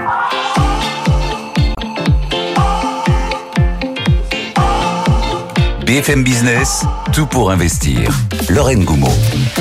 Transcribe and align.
Oh! 0.00 0.57
BFM 5.88 6.22
Business, 6.22 6.84
tout 7.14 7.24
pour 7.24 7.50
investir. 7.50 8.10
Lorraine 8.50 8.84
Goumeau. 8.84 9.08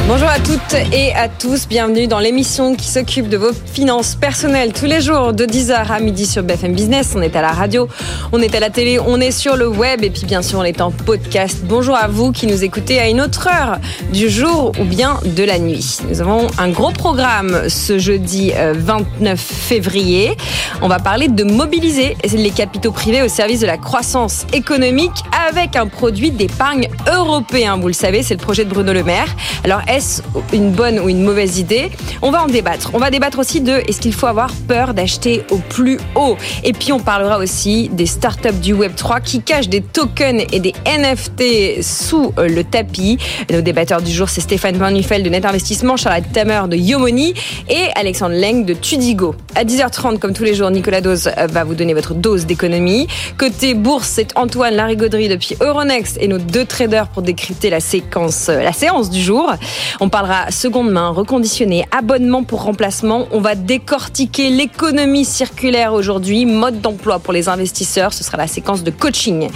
Bonjour 0.10 0.28
à 0.28 0.39
toutes 0.39 0.76
et 0.92 1.14
à 1.14 1.30
tous, 1.30 1.70
bienvenue 1.70 2.07
dans 2.07 2.20
l'émission 2.20 2.76
qui 2.76 2.89
s'occupe 2.89 3.30
de 3.30 3.38
vos 3.38 3.54
finances 3.54 4.16
personnelles 4.16 4.74
tous 4.74 4.88
les 4.88 5.00
jours 5.00 5.32
de 5.32 5.46
10h 5.46 5.90
à 5.90 6.00
midi 6.02 6.26
sur 6.26 6.44
BFM 6.44 6.73
Business. 6.73 7.13
On 7.16 7.21
est 7.21 7.38
à 7.38 7.41
la 7.41 7.54
radio, 7.54 7.88
on 8.34 8.41
est 8.41 8.54
à 8.55 8.59
la 8.59 8.70
télé, 8.70 9.00
on 9.00 9.21
est 9.21 9.32
sur 9.32 9.55
le 9.55 9.70
web 9.70 10.04
et 10.04 10.09
puis 10.09 10.26
bien 10.26 10.41
sûr 10.41 10.59
on 10.59 10.66
est 10.66 10.82
en 10.82 10.91
podcast. 10.91 11.59
Bonjour 11.63 11.95
à 11.95 12.09
vous 12.09 12.34
qui 12.34 12.46
nous 12.46 12.62
écoutez 12.62 13.00
à 13.00 13.07
une 13.07 13.21
autre 13.21 13.48
heure 13.48 13.80
du 14.12 14.30
jour 14.30 14.73
ou 14.82 14.84
bien 14.84 15.21
de 15.23 15.46
la 15.46 15.59
nuit. 15.59 16.00
Nous 16.09 16.20
avons 16.20 16.48
un 16.57 16.70
gros 16.70 16.91
programme 16.91 17.70
ce 17.70 18.00
jeudi 18.00 18.52
29 18.52 19.14
euh, 19.21 19.36
février. 19.38 20.36
On 20.82 20.89
va 20.89 21.00
parler 21.00 21.30
de 21.30 21.46
mobiliser 21.46 22.18
les 22.34 22.52
capitaux 22.52 22.91
privés 22.91 23.22
au 23.22 23.30
service 23.30 23.62
de 23.62 23.67
la 23.67 23.78
croissance 23.78 24.45
économique 24.52 25.23
avec 25.50 25.78
un 25.78 25.88
produit 25.88 26.16
d'épargne 26.17 26.88
européen. 27.12 27.77
Vous 27.77 27.88
le 27.88 27.94
savez, 27.94 28.23
c'est 28.23 28.34
le 28.34 28.39
projet 28.39 28.66
de 28.66 28.70
Bruno 28.70 28.91
Le 28.91 29.03
Maire. 29.03 29.27
Alors, 29.63 29.81
est-ce 29.88 30.21
une 30.52 30.71
bonne 30.71 30.99
ou 30.99 31.09
une 31.09 31.23
mauvaise 31.23 31.59
idée? 31.59 31.91
On 32.21 32.31
va 32.31 32.44
en 32.44 32.48
débattre. 32.48 32.89
On 32.94 32.98
va 32.98 33.12
débattre 33.12 33.39
aussi 33.39 33.62
de 33.62 33.73
est-ce 33.88 34.02
qu'il 34.02 34.13
faut 34.13 34.25
avoir 34.25 34.52
peur 34.67 34.94
d'acheter 34.94 35.44
au 35.52 35.58
plus 35.58 35.99
haut? 36.16 36.35
Et 36.63 36.73
puis, 36.73 36.91
on 36.91 36.99
parlera 36.99 37.38
aussi 37.38 37.89
des 37.89 38.08
startups 38.08 38.59
du 38.61 38.73
Web3 38.73 39.22
qui 39.22 39.41
cachent 39.41 39.70
des 39.70 39.81
tokens 39.81 40.44
et 40.52 40.59
des 40.59 40.73
NFT 40.85 41.84
sous 41.84 42.34
euh, 42.38 42.47
le 42.47 42.63
tapis. 42.63 43.17
Nos 43.52 43.61
débatteurs 43.61 44.02
du 44.02 44.11
jour, 44.11 44.30
c'est 44.30 44.41
Stéphane 44.41 44.77
Van 44.77 44.91
Nuffel 44.91 45.22
de 45.22 45.30
Net 45.30 45.45
Investissement, 45.45 45.97
Charlotte 45.97 46.25
Tamer 46.34 46.63
de 46.67 46.75
Yomoni 46.75 47.34
et 47.70 47.86
Alexandre 47.95 48.36
Leng 48.36 48.66
de 48.66 48.73
Tudigo. 48.73 49.36
À 49.55 49.63
10h30, 49.63 50.17
comme 50.17 50.34
tous 50.34 50.44
les 50.44 50.55
jours, 50.55 50.72
Nicolas 50.72 51.02
Dose 51.02 51.30
euh, 51.38 51.47
va 51.47 51.63
vous 51.63 51.75
donner 51.75 51.94
votre 51.94 52.16
dose 52.16 52.45
d'économie. 52.45 53.08
Côté 53.38 53.75
bourse, 53.75 54.08
c'est 54.08 54.36
Antoine 54.36 54.73
Larigauderie 54.73 55.30
depuis 55.30 55.55
Euronext 55.59 56.06
et 56.19 56.27
nos 56.27 56.38
deux 56.38 56.66
traders 56.66 57.08
pour 57.08 57.22
décrypter 57.22 57.69
la 57.69 57.80
séquence, 57.80 58.50
euh, 58.50 58.61
la 58.61 58.73
séance 58.73 59.09
du 59.09 59.22
jour. 59.22 59.52
On 60.00 60.09
parlera 60.09 60.52
seconde 60.52 60.91
main, 60.91 61.09
reconditionné, 61.09 61.86
abonnement 61.91 62.44
pour 62.44 62.64
remplacement. 62.64 63.27
On 63.31 63.41
va 63.41 63.55
décortiquer 63.55 64.49
l'économie 64.49 65.25
circulaire 65.25 65.94
aujourd'hui, 65.94 66.45
mode 66.45 66.81
d'emploi 66.81 67.19
pour 67.19 67.33
les 67.33 67.49
investisseurs. 67.49 68.14
Ce 68.14 68.23
sera 68.23 68.38
la 68.38 68.47
séquence 68.47 68.83
de 68.83 68.91
coaching. 68.91 69.49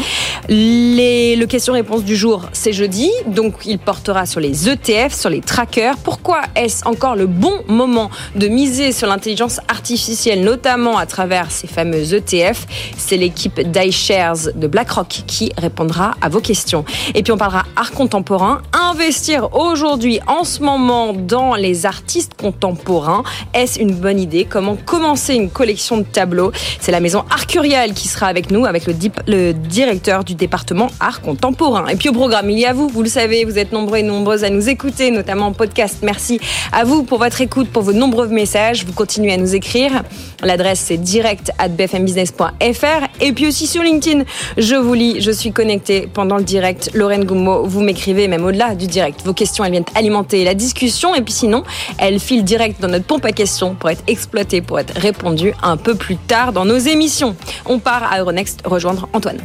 Le 0.49 1.45
question-réponse 1.45 2.03
du 2.03 2.15
jour, 2.15 2.43
c'est 2.53 2.73
jeudi, 2.73 3.09
donc 3.27 3.53
il 3.65 3.79
portera 3.79 4.25
sur 4.25 4.39
les 4.39 4.67
ETF, 4.69 5.13
sur 5.13 5.29
les 5.29 5.41
trackers. 5.41 5.97
Pourquoi 5.97 6.41
est-ce 6.55 6.85
encore 6.87 7.15
le 7.15 7.27
bon 7.27 7.53
moment 7.67 8.09
de 8.35 8.47
miser 8.47 8.91
sur 8.91 9.07
l'intelligence 9.07 9.59
artificielle, 9.67 10.43
notamment 10.43 10.97
à 10.97 11.05
travers 11.05 11.51
ces 11.51 11.67
fameux 11.67 12.13
ETF 12.13 12.65
C'est 12.97 13.17
l'équipe 13.17 13.59
d'iShares 13.61 14.53
de 14.55 14.67
BlackRock 14.67 15.23
qui 15.27 15.51
répondra 15.57 16.15
à 16.21 16.29
vos 16.29 16.40
questions. 16.41 16.85
Et 17.15 17.23
puis 17.23 17.31
on 17.31 17.37
parlera 17.37 17.63
art 17.75 17.91
contemporain. 17.91 18.61
Investir 18.73 19.55
aujourd'hui, 19.55 20.19
en 20.27 20.43
ce 20.43 20.61
moment, 20.61 21.13
dans 21.13 21.55
les 21.55 21.85
artistes 21.85 22.33
contemporains, 22.39 23.23
est-ce 23.53 23.79
une 23.79 23.93
bonne 23.93 24.19
idée? 24.19 24.45
Comment 24.45 24.75
commencer 24.75 25.35
une 25.35 25.49
collection 25.49 25.97
de 25.97 26.03
tableaux? 26.03 26.51
C'est 26.79 26.91
la 26.91 26.99
maison 26.99 27.23
Arcurial 27.29 27.93
qui 27.93 28.07
sera 28.07 28.27
avec 28.27 28.51
nous, 28.51 28.65
avec 28.65 28.85
le, 28.87 29.53
directeur 29.53 30.23
du 30.23 30.35
département 30.35 30.87
art 30.99 31.21
contemporain. 31.21 31.87
Et 31.87 31.95
puis 31.95 32.09
au 32.09 32.13
programme, 32.13 32.49
il 32.49 32.59
y 32.59 32.65
a 32.65 32.73
vous, 32.73 32.87
vous 32.87 33.03
le 33.03 33.09
savez, 33.09 33.45
vous 33.45 33.57
êtes 33.57 33.71
nombreux 33.71 33.97
et 33.97 34.03
nombreuses 34.03 34.43
à 34.43 34.49
nous 34.49 34.69
écouter, 34.69 35.11
notamment 35.11 35.47
en 35.47 35.53
podcast. 35.53 35.99
Merci 36.03 36.39
à 36.71 36.83
vous 36.83 37.03
pour 37.03 37.19
votre 37.19 37.41
écoute, 37.41 37.69
pour 37.69 37.83
vos 37.83 37.93
nombreux 37.93 38.27
messages. 38.27 38.85
Vous 38.85 38.93
continuez 38.93 39.33
à 39.33 39.37
nous 39.37 39.55
écrire. 39.55 40.03
L'adresse 40.43 40.79
c'est 40.79 40.97
direct 40.97 41.51
at 41.57 41.69
bfmbusiness.fr 41.69 43.07
et 43.19 43.31
puis 43.33 43.47
aussi 43.47 43.67
sur 43.67 43.83
LinkedIn. 43.83 44.23
Je 44.57 44.75
vous 44.75 44.93
lis, 44.93 45.21
je 45.21 45.31
suis 45.31 45.51
connecté 45.51 46.09
pendant 46.11 46.30
dans 46.31 46.37
le 46.37 46.43
direct. 46.45 46.91
Lorraine 46.93 47.25
Goumeau, 47.25 47.65
vous 47.65 47.81
m'écrivez 47.81 48.29
même 48.29 48.45
au-delà 48.45 48.73
du 48.73 48.87
direct. 48.87 49.19
Vos 49.25 49.33
questions, 49.33 49.65
elles 49.65 49.71
viennent 49.71 49.83
alimenter 49.95 50.45
la 50.45 50.53
discussion 50.53 51.13
et 51.13 51.21
puis 51.21 51.33
sinon, 51.33 51.65
elles 51.97 52.21
filent 52.21 52.45
direct 52.45 52.79
dans 52.79 52.87
notre 52.87 53.03
pompe 53.03 53.25
à 53.25 53.33
questions 53.33 53.75
pour 53.75 53.89
être 53.89 54.01
exploitées, 54.07 54.61
pour 54.61 54.79
être 54.79 54.97
répondues 54.97 55.53
un 55.61 55.75
peu 55.75 55.93
plus 55.93 56.15
tard 56.15 56.53
dans 56.53 56.63
nos 56.63 56.77
émissions. 56.77 57.35
On 57.65 57.79
part 57.79 58.09
à 58.09 58.19
Euronext 58.19 58.61
rejoindre 58.63 59.09
Antoine. 59.11 59.39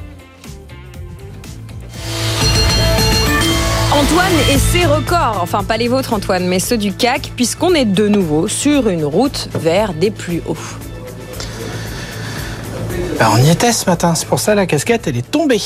Antoine 3.92 4.32
et 4.52 4.58
ses 4.58 4.84
records, 4.84 5.40
enfin 5.42 5.64
pas 5.64 5.78
les 5.78 5.88
vôtres 5.88 6.12
Antoine, 6.12 6.46
mais 6.46 6.60
ceux 6.60 6.78
du 6.78 6.92
CAC, 6.92 7.32
puisqu'on 7.34 7.74
est 7.74 7.84
de 7.84 8.06
nouveau 8.06 8.46
sur 8.46 8.88
une 8.88 9.04
route 9.04 9.48
vers 9.54 9.92
des 9.92 10.12
plus 10.12 10.40
hauts. 10.46 10.56
Ben, 13.18 13.28
on 13.32 13.38
y 13.38 13.50
était 13.50 13.72
ce 13.72 13.90
matin, 13.90 14.14
c'est 14.14 14.28
pour 14.28 14.38
ça 14.38 14.54
la 14.54 14.66
casquette 14.66 15.08
elle 15.08 15.16
est 15.16 15.28
tombée 15.28 15.60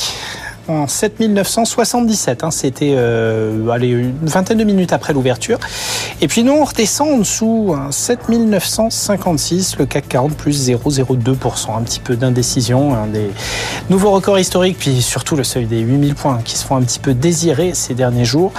en 0.67 0.87
7977. 0.87 2.43
Hein, 2.43 2.51
C'était 2.51 2.93
euh, 2.95 3.75
une 3.81 4.27
vingtaine 4.27 4.57
de 4.57 4.63
minutes 4.63 4.93
après 4.93 5.13
l'ouverture. 5.13 5.59
Et 6.21 6.27
puis 6.27 6.43
nous, 6.43 6.53
on 6.53 6.63
redescend 6.63 7.09
en 7.09 7.17
dessous, 7.17 7.75
hein, 7.75 7.91
7956, 7.91 9.77
le 9.77 9.85
CAC 9.85 10.07
40 10.07 10.35
plus 10.35 10.69
0,02%. 10.69 11.77
Un 11.77 11.81
petit 11.81 11.99
peu 11.99 12.15
d'indécision, 12.15 12.93
un 12.95 13.07
des 13.07 13.29
nouveaux 13.89 14.11
records 14.11 14.39
historiques, 14.39 14.77
puis 14.77 15.01
surtout 15.01 15.35
le 15.35 15.43
seuil 15.43 15.65
des 15.65 15.79
8000 15.79 16.15
points 16.15 16.39
qui 16.43 16.57
se 16.57 16.65
font 16.65 16.75
un 16.75 16.81
petit 16.81 16.99
peu 16.99 17.13
désirer 17.13 17.73
ces 17.73 17.93
derniers 17.93 18.25
jours. 18.25 18.51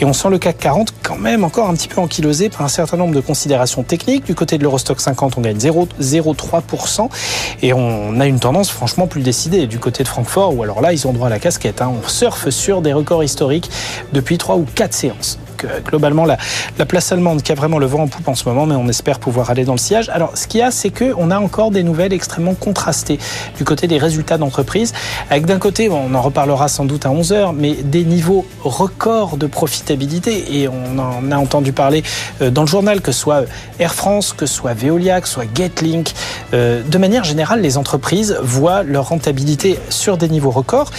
Et 0.00 0.04
on 0.04 0.12
sent 0.12 0.30
le 0.30 0.38
CAC 0.38 0.58
40 0.58 0.94
quand 1.02 1.18
même 1.18 1.44
encore 1.44 1.68
un 1.68 1.74
petit 1.74 1.88
peu 1.88 2.00
ankylosé 2.00 2.48
par 2.48 2.62
un 2.62 2.68
certain 2.68 2.96
nombre 2.96 3.14
de 3.14 3.20
considérations 3.20 3.82
techniques. 3.82 4.24
Du 4.24 4.34
côté 4.34 4.58
de 4.58 4.62
l'Eurostock 4.62 5.00
50, 5.00 5.38
on 5.38 5.40
gagne 5.40 5.58
0,03%. 5.58 7.08
Et 7.62 7.72
on 7.72 8.18
a 8.18 8.26
une 8.26 8.40
tendance 8.40 8.70
franchement 8.70 9.06
plus 9.06 9.22
décidée 9.22 9.66
du 9.66 9.78
côté 9.78 10.02
de 10.02 10.08
Francfort, 10.08 10.56
où 10.56 10.62
alors 10.62 10.80
là, 10.80 10.92
ils 10.92 11.06
ont 11.06 11.12
droit 11.12 11.26
à 11.26 11.30
la 11.30 11.38
casquette. 11.42 11.82
Hein. 11.82 11.92
On 12.02 12.08
surfe 12.08 12.48
sur 12.48 12.80
des 12.80 12.92
records 12.92 13.24
historiques 13.24 13.70
depuis 14.12 14.38
trois 14.38 14.56
ou 14.56 14.64
quatre 14.74 14.94
séances. 14.94 15.38
Euh, 15.64 15.80
globalement, 15.80 16.24
la, 16.24 16.38
place 16.86 17.12
allemande 17.12 17.42
qui 17.42 17.52
a 17.52 17.54
vraiment 17.54 17.78
le 17.78 17.86
vent 17.86 18.02
en 18.02 18.08
poupe 18.08 18.26
en 18.28 18.34
ce 18.34 18.48
moment, 18.48 18.66
mais 18.66 18.74
on 18.74 18.88
espère 18.88 19.18
pouvoir 19.18 19.50
aller 19.50 19.64
dans 19.64 19.72
le 19.72 19.78
sillage. 19.78 20.08
Alors, 20.10 20.36
ce 20.36 20.46
qu'il 20.46 20.60
y 20.60 20.62
a, 20.62 20.70
c'est 20.70 20.90
qu'on 20.90 21.30
a 21.30 21.38
encore 21.38 21.70
des 21.70 21.82
nouvelles 21.82 22.12
extrêmement 22.12 22.54
contrastées 22.54 23.18
du 23.56 23.64
côté 23.64 23.86
des 23.86 23.98
résultats 23.98 24.36
d'entreprise. 24.36 24.92
Avec 25.30 25.46
d'un 25.46 25.58
côté, 25.58 25.88
on 25.88 26.14
en 26.14 26.22
reparlera 26.22 26.68
sans 26.68 26.84
doute 26.84 27.06
à 27.06 27.10
11h, 27.10 27.54
mais 27.56 27.74
des 27.74 28.04
niveaux 28.04 28.46
records 28.62 29.36
de 29.36 29.46
profitabilité. 29.46 30.60
Et 30.60 30.68
on 30.68 30.98
en 30.98 31.30
a 31.30 31.36
entendu 31.36 31.72
parler 31.72 32.02
euh, 32.40 32.50
dans 32.50 32.62
le 32.62 32.68
journal, 32.68 33.00
que 33.00 33.12
ce 33.12 33.20
soit 33.20 33.44
Air 33.78 33.94
France, 33.94 34.32
que 34.32 34.46
ce 34.46 34.54
soit 34.54 34.74
Veolia, 34.74 35.20
que 35.20 35.28
ce 35.28 35.34
soit 35.34 35.46
Getlink. 35.54 36.12
Euh, 36.52 36.82
de 36.82 36.98
manière 36.98 37.24
générale, 37.24 37.60
les 37.60 37.78
entreprises 37.78 38.36
voient 38.42 38.82
leur 38.82 39.08
rentabilité 39.08 39.78
sur 39.88 40.16
des 40.16 40.28
niveaux 40.28 40.50
records 40.50 40.90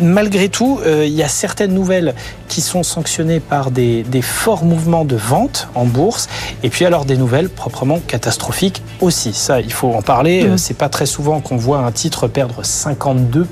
malgré 0.00 0.48
tout, 0.48 0.80
il 0.86 1.12
y 1.12 1.22
a 1.22 1.28
certaines 1.28 1.72
nouvelles 1.72 2.14
qui 2.48 2.60
sont 2.60 2.82
sanctionnés 2.82 3.40
par 3.40 3.70
des, 3.70 4.02
des, 4.02 4.22
forts 4.22 4.64
mouvements 4.64 5.04
de 5.04 5.16
vente 5.16 5.68
en 5.74 5.84
bourse. 5.84 6.28
Et 6.62 6.70
puis 6.70 6.84
alors 6.84 7.04
des 7.04 7.16
nouvelles 7.16 7.48
proprement 7.48 7.98
catastrophiques 8.06 8.82
aussi. 9.00 9.32
Ça, 9.32 9.60
il 9.60 9.72
faut 9.72 9.92
en 9.92 10.02
parler. 10.02 10.44
Mmh. 10.44 10.58
C'est 10.58 10.74
pas 10.74 10.88
très 10.88 11.06
souvent 11.06 11.40
qu'on 11.40 11.56
voit 11.56 11.78
un 11.78 11.92
titre 11.92 12.28
perdre 12.28 12.62
52% 12.62 13.44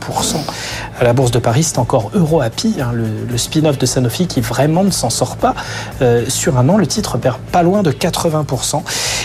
à 1.01 1.05
la 1.05 1.13
bourse 1.13 1.31
de 1.31 1.39
Paris. 1.39 1.65
C'est 1.65 1.79
encore 1.79 2.11
EuroHappy, 2.15 2.77
hein, 2.81 2.93
le, 2.93 3.07
le 3.29 3.39
spin-off 3.39 3.79
de 3.79 3.87
Sanofi, 3.87 4.27
qui 4.27 4.41
vraiment 4.41 4.85
ne 4.85 4.91
s'en 4.91 5.11
sort 5.11 5.37
pas. 5.37 5.55
Euh, 6.01 6.25
sur 6.29 6.59
un 6.59 6.69
an, 6.69 6.77
le 6.77 6.87
titre 6.87 7.19
perd 7.19 7.39
pas 7.51 7.63
loin 7.63 7.83
de 7.83 7.91
80%. 7.91 8.83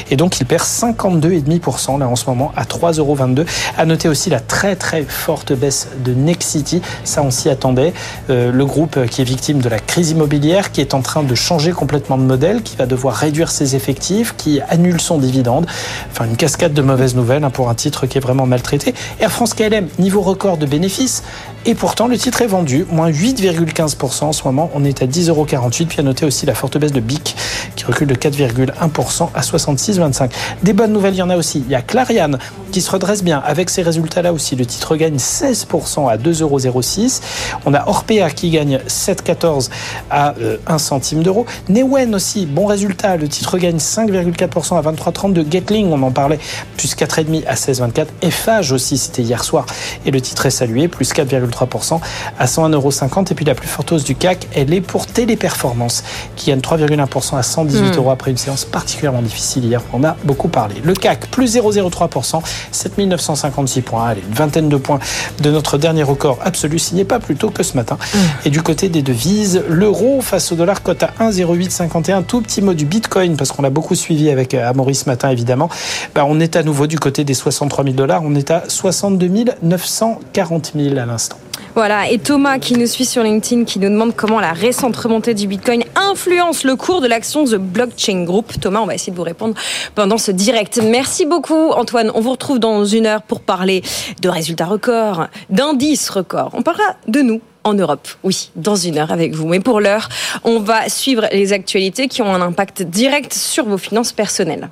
Et 0.09 0.15
donc 0.15 0.39
il 0.39 0.45
perd 0.45 0.63
52,5% 0.63 1.99
là 1.99 2.07
en 2.07 2.15
ce 2.15 2.25
moment 2.27 2.51
à 2.55 2.63
3,22€. 2.63 3.45
À 3.77 3.85
noter 3.85 4.09
aussi 4.09 4.29
la 4.29 4.39
très 4.39 4.75
très 4.75 5.03
forte 5.03 5.53
baisse 5.53 5.89
de 6.03 6.13
Nexity. 6.13 6.81
Ça, 7.07 7.23
on 7.23 7.31
s'y 7.31 7.49
attendait. 7.49 7.93
Euh, 8.29 8.51
le 8.51 8.65
groupe 8.65 9.05
qui 9.07 9.21
est 9.21 9.25
victime 9.25 9.59
de 9.59 9.69
la 9.69 9.79
crise 9.79 10.11
immobilière, 10.11 10.71
qui 10.71 10.81
est 10.81 10.93
en 10.93 11.01
train 11.01 11.23
de 11.23 11.35
changer 11.35 11.71
complètement 11.71 12.17
de 12.17 12.23
modèle, 12.23 12.61
qui 12.61 12.75
va 12.75 12.85
devoir 12.85 13.15
réduire 13.15 13.49
ses 13.49 13.75
effectifs, 13.75 14.35
qui 14.37 14.59
annule 14.69 14.99
son 14.99 15.17
dividende. 15.17 15.65
Enfin, 16.11 16.25
une 16.25 16.35
cascade 16.35 16.73
de 16.73 16.81
mauvaises 16.81 17.15
nouvelles 17.15 17.43
hein, 17.43 17.49
pour 17.49 17.69
un 17.69 17.75
titre 17.75 18.05
qui 18.07 18.17
est 18.17 18.21
vraiment 18.21 18.45
maltraité. 18.45 18.93
Air 19.19 19.31
France 19.31 19.53
KLM, 19.53 19.87
niveau 19.99 20.21
record 20.21 20.57
de 20.57 20.65
bénéfices, 20.65 21.23
et 21.67 21.75
pourtant 21.75 22.07
le 22.07 22.17
titre 22.17 22.41
est 22.41 22.47
vendu, 22.47 22.85
moins 22.89 23.11
8,15% 23.11 24.23
en 24.23 24.31
ce 24.31 24.43
moment. 24.45 24.71
On 24.73 24.85
est 24.85 25.03
à 25.03 25.05
10,48€. 25.05 25.85
Puis 25.87 25.99
à 25.99 26.03
noter 26.03 26.25
aussi 26.25 26.45
la 26.45 26.55
forte 26.55 26.77
baisse 26.77 26.93
de 26.93 27.01
BIC, 27.01 27.35
qui 27.75 27.83
recule 27.83 28.07
de 28.07 28.15
4,1% 28.15 29.29
à 29.35 29.41
66,25. 29.41 30.31
Des 30.63 30.71
bonnes 30.71 30.93
nouvelles, 30.93 31.15
il 31.15 31.17
y 31.17 31.21
en 31.21 31.29
a 31.29 31.35
aussi. 31.35 31.63
Il 31.67 31.71
y 31.71 31.75
a 31.75 31.81
Clariane 31.81 32.39
qui 32.71 32.79
se 32.81 32.89
redresse 32.89 33.21
bien 33.21 33.43
avec 33.45 33.69
ces 33.69 33.81
résultats-là 33.81 34.31
aussi. 34.31 34.55
Le 34.55 34.65
titre 34.65 34.95
gagne 34.95 35.17
16% 35.17 36.09
à 36.09 36.15
2,06€. 36.15 37.21
On 37.65 37.73
a 37.73 37.85
Orpea 37.85 38.29
qui 38.33 38.49
gagne 38.49 38.77
7,14 38.87 39.69
à 40.09 40.29
1 40.29 40.33
euh, 40.39 40.77
centime 40.77 41.21
d'euro. 41.21 41.45
Newen 41.67 42.15
aussi, 42.15 42.45
bon 42.45 42.65
résultat. 42.65 43.17
Le 43.17 43.27
titre 43.27 43.57
gagne 43.57 43.77
5,4% 43.77 44.77
à 44.77 44.81
23,30 44.81 45.33
de 45.33 45.43
Gatling, 45.43 45.91
on 45.91 46.01
en 46.01 46.11
parlait, 46.11 46.39
plus 46.77 46.95
4,5 46.95 47.45
à 47.45 47.55
16,24. 47.55 48.05
Eiffage 48.21 48.71
aussi, 48.71 48.97
c'était 48.97 49.21
hier 49.21 49.43
soir. 49.43 49.65
Et 50.05 50.11
le 50.11 50.21
titre 50.21 50.45
est 50.45 50.51
salué, 50.51 50.87
plus 50.87 51.11
4,3 51.11 51.56
0,3% 51.65 51.99
à 52.37 52.45
101,50€. 52.45 53.31
Et 53.31 53.35
puis 53.35 53.45
la 53.45 53.55
plus 53.55 53.67
forte 53.67 53.91
hausse 53.91 54.03
du 54.03 54.15
CAC, 54.15 54.47
elle 54.53 54.73
est 54.73 54.81
pour 54.81 55.07
Téléperformance, 55.07 56.03
qui 56.35 56.49
gagne 56.49 56.59
3,1% 56.59 57.37
à 57.37 57.43
118 57.43 57.81
hmm. 57.81 57.97
euros 57.97 58.11
après 58.11 58.31
une 58.31 58.37
séance 58.37 58.65
particulièrement 58.65 59.21
difficile 59.21 59.65
hier. 59.65 59.81
On 59.93 60.03
a 60.03 60.15
beaucoup 60.23 60.47
parlé. 60.47 60.75
Le 60.83 60.93
CAC, 60.93 61.27
plus 61.27 61.55
0,03%, 61.55 62.41
7956 62.71 63.81
points. 63.81 64.07
Allez, 64.07 64.23
une 64.27 64.35
vingtaine 64.35 64.69
de 64.69 64.77
points 64.77 64.99
de 65.41 65.51
notre 65.51 65.77
dernier 65.77 66.03
record 66.03 66.39
absolu, 66.43 66.79
signé 66.79 67.05
pas 67.05 67.19
plus 67.19 67.35
tôt 67.35 67.49
que 67.49 67.63
ce 67.63 67.75
matin. 67.75 67.97
Hmm. 68.13 68.17
Et 68.45 68.49
du 68.49 68.61
côté 68.61 68.89
des 68.89 69.01
devises, 69.01 69.63
l'euro 69.69 70.21
face 70.21 70.51
au 70.51 70.55
dollar 70.55 70.83
cote 70.83 71.03
à 71.03 71.13
1,0851. 71.19 72.23
Tout 72.23 72.41
petit 72.41 72.61
mot 72.61 72.73
du 72.73 72.85
Bitcoin, 72.85 73.37
parce 73.37 73.51
qu'on 73.51 73.61
l'a 73.61 73.69
beaucoup 73.69 73.95
suivi 73.95 74.29
avec 74.29 74.53
euh, 74.53 74.67
Amaury 74.67 74.95
ce 74.95 75.05
matin, 75.05 75.29
évidemment. 75.29 75.69
Bah, 76.15 76.25
on 76.27 76.39
est 76.39 76.55
à 76.55 76.63
nouveau 76.63 76.87
du 76.87 76.99
côté 76.99 77.23
des 77.23 77.33
63 77.33 77.83
000 77.83 77.95
dollars. 77.95 78.21
On 78.23 78.35
est 78.35 78.51
à 78.51 78.63
62 78.67 79.27
940 79.61 80.71
000 80.75 80.97
à 80.97 81.05
l'instant. 81.05 81.37
Voilà, 81.75 82.09
et 82.09 82.17
Thomas 82.17 82.57
qui 82.59 82.73
nous 82.73 82.87
suit 82.87 83.05
sur 83.05 83.23
LinkedIn 83.23 83.65
qui 83.65 83.79
nous 83.79 83.89
demande 83.89 84.15
comment 84.15 84.39
la 84.39 84.53
récente 84.53 84.95
remontée 84.95 85.33
du 85.33 85.47
Bitcoin 85.47 85.83
influence 85.95 86.63
le 86.63 86.75
cours 86.75 87.01
de 87.01 87.07
l'action 87.07 87.45
The 87.45 87.55
Blockchain 87.55 88.23
Group. 88.23 88.53
Thomas, 88.59 88.79
on 88.79 88.85
va 88.85 88.95
essayer 88.95 89.11
de 89.11 89.17
vous 89.17 89.23
répondre 89.23 89.53
pendant 89.93 90.17
ce 90.17 90.31
direct. 90.31 90.79
Merci 90.83 91.25
beaucoup 91.25 91.71
Antoine. 91.71 92.11
On 92.15 92.21
vous 92.21 92.31
retrouve 92.31 92.59
dans 92.59 92.85
une 92.85 93.05
heure 93.05 93.21
pour 93.21 93.41
parler 93.41 93.83
de 94.21 94.29
résultats 94.29 94.65
records, 94.65 95.27
d'indices 95.49 96.09
records. 96.09 96.51
On 96.53 96.63
parlera 96.63 96.95
de 97.07 97.21
nous 97.21 97.41
en 97.63 97.73
Europe. 97.73 98.07
Oui, 98.23 98.49
dans 98.55 98.75
une 98.75 98.97
heure 98.97 99.11
avec 99.11 99.35
vous. 99.35 99.47
Mais 99.47 99.59
pour 99.59 99.79
l'heure, 99.79 100.09
on 100.43 100.59
va 100.59 100.89
suivre 100.89 101.27
les 101.31 101.53
actualités 101.53 102.07
qui 102.07 102.21
ont 102.21 102.33
un 102.33 102.41
impact 102.41 102.81
direct 102.81 103.33
sur 103.33 103.65
vos 103.65 103.77
finances 103.77 104.13
personnelles. 104.13 104.69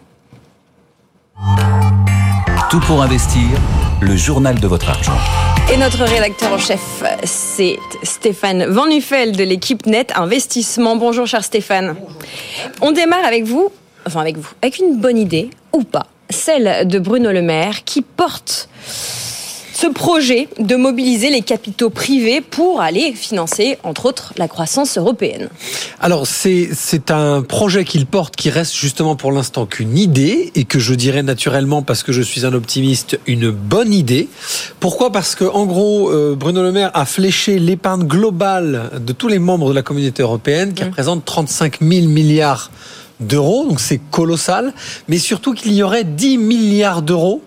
Tout 2.69 2.79
pour 2.79 3.03
investir, 3.03 3.43
le 4.01 4.15
journal 4.15 4.59
de 4.59 4.67
votre 4.67 4.89
argent. 4.89 5.17
Et 5.71 5.77
notre 5.77 6.03
rédacteur 6.03 6.51
en 6.51 6.57
chef, 6.57 7.03
c'est 7.23 7.77
Stéphane 8.01 8.65
Van 8.65 8.87
Nuffel 8.87 9.35
de 9.35 9.43
l'équipe 9.43 9.85
Net 9.85 10.11
Investissement. 10.15 10.95
Bonjour 10.95 11.27
cher 11.27 11.43
Stéphane. 11.43 11.95
On 12.81 12.91
démarre 12.91 13.23
avec 13.23 13.43
vous, 13.43 13.71
enfin 14.07 14.21
avec 14.21 14.37
vous, 14.37 14.49
avec 14.63 14.79
une 14.79 14.97
bonne 14.99 15.17
idée 15.17 15.51
ou 15.73 15.83
pas, 15.83 16.07
celle 16.29 16.87
de 16.87 16.97
Bruno 16.97 17.31
Le 17.31 17.43
Maire 17.43 17.83
qui 17.83 18.01
porte 18.01 18.67
ce 19.75 19.87
projet 19.87 20.47
de 20.57 20.75
mobiliser 20.77 21.29
les 21.29 21.41
capitaux 21.41 21.89
privés 21.89 22.39
pour 22.39 22.79
aller 22.79 23.11
financer, 23.13 23.77
entre 23.83 24.05
autres, 24.05 24.33
la 24.37 24.47
croissance 24.47 24.97
européenne. 24.97 25.49
Alors, 25.99 26.25
c'est, 26.25 26.71
un 27.09 27.41
projet 27.41 27.83
qu'il 27.83 28.05
porte 28.05 28.37
qui 28.37 28.49
reste 28.49 28.73
justement 28.73 29.15
pour 29.15 29.31
l'instant 29.33 29.65
qu'une 29.65 29.97
idée 29.97 30.51
et 30.55 30.63
que 30.63 30.79
je 30.79 30.93
dirais 30.93 31.23
naturellement, 31.23 31.81
parce 31.81 32.03
que 32.03 32.13
je 32.13 32.21
suis 32.21 32.45
un 32.45 32.53
optimiste, 32.53 33.19
une 33.27 33.51
bonne 33.51 33.93
idée. 33.93 34.29
Pourquoi? 34.79 35.11
Parce 35.11 35.35
que, 35.35 35.43
en 35.43 35.65
gros, 35.65 36.09
euh, 36.09 36.35
Bruno 36.35 36.63
Le 36.63 36.71
Maire 36.71 36.91
a 36.93 37.05
fléché 37.05 37.59
l'épargne 37.59 38.03
globale 38.03 38.91
de 39.05 39.11
tous 39.11 39.27
les 39.27 39.39
membres 39.39 39.69
de 39.69 39.75
la 39.75 39.81
communauté 39.81 40.23
européenne 40.23 40.73
qui 40.73 40.83
mmh. 40.83 40.87
représente 40.87 41.25
35 41.25 41.79
000 41.81 42.07
milliards 42.07 42.71
d'euros, 43.19 43.65
donc 43.67 43.79
c'est 43.79 43.99
colossal, 44.11 44.73
mais 45.07 45.17
surtout 45.17 45.53
qu'il 45.53 45.73
y 45.73 45.83
aurait 45.83 46.03
10 46.03 46.37
milliards 46.37 47.01
d'euros 47.01 47.41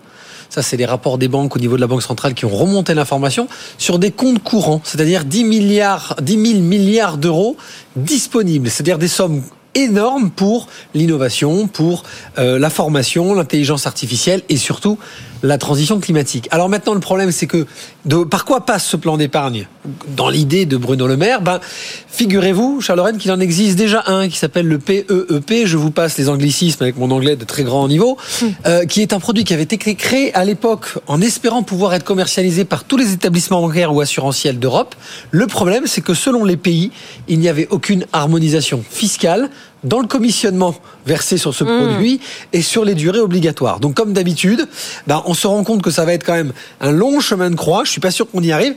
ça 0.49 0.61
c'est 0.61 0.77
les 0.77 0.85
rapports 0.85 1.17
des 1.17 1.27
banques 1.27 1.55
au 1.55 1.59
niveau 1.59 1.75
de 1.75 1.81
la 1.81 1.87
Banque 1.87 2.03
centrale 2.03 2.33
qui 2.33 2.45
ont 2.45 2.49
remonté 2.49 2.93
l'information, 2.93 3.47
sur 3.77 3.99
des 3.99 4.11
comptes 4.11 4.43
courants, 4.43 4.81
c'est-à-dire 4.83 5.25
10 5.25 5.43
milliards, 5.43 6.15
10 6.21 6.51
000 6.51 6.59
milliards 6.61 7.17
d'euros 7.17 7.55
disponibles, 7.95 8.69
c'est-à-dire 8.69 8.97
des 8.97 9.07
sommes 9.07 9.43
énormes 9.75 10.31
pour 10.31 10.67
l'innovation, 10.93 11.67
pour 11.67 12.03
euh, 12.37 12.59
la 12.59 12.69
formation, 12.69 13.33
l'intelligence 13.33 13.87
artificielle 13.87 14.41
et 14.49 14.57
surtout 14.57 14.97
la 15.43 15.57
transition 15.57 15.99
climatique. 15.99 16.47
Alors 16.51 16.69
maintenant, 16.69 16.93
le 16.93 16.99
problème, 16.99 17.31
c'est 17.31 17.47
que 17.47 17.65
de, 18.05 18.23
par 18.23 18.45
quoi 18.45 18.65
passe 18.65 18.85
ce 18.85 18.97
plan 18.97 19.17
d'épargne? 19.17 19.67
Dans 20.15 20.29
l'idée 20.29 20.65
de 20.65 20.77
Bruno 20.77 21.07
Le 21.07 21.17
Maire, 21.17 21.41
ben, 21.41 21.59
figurez-vous, 22.07 22.81
Charles 22.81 22.97
Lorraine, 22.97 23.17
qu'il 23.17 23.31
en 23.31 23.39
existe 23.39 23.77
déjà 23.77 24.03
un 24.07 24.27
qui 24.27 24.37
s'appelle 24.37 24.67
le 24.67 24.79
PEEP. 24.79 25.09
E 25.09 25.65
Je 25.65 25.77
vous 25.77 25.91
passe 25.91 26.17
les 26.17 26.29
anglicismes 26.29 26.83
avec 26.83 26.97
mon 26.97 27.11
anglais 27.11 27.35
de 27.35 27.45
très 27.45 27.63
grand 27.63 27.87
niveau, 27.87 28.17
hmm. 28.41 28.45
euh, 28.65 28.85
qui 28.85 29.01
est 29.01 29.13
un 29.13 29.19
produit 29.19 29.43
qui 29.43 29.53
avait 29.53 29.63
été 29.63 29.77
créé 29.77 30.33
à 30.33 30.43
l'époque 30.43 30.97
en 31.07 31.21
espérant 31.21 31.63
pouvoir 31.63 31.93
être 31.93 32.03
commercialisé 32.03 32.65
par 32.65 32.83
tous 32.83 32.97
les 32.97 33.13
établissements 33.13 33.61
bancaires 33.61 33.93
ou 33.93 34.01
assurantiels 34.01 34.59
d'Europe. 34.59 34.95
Le 35.31 35.47
problème, 35.47 35.87
c'est 35.87 36.01
que 36.01 36.13
selon 36.13 36.43
les 36.43 36.57
pays, 36.57 36.91
il 37.27 37.39
n'y 37.39 37.47
avait 37.47 37.67
aucune 37.69 38.05
harmonisation 38.11 38.83
fiscale 38.89 39.49
dans 39.83 39.99
le 39.99 40.07
commissionnement 40.07 40.75
versé 41.05 41.37
sur 41.37 41.53
ce 41.53 41.63
hmm. 41.63 41.67
produit 41.67 42.19
et 42.53 42.61
sur 42.61 42.85
les 42.85 42.95
durées 42.95 43.19
obligatoires. 43.19 43.79
Donc 43.79 43.95
comme 43.95 44.13
d'habitude, 44.13 44.67
ben, 45.07 45.23
on 45.25 45.33
se 45.33 45.47
rend 45.47 45.63
compte 45.63 45.81
que 45.81 45.91
ça 45.91 46.05
va 46.05 46.13
être 46.13 46.25
quand 46.25 46.33
même 46.33 46.53
un 46.81 46.91
long 46.91 47.19
chemin 47.19 47.49
de 47.49 47.55
croix. 47.55 47.83
Je 47.85 47.91
suis 47.91 48.01
pas 48.01 48.11
sûr 48.11 48.29
qu'on 48.29 48.41
y 48.41 48.51
arrive. 48.51 48.75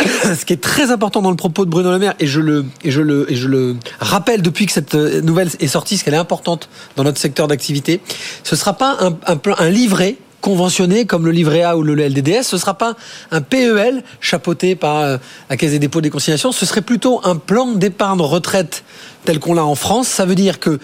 ce 0.00 0.44
qui 0.44 0.52
est 0.52 0.60
très 0.60 0.90
important 0.90 1.22
dans 1.22 1.30
le 1.30 1.36
propos 1.36 1.64
de 1.64 1.70
Bruno 1.70 1.90
Le 1.90 1.98
Maire, 1.98 2.14
et 2.20 2.26
je 2.26 2.40
le, 2.40 2.66
et 2.84 2.90
je 2.90 3.02
le, 3.02 3.30
et 3.30 3.36
je 3.36 3.48
le 3.48 3.76
rappelle 4.00 4.42
depuis 4.42 4.66
que 4.66 4.72
cette 4.72 4.94
euh, 4.94 5.20
nouvelle 5.20 5.50
est 5.60 5.66
sortie, 5.66 5.98
ce 5.98 6.04
qu'elle 6.04 6.14
est 6.14 6.18
importante 6.18 6.68
dans 6.96 7.04
notre 7.04 7.18
secteur 7.18 7.48
d'activité, 7.48 8.00
ce 8.42 8.56
sera 8.56 8.74
pas 8.74 8.96
un, 9.00 9.16
un, 9.26 9.38
un 9.58 9.70
livret 9.70 10.16
conventionné 10.40 11.04
comme 11.04 11.24
le 11.26 11.32
livret 11.32 11.62
A 11.62 11.76
ou 11.76 11.82
le 11.82 11.94
LDDS, 11.94 12.42
ce 12.42 12.56
ne 12.56 12.60
sera 12.60 12.74
pas 12.74 12.94
un 13.30 13.40
PEL 13.40 14.02
chapeauté 14.20 14.74
par 14.74 15.00
euh, 15.00 15.16
la 15.48 15.56
Caisse 15.56 15.72
des 15.72 15.78
dépôts 15.78 16.00
des 16.00 16.10
consignations, 16.10 16.52
ce 16.52 16.66
serait 16.66 16.82
plutôt 16.82 17.20
un 17.24 17.36
plan 17.36 17.72
d'épargne 17.72 18.20
retraite 18.20 18.84
tel 19.24 19.38
qu'on 19.38 19.54
l'a 19.54 19.64
en 19.64 19.74
France. 19.74 20.08
Ça 20.08 20.24
veut 20.24 20.34
dire 20.34 20.60
que, 20.60 20.78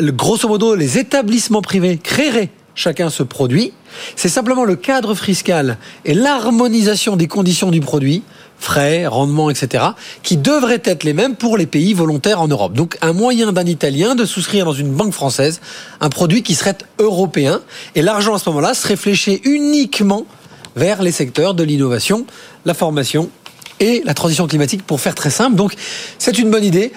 grosso 0.00 0.48
modo, 0.48 0.74
les 0.74 0.98
établissements 0.98 1.62
privés 1.62 1.98
créeraient 1.98 2.50
chacun 2.74 3.10
ce 3.10 3.22
produit. 3.22 3.72
C'est 4.16 4.28
simplement 4.28 4.64
le 4.64 4.76
cadre 4.76 5.14
fiscal 5.14 5.76
et 6.04 6.14
l'harmonisation 6.14 7.16
des 7.16 7.28
conditions 7.28 7.70
du 7.70 7.80
produit 7.80 8.22
frais, 8.60 9.06
rendements, 9.06 9.50
etc., 9.50 9.84
qui 10.22 10.36
devraient 10.36 10.82
être 10.84 11.02
les 11.02 11.14
mêmes 11.14 11.34
pour 11.34 11.56
les 11.56 11.66
pays 11.66 11.94
volontaires 11.94 12.40
en 12.40 12.46
Europe. 12.46 12.74
Donc 12.74 12.96
un 13.00 13.12
moyen 13.12 13.50
d'un 13.52 13.66
Italien 13.66 14.14
de 14.14 14.24
souscrire 14.24 14.66
dans 14.66 14.72
une 14.72 14.92
banque 14.92 15.12
française 15.12 15.60
un 16.00 16.10
produit 16.10 16.42
qui 16.42 16.54
serait 16.54 16.76
européen, 16.98 17.60
et 17.94 18.02
l'argent 18.02 18.34
à 18.34 18.38
ce 18.38 18.48
moment-là 18.50 18.74
serait 18.74 18.96
fléché 18.96 19.40
uniquement 19.44 20.26
vers 20.76 21.02
les 21.02 21.10
secteurs 21.10 21.54
de 21.54 21.64
l'innovation, 21.64 22.26
la 22.64 22.74
formation 22.74 23.30
et 23.80 24.02
la 24.04 24.14
transition 24.14 24.46
climatique, 24.46 24.86
pour 24.86 25.00
faire 25.00 25.14
très 25.14 25.30
simple. 25.30 25.56
Donc 25.56 25.74
c'est 26.18 26.38
une 26.38 26.50
bonne 26.50 26.64
idée. 26.64 26.92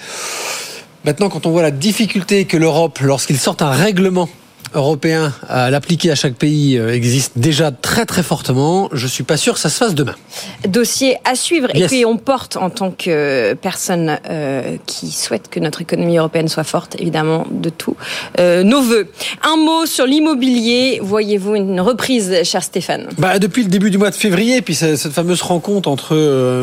Maintenant, 1.06 1.30
quand 1.30 1.46
on 1.46 1.52
voit 1.52 1.64
la 1.64 1.72
difficulté 1.72 2.46
que 2.46 2.58
l'Europe, 2.58 3.00
lorsqu'il 3.00 3.40
sort 3.40 3.58
un 3.62 3.72
règlement 3.72 4.30
européen 4.76 5.34
à 5.48 5.70
l'appliquer 5.70 6.12
à 6.12 6.16
chaque 6.16 6.36
pays 6.36 6.78
euh, 6.78 6.94
existe 6.94 7.34
déjà 7.36 7.72
très 7.72 8.06
très 8.06 8.24
fortement. 8.24 8.90
Je 8.94 9.08
suis 9.08 9.24
pas 9.24 9.38
sûr 9.38 9.54
que 9.54 9.60
ça 9.60 9.70
se 9.70 9.78
fasse 9.78 9.96
demain. 9.96 10.16
Dossier 10.68 11.18
à 11.26 11.36
suivre. 11.36 11.68
Et 11.74 11.86
puis 11.88 12.06
on 12.06 12.18
porte 12.18 12.58
en 12.58 12.70
tant 12.70 12.92
que 12.92 13.54
personne 13.56 14.18
euh, 14.30 14.78
qui 14.86 15.12
souhaite 15.12 15.50
que 15.50 15.60
notre 15.60 15.82
économie 15.82 16.18
européenne 16.18 16.48
soit 16.48 16.64
forte, 16.64 16.96
évidemment, 17.00 17.46
de 17.52 17.70
tout, 17.70 17.96
euh, 18.40 18.64
nos 18.64 18.82
voeux. 18.82 19.08
Un 19.44 19.58
mot 19.58 19.86
sur 19.86 20.06
l'immobilier. 20.06 21.00
Voyez-vous 21.02 21.56
une 21.56 21.82
reprise, 21.82 22.44
cher 22.44 22.64
Stéphane? 22.64 23.08
Bah, 23.18 23.40
Depuis 23.40 23.64
le 23.64 23.70
début 23.70 23.92
du 23.92 23.98
mois 23.98 24.10
de 24.10 24.16
février, 24.16 24.62
puis 24.62 24.76
cette 24.76 25.12
fameuse 25.12 25.42
rencontre 25.42 25.90
entre 25.90 26.16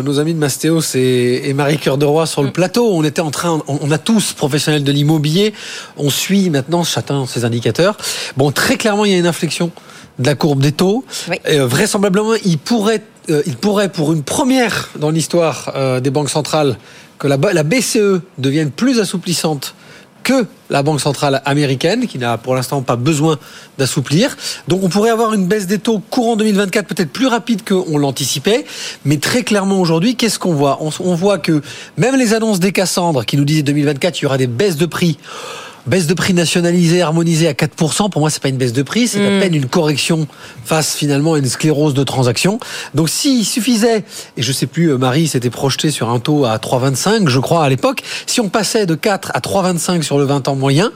nos 0.02 0.19
amis 0.19 0.35
de 0.35 0.38
Mastéos 0.38 0.95
et, 0.95 1.52
Marie 1.55 1.79
Cœur 1.79 1.99
de 1.99 2.05
Roi 2.07 2.26
sur 2.26 2.43
le 2.43 2.49
mm. 2.49 2.52
plateau, 2.52 2.90
on 2.93 3.05
était 3.05 3.21
en 3.21 3.31
train, 3.31 3.62
on, 3.67 3.90
a 3.90 3.99
tous 3.99 4.33
professionnels 4.33 4.85
de 4.85 4.93
l'immobilier, 4.93 5.52
on 5.97 6.11
suit 6.11 6.49
maintenant 6.50 6.85
chacun 6.85 7.26
ses 7.26 7.45
indicateurs. 7.45 7.97
Bon, 8.37 8.50
très 8.50 8.76
clairement, 8.76 9.04
il 9.04 9.12
y 9.12 9.14
a 9.14 9.19
une 9.19 9.26
inflexion 9.26 9.71
de 10.19 10.26
la 10.26 10.35
courbe 10.35 10.61
des 10.61 10.73
taux. 10.73 11.04
Euh, 11.49 11.66
vraisemblablement, 11.66 12.35
il 12.45 12.59
pourrait, 12.59 13.02
euh, 13.30 13.42
il 13.47 13.57
pourrait, 13.57 13.88
pour 13.88 14.12
une 14.12 14.23
première 14.23 14.90
dans 14.99 15.11
l'histoire 15.11 15.73
euh, 15.75 16.00
des 16.00 16.11
banques 16.11 16.30
centrales, 16.30 16.76
que 17.19 17.26
la, 17.26 17.37
la 17.52 17.62
BCE 17.62 18.21
devienne 18.38 18.71
plus 18.71 19.00
assouplissante 19.00 19.75
que 20.23 20.47
la 20.69 20.83
Banque 20.83 21.00
centrale 21.00 21.42
américaine, 21.45 22.07
qui 22.07 22.19
n'a 22.19 22.38
pour 22.38 22.54
l'instant 22.54 22.83
pas 22.83 22.97
besoin 22.97 23.38
d'assouplir. 23.78 24.37
Donc 24.69 24.83
on 24.83 24.88
pourrait 24.88 25.11
avoir 25.11 25.33
une 25.35 25.47
baisse 25.47 25.66
des 25.66 25.78
taux 25.78 25.99
courant 25.99 26.37
2024 26.37 26.87
peut-être 26.87 27.11
plus 27.11 27.26
rapide 27.26 27.62
qu'on 27.66 27.99
l'anticipait. 27.99 28.64
Mais 29.04 29.16
très 29.16 29.42
clairement 29.42 29.80
aujourd'hui, 29.80 30.16
qu'est-ce 30.16 30.38
qu'on 30.38 30.54
voit? 30.54 30.78
On, 30.80 30.90
on, 31.00 31.14
voit 31.14 31.38
que 31.38 31.62
même 31.97 32.16
les 32.16 32.35
annonces 32.35 32.61
des 32.61 32.73
Cassandres 32.73 33.25
qui 33.25 33.37
nous 33.37 33.45
disaient 33.45 33.62
2024, 33.62 34.21
il 34.21 34.23
y 34.23 34.26
aura 34.26 34.38
des 34.38 34.47
baisses 34.47 34.76
de 34.76 34.87
prix 34.87 35.19
baisse 35.87 36.07
de 36.07 36.15
prix 36.15 36.35
nationalisée, 36.35 37.03
harmonisée 37.03 37.49
à 37.49 37.53
4%, 37.53 38.11
pour 38.11 38.21
moi, 38.21 38.31
c'est 38.31 38.43
pas 38.43 38.49
une 38.49 38.57
baisse 38.57 38.73
de 38.73 38.83
prix, 38.83 39.09
c'est 39.09 39.25
à 39.25 39.31
mm. 39.31 39.41
peine 39.41 39.55
une 39.55 39.67
correction 39.67 40.27
face 40.65 40.95
finalement 40.95 41.35
à 41.35 41.39
une 41.39 41.49
sclérose 41.49 41.95
de 41.95 42.05
transaction. 42.05 42.61
Donc 42.95 43.09
s'il 43.09 43.45
suffisait, 43.45 44.05
et 44.37 44.43
je 44.43 44.53
sais 44.53 44.67
plus, 44.67 44.91
euh, 44.91 44.99
Marie 44.99 45.29
s'était 45.29 45.51
projetée 45.51 45.91
sur 45.91 46.11
un 46.11 46.19
taux 46.19 46.45
à 46.45 46.57
3,25, 46.57 47.29
je 47.29 47.41
crois, 47.41 47.65
à 47.65 47.69
l'époque, 47.69 48.03
si 48.27 48.41
on 48.41 48.49
passait 48.49 48.87
de 48.87 48.95
4 48.95 49.33
à 49.35 49.41
3,25 49.41 50.03
sur 50.03 50.19
le 50.19 50.25
20 50.25 50.49
ans 50.49 50.57
moyen, 50.57 50.91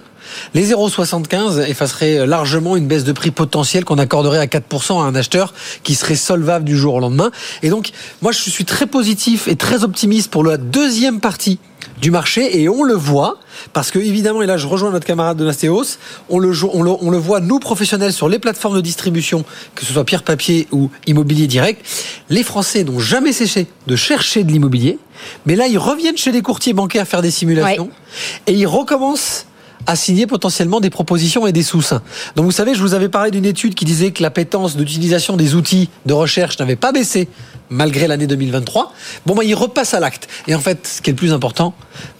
les 0.54 0.70
0,75 0.70 1.66
effaceraient 1.68 2.26
largement 2.26 2.76
une 2.76 2.86
baisse 2.86 3.04
de 3.04 3.12
prix 3.12 3.30
potentielle 3.30 3.84
qu'on 3.84 3.98
accorderait 3.98 4.38
à 4.38 4.46
4% 4.46 5.00
à 5.00 5.04
un 5.04 5.14
acheteur 5.14 5.54
qui 5.82 5.94
serait 5.94 6.14
solvable 6.14 6.64
du 6.64 6.76
jour 6.76 6.94
au 6.94 7.00
lendemain. 7.00 7.30
Et 7.62 7.68
donc, 7.68 7.90
moi, 8.22 8.32
je 8.32 8.38
suis 8.38 8.64
très 8.64 8.86
positif 8.86 9.48
et 9.48 9.56
très 9.56 9.84
optimiste 9.84 10.30
pour 10.30 10.44
la 10.44 10.56
deuxième 10.56 11.20
partie 11.20 11.58
du 12.00 12.10
marché 12.10 12.60
et 12.60 12.68
on 12.68 12.82
le 12.82 12.94
voit 12.94 13.38
parce 13.72 13.90
que 13.90 13.98
évidemment 13.98 14.42
et 14.42 14.46
là 14.46 14.56
je 14.56 14.66
rejoins 14.66 14.90
notre 14.90 15.06
camarade 15.06 15.36
de 15.36 15.44
Nastéos 15.44 15.98
on 16.28 16.38
le, 16.38 16.52
on 16.72 16.82
le 16.82 16.90
on 17.00 17.10
le 17.10 17.18
voit 17.18 17.40
nous 17.40 17.58
professionnels 17.58 18.12
sur 18.12 18.28
les 18.28 18.38
plateformes 18.38 18.76
de 18.76 18.80
distribution 18.80 19.44
que 19.74 19.84
ce 19.84 19.92
soit 19.92 20.04
pierre 20.04 20.22
papier 20.22 20.68
ou 20.72 20.90
immobilier 21.06 21.46
direct 21.46 21.84
les 22.30 22.42
Français 22.42 22.84
n'ont 22.84 23.00
jamais 23.00 23.32
cessé 23.32 23.66
de 23.86 23.96
chercher 23.96 24.44
de 24.44 24.52
l'immobilier 24.52 24.98
mais 25.46 25.56
là 25.56 25.66
ils 25.66 25.78
reviennent 25.78 26.16
chez 26.16 26.32
les 26.32 26.42
courtiers 26.42 26.72
bancaires 26.72 27.06
faire 27.06 27.22
des 27.22 27.30
simulations 27.30 27.90
et 28.46 28.52
ils 28.52 28.66
recommencent 28.66 29.46
à 29.86 29.96
signer 29.96 30.26
potentiellement 30.26 30.80
des 30.80 30.90
propositions 30.90 31.46
et 31.46 31.52
des 31.52 31.62
sous-seins. 31.62 32.02
Donc 32.36 32.46
vous 32.46 32.52
savez, 32.52 32.74
je 32.74 32.80
vous 32.80 32.94
avais 32.94 33.08
parlé 33.08 33.30
d'une 33.30 33.44
étude 33.44 33.74
qui 33.74 33.84
disait 33.84 34.12
que 34.12 34.22
la 34.22 34.30
pétence 34.30 34.76
d'utilisation 34.76 35.36
des 35.36 35.54
outils 35.54 35.88
de 36.06 36.12
recherche 36.12 36.58
n'avait 36.58 36.76
pas 36.76 36.92
baissé 36.92 37.28
malgré 37.70 38.06
l'année 38.06 38.26
2023. 38.26 38.92
Bon, 39.26 39.34
ben, 39.34 39.42
il 39.42 39.54
repasse 39.54 39.94
à 39.94 40.00
l'acte. 40.00 40.28
Et 40.46 40.54
en 40.54 40.60
fait, 40.60 40.86
ce 40.86 41.02
qui 41.02 41.10
est 41.10 41.12
le 41.12 41.16
plus 41.16 41.32
important, 41.32 41.74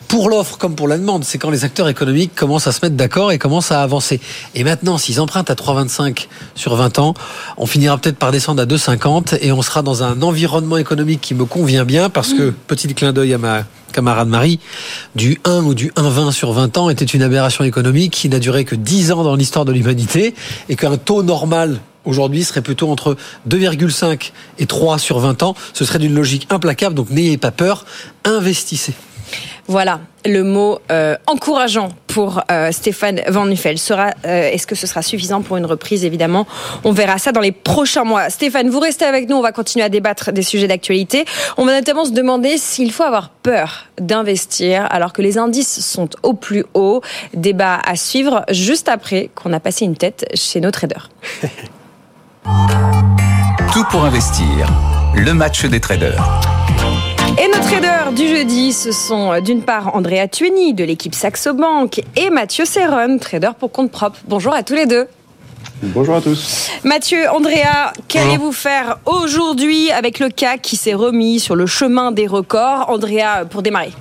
pour 0.08 0.28
l'offre 0.28 0.58
comme 0.58 0.76
pour 0.76 0.86
la 0.86 0.98
demande, 0.98 1.24
c'est 1.24 1.38
quand 1.38 1.50
les 1.50 1.64
acteurs 1.64 1.88
économiques 1.88 2.34
commencent 2.34 2.66
à 2.66 2.72
se 2.72 2.84
mettre 2.84 2.96
d'accord 2.96 3.32
et 3.32 3.38
commencent 3.38 3.72
à 3.72 3.82
avancer. 3.82 4.20
Et 4.54 4.64
maintenant, 4.64 4.98
s'ils 4.98 5.20
empruntent 5.20 5.50
à 5.50 5.54
3,25 5.54 6.28
sur 6.54 6.76
20 6.76 6.98
ans, 6.98 7.14
on 7.56 7.66
finira 7.66 7.98
peut-être 7.98 8.16
par 8.16 8.30
descendre 8.30 8.62
à 8.62 8.66
2,50 8.66 9.38
et 9.40 9.52
on 9.52 9.62
sera 9.62 9.82
dans 9.82 10.02
un 10.02 10.22
environnement 10.22 10.76
économique 10.76 11.20
qui 11.20 11.34
me 11.34 11.44
convient 11.44 11.84
bien 11.84 12.10
parce 12.10 12.32
que, 12.32 12.50
petit 12.50 12.86
clin 12.94 13.12
d'œil 13.12 13.34
à 13.34 13.38
ma 13.38 13.64
camarade 13.92 14.28
Marie, 14.28 14.60
du 15.14 15.40
1 15.44 15.64
ou 15.64 15.74
du 15.74 15.90
1,20 15.92 16.32
sur 16.32 16.52
20 16.52 16.78
ans 16.78 16.90
était 16.90 17.04
une 17.04 17.22
aberration 17.22 17.64
économique 17.64 18.12
qui 18.12 18.28
n'a 18.28 18.38
duré 18.38 18.64
que 18.64 18.74
10 18.74 19.12
ans 19.12 19.24
dans 19.24 19.36
l'histoire 19.36 19.64
de 19.64 19.72
l'humanité 19.72 20.34
et 20.68 20.76
qu'un 20.76 20.96
taux 20.96 21.22
normal 21.22 21.80
aujourd'hui 22.04 22.44
serait 22.44 22.62
plutôt 22.62 22.90
entre 22.90 23.16
2,5 23.48 24.32
et 24.58 24.66
3 24.66 24.98
sur 24.98 25.18
20 25.18 25.42
ans. 25.42 25.54
Ce 25.72 25.84
serait 25.84 25.98
d'une 25.98 26.14
logique 26.14 26.46
implacable, 26.50 26.94
donc 26.94 27.10
n'ayez 27.10 27.38
pas 27.38 27.50
peur, 27.50 27.84
investissez. 28.24 28.94
Voilà 29.66 30.00
le 30.26 30.42
mot 30.42 30.78
euh, 30.90 31.16
encourageant 31.26 31.88
pour 32.06 32.42
euh, 32.50 32.72
Stéphane 32.72 33.22
Van 33.28 33.46
Nuffel. 33.46 33.78
Sera, 33.78 34.10
euh, 34.26 34.50
est-ce 34.50 34.66
que 34.66 34.74
ce 34.74 34.86
sera 34.86 35.02
suffisant 35.02 35.42
pour 35.42 35.56
une 35.56 35.66
reprise 35.66 36.04
Évidemment, 36.04 36.46
on 36.84 36.92
verra 36.92 37.18
ça 37.18 37.32
dans 37.32 37.40
les 37.40 37.52
prochains 37.52 38.04
mois. 38.04 38.30
Stéphane, 38.30 38.68
vous 38.68 38.80
restez 38.80 39.04
avec 39.04 39.28
nous. 39.28 39.36
On 39.36 39.42
va 39.42 39.52
continuer 39.52 39.84
à 39.84 39.88
débattre 39.88 40.32
des 40.32 40.42
sujets 40.42 40.66
d'actualité. 40.66 41.24
On 41.56 41.64
va 41.64 41.74
notamment 41.74 42.04
se 42.04 42.12
demander 42.12 42.58
s'il 42.58 42.92
faut 42.92 43.02
avoir 43.02 43.30
peur 43.30 43.86
d'investir 43.98 44.86
alors 44.90 45.12
que 45.12 45.22
les 45.22 45.38
indices 45.38 45.80
sont 45.80 46.08
au 46.22 46.34
plus 46.34 46.64
haut. 46.74 47.02
Débat 47.34 47.80
à 47.84 47.96
suivre 47.96 48.44
juste 48.50 48.88
après 48.88 49.30
qu'on 49.34 49.52
a 49.52 49.60
passé 49.60 49.84
une 49.84 49.96
tête 49.96 50.26
chez 50.34 50.60
nos 50.60 50.70
traders. 50.70 51.10
Tout 52.44 53.84
pour 53.90 54.04
investir. 54.04 54.68
Le 55.14 55.32
match 55.32 55.64
des 55.64 55.80
traders. 55.80 56.40
Et 57.42 57.48
nos 57.48 57.62
traders 57.64 58.12
du 58.12 58.28
jeudi, 58.28 58.72
ce 58.72 58.92
sont 58.92 59.32
euh, 59.32 59.40
d'une 59.40 59.62
part 59.62 59.96
Andrea 59.96 60.28
Tueni 60.28 60.74
de 60.74 60.84
l'équipe 60.84 61.14
Saxo 61.14 61.54
Bank 61.54 62.02
et 62.16 62.30
Mathieu 62.30 62.64
Serron, 62.64 63.18
trader 63.18 63.50
pour 63.58 63.72
compte 63.72 63.90
propre. 63.90 64.18
Bonjour 64.28 64.52
à 64.52 64.62
tous 64.62 64.74
les 64.74 64.86
deux. 64.86 65.06
Bonjour 65.82 66.16
à 66.16 66.20
tous. 66.20 66.70
Mathieu, 66.84 67.28
Andrea, 67.30 67.92
qu'allez-vous 68.08 68.52
faire 68.52 68.98
aujourd'hui 69.06 69.90
avec 69.90 70.18
le 70.18 70.28
CAC 70.28 70.60
qui 70.62 70.76
s'est 70.76 70.94
remis 70.94 71.40
sur 71.40 71.56
le 71.56 71.66
chemin 71.66 72.12
des 72.12 72.26
records? 72.26 72.88
Andrea, 72.88 73.44
pour 73.48 73.62
démarrer. 73.62 73.92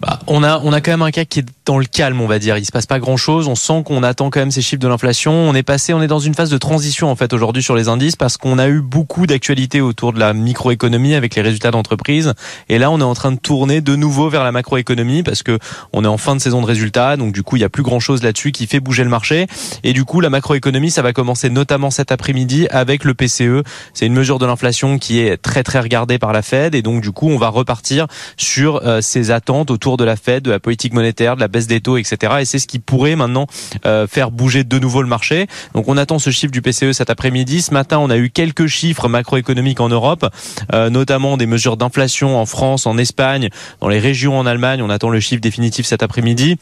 Bah, 0.00 0.18
on 0.26 0.42
a 0.42 0.60
on 0.62 0.72
a 0.72 0.80
quand 0.80 0.90
même 0.90 1.02
un 1.02 1.10
CAC 1.10 1.28
qui 1.28 1.38
est 1.40 1.46
dans 1.68 1.78
le 1.78 1.84
calme, 1.84 2.22
on 2.22 2.26
va 2.26 2.38
dire. 2.38 2.56
Il 2.56 2.64
se 2.64 2.72
passe 2.72 2.86
pas 2.86 2.98
grand 2.98 3.18
chose. 3.18 3.46
On 3.46 3.54
sent 3.54 3.82
qu'on 3.84 4.02
attend 4.02 4.30
quand 4.30 4.40
même 4.40 4.50
ces 4.50 4.62
chiffres 4.62 4.80
de 4.80 4.88
l'inflation. 4.88 5.32
On 5.32 5.54
est 5.54 5.62
passé, 5.62 5.92
on 5.92 6.00
est 6.00 6.06
dans 6.06 6.18
une 6.18 6.32
phase 6.32 6.48
de 6.48 6.56
transition 6.56 7.10
en 7.10 7.14
fait 7.14 7.34
aujourd'hui 7.34 7.62
sur 7.62 7.76
les 7.76 7.88
indices 7.88 8.16
parce 8.16 8.38
qu'on 8.38 8.58
a 8.58 8.68
eu 8.68 8.80
beaucoup 8.80 9.26
d'actualités 9.26 9.82
autour 9.82 10.14
de 10.14 10.18
la 10.18 10.32
microéconomie 10.32 11.14
avec 11.14 11.34
les 11.34 11.42
résultats 11.42 11.70
d'entreprise. 11.70 12.32
Et 12.70 12.78
là, 12.78 12.90
on 12.90 13.00
est 13.00 13.04
en 13.04 13.12
train 13.12 13.32
de 13.32 13.38
tourner 13.38 13.82
de 13.82 13.96
nouveau 13.96 14.30
vers 14.30 14.44
la 14.44 14.52
macroéconomie 14.52 15.22
parce 15.22 15.42
que 15.42 15.58
on 15.92 16.04
est 16.04 16.08
en 16.08 16.16
fin 16.16 16.34
de 16.34 16.40
saison 16.40 16.62
de 16.62 16.66
résultats. 16.66 17.18
Donc 17.18 17.34
du 17.34 17.42
coup, 17.42 17.56
il 17.56 17.60
y 17.60 17.64
a 17.64 17.68
plus 17.68 17.82
grand 17.82 18.00
chose 18.00 18.22
là-dessus 18.22 18.50
qui 18.50 18.66
fait 18.66 18.80
bouger 18.80 19.04
le 19.04 19.10
marché. 19.10 19.46
Et 19.84 19.92
du 19.92 20.06
coup, 20.06 20.22
la 20.22 20.30
macroéconomie, 20.30 20.90
ça 20.90 21.02
va 21.02 21.12
commencer 21.12 21.50
notamment 21.50 21.90
cet 21.90 22.12
après-midi 22.12 22.66
avec 22.70 23.04
le 23.04 23.12
PCE. 23.12 23.62
C'est 23.92 24.06
une 24.06 24.14
mesure 24.14 24.38
de 24.38 24.46
l'inflation 24.46 24.98
qui 24.98 25.20
est 25.20 25.36
très 25.36 25.62
très 25.62 25.80
regardée 25.80 26.18
par 26.18 26.32
la 26.32 26.40
Fed. 26.40 26.74
Et 26.74 26.80
donc 26.80 27.02
du 27.02 27.12
coup, 27.12 27.28
on 27.28 27.36
va 27.36 27.48
repartir 27.48 28.06
sur 28.38 28.80
euh, 28.86 29.02
ces 29.02 29.30
attentes 29.30 29.70
autour 29.70 29.98
de 29.98 30.04
la 30.04 30.16
Fed, 30.16 30.44
de 30.44 30.50
la 30.50 30.60
politique 30.60 30.94
monétaire, 30.94 31.36
de 31.36 31.40
la 31.40 31.57
des 31.66 31.80
taux, 31.80 31.96
etc. 31.96 32.34
Et 32.40 32.44
c'est 32.44 32.58
ce 32.58 32.66
qui 32.66 32.78
pourrait 32.78 33.16
maintenant 33.16 33.46
euh, 33.86 34.06
faire 34.06 34.30
bouger 34.30 34.64
de 34.64 34.78
nouveau 34.78 35.02
le 35.02 35.08
marché. 35.08 35.46
Donc 35.74 35.88
on 35.88 35.96
attend 35.96 36.18
ce 36.18 36.30
chiffre 36.30 36.52
du 36.52 36.62
PCE 36.62 36.92
cet 36.92 37.10
après-midi. 37.10 37.62
Ce 37.62 37.72
matin, 37.72 37.98
on 37.98 38.10
a 38.10 38.16
eu 38.16 38.30
quelques 38.30 38.66
chiffres 38.66 39.08
macroéconomiques 39.08 39.80
en 39.80 39.88
Europe, 39.88 40.26
euh, 40.72 40.90
notamment 40.90 41.36
des 41.36 41.46
mesures 41.46 41.76
d'inflation 41.76 42.38
en 42.38 42.46
France, 42.46 42.86
en 42.86 42.98
Espagne, 42.98 43.48
dans 43.80 43.88
les 43.88 43.98
régions 43.98 44.38
en 44.38 44.46
Allemagne. 44.46 44.82
On 44.82 44.90
attend 44.90 45.10
le 45.10 45.20
chiffre 45.20 45.40
définitif 45.40 45.86
cet 45.86 46.02
après-midi 46.02 46.58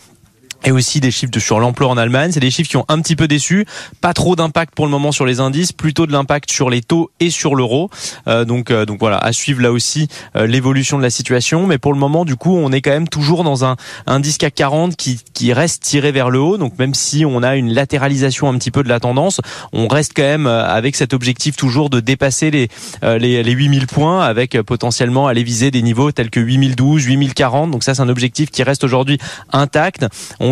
et 0.64 0.72
aussi 0.72 1.00
des 1.00 1.10
chiffres 1.10 1.38
sur 1.38 1.60
l'emploi 1.60 1.88
en 1.88 1.96
Allemagne. 1.96 2.32
C'est 2.32 2.40
des 2.40 2.50
chiffres 2.50 2.70
qui 2.70 2.76
ont 2.76 2.84
un 2.88 3.00
petit 3.00 3.16
peu 3.16 3.28
déçu. 3.28 3.66
Pas 4.00 4.14
trop 4.14 4.36
d'impact 4.36 4.74
pour 4.74 4.86
le 4.86 4.90
moment 4.90 5.12
sur 5.12 5.26
les 5.26 5.40
indices, 5.40 5.72
plutôt 5.72 6.06
de 6.06 6.12
l'impact 6.12 6.50
sur 6.50 6.70
les 6.70 6.82
taux 6.82 7.10
et 7.20 7.30
sur 7.30 7.54
l'euro. 7.54 7.90
Euh, 8.28 8.44
donc, 8.44 8.70
euh, 8.70 8.86
donc 8.86 8.98
voilà, 8.98 9.18
à 9.18 9.32
suivre 9.32 9.62
là 9.62 9.72
aussi 9.72 10.08
euh, 10.36 10.46
l'évolution 10.46 10.98
de 10.98 11.02
la 11.02 11.10
situation. 11.10 11.66
Mais 11.66 11.78
pour 11.78 11.92
le 11.92 11.98
moment, 11.98 12.24
du 12.24 12.36
coup, 12.36 12.56
on 12.56 12.72
est 12.72 12.80
quand 12.80 12.90
même 12.90 13.08
toujours 13.08 13.44
dans 13.44 13.64
un 13.64 13.76
indice 14.06 14.38
CAC 14.38 14.54
40 14.54 14.96
qui, 14.96 15.20
qui 15.34 15.52
reste 15.52 15.82
tiré 15.82 16.12
vers 16.12 16.30
le 16.30 16.40
haut. 16.40 16.58
Donc 16.58 16.78
même 16.78 16.94
si 16.94 17.24
on 17.24 17.42
a 17.42 17.56
une 17.56 17.72
latéralisation 17.72 18.48
un 18.48 18.58
petit 18.58 18.70
peu 18.70 18.82
de 18.82 18.88
la 18.88 19.00
tendance, 19.00 19.40
on 19.72 19.88
reste 19.88 20.12
quand 20.14 20.22
même 20.22 20.46
avec 20.46 20.96
cet 20.96 21.12
objectif 21.12 21.56
toujours 21.56 21.90
de 21.90 22.00
dépasser 22.00 22.50
les, 22.50 22.68
les, 23.02 23.42
les 23.42 23.52
8000 23.52 23.86
points 23.86 24.24
avec 24.24 24.60
potentiellement 24.62 25.26
aller 25.26 25.42
viser 25.42 25.70
des 25.70 25.82
niveaux 25.82 26.12
tels 26.12 26.30
que 26.30 26.40
8012, 26.40 27.04
8040. 27.04 27.70
Donc 27.70 27.82
ça, 27.82 27.94
c'est 27.94 28.02
un 28.02 28.08
objectif 28.08 28.50
qui 28.50 28.62
reste 28.62 28.84
aujourd'hui 28.84 29.18
intact. 29.52 30.06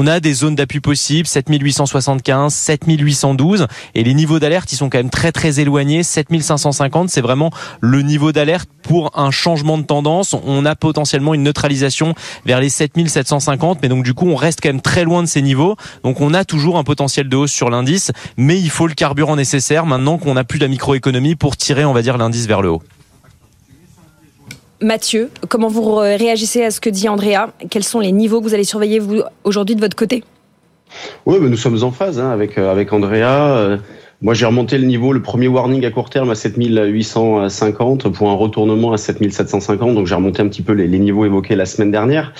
A 0.07 0.21
des 0.21 0.35
zones 0.35 0.55
d'appui 0.55 0.81
possibles, 0.81 1.27
7875, 1.27 2.53
7812, 2.53 3.67
et 3.95 4.05
les 4.05 4.15
niveaux 4.15 4.39
d'alerte, 4.39 4.73
ils 4.73 4.77
sont 4.77 4.91
quand 4.91 4.99
même 4.99 5.11
très 5.11 5.33
très 5.33 5.61
éloignés. 5.61 6.03
7550, 6.03 7.11
c'est 7.11 7.21
vraiment 7.21 7.51
le 7.81 8.03
niveau 8.03 8.33
d'alerte 8.33 8.69
pour 8.83 9.19
un 9.19 9.31
changement 9.31 9.79
de 9.79 9.85
tendance. 9.85 10.35
On 10.45 10.65
a 10.65 10.75
potentiellement 10.77 11.35
une 11.35 11.43
neutralisation 11.43 12.15
vers 12.45 12.61
les 12.61 12.69
7750, 12.69 13.79
mais 13.83 13.89
donc 13.89 14.05
du 14.05 14.15
coup, 14.15 14.29
on 14.29 14.37
reste 14.37 14.61
quand 14.63 14.69
même 14.69 14.81
très 14.81 15.05
loin 15.05 15.23
de 15.23 15.29
ces 15.29 15.43
niveaux. 15.43 15.77
Donc 16.03 16.21
on 16.21 16.35
a 16.35 16.45
toujours 16.45 16.79
un 16.79 16.85
potentiel 16.85 17.29
de 17.29 17.37
hausse 17.37 17.53
sur 17.53 17.71
l'indice, 17.71 18.13
mais 18.37 18.59
il 18.59 18.71
faut 18.71 18.87
le 18.87 18.95
carburant 18.95 19.37
nécessaire 19.37 19.87
maintenant 19.87 20.19
qu'on 20.19 20.35
n'a 20.35 20.45
plus 20.45 20.59
la 20.59 20.69
microéconomie 20.69 21.35
pour 21.35 21.57
tirer, 21.57 21.85
on 21.85 21.93
va 21.93 22.03
dire, 22.03 22.19
l'indice 22.19 22.47
vers 22.47 22.63
le 22.63 22.71
haut. 22.71 22.83
Mathieu, 24.85 25.31
comment 25.49 25.69
vous 25.69 25.95
réagissez 25.95 26.63
à 26.63 26.71
ce 26.71 26.79
que 26.79 26.91
dit 26.91 27.09
Andrea? 27.09 27.55
Quels 27.71 27.85
sont 27.85 28.01
les 28.01 28.13
niveaux 28.13 28.41
que 28.41 28.45
vous 28.45 28.53
allez 28.53 28.65
surveiller 28.65 28.99
vous 28.99 29.23
aujourd'hui 29.43 29.75
de 29.75 29.81
votre 29.81 29.97
côté? 29.97 30.23
Oui, 31.25 31.39
nous 31.41 31.57
sommes 31.57 31.83
en 31.83 31.91
phase 31.91 32.21
hein, 32.21 32.31
avec, 32.31 32.59
euh, 32.59 32.71
avec 32.71 32.93
Andrea. 32.93 33.57
Euh, 33.57 33.79
moi, 34.21 34.35
j'ai 34.35 34.45
remonté 34.45 34.77
le 34.77 34.85
niveau, 34.85 35.15
le 35.15 35.23
premier 35.23 35.49
warning 35.49 35.87
à 35.87 35.91
court 35.91 36.11
terme 36.11 36.29
à 36.29 36.35
7850 36.35 38.11
pour 38.11 38.29
un 38.29 38.35
retournement 38.35 38.93
à 38.93 38.99
7750. 38.99 39.95
Donc, 39.95 40.07
j'ai 40.07 40.15
remonté 40.17 40.43
un 40.43 40.49
petit 40.49 40.61
peu 40.61 40.75
les, 40.75 40.99
niveaux 40.99 41.25
évoqués 41.25 41.57
la 41.57 41.65
semaine 41.65 41.91
dernière. 41.91 42.35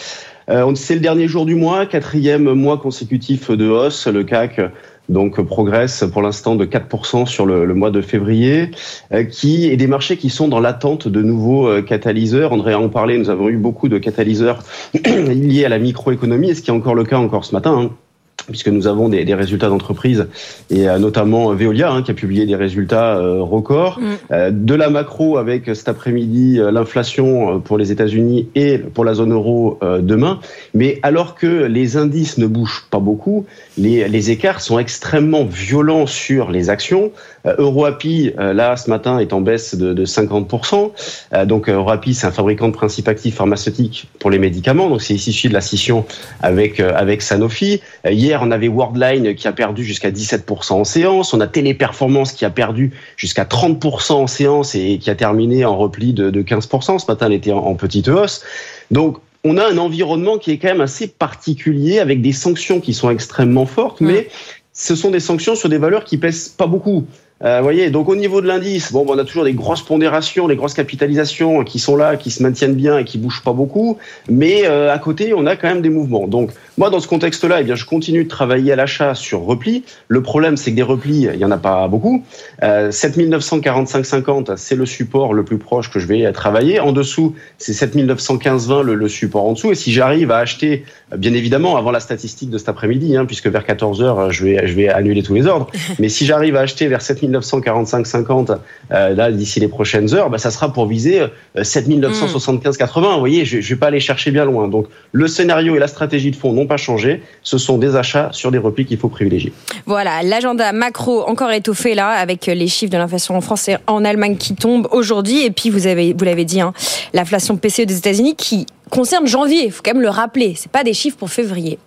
Euh, 0.51 0.71
c'est 0.75 0.97
le 0.97 1.01
dernier 1.01 1.29
jour 1.29 1.47
du 1.47 1.55
mois, 1.55 1.87
quatrième 1.87 2.53
mois 2.53 2.77
consécutif 2.77 3.51
de 3.51 3.71
hausse. 3.71 4.07
Le 4.07 4.23
CAC 4.23 4.61
donc 5.09 5.41
progresse 5.43 6.05
pour 6.13 6.23
l'instant 6.23 6.55
de 6.55 6.65
4% 6.65 7.27
sur 7.27 7.47
le, 7.47 7.73
mois 7.75 7.91
de 7.91 8.01
février, 8.01 8.71
euh, 9.13 9.25
qui 9.25 9.67
est 9.67 9.77
des 9.77 9.87
marchés 9.87 10.17
qui 10.17 10.31
sont 10.31 10.49
dans 10.49 10.61
l'attente 10.61 11.09
de 11.09 11.23
nouveaux 11.23 11.69
euh, 11.69 11.83
catalyseurs. 11.83 12.53
André 12.53 12.75
en 12.75 12.89
parlait, 12.89 13.19
nous 13.19 13.31
avons 13.31 13.49
eu 13.49 13.57
beaucoup 13.57 13.89
de 13.89 13.99
catalyseurs 13.99 14.63
liés 15.05 15.65
à 15.65 15.69
la 15.69 15.79
microéconomie, 15.79 16.51
et 16.51 16.55
ce 16.55 16.63
qui 16.63 16.71
est 16.71 16.75
encore 16.75 16.95
le 16.95 17.05
cas 17.05 17.19
encore 17.19 17.45
ce 17.45 17.55
matin. 17.55 17.79
Hein 17.79 18.04
puisque 18.49 18.69
nous 18.69 18.87
avons 18.87 19.09
des, 19.09 19.25
des 19.25 19.35
résultats 19.35 19.69
d'entreprise 19.69 20.27
et 20.71 20.89
euh, 20.89 20.99
notamment 20.99 21.53
Veolia 21.55 21.91
hein, 21.91 22.03
qui 22.03 22.11
a 22.11 22.15
publié 22.15 22.47
des 22.47 22.57
résultats 22.57 23.17
euh, 23.17 23.43
records. 23.43 23.99
Mm. 24.01 24.05
Euh, 24.33 24.51
de 24.51 24.75
la 24.75 24.91
macro 24.91 25.37
avec 25.39 25.67
cet 25.75 25.89
après-midi 25.89 26.61
l'inflation 26.73 27.61
pour 27.61 27.79
les 27.79 27.93
États-Unis 27.93 28.49
et 28.55 28.79
pour 28.79 29.05
la 29.05 29.15
zone 29.15 29.33
euro 29.33 29.79
demain. 30.01 30.41
Mais 30.75 30.99
alors 31.03 31.35
que 31.35 31.47
les 31.47 31.97
indices 31.97 32.39
ne 32.39 32.47
bougent 32.47 32.87
pas 32.91 32.99
beaucoup, 32.99 33.47
les, 33.79 34.09
les 34.09 34.31
écarts 34.31 34.61
sont 34.61 34.79
extrêmement 34.79 35.45
violents 35.45 36.07
sur 36.07 36.51
les 36.51 36.71
actions. 36.71 37.13
EuroAPI, 37.47 38.33
là, 38.37 38.77
ce 38.77 38.89
matin, 38.91 39.19
est 39.19 39.33
en 39.33 39.41
baisse 39.41 39.75
de, 39.75 39.93
de 39.93 40.07
50%. 40.07 41.45
donc 41.47 41.69
EuroAPI, 41.69 42.15
c'est 42.15 42.27
un 42.27 42.33
fabricant 42.33 42.69
de 42.69 42.73
principes 42.75 43.09
actifs 43.09 43.37
pharmaceutiques 43.37 44.09
pour 44.19 44.31
les 44.31 44.39
médicaments. 44.39 44.89
Donc 44.89 45.03
c'est 45.03 45.15
issu 45.15 45.49
de 45.49 45.55
la 45.55 45.61
scission 45.61 46.05
avec, 46.41 46.81
avec 46.81 47.23
Sanofi. 47.23 47.81
Hier, 48.09 48.34
on 48.43 48.51
avait 48.51 48.69
Worldline 48.69 49.35
qui 49.35 49.49
a 49.49 49.53
perdu 49.53 49.85
jusqu'à 49.85 50.11
17% 50.11 50.73
en 50.73 50.85
séance. 50.85 51.35
On 51.35 51.41
a 51.41 51.47
Téléperformance 51.47 52.33
qui 52.33 52.45
a 52.45 52.51
perdu 52.51 52.93
jusqu'à 53.17 53.45
30% 53.45 54.13
en 54.13 54.27
séance 54.27 54.75
et 54.75 54.99
qui 54.99 55.11
a 55.11 55.15
terminé 55.15 55.65
en 55.65 55.77
repli 55.77 56.13
de, 56.13 56.31
15%. 56.31 56.99
Ce 56.99 57.07
matin, 57.07 57.27
elle 57.27 57.33
était 57.33 57.53
en, 57.53 57.75
petite 57.75 58.09
hausse. 58.09 58.43
Donc, 58.91 59.19
on 59.45 59.59
a 59.59 59.67
un 59.67 59.79
environnement 59.79 60.39
qui 60.39 60.53
est 60.53 60.59
quand 60.59 60.69
même 60.69 60.81
assez 60.81 61.07
particulier 61.07 61.99
avec 61.99 62.23
des 62.23 62.33
sanctions 62.33 62.81
qui 62.81 62.95
sont 62.95 63.11
extrêmement 63.11 63.67
fortes, 63.67 64.01
mais 64.01 64.29
ce 64.73 64.97
sont 64.97 65.11
des 65.11 65.21
sanctions 65.21 65.55
sur 65.55 65.69
des 65.69 65.79
valeurs 65.79 66.05
qui 66.05 66.17
pèsent 66.17 66.49
pas 66.49 66.67
beaucoup. 66.67 67.05
Euh, 67.43 67.61
voyez, 67.61 67.91
donc 67.91 68.09
au 68.09 68.15
niveau 68.15 68.41
de 68.41 68.47
l'indice, 68.47 68.93
bon, 68.93 69.05
on 69.09 69.19
a 69.19 69.25
toujours 69.25 69.45
des 69.45 69.55
grosses 69.55 69.83
pondérations, 69.83 70.47
des 70.47 70.55
grosses 70.55 70.75
capitalisations 70.75 71.65
qui 71.65 71.81
sont 71.81 71.97
là, 71.97 72.17
qui 72.17 72.31
se 72.31 72.43
maintiennent 72.43 72.75
bien 72.75 72.99
et 72.99 73.05
qui 73.05 73.19
bougent 73.19 73.43
pas 73.43 73.53
beaucoup, 73.53 73.99
mais 74.29 74.63
euh, 74.65 74.93
à 74.93 74.99
côté, 74.99 75.35
on 75.35 75.45
a 75.45 75.57
quand 75.57 75.69
même 75.69 75.83
des 75.83 75.91
mouvements. 75.91 76.29
Donc 76.29 76.51
moi, 76.79 76.91
dans 76.91 77.01
ce 77.01 77.09
contexte-là, 77.09 77.61
eh 77.61 77.65
bien, 77.65 77.75
je 77.75 77.85
continue 77.85 78.25
de 78.25 78.29
travailler 78.29 78.73
à 78.73 78.77
l'achat 78.77 79.15
sur 79.17 79.43
repli. 79.43 79.85
Le 80.07 80.23
problème, 80.23 80.57
c'est 80.57 80.71
que 80.71 80.77
des 80.77 80.83
replis, 80.83 81.27
il 81.33 81.39
y 81.39 81.45
en 81.45 81.51
a 81.51 81.59
pas 81.59 81.89
beaucoup. 81.89 82.25
Euh, 82.63 82.91
7945,50, 82.91 84.57
c'est 84.57 84.77
le 84.77 84.87
support 84.87 85.35
le 85.35 85.45
plus 85.45 85.59
proche 85.59 85.91
que 85.91 85.99
je 85.99 86.07
vais 86.07 86.31
travailler. 86.33 86.79
En 86.79 86.93
dessous, 86.93 87.35
c'est 87.59 87.73
7915,20 87.73 88.83
le, 88.83 88.95
le 88.95 89.09
support 89.09 89.45
en 89.45 89.53
dessous. 89.53 89.73
Et 89.73 89.75
si 89.75 89.93
j'arrive 89.93 90.31
à 90.31 90.39
acheter, 90.39 90.85
bien 91.17 91.35
évidemment, 91.35 91.77
avant 91.77 91.91
la 91.91 92.01
statistique 92.01 92.51
de 92.51 92.59
cet 92.59 92.69
après-midi, 92.69 93.17
hein, 93.17 93.27
puisque 93.27 93.49
vers 93.49 93.65
14 93.65 94.03
h 94.03 94.31
je 94.31 94.45
vais, 94.45 94.67
je 94.67 94.75
vais 94.75 94.89
annuler 94.89 95.23
tous 95.23 95.35
les 95.35 95.47
ordres. 95.47 95.71
Mais 95.99 96.09
si 96.09 96.27
j'arrive 96.27 96.57
à 96.57 96.61
acheter 96.61 96.87
vers 96.87 97.03
7945,50 97.29 98.59
euh, 98.93 99.15
là 99.15 99.31
d'ici 99.31 99.61
les 99.61 99.69
prochaines 99.69 100.15
heures, 100.15 100.31
bah, 100.31 100.39
ça 100.39 100.51
sera 100.51 100.73
pour 100.73 100.87
viser 100.87 101.21
euh, 101.21 101.29
7975,80. 101.57 103.15
Vous 103.15 103.19
voyez, 103.19 103.45
je, 103.45 103.61
je 103.61 103.75
vais 103.75 103.79
pas 103.79 103.87
aller 103.89 104.01
chercher 104.01 104.31
bien 104.31 104.45
loin. 104.45 104.69
Donc 104.69 104.87
le 105.13 105.27
scénario 105.29 105.77
et 105.77 105.79
la 105.79 105.89
stratégie 105.89 106.31
de 106.31 106.37
fond 106.37 106.53
n'ont 106.53 106.67
pas 106.67 106.77
changé. 106.77 107.23
Ce 107.43 107.59
sont 107.59 107.79
des 107.79 107.97
achats 107.97 108.29
sur 108.33 108.51
des 108.51 108.59
replis 108.59 108.85
qu'il 108.85 108.99
faut 108.99 109.09
privilégier. 109.09 109.53
Voilà, 109.87 110.23
l'agenda 110.23 110.73
macro 110.73 111.25
encore 111.29 111.51
étoffé 111.51 111.95
là, 111.95 112.09
avec 112.09 112.47
les 112.47 112.69
chiffres 112.69 112.93
de 112.93 112.99
l'inflation 112.99 113.37
en 113.37 113.41
France 113.41 113.69
et 113.69 113.77
en 113.87 114.05
Allemagne 114.05 114.37
qui 114.37 114.55
tombent 114.55 114.89
aujourd'hui. 114.91 115.45
Et 115.45 115.51
puis, 115.51 115.71
vous 115.71 115.87
avez, 115.87 116.13
vous 116.13 116.25
l'avez 116.25 116.45
dit, 116.45 116.61
hein, 116.61 116.73
l'inflation 117.13 117.57
PCE 117.57 117.83
des 117.83 117.99
États-Unis 117.99 118.35
qui 118.37 118.67
concerne 118.91 119.27
janvier. 119.27 119.65
Il 119.67 119.73
faut 119.73 119.83
quand 119.85 119.95
même 119.95 120.03
le 120.03 120.09
rappeler. 120.09 120.55
C'est 120.57 120.71
pas 120.71 120.85
des 120.85 120.95
chiffres 120.95 121.17
pour 121.17 121.31
février. 121.31 121.79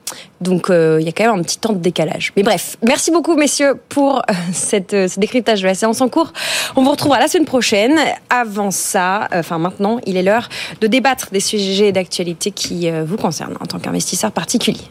Donc, 0.41 0.69
euh, 0.69 0.97
il 0.99 1.05
y 1.05 1.09
a 1.09 1.11
quand 1.11 1.25
même 1.25 1.39
un 1.39 1.43
petit 1.43 1.57
temps 1.57 1.73
de 1.73 1.79
décalage. 1.79 2.31
Mais 2.35 2.43
bref, 2.43 2.77
merci 2.85 3.11
beaucoup, 3.11 3.35
messieurs, 3.35 3.79
pour 3.89 4.17
euh, 4.17 4.33
cette, 4.53 4.93
euh, 4.93 5.07
ce 5.07 5.19
décryptage 5.19 5.61
de 5.61 5.67
la 5.67 5.75
séance 5.75 6.01
en 6.01 6.09
cours. 6.09 6.33
On 6.75 6.83
vous 6.83 6.91
retrouvera 6.91 7.19
la 7.19 7.27
semaine 7.27 7.45
prochaine. 7.45 7.97
Avant 8.29 8.71
ça, 8.71 9.27
enfin 9.33 9.57
maintenant, 9.57 9.99
il 10.05 10.17
est 10.17 10.23
l'heure 10.23 10.49
de 10.81 10.87
débattre 10.87 11.29
des 11.31 11.39
sujets 11.39 11.91
d'actualité 11.91 12.51
qui 12.51 12.89
vous 12.89 13.17
concernent 13.17 13.57
en 13.59 13.65
tant 13.65 13.79
qu'investisseur 13.79 14.31
particulier. 14.31 14.85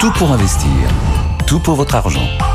Tout 0.00 0.12
pour 0.12 0.32
investir. 0.32 0.70
Tout 1.46 1.60
pour 1.60 1.74
votre 1.74 1.94
argent. 1.94 2.53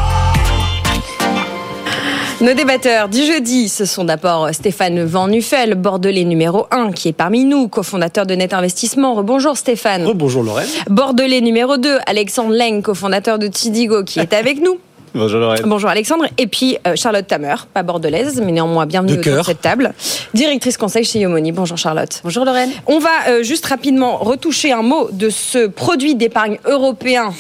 Nos 2.42 2.54
débatteurs 2.54 3.10
du 3.10 3.26
jeudi, 3.26 3.68
ce 3.68 3.84
sont 3.84 4.06
d'abord 4.06 4.48
Stéphane 4.54 5.04
Van 5.04 5.28
Nuffel, 5.28 5.76
bordelais 5.76 6.24
numéro 6.24 6.68
1, 6.72 6.94
qui 6.94 7.10
est 7.10 7.14
parmi 7.14 7.44
nous, 7.44 7.68
cofondateur 7.68 8.26
de 8.26 8.34
Net 8.34 8.54
Investissement. 8.54 9.14
Rebonjour 9.14 9.58
Stéphane. 9.58 10.10
Bonjour 10.16 10.42
Lorraine. 10.42 10.70
Bordelais 10.90 11.42
numéro 11.42 11.76
2, 11.76 11.98
Alexandre 12.06 12.54
Leng, 12.56 12.82
cofondateur 12.82 13.40
de 13.40 13.48
Tidigo, 13.48 14.06
qui 14.06 14.22
est 14.22 14.32
avec 14.32 14.62
nous. 14.62 14.80
Bonjour 15.16 15.40
Lorraine. 15.40 15.64
Bonjour 15.66 15.90
Alexandre. 15.90 16.26
Et 16.38 16.48
puis 16.48 16.78
euh, 16.86 16.96
Charlotte 16.96 17.26
Tamer, 17.26 17.56
pas 17.74 17.84
bordelaise, 17.84 18.42
mais 18.44 18.52
néanmoins 18.52 18.86
bienvenue 18.86 19.16
De 19.16 19.20
autour 19.20 19.38
de 19.38 19.44
cette 19.44 19.62
table. 19.62 19.94
Directrice 20.34 20.78
conseil 20.78 21.04
chez 21.04 21.20
Yomoni. 21.20 21.52
Bonjour 21.52 21.78
Charlotte. 21.78 22.22
Bonjour 22.24 22.46
Lorraine. 22.46 22.72
On 22.88 23.00
va 23.00 23.10
euh, 23.28 23.44
juste 23.44 23.66
rapidement 23.66 24.18
retoucher 24.18 24.72
un 24.72 24.84
mot 24.84 25.10
de 25.12 25.30
ce 25.30 25.68
produit 25.68 26.16
d'épargne 26.16 26.60
européen 26.66 27.34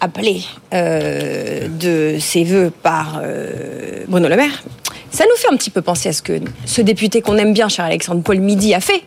appelé 0.00 0.42
euh, 0.72 1.68
de 1.68 2.18
ses 2.20 2.44
voeux 2.44 2.70
par 2.82 3.20
euh, 3.22 4.04
Bruno 4.08 4.28
Le 4.28 4.36
Maire. 4.36 4.62
Ça 5.14 5.22
nous 5.30 5.36
fait 5.36 5.46
un 5.48 5.56
petit 5.56 5.70
peu 5.70 5.80
penser 5.80 6.08
à 6.08 6.12
ce 6.12 6.22
que 6.22 6.40
ce 6.66 6.80
député 6.80 7.20
qu'on 7.20 7.36
aime 7.36 7.52
bien, 7.52 7.68
cher 7.68 7.84
Alexandre 7.84 8.20
Paul 8.20 8.40
Midi, 8.40 8.74
a 8.74 8.80
fait 8.80 9.04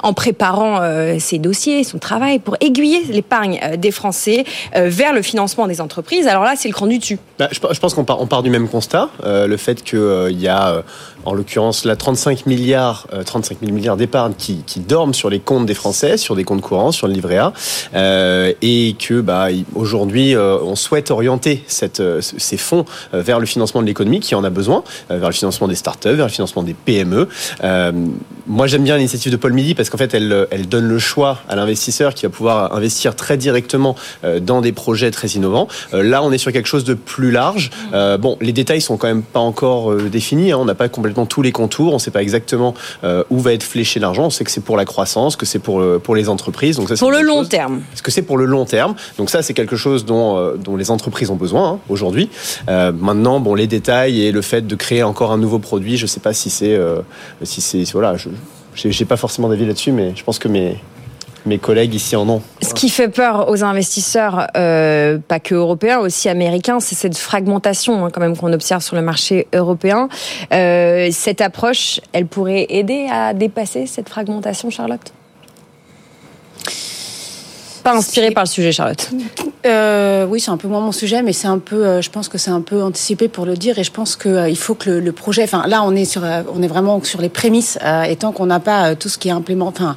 en 0.00 0.12
préparant 0.12 0.80
euh, 0.80 1.16
ses 1.18 1.38
dossiers, 1.38 1.82
son 1.82 1.98
travail 1.98 2.38
pour 2.38 2.56
aiguiller 2.60 3.02
l'épargne 3.10 3.58
euh, 3.64 3.76
des 3.76 3.90
Français 3.90 4.44
euh, 4.76 4.88
vers 4.88 5.12
le 5.12 5.20
financement 5.20 5.66
des 5.66 5.80
entreprises. 5.80 6.28
Alors 6.28 6.44
là, 6.44 6.54
c'est 6.56 6.68
le 6.68 6.74
cran 6.74 6.86
du 6.86 6.98
dessus. 6.98 7.18
Bah, 7.40 7.48
je, 7.50 7.58
pense 7.80 7.92
qu'on 7.92 8.04
part, 8.04 8.42
du 8.44 8.50
même 8.50 8.68
constat, 8.68 9.08
le 9.24 9.56
fait 9.56 9.82
qu'il 9.82 10.40
y 10.40 10.46
a, 10.46 10.84
en 11.24 11.34
l'occurrence, 11.34 11.84
là, 11.84 11.96
35 11.96 12.46
milliards, 12.46 13.06
euh, 13.12 13.22
35 13.22 13.58
000 13.60 13.72
milliards 13.72 13.96
d'épargne 13.96 14.32
qui, 14.36 14.62
dorment 14.78 15.14
sur 15.14 15.28
les 15.28 15.40
comptes 15.40 15.66
des 15.66 15.74
Français, 15.74 16.16
sur 16.16 16.36
des 16.36 16.44
comptes 16.44 16.60
courants, 16.60 16.92
sur 16.92 17.08
le 17.08 17.12
livret 17.12 17.36
A, 17.36 17.52
euh, 17.94 18.52
et 18.62 18.94
que 18.98 19.20
bah, 19.20 19.48
aujourd'hui, 19.74 20.34
euh, 20.34 20.56
on 20.62 20.76
souhaite 20.76 21.10
orienter 21.10 21.64
euh, 22.00 22.20
ces 22.20 22.56
fonds 22.56 22.84
vers 23.12 23.40
le 23.40 23.46
financement 23.46 23.82
de 23.82 23.86
l'économie 23.86 24.20
qui 24.20 24.34
en 24.34 24.44
a 24.44 24.50
besoin, 24.50 24.84
vers 25.10 25.28
le 25.28 25.34
financement 25.34 25.68
des 25.68 25.74
startups, 25.74 26.08
vers 26.10 26.26
le 26.26 26.32
financement 26.32 26.62
des 26.62 26.74
PME. 26.74 27.28
Moi, 28.46 28.66
j'aime 28.66 28.84
bien 28.84 28.96
l'initiative 28.96 29.30
de 29.30 29.36
Paul 29.36 29.52
Midi 29.52 29.74
parce 29.74 29.90
qu'en 29.90 29.98
fait, 29.98 30.14
elle, 30.14 30.68
donne 30.68 30.88
le 30.88 30.98
choix 30.98 31.38
à 31.48 31.56
l'investisseur 31.56 32.14
qui 32.14 32.24
va 32.24 32.30
pouvoir 32.30 32.74
investir 32.74 33.14
très 33.14 33.36
directement 33.36 33.94
dans 34.40 34.60
des 34.60 34.72
projets 34.72 35.10
très 35.10 35.28
innovants. 35.28 35.68
Là, 35.92 36.22
on 36.22 36.32
est 36.32 36.38
sur 36.38 36.52
quelque 36.52 36.68
chose 36.68 36.84
de 36.84 36.94
plus 36.94 37.30
large. 37.30 37.70
Bon, 37.92 38.38
les 38.40 38.52
détails 38.52 38.80
sont 38.80 38.96
quand 38.96 39.08
même 39.08 39.22
pas 39.22 39.40
encore 39.40 39.94
définis. 39.96 40.52
hein. 40.52 40.58
On 40.60 40.64
n'a 40.64 40.74
pas 40.74 40.88
complètement 40.88 41.07
tous 41.26 41.42
les 41.42 41.52
contours. 41.52 41.92
On 41.92 41.96
ne 41.96 42.00
sait 42.00 42.10
pas 42.10 42.22
exactement 42.22 42.74
euh, 43.04 43.24
où 43.30 43.38
va 43.40 43.52
être 43.52 43.62
fléché 43.62 44.00
l'argent. 44.00 44.26
On 44.26 44.30
sait 44.30 44.44
que 44.44 44.50
c'est 44.50 44.60
pour 44.64 44.76
la 44.76 44.84
croissance, 44.84 45.36
que 45.36 45.46
c'est 45.46 45.58
pour, 45.58 45.80
euh, 45.80 45.98
pour 46.02 46.14
les 46.16 46.28
entreprises. 46.28 46.76
Donc 46.76 46.88
ça, 46.88 46.96
Pour 46.96 47.10
le 47.10 47.20
long 47.22 47.38
chose- 47.38 47.48
terme. 47.48 47.80
parce 47.90 48.02
que 48.02 48.10
c'est 48.10 48.22
pour 48.22 48.36
le 48.38 48.44
long 48.44 48.64
terme? 48.64 48.94
Donc 49.18 49.30
ça, 49.30 49.42
c'est 49.42 49.54
quelque 49.54 49.76
chose 49.76 50.04
dont, 50.04 50.36
euh, 50.38 50.56
dont 50.56 50.76
les 50.76 50.90
entreprises 50.90 51.30
ont 51.30 51.36
besoin 51.36 51.68
hein, 51.72 51.78
aujourd'hui. 51.88 52.28
Euh, 52.68 52.92
maintenant, 52.92 53.40
bon, 53.40 53.54
les 53.54 53.66
détails 53.66 54.22
et 54.22 54.32
le 54.32 54.42
fait 54.42 54.66
de 54.66 54.74
créer 54.74 55.02
encore 55.02 55.32
un 55.32 55.38
nouveau 55.38 55.58
produit, 55.58 55.96
je 55.96 56.04
ne 56.04 56.08
sais 56.08 56.20
pas 56.20 56.32
si 56.32 56.50
c'est, 56.50 56.74
euh, 56.74 57.00
si 57.42 57.60
c'est, 57.60 57.84
voilà, 57.92 58.16
je 58.16 58.28
j'ai 58.74 59.04
pas 59.04 59.16
forcément 59.16 59.48
d'avis 59.48 59.66
là-dessus, 59.66 59.90
mais 59.90 60.12
je 60.14 60.22
pense 60.22 60.38
que 60.38 60.46
mes 60.46 60.76
mes 61.46 61.58
collègues 61.58 61.94
ici 61.94 62.16
en 62.16 62.28
ont. 62.28 62.42
Ce 62.62 62.74
qui 62.74 62.88
fait 62.88 63.08
peur 63.08 63.48
aux 63.48 63.64
investisseurs, 63.64 64.48
euh, 64.56 65.18
pas 65.18 65.40
que 65.40 65.54
européens, 65.54 65.98
aussi 65.98 66.28
américains, 66.28 66.80
c'est 66.80 66.94
cette 66.94 67.16
fragmentation 67.16 68.04
hein, 68.04 68.10
quand 68.12 68.20
même 68.20 68.36
qu'on 68.36 68.52
observe 68.52 68.82
sur 68.82 68.96
le 68.96 69.02
marché 69.02 69.46
européen. 69.54 70.08
Euh, 70.52 71.08
cette 71.12 71.40
approche, 71.40 72.00
elle 72.12 72.26
pourrait 72.26 72.66
aider 72.68 73.06
à 73.10 73.34
dépasser 73.34 73.86
cette 73.86 74.08
fragmentation, 74.08 74.70
Charlotte? 74.70 75.12
Pas 77.88 77.96
inspirée 77.96 78.32
par 78.32 78.44
le 78.44 78.48
sujet, 78.48 78.70
Charlotte. 78.70 79.08
Euh, 79.64 80.26
oui, 80.28 80.40
c'est 80.40 80.50
un 80.50 80.58
peu 80.58 80.68
moins 80.68 80.80
mon 80.80 80.92
sujet, 80.92 81.22
mais 81.22 81.32
c'est 81.32 81.48
un 81.48 81.58
peu, 81.58 81.86
euh, 81.86 82.02
je 82.02 82.10
pense 82.10 82.28
que 82.28 82.36
c'est 82.36 82.50
un 82.50 82.60
peu 82.60 82.82
anticipé 82.82 83.28
pour 83.28 83.46
le 83.46 83.56
dire, 83.56 83.78
et 83.78 83.84
je 83.84 83.90
pense 83.90 84.14
que 84.14 84.28
euh, 84.28 84.48
il 84.48 84.58
faut 84.58 84.74
que 84.74 84.90
le, 84.90 85.00
le 85.00 85.12
projet, 85.12 85.42
enfin 85.44 85.64
là, 85.66 85.82
on 85.82 85.94
est 85.96 86.04
sur, 86.04 86.22
euh, 86.22 86.42
on 86.54 86.62
est 86.62 86.66
vraiment 86.68 87.02
sur 87.02 87.22
les 87.22 87.30
prémices, 87.30 87.78
et 88.06 88.14
tant 88.16 88.32
qu'on 88.32 88.44
n'a 88.46 88.60
pas 88.60 88.94
tout 88.94 89.08
ce 89.08 89.16
qui 89.16 89.28
est 89.28 89.32
implémenté, 89.32 89.82
enfin 89.82 89.96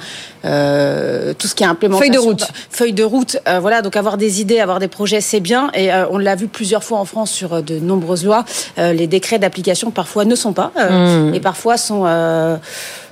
tout 1.37 1.47
ce 1.47 1.53
qui 1.53 1.63
est 1.63 1.67
implémentation, 1.67 2.13
Feuille 2.13 2.21
de 2.23 2.27
route. 2.27 2.47
feuille 2.69 2.93
de 2.93 3.03
route, 3.03 3.37
voilà. 3.59 3.81
Donc 3.81 3.95
avoir 3.97 4.17
des 4.17 4.39
idées, 4.41 4.59
avoir 4.59 4.79
des 4.79 4.87
projets, 4.87 5.21
c'est 5.21 5.39
bien, 5.41 5.69
et 5.73 5.89
on 6.09 6.17
l'a 6.17 6.35
vu 6.35 6.47
plusieurs 6.47 6.83
fois 6.85 6.97
en 6.97 7.05
France 7.05 7.29
sur 7.29 7.61
de 7.61 7.77
nombreuses 7.77 8.23
lois, 8.25 8.45
les 8.77 9.07
décrets 9.07 9.37
d'application 9.37 9.91
parfois 9.91 10.23
ne 10.25 10.35
sont 10.35 10.53
pas, 10.53 10.71
Mmh. 10.75 11.33
et 11.35 11.39
parfois 11.41 11.77
sont 11.77 12.05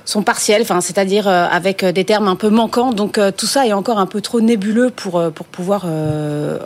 sont 0.04 0.22
partiels, 0.22 0.62
enfin, 0.62 0.80
c'est-à-dire 0.80 1.28
euh, 1.28 1.46
avec 1.50 1.82
euh, 1.82 1.92
des 1.92 2.04
termes 2.04 2.28
un 2.28 2.36
peu 2.36 2.50
manquants. 2.50 2.92
Donc 2.92 3.18
euh, 3.18 3.30
tout 3.30 3.46
ça 3.46 3.66
est 3.66 3.72
encore 3.72 3.98
un 3.98 4.06
peu 4.06 4.20
trop 4.20 4.40
nébuleux 4.40 4.90
pour, 4.90 5.22
pouvoir 5.52 5.86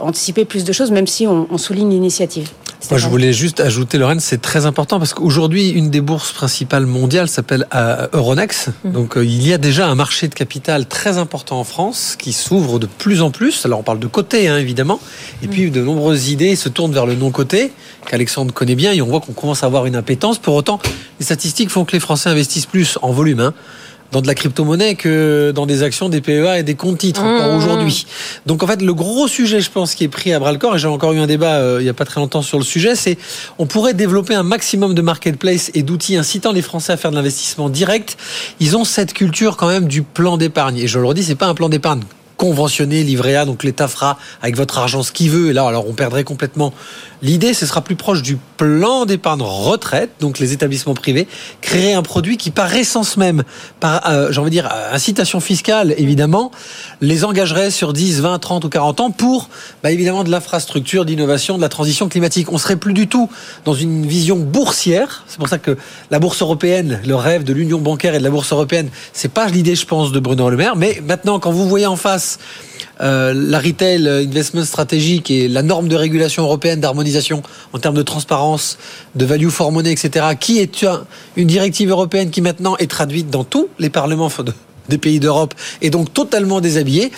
anticiper 0.01 0.45
plus 0.45 0.65
de 0.65 0.73
choses, 0.73 0.91
même 0.91 1.07
si 1.07 1.27
on 1.27 1.59
souligne 1.59 1.91
l'initiative. 1.91 2.51
Moi, 2.91 2.99
je 2.99 3.09
voulais 3.09 3.33
juste 3.33 3.61
ajouter, 3.61 3.99
Lorraine, 3.99 4.21
c'est 4.21 4.41
très 4.41 4.67
important 4.67 4.99
parce 4.99 5.15
qu'aujourd'hui, 5.15 5.71
une 5.71 5.91
des 5.91 6.01
bourses 6.01 6.33
principales 6.33 6.87
mondiales 6.87 7.29
s'appelle 7.29 7.67
euh, 7.75 8.07
Euronext. 8.13 8.71
Donc, 8.85 9.17
euh, 9.17 9.25
il 9.25 9.47
y 9.47 9.53
a 9.53 9.59
déjà 9.59 9.89
un 9.89 9.95
marché 9.95 10.29
de 10.29 10.35
capital 10.35 10.87
très 10.87 11.17
important 11.17 11.59
en 11.59 11.65
France 11.65 12.17
qui 12.19 12.33
s'ouvre 12.33 12.79
de 12.79 12.87
plus 12.87 13.23
en 13.23 13.31
plus. 13.31 13.65
Alors, 13.65 13.81
on 13.81 13.83
parle 13.83 14.01
de 14.01 14.07
côté, 14.07 14.49
hein, 14.49 14.59
évidemment. 14.59 15.01
Et 15.43 15.49
puis, 15.49 15.71
de 15.71 15.83
nombreuses 15.83 16.29
idées 16.29 16.57
se 16.57 16.69
tournent 16.69 16.93
vers 16.93 17.07
le 17.07 17.15
non-côté, 17.15 17.73
qu'Alexandre 18.07 18.53
connaît 18.53 18.77
bien. 18.77 18.93
Et 18.93 19.01
on 19.01 19.07
voit 19.07 19.21
qu'on 19.21 19.33
commence 19.33 19.63
à 19.63 19.67
avoir 19.67 19.87
une 19.87 19.97
impétence. 19.97 20.39
Pour 20.39 20.55
autant, 20.55 20.79
les 21.19 21.25
statistiques 21.25 21.71
font 21.71 21.85
que 21.85 21.93
les 21.93 22.01
Français 22.01 22.29
investissent 22.29 22.67
plus 22.67 22.99
en 23.03 23.13
volume. 23.13 23.41
Hein 23.41 23.55
dans 24.15 24.23
de 24.23 24.29
la 24.29 24.35
crypto-monnaie 24.35 24.95
que 24.95 25.53
dans 25.53 25.67
des 25.67 25.83
actions, 25.83 26.09
des 26.09 26.21
PEA 26.21 26.61
et 26.61 26.63
des 26.63 26.77
comptes 26.77 26.99
titres 26.99 27.23
encore 27.23 27.45
Mmh. 27.53 27.57
aujourd'hui. 27.57 28.07
Donc 28.47 28.63
en 28.63 28.67
fait, 28.67 28.81
le 28.81 28.95
gros 28.95 29.27
sujet, 29.27 29.61
je 29.61 29.71
pense, 29.71 29.95
qui 29.95 30.05
est 30.05 30.09
pris 30.09 30.33
à 30.33 30.39
bras 30.39 30.53
le 30.53 30.59
corps, 30.59 30.77
et 30.77 30.79
j'ai 30.79 30.87
encore 30.87 31.13
eu 31.13 31.19
un 31.19 31.27
débat 31.27 31.57
euh, 31.57 31.79
il 31.81 31.87
y 31.87 31.89
a 31.89 31.95
pas 31.95 32.05
très 32.05 32.21
longtemps 32.21 32.43
sur 32.43 32.59
le 32.59 32.65
sujet, 32.65 32.95
c'est 32.95 33.19
on 33.59 33.67
pourrait 33.67 33.95
développer 33.95 34.35
un 34.35 34.45
maximum 34.45 34.95
de 34.95 35.03
marketplace 35.03 35.71
et 35.75 35.83
d'outils 35.83 36.17
incitant 36.17 36.53
les 36.53 36.63
Français 36.63 36.93
à 36.93 36.97
faire 36.97 37.11
de 37.11 37.17
l'investissement 37.17 37.69
direct. 37.69 38.17
Ils 38.61 38.77
ont 38.77 38.85
cette 38.85 39.13
culture 39.13 39.57
quand 39.57 39.69
même 39.69 39.89
du 39.89 40.03
plan 40.03 40.37
d'épargne. 40.37 40.79
Et 40.79 40.87
je 40.87 40.99
le 40.99 41.07
redis, 41.07 41.25
c'est 41.25 41.35
pas 41.35 41.49
un 41.49 41.55
plan 41.55 41.69
d'épargne 41.69 42.03
conventionné, 42.37 43.05
livret 43.05 43.37
A, 43.37 43.45
donc 43.45 43.63
l'État 43.63 43.89
fera 43.89 44.19
avec 44.43 44.57
votre 44.57 44.79
argent 44.79 45.03
ce 45.03 45.13
qu'il 45.13 45.31
veut, 45.31 45.51
et 45.51 45.53
là, 45.53 45.67
alors 45.67 45.89
on 45.89 45.93
perdrait 45.93 46.25
complètement 46.25 46.73
l'idée, 47.25 47.55
ce 47.55 47.67
sera 47.67 47.81
plus 47.81 47.97
proche 47.97 48.23
du 48.23 48.39
plan 48.57 49.07
d'épargne 49.07 49.43
retraite, 49.43 50.11
donc 50.21 50.39
les 50.39 50.53
établissements 50.53 50.95
privés, 50.95 51.27
créer 51.61 51.95
un 51.95 52.03
produit 52.03 52.37
qui, 52.37 52.51
par 52.51 52.73
essence 52.75 53.17
même, 53.17 53.43
par, 53.81 54.09
euh, 54.09 54.31
j'ai 54.31 54.51
dire, 54.51 54.71
incitation 54.93 55.41
fiscale, 55.41 55.95
évidemment, 55.97 56.53
les 57.01 57.25
engagerait 57.25 57.71
sur 57.71 57.93
10, 57.93 58.21
20, 58.21 58.39
30 58.39 58.65
ou 58.67 58.69
40 58.69 59.01
ans 59.01 59.11
pour, 59.11 59.49
bah, 59.83 59.91
évidemment, 59.91 60.23
de 60.23 60.31
l'infrastructure, 60.31 61.05
d'innovation, 61.05 61.57
de 61.57 61.63
la 61.63 61.71
transition 61.71 62.09
climatique. 62.09 62.53
On 62.53 62.59
serait 62.59 62.77
plus 62.77 62.93
du 62.93 63.09
tout 63.09 63.31
dans 63.65 63.75
une 63.75 64.07
vision 64.07 64.37
boursière. 64.37 65.25
C'est 65.27 65.39
pour 65.39 65.49
ça 65.49 65.59
que 65.59 65.77
la 66.11 66.19
bourse 66.19 66.43
européenne, 66.43 67.01
le 67.07 67.17
rêve 67.17 67.43
de 67.43 67.55
l'union 67.55 67.79
bancaire 67.79 68.15
et 68.15 68.19
de 68.19 68.25
la 68.25 68.31
bourse 68.31 68.53
européenne, 68.53 68.91
c'est 69.15 69.33
pas 69.33 69.49
l'idée, 69.49 69.75
je 69.75 69.87
pense, 69.87 70.13
de 70.13 70.21
Bruno 70.21 70.51
Le 70.51 70.59
Maire. 70.59 70.77
Mais 70.77 71.03
maintenant, 71.07 71.41
quand 71.41 71.51
vous 71.51 71.69
voyez 71.69 71.87
en 71.87 71.97
face 71.97 72.39
euh, 73.01 73.33
la 73.35 73.59
retail 73.59 74.07
investment 74.09 74.65
stratégique 74.65 75.31
et 75.31 75.49
la 75.49 75.63
norme 75.63 75.89
de 75.89 75.97
régulation 75.97 76.45
européenne 76.45 76.81
d'harmonisation 76.81 77.43
en 77.73 77.79
termes 77.79 77.97
de 77.97 78.03
transparence, 78.03 78.79
de 79.15 79.25
value 79.25 79.49
for 79.49 79.73
money, 79.73 79.91
etc., 79.91 80.27
qui 80.39 80.61
est 80.61 80.87
une 81.37 81.47
directive 81.47 81.91
européenne 81.91 82.31
qui 82.31 82.41
maintenant 82.41 82.77
est 82.77 82.91
traduite 82.91 83.31
dans 83.31 83.45
tous 83.45 83.69
les 83.79 83.91
parlements 83.91 84.29
des 84.89 84.99
pays 84.99 85.21
d'Europe 85.21 85.55
et 85.83 85.91
donc 85.91 86.13
totalement 86.13 86.61
déshabillé. 86.61 87.11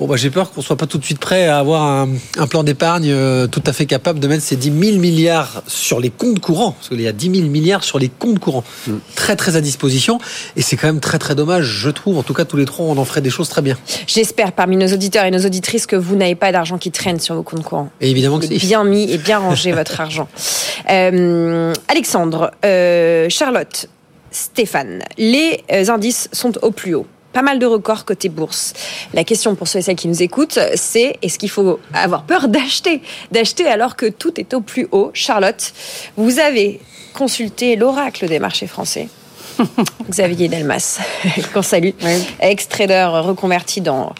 Bon, 0.00 0.06
bah, 0.06 0.16
j'ai 0.16 0.30
peur 0.30 0.50
qu'on 0.50 0.62
soit 0.62 0.76
pas 0.76 0.86
tout 0.86 0.96
de 0.96 1.04
suite 1.04 1.18
prêt 1.18 1.46
à 1.46 1.58
avoir 1.58 1.82
un, 1.82 2.46
plan 2.46 2.64
d'épargne 2.64 3.10
euh, 3.10 3.46
tout 3.46 3.62
à 3.66 3.74
fait 3.74 3.84
capable 3.84 4.18
de 4.18 4.28
mettre 4.28 4.42
ces 4.42 4.56
10 4.56 4.92
000 4.92 4.98
milliards 4.98 5.62
sur 5.66 6.00
les 6.00 6.08
comptes 6.08 6.40
courants, 6.40 6.72
parce 6.72 6.88
qu'il 6.88 7.02
y 7.02 7.06
a 7.06 7.12
10 7.12 7.36
000 7.36 7.48
milliards 7.48 7.84
sur 7.84 7.98
les 7.98 8.08
comptes 8.08 8.38
courants, 8.38 8.64
mm. 8.86 8.94
très 9.14 9.36
très 9.36 9.56
à 9.56 9.60
disposition, 9.60 10.18
et 10.56 10.62
c'est 10.62 10.76
quand 10.76 10.86
même 10.86 11.00
très 11.00 11.18
très 11.18 11.34
dommage, 11.34 11.64
je 11.66 11.90
trouve. 11.90 12.16
En 12.16 12.22
tout 12.22 12.32
cas, 12.32 12.46
tous 12.46 12.56
les 12.56 12.64
trois, 12.64 12.86
on 12.86 12.96
en 12.96 13.04
ferait 13.04 13.20
des 13.20 13.28
choses 13.28 13.50
très 13.50 13.60
bien. 13.60 13.76
J'espère 14.06 14.52
parmi 14.52 14.78
nos 14.78 14.88
auditeurs 14.88 15.26
et 15.26 15.30
nos 15.30 15.44
auditrices 15.44 15.84
que 15.84 15.96
vous 15.96 16.16
n'avez 16.16 16.34
pas 16.34 16.50
d'argent 16.50 16.78
qui 16.78 16.90
traîne 16.90 17.20
sur 17.20 17.34
vos 17.34 17.42
comptes 17.42 17.62
courants. 17.62 17.90
Et 18.00 18.10
évidemment 18.10 18.38
que 18.38 18.46
c'est 18.46 18.56
bien 18.56 18.84
mis 18.84 19.10
et 19.12 19.18
bien 19.18 19.38
rangé 19.38 19.72
votre 19.80 20.00
argent. 20.00 20.28
Euh, 20.90 21.74
Alexandre, 21.88 22.52
euh, 22.64 23.28
Charlotte, 23.28 23.88
Stéphane, 24.30 25.02
les 25.18 25.62
indices 25.88 26.28
sont 26.32 26.52
au 26.64 26.70
plus 26.70 26.94
haut 26.94 27.06
pas 27.32 27.42
mal 27.42 27.58
de 27.58 27.66
records 27.66 28.04
côté 28.04 28.28
bourse. 28.28 28.72
La 29.14 29.24
question 29.24 29.54
pour 29.54 29.68
ceux 29.68 29.78
et 29.78 29.82
celles 29.82 29.96
qui 29.96 30.08
nous 30.08 30.22
écoutent, 30.22 30.58
c'est 30.74 31.18
est-ce 31.22 31.38
qu'il 31.38 31.50
faut 31.50 31.78
avoir 31.94 32.24
peur 32.24 32.48
d'acheter 32.48 33.02
D'acheter 33.30 33.66
alors 33.66 33.96
que 33.96 34.06
tout 34.06 34.40
est 34.40 34.54
au 34.54 34.60
plus 34.60 34.88
haut? 34.92 35.10
Charlotte, 35.14 35.72
vous 36.16 36.38
avez 36.38 36.80
consulté 37.14 37.76
l'oracle 37.76 38.28
des 38.28 38.38
marchés 38.38 38.66
français. 38.66 39.08
Xavier 40.10 40.48
Delmas, 40.48 41.00
qu'on 41.54 41.62
salue, 41.62 41.90
ex-trader 42.40 43.10
reconverti 43.22 43.80
dans 43.80 44.14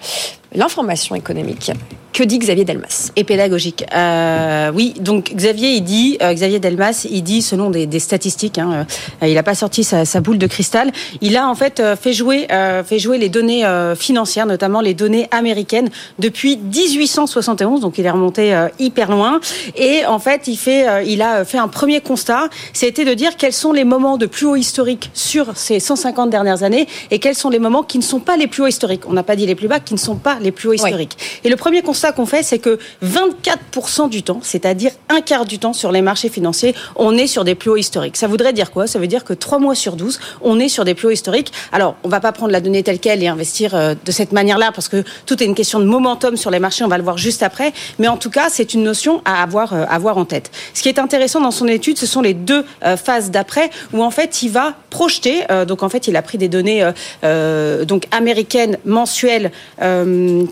l'information 0.55 1.15
économique. 1.15 1.73
Que 2.13 2.25
dit 2.25 2.39
Xavier 2.39 2.65
Delmas 2.65 3.13
Et 3.15 3.23
pédagogique. 3.23 3.85
Euh, 3.95 4.73
oui, 4.75 4.95
donc 5.01 5.33
Xavier, 5.33 5.71
il 5.75 5.83
dit, 5.83 6.19
euh, 6.21 6.35
Xavier 6.35 6.59
Delmas, 6.59 7.07
il 7.09 7.23
dit 7.23 7.41
selon 7.41 7.71
des, 7.71 7.99
statistiques, 8.01 8.59
hein, 8.59 8.85
euh, 9.23 9.29
il 9.29 9.35
n'a 9.35 9.45
pas 9.45 9.55
sorti 9.55 9.85
sa, 9.85 10.05
sa, 10.05 10.21
boule 10.21 10.39
de 10.39 10.49
cristal. 10.49 10.91
Il 11.21 11.37
a 11.37 11.49
en 11.49 11.55
fait 11.55 11.83
fait 12.01 12.13
jouer, 12.13 12.49
fait 12.85 12.99
jouer 12.99 13.19
les 13.19 13.29
données 13.29 13.65
financières, 13.97 14.47
notamment 14.47 14.81
les 14.81 14.95
données 14.95 15.29
américaines, 15.31 15.89
depuis 16.19 16.57
1871. 16.57 17.81
Donc 17.81 17.99
il 17.99 18.05
est 18.05 18.11
remonté 18.11 18.55
hyper 18.79 19.11
loin. 19.11 19.41
Et 19.77 20.05
en 20.05 20.19
fait, 20.19 20.47
il 20.47 20.57
fait, 20.57 21.07
il 21.07 21.23
a 21.23 21.45
fait 21.45 21.59
un 21.59 21.69
premier 21.69 22.01
constat, 22.01 22.49
c'était 22.73 23.05
de 23.05 23.15
dire 23.15 23.37
quels 23.37 23.53
sont 23.53 23.73
les 23.73 23.85
moments 23.85 24.17
de 24.17 24.27
plus 24.27 24.47
haut 24.47 24.57
historique 24.57 25.11
sur 25.15 25.57
ces 25.57 25.81
150 25.81 26.29
dernières 26.31 26.63
années 26.63 26.87
et 27.11 27.19
quels 27.19 27.35
sont 27.35 27.51
les 27.51 27.59
moments 27.59 27.83
qui 27.83 27.99
ne 27.99 28.03
sont 28.03 28.21
pas 28.21 28.37
les 28.37 28.47
plus 28.47 28.63
hauts 28.63 28.69
historiques. 28.69 29.09
On 29.09 29.13
n'a 29.13 29.23
pas 29.23 29.37
dit 29.37 29.47
les 29.47 29.55
plus 29.55 29.69
bas, 29.69 29.81
qui 29.81 29.95
ne 29.95 29.99
sont 29.99 30.17
pas 30.17 30.39
les 30.41 30.53
plus 30.53 30.69
hauts 30.69 30.73
historiques. 30.75 31.17
Et 31.45 31.49
le 31.49 31.57
premier 31.57 31.83
constat 31.83 32.13
qu'on 32.13 32.27
fait, 32.27 32.43
c'est 32.43 32.59
que 32.59 32.79
24% 33.05 34.09
du 34.09 34.23
temps, 34.23 34.41
c'est-à-dire 34.43 34.93
un 35.09 35.21
quart 35.21 35.45
du 35.45 35.59
temps 35.59 35.73
sur 35.73 35.93
les 35.93 36.03
marchés 36.03 36.29
financiers, 36.29 36.75
on 36.97 37.17
est 37.17 37.27
sur 37.27 37.45
des 37.45 37.55
plus 37.55 37.71
hauts 37.71 37.77
historiques. 37.77 38.17
Ça 38.17 38.27
voudrait 38.27 38.53
dire 38.53 38.71
quoi? 38.71 38.87
Ça 38.87 38.99
veut 38.99 39.07
dire 39.07 39.25
que 39.25 39.33
3 39.33 39.59
mois 39.59 39.75
sur 39.75 39.97
12, 39.97 40.21
on 40.43 40.59
est 40.59 40.69
sur 40.69 40.85
des 40.85 40.95
plus 40.95 41.09
hauts 41.09 41.13
historiques. 41.13 41.53
Alors, 41.73 41.97
on 42.05 42.09
va 42.09 42.21
pas 42.21 42.33
prendre 42.33 42.53
la 42.53 42.61
donnée 42.61 42.83
telle 42.83 42.99
qu'elle 42.99 43.23
et 43.23 43.29
investir 43.29 43.75
euh, 43.75 43.95
de 44.05 44.13
cette 44.13 44.33
manière-là, 44.33 44.73
parce 44.75 44.89
que 44.89 45.05
tout 45.27 45.43
est 45.43 45.47
une 45.47 45.55
question 45.55 45.81
de 45.81 45.85
momentum 45.85 46.37
sur 46.37 46.51
les 46.51 46.59
marchés, 46.59 46.85
on 46.85 46.89
va 46.89 46.99
le 46.99 47.05
voir 47.05 47.19
juste 47.19 47.43
après. 47.43 47.73
Mais 47.99 48.09
en 48.09 48.17
tout 48.17 48.31
cas, 48.31 48.49
c'est 48.51 48.75
une 48.75 48.83
notion 48.83 49.23
à 49.25 49.43
avoir, 49.43 49.73
euh, 49.73 49.85
à 49.85 49.95
avoir 49.95 50.19
en 50.19 50.25
tête. 50.25 50.51
Ce 50.75 50.83
qui 50.83 50.89
est 50.89 50.99
intéressant 50.99 51.41
dans 51.41 51.51
son 51.51 51.69
étude, 51.69 51.99
ce 51.99 52.07
sont 52.07 52.23
les 52.23 52.35
deux 52.35 52.65
euh, 52.85 52.97
phases 52.97 53.31
d'après, 53.31 53.71
où 53.93 54.03
en 54.03 54.11
fait, 54.11 54.43
il 54.43 54.51
va 54.51 54.75
projeter, 54.91 55.45
donc 55.69 55.85
en 55.85 55.89
fait, 55.89 56.09
il 56.09 56.17
a 56.17 56.23
pris 56.23 56.37
des 56.37 56.49
données 56.49 56.91
donc 57.23 58.07
américaines 58.11 58.79
mensuelles 58.85 59.53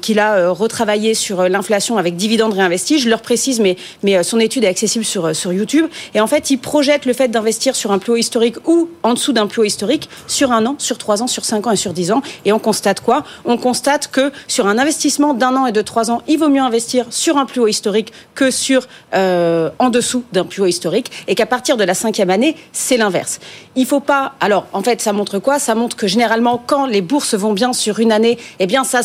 qu'il 0.00 0.18
a 0.18 0.50
retravaillées 0.50 1.14
sur 1.14 1.40
euh, 1.40 1.48
l'inflation 1.48 1.96
avec 1.98 2.16
dividendes 2.16 2.54
réinvestis. 2.54 2.98
Je 2.98 3.08
leur 3.08 3.20
précise, 3.20 3.60
mais, 3.60 3.76
mais 4.02 4.16
euh, 4.16 4.22
son 4.22 4.38
étude 4.38 4.64
est 4.64 4.68
accessible 4.68 5.04
sur, 5.04 5.26
euh, 5.26 5.34
sur 5.34 5.52
YouTube. 5.52 5.86
Et 6.14 6.20
en 6.20 6.26
fait, 6.26 6.50
il 6.50 6.58
projette 6.58 7.06
le 7.06 7.12
fait 7.12 7.28
d'investir 7.28 7.74
sur 7.76 7.92
un 7.92 7.98
plus 7.98 8.12
haut 8.12 8.16
historique 8.16 8.56
ou 8.66 8.88
en 9.02 9.14
dessous 9.14 9.32
d'un 9.32 9.46
plus 9.46 9.62
haut 9.62 9.64
historique 9.64 10.08
sur 10.26 10.52
un 10.52 10.64
an, 10.66 10.76
sur 10.78 10.98
trois 10.98 11.22
ans, 11.22 11.26
sur 11.26 11.44
cinq 11.44 11.66
ans 11.66 11.72
et 11.72 11.76
sur 11.76 11.92
dix 11.92 12.10
ans. 12.12 12.22
Et 12.44 12.52
on 12.52 12.58
constate 12.58 13.00
quoi? 13.00 13.24
On 13.44 13.56
constate 13.56 14.08
que 14.08 14.32
sur 14.46 14.66
un 14.66 14.78
investissement 14.78 15.34
d'un 15.34 15.56
an 15.56 15.66
et 15.66 15.72
de 15.72 15.82
trois 15.82 16.10
ans, 16.10 16.22
il 16.28 16.38
vaut 16.38 16.48
mieux 16.48 16.62
investir 16.62 17.06
sur 17.10 17.36
un 17.36 17.46
plus 17.46 17.60
haut 17.60 17.68
historique 17.68 18.12
que 18.34 18.50
sur 18.50 18.86
euh, 19.14 19.70
en 19.78 19.90
dessous 19.90 20.24
d'un 20.32 20.44
plus 20.44 20.62
haut 20.62 20.66
historique. 20.66 21.10
Et 21.26 21.34
qu'à 21.34 21.46
partir 21.46 21.76
de 21.76 21.84
la 21.84 21.94
cinquième 21.94 22.30
année, 22.30 22.56
c'est 22.72 22.96
l'inverse. 22.96 23.40
Il 23.76 23.86
faut 23.86 24.00
pas. 24.00 24.34
Alors, 24.40 24.66
en 24.72 24.82
fait, 24.82 25.00
ça 25.00 25.12
montre 25.12 25.38
quoi? 25.38 25.58
Ça 25.58 25.74
montre 25.74 25.96
que 25.96 26.06
généralement, 26.06 26.62
quand 26.64 26.86
les 26.86 27.02
bourses 27.02 27.34
vont 27.34 27.52
bien 27.52 27.72
sur 27.72 27.98
une 27.98 28.12
année, 28.12 28.38
eh 28.58 28.66
bien, 28.66 28.84
ça, 28.84 29.00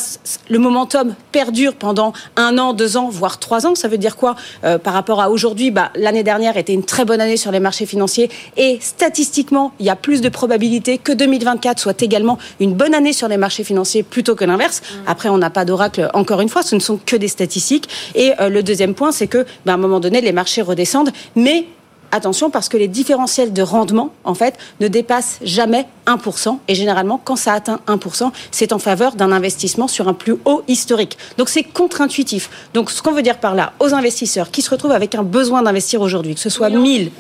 le 0.50 0.60
momentum 0.64 1.16
perdure 1.32 1.76
pendant 1.76 2.14
un 2.36 2.58
an, 2.58 2.74
deux 2.74 2.98
ans, 2.98 3.10
voire 3.10 3.40
trois 3.40 3.68
ans. 3.68 3.76
Ça 3.76 3.88
veut 3.88 3.98
dire 3.98 4.16
quoi 4.16 4.36
euh, 4.64 4.78
par 4.78 4.94
rapport 4.94 5.22
à 5.22 5.30
aujourd'hui? 5.30 5.72
Bah, 5.72 5.92
L'année 5.96 6.24
dernière 6.24 6.58
était 6.58 6.74
une 6.74 6.84
très 6.84 7.06
bonne 7.06 7.22
année 7.22 7.38
sur 7.38 7.52
les 7.52 7.60
marchés 7.60 7.86
financiers 7.86 8.30
et 8.58 8.80
statistiquement, 8.82 9.74
il 9.80 9.86
y 9.86 9.90
a 9.90 9.96
plus 9.96 10.22
de 10.22 10.30
probabilités 10.30 10.98
que 10.98 11.12
2024 11.12 11.80
soit 11.80 12.02
également 12.02 12.38
une 12.60 12.74
bonne 12.74 12.94
année 12.94 13.14
sur 13.14 13.28
les 13.28 13.38
marchés 13.38 13.64
financiers 13.64 14.04
plutôt 14.04 14.36
que 14.36 14.46
l'inverse. 14.46 14.82
Mmh. 14.82 14.96
Après, 15.08 15.30
on 15.30 15.38
n'a 15.38 15.50
pas 15.50 15.66
d'oracle, 15.66 16.10
encore 16.14 16.42
une 16.42 16.50
fois, 16.50 16.64
ce 16.64 16.76
ne 16.76 16.80
sont 16.80 16.98
que 16.98 17.16
des 17.16 17.28
statistiques. 17.28 17.90
Et 18.16 18.34
euh, 18.40 18.50
le 18.50 18.64
deuxième 18.64 18.96
point, 18.96 19.12
c'est 19.12 19.28
que, 19.28 19.46
bah, 19.66 19.74
à 19.74 19.76
un 19.76 19.78
moment 19.78 20.00
donné, 20.00 20.22
les 20.22 20.32
marchés 20.32 20.62
redescendent, 20.62 21.12
mais 21.36 21.66
attention 22.14 22.50
parce 22.50 22.70
que 22.70 22.78
les 22.78 22.88
différentiels 22.88 23.54
de 23.54 23.62
rendement, 23.62 24.12
en 24.24 24.34
fait, 24.34 24.56
ne 24.80 24.88
dépassent 24.88 25.40
jamais 25.44 25.86
1%. 26.08 26.58
Et 26.68 26.76
généralement, 26.76 27.20
quand 27.24 27.36
ça 27.36 27.54
atteint 27.54 27.80
1%, 27.88 28.32
c'est 28.52 28.74
en 28.74 28.80
faveur 28.80 29.16
d'un 29.16 29.32
investissement 29.32 29.88
sur 29.88 30.08
un 30.08 30.14
plus 30.14 30.36
haut 30.46 30.64
historique. 30.68 31.18
Donc 31.38 31.50
c'est 31.50 31.64
contre-intuitif. 31.64 32.50
Donc 32.74 32.92
ce 32.92 33.02
qu'on 33.02 33.12
veut 33.12 33.22
dire 33.22 33.40
par 33.40 33.56
là, 33.56 33.74
aux 33.80 33.94
investisseurs 33.94 34.52
qui 34.52 34.62
se 34.62 34.70
retrouvent 34.70 34.92
avec 34.92 35.16
un 35.16 35.24
besoin 35.24 35.64
d'investir 35.64 36.02
aujourd'hui, 36.02 36.36
que 36.36 36.42
ce 36.42 36.50
soit 36.50 36.70
1000... 36.70 37.12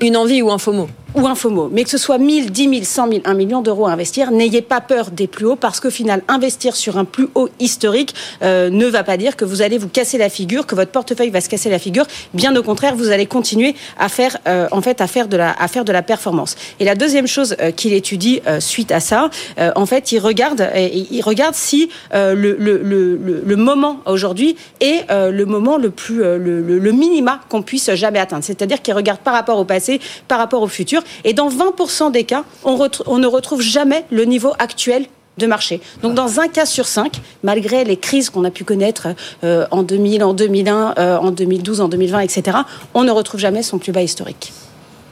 Une 0.00 0.16
envie 0.16 0.42
ou 0.42 0.50
un 0.50 0.58
faux 0.58 0.72
mot 0.72 0.88
ou 1.16 1.26
un 1.26 1.34
faux 1.34 1.50
mot. 1.50 1.68
Mais 1.72 1.82
que 1.84 1.90
ce 1.90 1.98
soit 1.98 2.18
1000, 2.18 2.52
10 2.52 2.68
000, 2.68 2.84
100 2.84 3.08
000, 3.08 3.20
1 3.24 3.34
million 3.34 3.62
d'euros 3.62 3.86
à 3.86 3.92
investir, 3.92 4.30
n'ayez 4.30 4.62
pas 4.62 4.80
peur 4.80 5.10
des 5.10 5.26
plus 5.26 5.46
hauts 5.46 5.56
parce 5.56 5.80
qu'au 5.80 5.90
final, 5.90 6.22
investir 6.28 6.76
sur 6.76 6.98
un 6.98 7.04
plus 7.04 7.28
haut 7.34 7.48
historique 7.58 8.14
euh, 8.42 8.70
ne 8.70 8.86
va 8.86 9.02
pas 9.02 9.16
dire 9.16 9.36
que 9.36 9.44
vous 9.44 9.62
allez 9.62 9.78
vous 9.78 9.88
casser 9.88 10.18
la 10.18 10.28
figure, 10.28 10.66
que 10.66 10.74
votre 10.74 10.90
portefeuille 10.90 11.30
va 11.30 11.40
se 11.40 11.48
casser 11.48 11.70
la 11.70 11.78
figure. 11.78 12.06
Bien 12.34 12.54
au 12.54 12.62
contraire, 12.62 12.94
vous 12.94 13.10
allez 13.10 13.26
continuer 13.26 13.74
à 13.98 14.08
faire, 14.08 14.36
euh, 14.46 14.68
en 14.70 14.82
fait, 14.82 15.00
à 15.00 15.06
faire 15.06 15.28
de 15.28 15.36
la, 15.36 15.52
à 15.52 15.68
faire 15.68 15.84
de 15.84 15.92
la 15.92 16.02
performance. 16.02 16.56
Et 16.80 16.84
la 16.84 16.94
deuxième 16.94 17.26
chose 17.26 17.56
euh, 17.60 17.70
qu'il 17.70 17.94
étudie 17.94 18.40
suite 18.60 18.92
à 18.92 19.00
ça, 19.00 19.30
en 19.74 19.86
fait, 19.86 20.12
il 20.12 20.18
regarde, 20.18 20.68
il 20.74 21.22
regarde 21.22 21.54
si 21.54 21.88
le, 22.12 22.34
le, 22.34 22.80
le, 22.82 23.42
le, 23.44 23.56
moment 23.56 24.00
aujourd'hui 24.06 24.56
est 24.80 25.06
le 25.10 25.44
moment 25.44 25.78
le 25.78 25.90
plus, 25.90 26.18
le 26.18 26.92
minima 26.92 27.40
qu'on 27.48 27.62
puisse 27.62 27.92
jamais 27.94 28.18
atteindre. 28.18 28.44
C'est-à-dire 28.44 28.82
qu'il 28.82 28.94
regarde 28.94 29.20
par 29.20 29.34
rapport 29.34 29.58
au 29.58 29.64
passé, 29.64 29.85
par 30.28 30.38
rapport 30.38 30.62
au 30.62 30.68
futur. 30.68 31.02
Et 31.24 31.32
dans 31.32 31.48
20% 31.48 32.10
des 32.12 32.24
cas, 32.24 32.44
on, 32.64 32.78
on 33.06 33.18
ne 33.18 33.26
retrouve 33.26 33.62
jamais 33.62 34.04
le 34.10 34.24
niveau 34.24 34.52
actuel 34.58 35.06
de 35.38 35.46
marché. 35.46 35.80
Donc 36.02 36.14
dans 36.14 36.40
un 36.40 36.48
cas 36.48 36.66
sur 36.66 36.86
cinq, 36.86 37.20
malgré 37.42 37.84
les 37.84 37.96
crises 37.96 38.30
qu'on 38.30 38.44
a 38.44 38.50
pu 38.50 38.64
connaître 38.64 39.08
euh, 39.44 39.66
en 39.70 39.82
2000, 39.82 40.24
en 40.24 40.34
2001, 40.34 40.94
euh, 40.98 41.16
en 41.18 41.30
2012, 41.30 41.80
en 41.80 41.88
2020, 41.88 42.20
etc., 42.20 42.58
on 42.94 43.04
ne 43.04 43.10
retrouve 43.10 43.40
jamais 43.40 43.62
son 43.62 43.78
plus 43.78 43.92
bas 43.92 44.02
historique. 44.02 44.52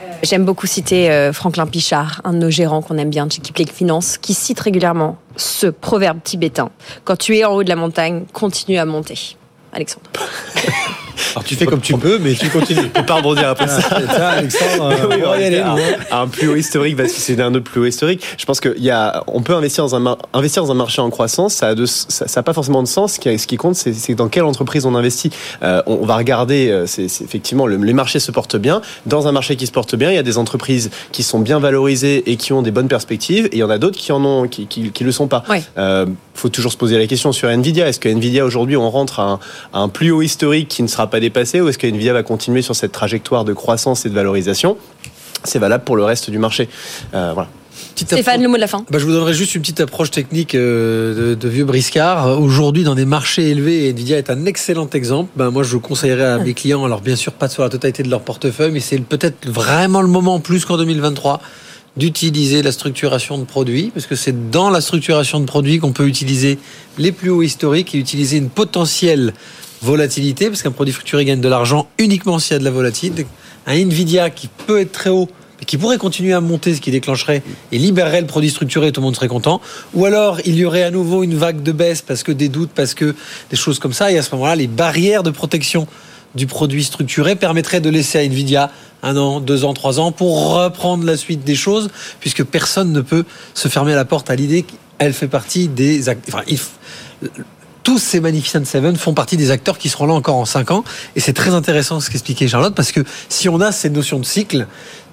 Euh, 0.01 0.07
j'aime 0.23 0.45
beaucoup 0.45 0.67
citer 0.67 1.31
Franklin 1.33 1.67
Pichard, 1.67 2.21
un 2.25 2.33
de 2.33 2.39
nos 2.39 2.51
gérants 2.51 2.83
qu'on 2.83 2.99
aime 2.99 3.11
bien, 3.11 3.29
qui 3.29 3.41
Click 3.41 3.73
Finance, 3.73 4.19
qui 4.19 4.35
cite 4.35 4.61
régulièrement 4.61 5.19
ce 5.37 5.67
proverbe 5.67 6.19
tibétain. 6.23 6.71
Quand 7.05 7.17
tu 7.17 7.37
es 7.37 7.45
en 7.45 7.55
haut 7.55 7.65
de 7.65 7.69
la 7.69 7.77
montagne, 7.77 8.25
continue 8.33 8.79
à 8.79 8.85
monter. 8.85 9.37
Alexandre. 9.73 10.11
Alors 11.35 11.45
tu 11.45 11.57
fais 11.57 11.67
comme 11.67 11.81
tu 11.81 11.97
peux, 11.97 12.19
mais 12.19 12.35
tu 12.35 12.49
continues. 12.49 12.83
Tu 12.83 12.89
peux 12.89 13.07
pas 13.07 13.15
rebondir 13.15 13.49
après 13.49 13.67
ça. 13.67 13.81
ça 13.81 14.29
Alexandre, 14.31 14.95
oui, 15.11 15.17
on 15.25 15.29
va 15.29 15.41
y 15.41 15.45
aller. 15.45 15.63
Un, 16.11 16.29
plus 16.29 16.49
haut 16.49 16.57
historique, 16.57 16.97
parce 16.97 17.13
que 17.13 17.21
c'est 17.21 17.41
un 17.41 17.55
autre 17.55 17.65
plus 17.65 17.81
haut 17.81 17.87
historique. 17.87 18.23
Je 18.39 18.45
pense 18.45 18.61
qu'il 18.61 18.83
y 18.83 18.91
a, 18.91 19.23
on 19.27 19.43
peut 19.43 19.55
investir 19.55 19.85
dans 19.85 19.97
un, 19.97 20.17
investir 20.33 20.63
dans 20.63 20.73
un 20.73 20.77
marché 20.77 21.01
en 21.01 21.11
croissance. 21.11 21.55
Ça 21.55 21.69
a, 21.69 21.75
de, 21.75 21.87
ça, 21.87 22.29
ça 22.29 22.41
a 22.41 22.43
pas 22.43 22.53
forcément 22.53 22.83
de 22.83 22.89
sens. 22.89 23.15
Ce 23.15 23.21
qui, 23.21 23.39
ce 23.39 23.47
qui 23.47 23.57
compte, 23.57 23.75
c'est 23.75 24.15
dans 24.15 24.29
quelle 24.29 24.45
entreprise 24.45 24.87
on 24.87 24.95
investit. 24.95 25.31
Euh, 25.63 25.83
on, 25.87 25.99
on, 26.03 26.07
va 26.07 26.17
regarder, 26.17 26.71
euh, 26.71 26.87
c'est 26.87 27.05
effectivement, 27.05 27.67
le, 27.67 27.77
les 27.77 27.93
marchés 27.93 28.21
se 28.21 28.31
portent 28.31 28.57
bien. 28.57 28.81
Dans 29.07 29.27
un 29.27 29.33
marché 29.33 29.57
qui 29.57 29.67
se 29.67 29.73
porte 29.73 29.97
bien, 29.97 30.11
il 30.11 30.15
y 30.15 30.19
a 30.19 30.23
des 30.23 30.39
entreprises 30.39 30.91
qui 31.13 31.23
sont 31.23 31.41
bien 31.41 31.59
valorisées 31.59 32.31
et 32.31 32.37
qui 32.37 32.53
ont 32.53 32.63
des 32.63 32.71
bonnes 32.71 32.89
perspectives, 32.89 33.47
et 33.47 33.57
il 33.57 33.59
y 33.59 33.63
en 33.63 33.71
a 33.71 33.79
d'autres 33.79 33.99
qui 33.99 34.13
en 34.13 34.25
ont, 34.25 34.49
qui, 34.49 34.67
qui, 34.67 34.91
qui 34.91 35.05
le 35.05 35.13
sont 35.13 35.29
pas. 35.29 35.45
Il 35.51 35.63
euh, 35.79 36.07
faut 36.35 36.49
toujours 36.49 36.73
se 36.73 36.77
poser 36.77 36.99
la 36.99 37.07
question 37.07 37.33
sur 37.33 37.49
Nvidia. 37.49 37.89
Est-ce 37.89 38.01
que 38.01 38.09
Nvidia 38.09 38.45
aujourd'hui 38.45 38.77
on 38.77 38.91
rentre 38.91 39.21
à 39.21 39.25
un, 39.25 39.41
à 39.73 39.81
un 39.81 39.89
plus 39.89 40.11
haut 40.11 40.23
historique 40.23 40.69
qui 40.69 40.83
ne 40.83 40.89
sera 40.89 41.09
pas 41.09 41.21
dépassé 41.25 41.61
ou 41.61 41.69
est-ce 41.69 41.79
que 41.79 41.87
Nvidia 41.87 42.13
va 42.13 42.23
continuer 42.23 42.63
sur 42.63 42.77
cette 42.77 42.93
trajectoire 42.93 43.45
de 43.45 43.53
croissance 43.53 44.05
et 44.07 44.11
de 44.11 44.15
valorisation? 44.15 44.77
C'est 45.45 45.59
valable 45.59 45.85
pour 45.85 45.97
le 45.97 46.05
reste 46.05 46.31
du 46.31 46.39
marché. 46.39 46.69
Euh, 47.15 47.33
voilà. 47.35 47.49
Stéphane, 47.97 48.43
le 48.43 48.49
mot 48.49 48.57
de 48.57 48.61
la 48.61 48.67
fin. 48.67 48.85
Bah, 48.91 48.99
je 48.99 49.05
vous 49.05 49.13
donnerai 49.13 49.35
juste 49.35 49.55
une 49.55 49.61
petite 49.61 49.81
approche 49.81 50.11
technique 50.11 50.55
euh, 50.55 51.35
de, 51.37 51.49
vieux 51.49 51.65
briscard. 51.65 52.41
Aujourd'hui, 52.41 52.85
dans 52.85 52.95
des 52.95 53.05
marchés 53.05 53.51
élevés, 53.51 53.89
Nvidia 53.91 54.19
est 54.19 54.31
un 54.31 54.47
excellent 54.47 54.89
exemple. 54.93 55.31
Ben, 55.37 55.51
moi, 55.51 55.63
je 55.63 55.77
conseillerais 55.77 56.25
à 56.25 56.39
mes 56.39 56.55
clients, 56.55 56.85
alors 56.85 57.01
bien 57.01 57.17
sûr 57.17 57.33
pas 57.33 57.49
sur 57.49 57.63
la 57.63 57.69
totalité 57.69 58.03
de 58.03 58.11
leur 58.11 58.21
portefeuille, 58.23 58.73
mais 58.73 58.81
c'est 58.81 58.99
peut-être 58.99 59.49
vraiment 59.49 60.03
le 60.03 60.09
moment 60.09 60.41
plus 60.41 60.65
qu'en 60.65 60.77
2023 60.77 61.41
d'utiliser 61.97 62.63
la 62.63 62.73
structuration 62.73 63.39
de 63.39 63.45
produits, 63.45 63.93
parce 63.95 64.07
que 64.07 64.17
c'est 64.17 64.51
dans 64.51 64.69
la 64.69 64.81
structuration 64.81 65.39
de 65.39 65.45
produits 65.45 65.79
qu'on 65.79 65.93
peut 65.93 66.09
utiliser 66.09 66.59
les 66.99 67.13
plus 67.13 67.31
hauts 67.31 67.43
historiques 67.43 67.95
et 67.95 67.99
utiliser 67.99 68.37
une 68.39 68.49
potentielle 68.49 69.33
volatilité, 69.85 70.49
parce 70.49 70.63
qu'un 70.63 70.71
produit 70.71 70.93
structuré 70.93 71.25
gagne 71.25 71.41
de 71.41 71.49
l'argent 71.49 71.89
uniquement 71.99 72.39
s'il 72.39 72.55
y 72.55 72.57
a 72.57 72.59
de 72.59 72.65
la 72.65 72.71
volatilité. 72.71 73.27
Un 73.67 73.75
Nvidia 73.75 74.31
qui 74.31 74.49
peut 74.49 74.81
être 74.81 74.93
très 74.93 75.11
haut, 75.11 75.29
mais 75.59 75.67
qui 75.67 75.77
pourrait 75.77 75.99
continuer 75.99 76.33
à 76.33 76.41
monter, 76.41 76.75
ce 76.75 76.81
qui 76.81 76.91
déclencherait 76.91 77.43
et 77.71 77.79
libérerait 77.79 78.23
le 78.23 78.27
produit 78.27 78.51
structuré, 78.51 78.93
tout 78.93 79.01
le 79.01 79.05
monde 79.05 79.15
serait 79.15 79.29
content. 79.29 79.61
Ou 79.93 80.07
alors, 80.07 80.41
il 80.47 80.57
y 80.57 80.65
aurait 80.65 80.83
à 80.83 80.91
nouveau 80.91 81.23
une 81.23 81.35
vague 81.35 81.63
de 81.63 81.73
baisse 81.73 82.03
parce 82.03 82.23
que 82.23 82.33
des 82.33 82.49
doutes, 82.49 82.71
parce 82.75 82.95
que 82.95 83.15
des 83.51 83.57
choses 83.57 83.79
comme 83.79 83.93
ça, 83.93 84.11
et 84.11 84.19
à 84.19 84.23
ce 84.23 84.35
moment-là, 84.35 84.57
les 84.57 84.67
barrières 84.67 85.23
de 85.23 85.31
protection 85.31 85.87
du 86.35 86.47
produit 86.47 86.83
structuré 86.83 87.37
permettraient 87.37 87.81
de 87.81 87.91
laisser 87.91 88.19
à 88.19 88.23
Nvidia 88.23 88.71
un 89.03 89.17
an, 89.17 89.41
deux 89.41 89.65
ans, 89.65 89.75
trois 89.75 90.01
ans 90.01 90.13
pour 90.13 90.55
reprendre 90.55 91.05
la 91.05 91.17
suite 91.17 91.45
des 91.45 91.55
choses, 91.55 91.91
puisque 92.21 92.43
personne 92.43 92.91
ne 92.91 93.03
peut 93.03 93.25
se 93.53 93.69
fermer 93.69 93.95
la 93.95 94.05
porte 94.05 94.31
à 94.31 94.35
l'idée 94.35 94.65
qu'elle 94.65 95.13
fait 95.13 95.29
partie 95.29 95.69
des. 95.69 96.09
Enfin, 96.09 96.43
tous 97.85 97.99
ces 97.99 98.19
Magnificent 98.19 98.65
Seven 98.65 98.97
font 98.97 99.15
partie 99.15 99.37
des 99.37 99.53
acteurs 99.53 99.79
qui 99.79 99.89
seront 99.89 100.07
là 100.07 100.15
encore 100.15 100.37
en 100.37 100.47
cinq 100.47 100.73
ans. 100.73 100.83
Et 101.15 101.21
c'est 101.21 101.35
très 101.35 101.51
intéressant 101.51 102.01
ce 102.01 102.11
qu'expliquait 102.11 102.49
Charlotte, 102.49 102.75
parce 102.75 102.91
que 102.91 103.01
si 103.29 103.49
on 103.49 103.61
a 103.61 103.71
cette 103.71 103.93
notion 103.93 104.19
de 104.19 104.25
cycle, 104.25 104.67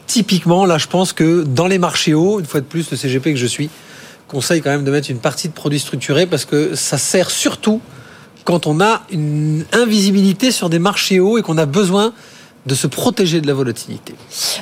typiquement, 0.07 0.65
là, 0.65 0.77
je 0.77 0.87
pense 0.87 1.13
que 1.13 1.43
dans 1.43 1.67
les 1.67 1.77
marchés 1.77 2.13
hauts, 2.13 2.39
une 2.39 2.45
fois 2.45 2.61
de 2.61 2.65
plus, 2.65 2.89
le 2.89 2.97
CGP 2.97 3.33
que 3.33 3.39
je 3.39 3.45
suis, 3.45 3.69
conseille 4.27 4.61
quand 4.61 4.69
même 4.69 4.85
de 4.85 4.91
mettre 4.91 5.11
une 5.11 5.19
partie 5.19 5.49
de 5.49 5.53
produits 5.53 5.79
structurés, 5.79 6.25
parce 6.25 6.45
que 6.45 6.73
ça 6.75 6.97
sert 6.97 7.29
surtout 7.29 7.81
quand 8.45 8.65
on 8.65 8.81
a 8.81 9.03
une 9.11 9.65
invisibilité 9.73 10.51
sur 10.51 10.69
des 10.69 10.79
marchés 10.79 11.19
hauts 11.19 11.37
et 11.37 11.41
qu'on 11.41 11.57
a 11.57 11.65
besoin 11.65 12.13
de 12.65 12.75
se 12.75 12.87
protéger 12.87 13.41
de 13.41 13.47
la 13.47 13.53
volatilité. 13.53 14.13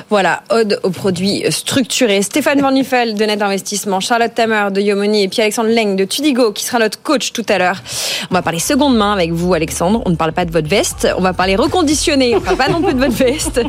Voilà, 0.08 0.42
ode 0.50 0.80
aux 0.82 0.90
produits 0.90 1.44
structurés. 1.50 2.22
Stéphane 2.22 2.60
Van 2.60 2.72
Nuffel 2.72 3.14
de 3.14 3.24
Net 3.24 3.42
Investissement, 3.42 4.00
Charlotte 4.00 4.34
Tamer 4.34 4.68
de 4.72 4.80
Yomoni 4.80 5.24
et 5.24 5.28
puis 5.28 5.42
Alexandre 5.42 5.68
Leng 5.68 5.96
de 5.96 6.04
Tudigo 6.04 6.52
qui 6.52 6.64
sera 6.64 6.78
notre 6.78 7.02
coach 7.02 7.32
tout 7.32 7.44
à 7.48 7.58
l'heure. 7.58 7.82
On 8.30 8.34
va 8.34 8.42
parler 8.42 8.58
seconde 8.58 8.96
main 8.96 9.12
avec 9.12 9.32
vous 9.32 9.52
Alexandre, 9.52 10.02
on 10.06 10.10
ne 10.10 10.16
parle 10.16 10.32
pas 10.32 10.44
de 10.44 10.50
votre 10.50 10.68
veste, 10.68 11.08
on 11.18 11.20
va 11.20 11.32
parler 11.32 11.56
reconditionné, 11.56 12.34
on 12.34 12.40
ne 12.40 12.44
parle 12.44 12.56
pas 12.56 12.68
non 12.68 12.80
plus 12.80 12.94
de 12.94 12.98
votre 12.98 13.14
veste, 13.14 13.60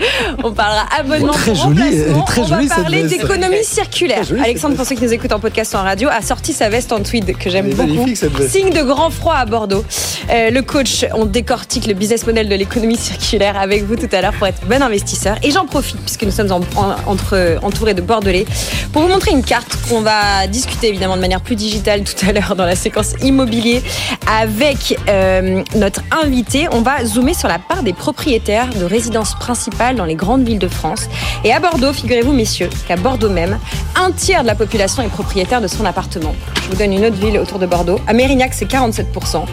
on 0.44 0.52
parlera 0.54 0.86
abonnement 0.98 1.34
très 1.34 1.52
pour 1.52 1.56
jolie, 1.56 1.82
remplacement, 1.82 2.26
très 2.26 2.42
on 2.42 2.46
va 2.46 2.76
parler 2.76 3.04
d'économie 3.04 3.64
circulaire. 3.64 4.24
jolie, 4.24 4.42
Alexandre, 4.42 4.76
pour 4.76 4.86
ceux 4.86 4.96
qui 4.96 5.04
nous 5.04 5.14
écoutent 5.14 5.34
en 5.34 5.40
podcast 5.40 5.74
ou 5.74 5.78
en 5.78 5.84
radio, 5.84 6.10
a 6.10 6.22
sorti 6.22 6.54
sa 6.54 6.70
veste 6.70 6.92
en 6.94 7.02
tweed 7.02 7.38
que 7.38 7.50
j'aime 7.50 7.70
beaucoup. 7.70 7.82
magnifique, 7.82 8.18
cette 8.18 8.34
veste. 8.34 8.52
Signe 8.52 8.70
de 8.70 8.84
grand 8.84 9.10
froid 9.10 9.36
à 9.36 9.46
Bordeaux. 9.46 9.84
Euh, 10.30 10.50
le 10.50 10.62
coach, 10.62 11.06
on 11.14 11.26
décortique 11.26 11.86
le 11.88 11.94
business 11.94 12.26
model 12.26 12.48
de 12.48 12.56
l'économie 12.56 12.98
circulaire 12.98 13.58
avec 13.58 13.84
vous 13.84 13.96
tout 13.96 14.10
à 14.12 14.21
l'heure 14.22 14.34
pour 14.34 14.48
être 14.48 14.66
bon 14.68 14.82
investisseur. 14.82 15.38
Et 15.44 15.52
j'en 15.52 15.66
profite, 15.66 16.00
puisque 16.02 16.24
nous 16.24 16.32
sommes 16.32 16.52
en- 16.52 16.60
en- 16.80 16.96
entre, 17.06 17.58
entourés 17.62 17.94
de 17.94 18.02
Bordelais, 18.02 18.46
pour 18.94 19.02
vous 19.04 19.08
montrer 19.08 19.32
une 19.32 19.44
carte 19.44 19.78
qu'on 19.90 20.02
va 20.02 20.48
discuter 20.48 20.90
évidemment 20.90 21.16
de 21.16 21.22
manière 21.22 21.42
plus 21.42 21.56
digitale 21.56 22.04
tout 22.04 22.26
à 22.28 22.32
l'heure 22.32 22.56
dans 22.56 22.66
la 22.66 22.76
séquence 22.76 23.14
immobilier 23.22 23.82
avec 24.28 24.98
euh, 25.10 25.64
notre 25.76 26.02
invité. 26.24 26.68
On 26.72 26.82
va 26.82 27.06
zoomer 27.06 27.34
sur 27.34 27.48
la 27.48 27.60
part 27.60 27.84
des 27.84 27.94
propriétaires 27.94 28.68
de 28.70 28.86
résidences 28.86 29.36
principales 29.40 29.96
dans 29.96 30.06
les 30.06 30.16
grandes 30.16 30.44
villes 30.46 30.60
de 30.60 30.68
France. 30.68 31.08
Et 31.44 31.52
à 31.54 31.60
Bordeaux, 31.60 31.94
figurez-vous 31.94 32.34
messieurs, 32.34 32.70
qu'à 32.88 32.96
Bordeaux 32.96 33.30
même, 33.30 33.58
un 33.96 34.12
tiers 34.12 34.42
de 34.44 34.48
la 34.48 34.56
population 34.56 35.04
est 35.04 35.08
propriétaire 35.10 35.62
de 35.62 35.68
son 35.68 35.86
appartement. 35.86 36.34
Je 36.64 36.70
vous 36.70 36.76
donne 36.76 36.94
une 36.94 37.06
autre 37.06 37.16
ville 37.18 37.38
autour 37.40 37.60
de 37.60 37.66
Bordeaux. 37.66 38.00
À 38.08 38.14
Mérignac, 38.14 38.54
c'est 38.54 38.66
47%. 38.66 39.46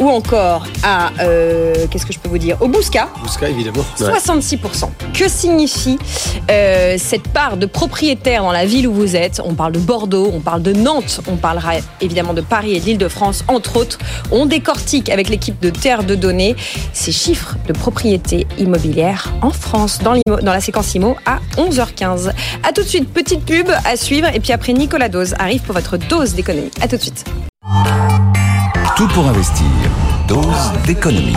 Ou 0.00 0.08
encore 0.08 0.66
à, 0.82 1.10
euh, 1.20 1.74
qu'est-ce 1.90 2.06
que 2.06 2.12
je 2.12 2.18
peux 2.18 2.28
vous 2.28 2.38
dire? 2.38 2.56
Au 2.60 2.68
Bouscat, 2.68 3.08
Bousca, 3.22 3.48
évidemment. 3.48 3.84
66%. 4.18 4.88
Que 5.12 5.28
signifie 5.28 5.98
euh, 6.50 6.96
cette 6.98 7.28
part 7.28 7.56
de 7.56 7.66
propriétaires 7.66 8.42
dans 8.42 8.52
la 8.52 8.66
ville 8.66 8.86
où 8.86 8.94
vous 8.94 9.16
êtes? 9.16 9.40
On 9.44 9.54
parle 9.54 9.72
de 9.72 9.78
Bordeaux, 9.78 10.30
on 10.32 10.40
parle 10.40 10.62
de 10.62 10.72
Nantes, 10.72 11.20
on 11.26 11.36
parlera 11.36 11.72
évidemment 12.00 12.34
de 12.34 12.40
Paris 12.40 12.76
et 12.76 12.80
de 12.80 12.84
l'Île-de-France, 12.84 13.44
entre 13.48 13.76
autres. 13.76 13.98
On 14.30 14.46
décortique 14.46 15.08
avec 15.10 15.28
l'équipe 15.28 15.60
de 15.60 15.70
Terre 15.70 16.04
de 16.04 16.14
Données 16.14 16.56
ces 16.92 17.12
chiffres 17.12 17.56
de 17.66 17.72
propriété 17.72 18.46
immobilière 18.58 19.32
en 19.42 19.50
France 19.50 19.98
dans, 20.00 20.14
dans 20.26 20.52
la 20.52 20.60
séquence 20.60 20.94
IMO 20.94 21.16
à 21.26 21.38
11h15. 21.56 22.30
A 22.62 22.72
tout 22.72 22.82
de 22.82 22.88
suite, 22.88 23.08
petite 23.12 23.44
pub 23.44 23.68
à 23.84 23.96
suivre 23.96 24.28
et 24.32 24.40
puis 24.40 24.52
après 24.52 24.72
Nicolas 24.72 25.08
Dose 25.08 25.34
arrive 25.38 25.62
pour 25.62 25.74
votre 25.74 25.96
dose 25.96 26.34
d'économie. 26.34 26.70
A 26.80 26.88
tout 26.88 26.96
de 26.96 27.02
suite. 27.02 27.24
Tout 28.96 29.08
pour 29.08 29.26
investir. 29.26 29.66
Dose 30.28 30.72
d'économie. 30.86 31.34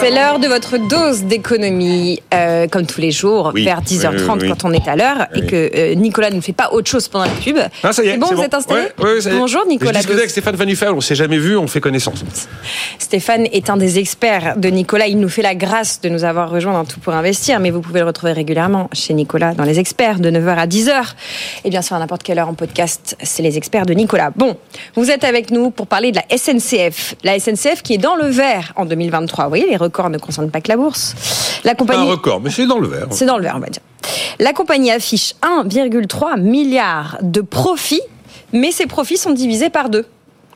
C'est 0.00 0.10
l'heure 0.12 0.38
de 0.38 0.46
votre 0.46 0.78
dose 0.78 1.24
d'économie, 1.24 2.22
euh, 2.32 2.68
comme 2.68 2.86
tous 2.86 3.00
les 3.00 3.10
jours, 3.10 3.50
Oui, 3.52 3.64
vers 3.64 3.82
10h30 3.82 4.32
oui, 4.34 4.38
oui, 4.42 4.48
quand 4.48 4.64
on 4.64 4.72
est 4.72 4.86
à 4.86 4.94
l'heure, 4.94 5.26
et 5.34 5.44
que 5.44 5.70
euh, 5.74 5.94
Nicolas 5.96 6.30
ne 6.30 6.40
fait 6.40 6.52
pas 6.52 6.70
autre 6.70 6.88
chose 6.88 7.08
pendant 7.08 7.24
la 7.24 7.32
pub. 7.32 7.58
Ah, 7.82 7.92
ça 7.92 8.04
y 8.04 8.08
est, 8.08 8.12
C'est 8.12 8.18
bon, 8.18 8.26
c'est 8.28 8.34
vous 8.36 8.42
êtes 8.42 8.54
installé 8.54 8.80
Ouais, 8.98 9.04
ouais, 9.04 9.18
est. 9.18 9.30
Bonjour 9.30 9.66
Nicolas. 9.66 9.92
Je 9.94 9.98
discutais 9.98 10.18
avec 10.18 10.30
Stéphane 10.30 10.54
Van 10.54 10.64
Nuffel, 10.66 10.90
on 10.90 11.00
s'est 11.00 11.16
jamais 11.16 11.38
vu, 11.38 11.56
on 11.56 11.66
fait 11.66 11.80
connaissance. 11.80 12.24
Stéphane 13.00 13.46
est 13.52 13.70
un 13.70 13.76
des 13.76 13.98
experts 13.98 14.54
de 14.56 14.68
Nicolas. 14.68 15.08
Il 15.08 15.18
nous 15.18 15.28
fait 15.28 15.42
la 15.42 15.56
grâce 15.56 16.00
de 16.00 16.08
nous 16.08 16.22
avoir 16.22 16.50
rejoints 16.50 16.74
dans 16.74 16.84
Tout 16.84 17.00
pour 17.00 17.14
investir, 17.14 17.58
mais 17.58 17.70
vous 17.70 17.80
pouvez 17.80 18.00
le 18.00 18.06
retrouver 18.06 18.32
régulièrement 18.32 18.88
chez 18.92 19.14
Nicolas 19.14 19.54
dans 19.54 19.64
les 19.64 19.80
experts 19.80 20.20
de 20.20 20.30
9h 20.30 20.56
à 20.56 20.66
10h. 20.68 20.92
Et 21.64 21.70
bien 21.70 21.82
sûr, 21.82 21.96
à 21.96 21.98
n'importe 21.98 22.22
quelle 22.22 22.38
heure 22.38 22.48
en 22.48 22.54
podcast, 22.54 23.16
c'est 23.22 23.42
les 23.42 23.56
experts 23.56 23.86
de 23.86 23.94
Nicolas. 23.94 24.30
Bon, 24.36 24.56
vous 24.94 25.10
êtes 25.10 25.24
avec 25.24 25.50
nous 25.50 25.70
pour 25.70 25.88
parler 25.88 26.12
de 26.12 26.18
la 26.18 26.36
SNCF. 26.38 27.16
La 27.24 27.38
SNCF 27.40 27.82
qui 27.82 27.94
est 27.94 27.98
dans 27.98 28.14
le 28.14 28.26
vert 28.26 28.72
en 28.76 28.84
2023. 28.84 29.44
Vous 29.44 29.50
voyez, 29.50 29.66
les 29.68 29.76
records 29.88 30.10
ne 30.10 30.18
concernent 30.18 30.50
pas 30.50 30.60
que 30.60 30.68
la 30.68 30.76
bourse. 30.76 31.14
La 31.64 31.74
Pas 31.74 31.84
un 31.84 31.86
compagnie. 31.86 32.10
record, 32.10 32.40
mais 32.40 32.50
c'est 32.50 32.66
dans 32.66 32.78
le 32.78 32.88
vert. 32.88 33.06
C'est 33.10 33.26
dans 33.26 33.36
le 33.36 33.42
vert, 33.42 33.54
on 33.56 33.60
va 33.60 33.68
dire. 33.68 33.82
La 34.38 34.52
compagnie 34.52 34.90
affiche 34.90 35.34
1,3 35.42 36.40
milliard 36.40 37.18
de 37.22 37.40
profits, 37.40 38.00
mais 38.52 38.70
ces 38.70 38.86
profits 38.86 39.16
sont 39.16 39.32
divisés 39.32 39.70
par 39.70 39.88
deux. 39.90 40.06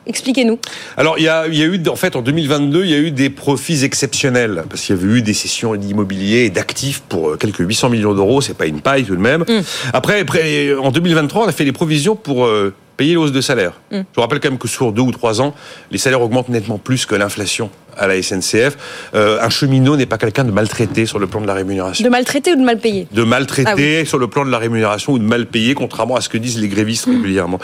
Expliquez-nous. 0.07 0.59
Alors, 0.97 1.17
il 1.19 1.25
y 1.25 1.29
a, 1.29 1.47
il 1.47 1.55
y 1.55 1.63
a 1.63 1.67
eu, 1.67 1.81
en 1.89 1.95
fait, 1.95 2.17
en 2.17 2.23
2022, 2.23 2.85
il 2.85 2.91
y 2.91 2.95
a 2.95 2.99
eu 2.99 3.13
des 3.13 3.31
profits 3.31 3.85
exceptionnels, 3.85 4.65
parce 4.69 4.83
qu'il 4.83 4.97
y 4.97 4.99
avait 4.99 5.19
eu 5.19 5.23
des 5.23 5.35
sessions 5.35 5.77
d'immobilier 5.77 6.39
et 6.39 6.51
d'actifs 6.51 7.03
pour 7.09 7.31
euh, 7.31 7.37
quelques 7.37 7.61
800 7.61 7.89
millions 7.91 8.15
d'euros, 8.15 8.41
c'est 8.41 8.57
pas 8.57 8.67
une 8.67 8.81
paille 8.81 9.05
tout 9.05 9.15
de 9.15 9.21
même. 9.21 9.43
Mm. 9.43 9.61
Après, 9.93 10.21
après, 10.21 10.75
en 10.75 10.91
2023, 10.91 11.45
on 11.45 11.49
a 11.49 11.53
fait 11.53 11.65
des 11.65 11.73
provisions 11.73 12.17
pour 12.17 12.47
euh, 12.47 12.75
payer 12.97 13.15
l'hausse 13.15 13.33
de 13.33 13.41
salaire. 13.41 13.73
Mm. 13.91 13.97
Je 13.99 14.03
vous 14.15 14.21
rappelle 14.21 14.41
quand 14.41 14.51
même 14.51 14.59
que 14.59 14.69
sur 14.69 14.93
deux 14.93 15.03
ou 15.03 15.13
trois 15.13 15.41
ans, 15.41 15.55
les 15.91 15.99
salaires 15.99 16.21
augmentent 16.23 16.49
nettement 16.49 16.79
plus 16.79 17.07
que 17.07 17.15
l'inflation 17.15 17.71
à 17.97 18.07
la 18.07 18.21
SNCF. 18.23 18.77
Euh, 19.15 19.39
un 19.41 19.51
cheminot 19.51 19.97
n'est 19.97 20.07
pas 20.07 20.19
quelqu'un 20.19 20.45
de 20.45 20.51
maltraité 20.51 21.07
sur 21.07 21.19
le 21.19 21.27
plan 21.27 21.41
de 21.41 21.47
la 21.47 21.55
rémunération. 21.55 22.05
De 22.05 22.11
maltraiter 22.11 22.53
ou 22.53 22.57
de 22.57 22.65
mal 22.65 22.79
payer 22.79 23.07
de 23.13 23.23
maltraiter 23.23 24.01
Ah 24.03 24.05
sur 24.05 24.19
le 24.19 24.29
plan 24.29 24.45
de 24.45 24.51
la 24.51 24.59
rémunération 24.59 25.13
ou 25.13 25.19
de 25.19 25.25
mal 25.25 25.47
payer, 25.47 25.75
contrairement 25.75 26.17
à 26.17 26.21
ce 26.21 26.29
que 26.29 26.39
disent 26.39 26.59
les 26.59 26.69
grévistes 26.69 27.07
régulièrement. 27.07 27.59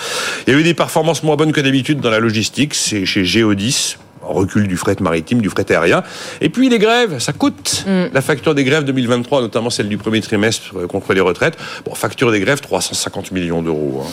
Il 0.47 0.53
y 0.53 0.57
a 0.57 0.61
eu 0.61 0.62
des 0.62 0.75
performances 0.75 1.23
moins 1.23 1.37
bonnes 1.37 1.53
que 1.53 1.61
d'habitude 1.61 2.01
dans 2.01 2.11
la 2.11 2.21
logistique, 2.21 2.75
c'est 2.75 3.07
chez 3.07 3.25
Géodis 3.25 3.97
en 4.23 4.33
recul 4.35 4.69
du 4.69 4.77
fret 4.77 4.97
maritime, 5.01 5.41
du 5.41 5.49
fret 5.49 5.71
aérien. 5.73 6.03
Et 6.41 6.49
puis 6.51 6.69
les 6.69 6.79
grèves, 6.79 7.19
ça 7.19 7.33
coûte. 7.33 7.85
La 8.12 8.21
facture 8.21 8.55
des 8.55 8.64
grèves 8.64 8.85
2023, 8.85 9.41
notamment 9.41 9.71
celle 9.71 9.88
du 9.88 9.97
premier 9.97 10.21
trimestre 10.21 10.77
euh, 10.77 10.87
contre 10.87 11.14
les 11.14 11.21
retraites, 11.21 11.57
bon, 11.87 11.95
facture 11.95 12.31
des 12.31 12.41
grèves 12.41 12.61
350 12.61 13.33
millions 13.33 13.62
d'euros. 13.62 14.03
hein. 14.05 14.11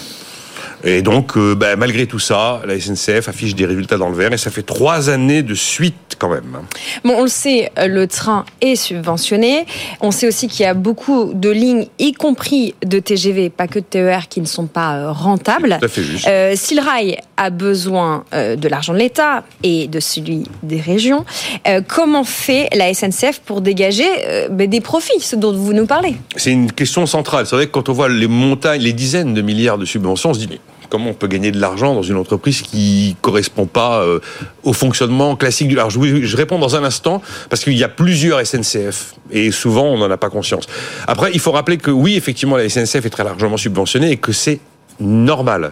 Et 0.85 1.01
donc, 1.01 1.35
euh, 1.35 1.55
bah, 1.55 1.75
malgré 1.75 2.05
tout 2.05 2.19
ça, 2.19 2.61
la 2.65 2.79
SNCF 2.79 3.27
affiche 3.27 3.55
des 3.55 3.65
résultats 3.65 3.97
dans 3.97 4.09
le 4.09 4.15
vert 4.15 4.31
et 4.33 4.37
ça 4.37 4.51
fait 4.51 4.61
trois 4.61 5.09
années 5.09 5.41
de 5.41 5.55
suite 5.55 6.15
quand 6.19 6.29
même. 6.29 6.59
Bon, 7.03 7.15
on 7.17 7.23
le 7.23 7.27
sait, 7.27 7.71
euh, 7.79 7.87
le 7.87 8.07
train 8.07 8.45
est 8.61 8.75
subventionné. 8.75 9.65
On 10.01 10.11
sait 10.11 10.27
aussi 10.27 10.47
qu'il 10.47 10.63
y 10.63 10.67
a 10.67 10.73
beaucoup 10.73 11.33
de 11.33 11.49
lignes, 11.49 11.87
y 11.99 12.13
compris 12.13 12.75
de 12.85 12.99
TGV, 12.99 13.49
pas 13.49 13.67
que 13.67 13.79
de 13.79 13.85
TER, 13.85 14.27
qui 14.29 14.41
ne 14.41 14.45
sont 14.45 14.67
pas 14.67 14.95
euh, 14.95 15.11
rentables. 15.11 15.77
Tout 15.79 15.85
à 15.85 15.89
fait 15.89 16.03
juste. 16.03 16.27
Euh, 16.27 16.53
si 16.55 16.75
le 16.75 16.81
rail 16.81 17.17
a 17.37 17.49
besoin 17.49 18.23
de 18.31 18.67
l'argent 18.67 18.93
de 18.93 18.99
l'État 18.99 19.43
et 19.63 19.87
de 19.87 19.99
celui 19.99 20.43
des 20.63 20.79
régions, 20.79 21.25
euh, 21.67 21.81
comment 21.85 22.23
fait 22.23 22.69
la 22.73 22.93
SNCF 22.93 23.41
pour 23.45 23.61
dégager 23.61 24.05
ben, 24.49 24.69
des 24.69 24.81
profits, 24.81 25.19
ce 25.19 25.35
dont 25.35 25.53
vous 25.53 25.73
nous 25.73 25.85
parlez? 25.85 26.15
C'est 26.35 26.51
une 26.51 26.71
question 26.71 27.05
centrale. 27.05 27.45
C'est 27.45 27.55
vrai 27.55 27.67
que 27.67 27.71
quand 27.71 27.89
on 27.89 27.93
voit 27.93 28.07
les 28.07 28.27
montagnes, 28.27 28.81
les 28.81 28.93
dizaines 28.93 29.33
de 29.33 29.41
milliards 29.41 29.77
de 29.77 29.85
subventions, 29.85 30.29
on 30.29 30.33
se 30.33 30.39
dit 30.39 30.47
mais 30.49 30.59
comment 30.89 31.09
on 31.09 31.13
peut 31.13 31.27
gagner 31.27 31.51
de 31.51 31.59
l'argent 31.59 31.93
dans 31.93 32.03
une 32.03 32.17
entreprise 32.17 32.61
qui 32.61 33.15
correspond 33.21 33.65
pas 33.65 34.01
euh, 34.01 34.19
au 34.63 34.73
fonctionnement 34.73 35.35
classique 35.35 35.67
du. 35.67 35.77
Alors 35.77 35.89
je, 35.89 36.37
réponds 36.37 36.59
dans 36.59 36.75
un 36.75 36.83
instant 36.83 37.21
parce 37.49 37.63
qu'il 37.63 37.77
y 37.77 37.83
a 37.83 37.89
plusieurs 37.89 38.45
SNCF 38.45 39.15
et 39.31 39.51
souvent 39.51 39.85
on 39.85 39.97
n'en 39.97 40.11
a 40.11 40.17
pas 40.17 40.29
conscience. 40.29 40.65
Après, 41.07 41.31
il 41.33 41.39
faut 41.39 41.51
rappeler 41.51 41.77
que 41.77 41.91
oui, 41.91 42.15
effectivement, 42.15 42.57
la 42.57 42.69
SNCF 42.69 43.05
est 43.05 43.09
très 43.09 43.23
largement 43.23 43.57
subventionnée 43.57 44.11
et 44.11 44.17
que 44.17 44.31
c'est 44.31 44.59
normal. 44.99 45.71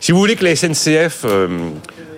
Si 0.00 0.12
vous 0.12 0.18
voulez 0.18 0.36
que 0.36 0.44
la 0.44 0.54
SNCF 0.54 1.22
euh, 1.24 1.48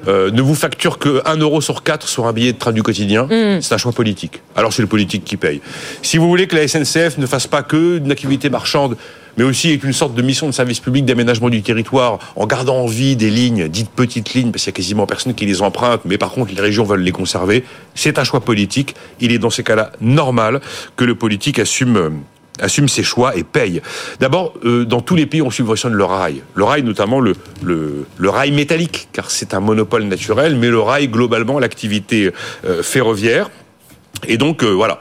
euh, 0.07 0.31
ne 0.31 0.43
vous 0.43 0.55
facture 0.55 0.99
que 0.99 1.23
1 1.25 1.37
euro 1.37 1.61
sur 1.61 1.83
4 1.83 2.09
sur 2.09 2.27
un 2.27 2.33
billet 2.33 2.53
de 2.53 2.59
train 2.59 2.73
du 2.73 2.83
quotidien, 2.83 3.27
c'est 3.61 3.75
un 3.75 3.79
choix 3.79 3.93
politique. 3.93 4.43
Alors 4.55 4.73
c'est 4.73 4.83
le 4.83 4.89
politique 4.89 5.25
qui 5.25 5.37
paye. 5.37 5.61
Si 6.03 6.19
vous 6.19 6.29
voulez 6.29 6.47
que 6.47 6.57
la 6.57 6.67
SNCF 6.69 7.19
ne 7.19 7.27
fasse 7.27 7.47
pas 7.47 7.63
que 7.63 7.99
une 7.99 8.11
activité 8.11 8.51
marchande, 8.51 8.97
mais 9.41 9.47
aussi 9.47 9.71
est 9.71 9.83
une 9.83 9.95
sorte 9.95 10.15
de 10.15 10.21
mission 10.21 10.47
de 10.49 10.53
service 10.53 10.81
public 10.81 11.07
d'aménagement 11.07 11.49
du 11.49 11.63
territoire, 11.63 12.19
en 12.37 12.47
gardant 12.47 12.77
en 12.77 12.87
vie 12.87 13.17
des 13.17 13.31
lignes, 13.31 13.69
dites 13.69 13.89
petites 13.89 14.35
lignes, 14.35 14.51
parce 14.51 14.65
qu'il 14.65 14.71
y 14.71 14.75
a 14.75 14.77
quasiment 14.77 15.07
personne 15.07 15.33
qui 15.33 15.47
les 15.47 15.63
emprunte, 15.63 16.03
mais 16.05 16.19
par 16.19 16.33
contre 16.33 16.53
les 16.55 16.61
régions 16.61 16.85
veulent 16.85 17.01
les 17.01 17.11
conserver, 17.11 17.65
c'est 17.95 18.19
un 18.19 18.25
choix 18.25 18.41
politique. 18.41 18.95
Il 19.19 19.33
est 19.33 19.39
dans 19.39 19.49
ces 19.49 19.63
cas-là 19.63 19.93
normal 20.03 20.61
que 20.95 21.05
le 21.05 21.15
politique 21.15 21.59
assume, 21.59 21.97
euh, 21.97 22.11
assume 22.59 22.87
ses 22.87 23.03
choix 23.03 23.35
et 23.35 23.43
paye. 23.43 23.81
D'abord, 24.19 24.53
euh, 24.67 24.85
dans 24.85 25.01
tous 25.01 25.17
les 25.17 25.25
pays, 25.25 25.41
on 25.41 25.51
subventionne 25.51 25.95
le 25.95 26.05
rail. 26.05 26.43
Le 26.55 26.65
rail, 26.65 26.83
notamment 26.83 27.19
le, 27.19 27.35
le, 27.63 28.29
rail 28.29 28.53
métallique, 28.53 29.09
car 29.11 29.31
c'est 29.31 29.55
un 29.55 29.61
monopole 29.61 30.03
naturel, 30.03 30.55
mais 30.57 30.69
le 30.69 30.81
rail, 30.81 31.09
globalement, 31.09 31.59
l'activité 31.59 32.31
euh, 32.67 32.83
ferroviaire. 32.83 33.49
Et 34.29 34.37
donc, 34.37 34.63
voilà, 34.63 35.01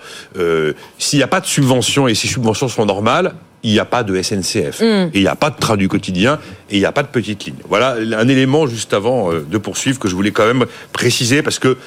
s'il 0.98 1.20
n'y 1.20 1.24
a 1.24 1.28
pas 1.28 1.42
de 1.42 1.46
subventions 1.46 2.08
et 2.08 2.12
les 2.12 2.16
subventions 2.16 2.70
sont 2.70 2.86
normales, 2.86 3.34
il 3.64 3.72
n'y 3.72 3.80
a 3.80 3.86
pas 3.86 4.04
de 4.04 4.22
SNCF. 4.22 4.82
Et 4.82 5.10
il 5.14 5.22
n'y 5.22 5.28
a 5.28 5.36
pas 5.36 5.50
de 5.50 5.58
train 5.58 5.78
du 5.78 5.88
quotidien 5.88 6.40
et 6.70 6.78
il 6.78 6.80
n'y 6.80 6.86
a 6.86 6.92
pas 6.92 7.04
de 7.04 7.08
petite 7.08 7.46
ligne. 7.46 7.56
Voilà 7.68 7.96
un 7.96 8.28
élément 8.28 8.68
juste 8.68 8.94
avant 8.94 9.32
euh, 9.32 9.46
de 9.50 9.58
poursuivre 9.58 10.00
que 10.00 10.08
je 10.08 10.16
voulais 10.16 10.32
quand 10.32 10.46
même 10.46 10.66
préciser 10.94 11.42
parce 11.42 11.60
que 11.60 11.78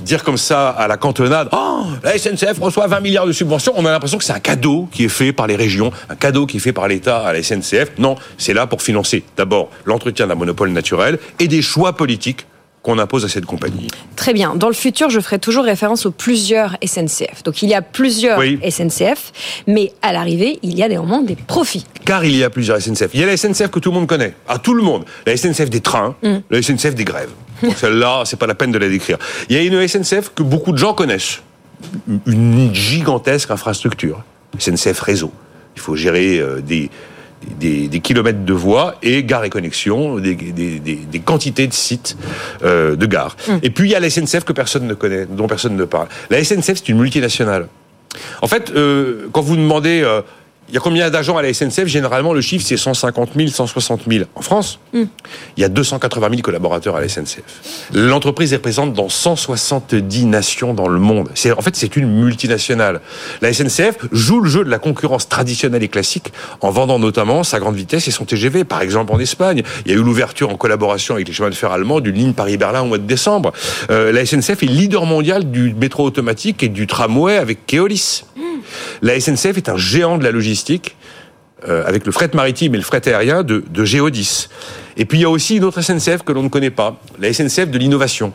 dire 0.00 0.24
comme 0.24 0.38
ça 0.38 0.70
à 0.70 0.88
la 0.88 0.96
cantonade, 0.96 1.48
oh, 1.52 1.84
la 2.02 2.16
SNCF 2.18 2.58
reçoit 2.58 2.86
20 2.86 3.00
milliards 3.00 3.26
de 3.26 3.32
subventions, 3.32 3.72
on 3.76 3.84
a 3.84 3.90
l'impression 3.90 4.18
que 4.18 4.24
c'est 4.24 4.32
un 4.32 4.40
cadeau 4.40 4.88
qui 4.90 5.04
est 5.04 5.08
fait 5.08 5.32
par 5.32 5.46
les 5.46 5.56
régions, 5.56 5.92
un 6.08 6.16
cadeau 6.16 6.46
qui 6.46 6.56
est 6.56 6.60
fait 6.60 6.72
par 6.72 6.88
l'État 6.88 7.18
à 7.18 7.32
la 7.32 7.42
SNCF. 7.42 7.98
Non, 7.98 8.16
c'est 8.38 8.54
là 8.54 8.66
pour 8.66 8.82
financer 8.82 9.24
d'abord 9.36 9.70
l'entretien 9.84 10.26
d'un 10.26 10.34
monopole 10.34 10.70
naturel 10.70 11.18
et 11.38 11.48
des 11.48 11.62
choix 11.62 11.94
politiques 11.96 12.46
qu'on 12.82 12.98
impose 12.98 13.24
à 13.24 13.28
cette 13.28 13.44
compagnie. 13.44 13.88
Très 14.16 14.32
bien. 14.32 14.54
Dans 14.54 14.68
le 14.68 14.74
futur, 14.74 15.10
je 15.10 15.20
ferai 15.20 15.38
toujours 15.38 15.64
référence 15.64 16.06
aux 16.06 16.10
plusieurs 16.10 16.76
SNCF. 16.84 17.42
Donc 17.44 17.62
il 17.62 17.68
y 17.68 17.74
a 17.74 17.82
plusieurs 17.82 18.38
Oui. 18.38 18.58
SNCF, 18.68 19.32
mais 19.66 19.92
à 20.02 20.12
l'arrivée, 20.12 20.58
il 20.62 20.76
y 20.78 20.82
a 20.82 20.88
néanmoins 20.88 21.22
des 21.22 21.36
profits. 21.36 21.84
Car 22.04 22.24
il 22.24 22.36
y 22.36 22.44
a 22.44 22.50
plusieurs 22.50 22.80
SNCF. 22.80 23.10
Il 23.12 23.20
y 23.20 23.22
a 23.22 23.26
la 23.26 23.36
SNCF 23.36 23.68
que 23.68 23.80
tout 23.80 23.90
le 23.90 23.96
monde 23.96 24.06
connaît, 24.06 24.34
à 24.48 24.58
tout 24.58 24.74
le 24.74 24.82
monde. 24.82 25.04
La 25.26 25.36
SNCF 25.36 25.68
des 25.68 25.80
trains, 25.80 26.16
la 26.22 26.62
SNCF 26.62 26.94
des 26.94 27.04
grèves. 27.04 27.30
Donc 27.62 27.76
Celle-là, 27.76 28.22
c'est 28.24 28.38
pas 28.38 28.46
la 28.46 28.54
peine 28.54 28.72
de 28.72 28.78
la 28.78 28.88
décrire. 28.88 29.18
Il 29.50 29.56
y 29.56 29.58
a 29.58 29.62
une 29.62 29.86
SNCF 29.86 30.32
que 30.34 30.42
beaucoup 30.42 30.72
de 30.72 30.78
gens 30.78 30.94
connaissent. 30.94 31.42
Une 32.26 32.74
gigantesque 32.74 33.50
infrastructure. 33.50 34.22
SNCF 34.58 35.00
Réseau. 35.00 35.32
Il 35.76 35.82
faut 35.82 35.96
gérer 35.96 36.38
euh, 36.38 36.60
des, 36.60 36.90
des, 37.58 37.88
des 37.88 38.00
kilomètres 38.00 38.44
de 38.44 38.52
voies 38.52 38.96
et 39.02 39.24
gares 39.24 39.44
et 39.44 39.50
connexions, 39.50 40.16
des, 40.18 40.34
des, 40.34 40.78
des, 40.78 40.94
des 40.96 41.20
quantités 41.20 41.66
de 41.66 41.72
sites 41.72 42.16
euh, 42.62 42.96
de 42.96 43.06
gares. 43.06 43.36
Et 43.62 43.70
puis 43.70 43.88
il 43.88 43.92
y 43.92 43.94
a 43.94 44.00
la 44.00 44.10
SNCF 44.10 44.44
que 44.44 44.52
personne 44.52 44.86
ne 44.86 44.94
connaît, 44.94 45.26
dont 45.26 45.46
personne 45.46 45.76
ne 45.76 45.84
parle. 45.84 46.08
La 46.30 46.42
SNCF, 46.42 46.76
c'est 46.76 46.88
une 46.88 46.98
multinationale. 46.98 47.68
En 48.42 48.48
fait, 48.48 48.70
euh, 48.70 49.28
quand 49.32 49.40
vous 49.40 49.56
demandez, 49.56 50.02
euh, 50.02 50.22
il 50.70 50.74
y 50.74 50.76
a 50.76 50.80
combien 50.80 51.10
d'agents 51.10 51.36
à 51.36 51.42
la 51.42 51.52
SNCF 51.52 51.86
Généralement, 51.86 52.32
le 52.32 52.40
chiffre, 52.40 52.64
c'est 52.64 52.76
150 52.76 53.30
000, 53.36 53.48
160 53.48 54.02
000. 54.08 54.24
En 54.36 54.40
France, 54.40 54.78
il 54.92 55.08
y 55.56 55.64
a 55.64 55.68
280 55.68 56.28
000 56.30 56.42
collaborateurs 56.42 56.94
à 56.94 57.00
la 57.00 57.08
SNCF. 57.08 57.88
L'entreprise 57.92 58.52
est 58.52 58.58
présente 58.58 58.92
dans 58.92 59.08
170 59.08 60.26
nations 60.26 60.72
dans 60.72 60.86
le 60.86 61.00
monde. 61.00 61.30
En 61.56 61.62
fait, 61.62 61.74
c'est 61.74 61.96
une 61.96 62.08
multinationale. 62.08 63.00
La 63.42 63.52
SNCF 63.52 63.96
joue 64.12 64.40
le 64.40 64.48
jeu 64.48 64.64
de 64.64 64.70
la 64.70 64.78
concurrence 64.78 65.28
traditionnelle 65.28 65.82
et 65.82 65.88
classique 65.88 66.32
en 66.60 66.70
vendant 66.70 67.00
notamment 67.00 67.42
sa 67.42 67.58
grande 67.58 67.74
vitesse 67.74 68.06
et 68.06 68.12
son 68.12 68.24
TGV. 68.24 68.62
Par 68.62 68.80
exemple, 68.80 69.12
en 69.12 69.18
Espagne, 69.18 69.64
il 69.84 69.92
y 69.92 69.94
a 69.94 69.98
eu 69.98 70.02
l'ouverture 70.02 70.50
en 70.50 70.56
collaboration 70.56 71.14
avec 71.14 71.26
les 71.26 71.34
chemins 71.34 71.50
de 71.50 71.54
fer 71.54 71.72
allemands 71.72 71.98
d'une 71.98 72.14
ligne 72.14 72.32
Paris-Berlin 72.32 72.82
au 72.82 72.86
mois 72.86 72.98
de 72.98 73.06
décembre. 73.06 73.52
Euh, 73.90 74.12
la 74.12 74.24
SNCF 74.24 74.62
est 74.62 74.66
leader 74.66 75.04
mondial 75.04 75.50
du 75.50 75.74
métro 75.74 76.04
automatique 76.04 76.62
et 76.62 76.68
du 76.68 76.86
tramway 76.86 77.36
avec 77.36 77.66
Keolis. 77.66 78.22
La 79.02 79.18
SNCF 79.18 79.56
est 79.56 79.68
un 79.68 79.76
géant 79.76 80.18
de 80.18 80.24
la 80.24 80.30
logistique 80.30 80.59
euh, 81.68 81.84
avec 81.86 82.06
le 82.06 82.12
fret 82.12 82.30
maritime 82.34 82.74
et 82.74 82.78
le 82.78 82.84
fret 82.84 83.06
aérien 83.08 83.42
de, 83.42 83.62
Géodis. 83.84 84.48
Et 84.96 85.04
puis 85.04 85.18
il 85.18 85.22
y 85.22 85.24
a 85.24 85.30
aussi 85.30 85.56
une 85.56 85.64
autre 85.64 85.80
SNCF 85.82 86.22
que 86.24 86.32
l'on 86.32 86.42
ne 86.42 86.48
connaît 86.48 86.70
pas, 86.70 86.98
la 87.18 87.32
SNCF 87.32 87.68
de 87.70 87.78
l'innovation. 87.78 88.32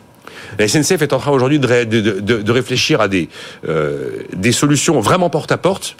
La 0.58 0.68
SNCF 0.68 1.02
est 1.02 1.12
en 1.12 1.18
train 1.18 1.32
aujourd'hui 1.32 1.58
de, 1.58 1.66
ré- 1.66 1.86
de- 1.86 2.00
de- 2.00 2.42
de 2.42 2.52
réfléchir 2.52 3.00
à 3.00 3.08
des, 3.08 3.28
euh, 3.68 4.10
solutions 4.52 5.00
vraiment 5.00 5.28
porte-à-porte, 5.28 5.96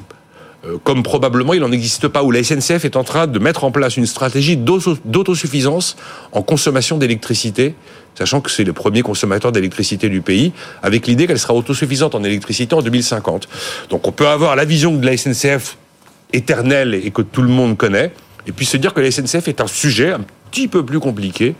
euh, 0.64 0.76
comme 0.84 1.02
probablement 1.02 1.52
il 1.52 1.60
n'en 1.60 1.72
existe 1.72 2.06
pas, 2.08 2.22
où 2.22 2.30
la 2.30 2.42
SNCF 2.44 2.84
est 2.84 2.96
en 2.96 3.02
train 3.04 3.26
de 3.26 3.38
mettre 3.40 3.64
en 3.64 3.70
place 3.72 3.96
une 3.96 4.06
stratégie 4.06 4.56
d'auto- 4.56 4.98
d'autosuffisance 5.04 5.96
en 6.32 6.42
consommation 6.42 6.96
d'électricité, 6.96 7.74
sachant 8.16 8.40
que 8.40 8.50
c'est 8.50 8.64
le 8.64 8.72
premier 8.72 9.02
consommateur 9.02 9.50
d'électricité 9.52 10.08
du 10.08 10.20
pays, 10.20 10.52
avec 10.82 11.06
l'idée 11.08 11.26
qu'elle 11.26 11.38
sera 11.40 11.54
autosuffisante 11.54 12.14
en 12.14 12.22
électricité 12.22 12.74
en 12.74 12.82
2050. 12.82 13.48
Donc 13.90 14.06
on 14.06 14.12
peut 14.12 14.28
avoir 14.28 14.54
la 14.54 14.64
vision 14.64 14.94
de 14.94 15.04
la 15.04 15.16
SNCF 15.16 15.76
éternelle 16.32 16.94
et 16.94 17.10
que 17.10 17.22
tout 17.22 17.42
le 17.42 17.48
monde 17.48 17.76
connaît, 17.76 18.12
et 18.46 18.52
puis 18.52 18.66
se 18.66 18.76
dire 18.76 18.94
que 18.94 19.00
la 19.00 19.10
SNCF 19.10 19.48
est 19.48 19.60
un 19.60 19.66
sujet 19.66 20.12
un 20.12 20.20
petit 20.50 20.68
peu 20.68 20.84
plus 20.84 21.00
compliqué, 21.00 21.54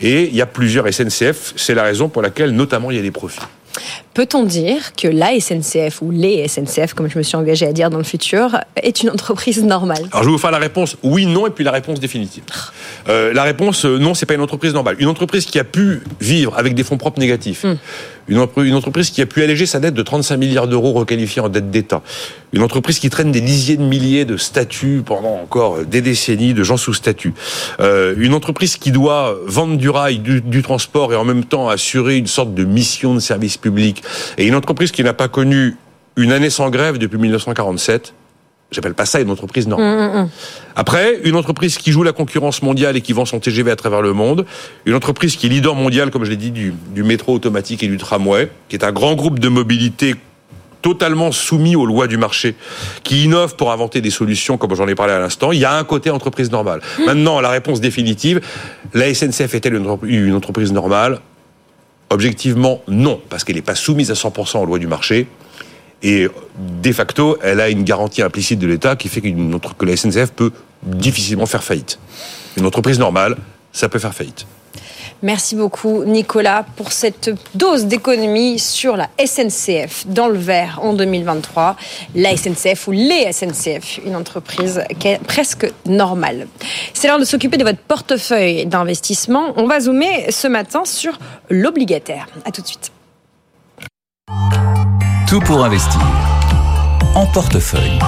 et 0.00 0.24
il 0.24 0.34
y 0.34 0.40
a 0.42 0.46
plusieurs 0.46 0.92
SNCF, 0.92 1.52
c'est 1.56 1.74
la 1.74 1.82
raison 1.82 2.08
pour 2.08 2.22
laquelle 2.22 2.50
notamment 2.52 2.90
il 2.90 2.96
y 2.96 3.00
a 3.00 3.02
des 3.02 3.10
profits. 3.10 3.40
Peut-on 4.14 4.42
dire 4.44 4.92
que 4.96 5.06
la 5.06 5.38
SNCF 5.38 6.02
ou 6.02 6.10
les 6.10 6.46
SNCF, 6.48 6.92
comme 6.94 7.08
je 7.08 7.16
me 7.16 7.22
suis 7.22 7.36
engagé 7.36 7.66
à 7.66 7.72
dire 7.72 7.88
dans 7.90 7.98
le 7.98 8.04
futur, 8.04 8.58
est 8.76 9.02
une 9.02 9.10
entreprise 9.10 9.62
normale? 9.62 10.02
Alors 10.10 10.22
je 10.24 10.28
vais 10.28 10.32
vous 10.32 10.38
faire 10.38 10.50
la 10.50 10.58
réponse 10.58 10.96
oui, 11.04 11.26
non, 11.26 11.46
et 11.46 11.50
puis 11.50 11.62
la 11.62 11.70
réponse 11.70 12.00
définitive. 12.00 12.42
Euh, 13.08 13.32
la 13.32 13.44
réponse 13.44 13.84
euh, 13.84 13.98
non, 13.98 14.14
c'est 14.14 14.26
pas 14.26 14.34
une 14.34 14.40
entreprise 14.40 14.74
normale. 14.74 14.96
Une 14.98 15.06
entreprise 15.06 15.46
qui 15.46 15.60
a 15.60 15.64
pu 15.64 16.02
vivre 16.20 16.58
avec 16.58 16.74
des 16.74 16.82
fonds 16.82 16.98
propres 16.98 17.20
négatifs. 17.20 17.64
Entre- 17.64 17.78
une 18.30 18.74
entreprise 18.74 19.10
qui 19.10 19.20
a 19.22 19.26
pu 19.26 19.42
alléger 19.42 19.66
sa 19.66 19.80
dette 19.80 19.94
de 19.94 20.02
35 20.02 20.36
milliards 20.36 20.68
d'euros 20.68 20.92
requalifiée 20.92 21.42
en 21.42 21.48
dette 21.48 21.70
d'État. 21.70 22.02
Une 22.52 22.62
entreprise 22.62 22.98
qui 22.98 23.10
traîne 23.10 23.32
des 23.32 23.40
dizaines 23.40 23.78
de 23.78 23.84
milliers 23.84 24.24
de 24.24 24.36
statuts 24.36 25.02
pendant 25.04 25.40
encore 25.42 25.84
des 25.84 26.00
décennies 26.00 26.54
de 26.54 26.62
gens 26.62 26.76
sous 26.76 26.94
statut. 26.94 27.34
Euh, 27.80 28.14
une 28.16 28.34
entreprise 28.34 28.76
qui 28.76 28.92
doit 28.92 29.36
vendre 29.46 29.76
du 29.76 29.88
rail, 29.88 30.18
du, 30.18 30.40
du 30.40 30.62
transport 30.62 31.12
et 31.12 31.16
en 31.16 31.24
même 31.24 31.44
temps 31.44 31.68
assurer 31.68 32.16
une 32.16 32.26
sorte 32.26 32.54
de 32.54 32.64
mission 32.64 33.14
de 33.14 33.20
service 33.20 33.56
public. 33.56 34.02
Et 34.38 34.46
une 34.46 34.54
entreprise 34.54 34.92
qui 34.92 35.02
n'a 35.02 35.12
pas 35.12 35.28
connu 35.28 35.76
une 36.16 36.32
année 36.32 36.50
sans 36.50 36.70
grève 36.70 36.98
depuis 36.98 37.18
1947. 37.18 38.14
J'appelle 38.70 38.94
pas 38.94 39.06
ça 39.06 39.20
une 39.20 39.30
entreprise 39.30 39.66
normale. 39.66 40.28
Après, 40.76 41.20
une 41.24 41.34
entreprise 41.34 41.76
qui 41.76 41.90
joue 41.90 42.04
la 42.04 42.12
concurrence 42.12 42.62
mondiale 42.62 42.96
et 42.96 43.00
qui 43.00 43.12
vend 43.12 43.24
son 43.24 43.40
TGV 43.40 43.70
à 43.70 43.76
travers 43.76 44.00
le 44.00 44.12
monde, 44.12 44.46
une 44.86 44.94
entreprise 44.94 45.36
qui 45.36 45.46
est 45.46 45.48
leader 45.48 45.74
mondial, 45.74 46.10
comme 46.10 46.24
je 46.24 46.30
l'ai 46.30 46.36
dit, 46.36 46.52
du, 46.52 46.72
du 46.94 47.02
métro 47.02 47.34
automatique 47.34 47.82
et 47.82 47.88
du 47.88 47.96
tramway, 47.96 48.48
qui 48.68 48.76
est 48.76 48.84
un 48.84 48.92
grand 48.92 49.14
groupe 49.14 49.40
de 49.40 49.48
mobilité 49.48 50.14
totalement 50.82 51.32
soumis 51.32 51.76
aux 51.76 51.84
lois 51.84 52.06
du 52.06 52.16
marché, 52.16 52.54
qui 53.02 53.24
innove 53.24 53.56
pour 53.56 53.72
inventer 53.72 54.00
des 54.00 54.10
solutions, 54.10 54.56
comme 54.56 54.74
j'en 54.74 54.88
ai 54.88 54.94
parlé 54.94 55.12
à 55.12 55.18
l'instant, 55.18 55.52
il 55.52 55.58
y 55.58 55.64
a 55.64 55.76
un 55.76 55.84
côté 55.84 56.10
entreprise 56.10 56.50
normale. 56.50 56.80
Maintenant, 57.04 57.40
la 57.40 57.50
réponse 57.50 57.80
définitive, 57.80 58.40
la 58.94 59.12
SNCF 59.12 59.54
est-elle 59.54 59.74
une 59.74 60.34
entreprise 60.34 60.72
normale? 60.72 61.20
Objectivement, 62.08 62.82
non, 62.88 63.20
parce 63.28 63.44
qu'elle 63.44 63.56
n'est 63.56 63.62
pas 63.62 63.74
soumise 63.74 64.10
à 64.10 64.14
100% 64.14 64.58
aux 64.58 64.66
lois 64.66 64.78
du 64.78 64.86
marché. 64.86 65.28
Et 66.02 66.28
de 66.58 66.92
facto, 66.92 67.36
elle 67.42 67.60
a 67.60 67.68
une 67.68 67.84
garantie 67.84 68.22
implicite 68.22 68.58
de 68.58 68.66
l'État 68.66 68.96
qui 68.96 69.08
fait 69.08 69.20
qu'une 69.20 69.58
que 69.78 69.84
la 69.84 69.96
SNCF 69.96 70.32
peut 70.32 70.52
difficilement 70.82 71.46
faire 71.46 71.62
faillite. 71.62 71.98
Une 72.56 72.66
entreprise 72.66 72.98
normale, 72.98 73.36
ça 73.72 73.88
peut 73.88 73.98
faire 73.98 74.14
faillite. 74.14 74.46
Merci 75.22 75.54
beaucoup 75.54 76.04
Nicolas 76.04 76.64
pour 76.76 76.92
cette 76.92 77.30
dose 77.54 77.84
d'économie 77.84 78.58
sur 78.58 78.96
la 78.96 79.10
SNCF 79.22 80.06
dans 80.06 80.28
le 80.28 80.38
vert 80.38 80.80
en 80.82 80.94
2023. 80.94 81.76
La 82.14 82.34
SNCF 82.34 82.88
ou 82.88 82.92
les 82.92 83.30
SNCF, 83.30 84.00
une 84.06 84.16
entreprise 84.16 84.82
qui 84.98 85.08
est 85.08 85.22
presque 85.22 85.70
normale. 85.84 86.46
C'est 86.94 87.08
l'heure 87.08 87.18
de 87.18 87.26
s'occuper 87.26 87.58
de 87.58 87.64
votre 87.64 87.80
portefeuille 87.80 88.64
d'investissement. 88.64 89.52
On 89.56 89.66
va 89.66 89.80
zoomer 89.80 90.30
ce 90.30 90.48
matin 90.48 90.86
sur 90.86 91.18
l'obligataire. 91.50 92.26
À 92.46 92.50
tout 92.50 92.62
de 92.62 92.66
suite. 92.66 92.90
Tout 95.30 95.38
pour 95.38 95.64
investir. 95.64 96.00
En 97.14 97.24
portefeuille. 97.24 98.00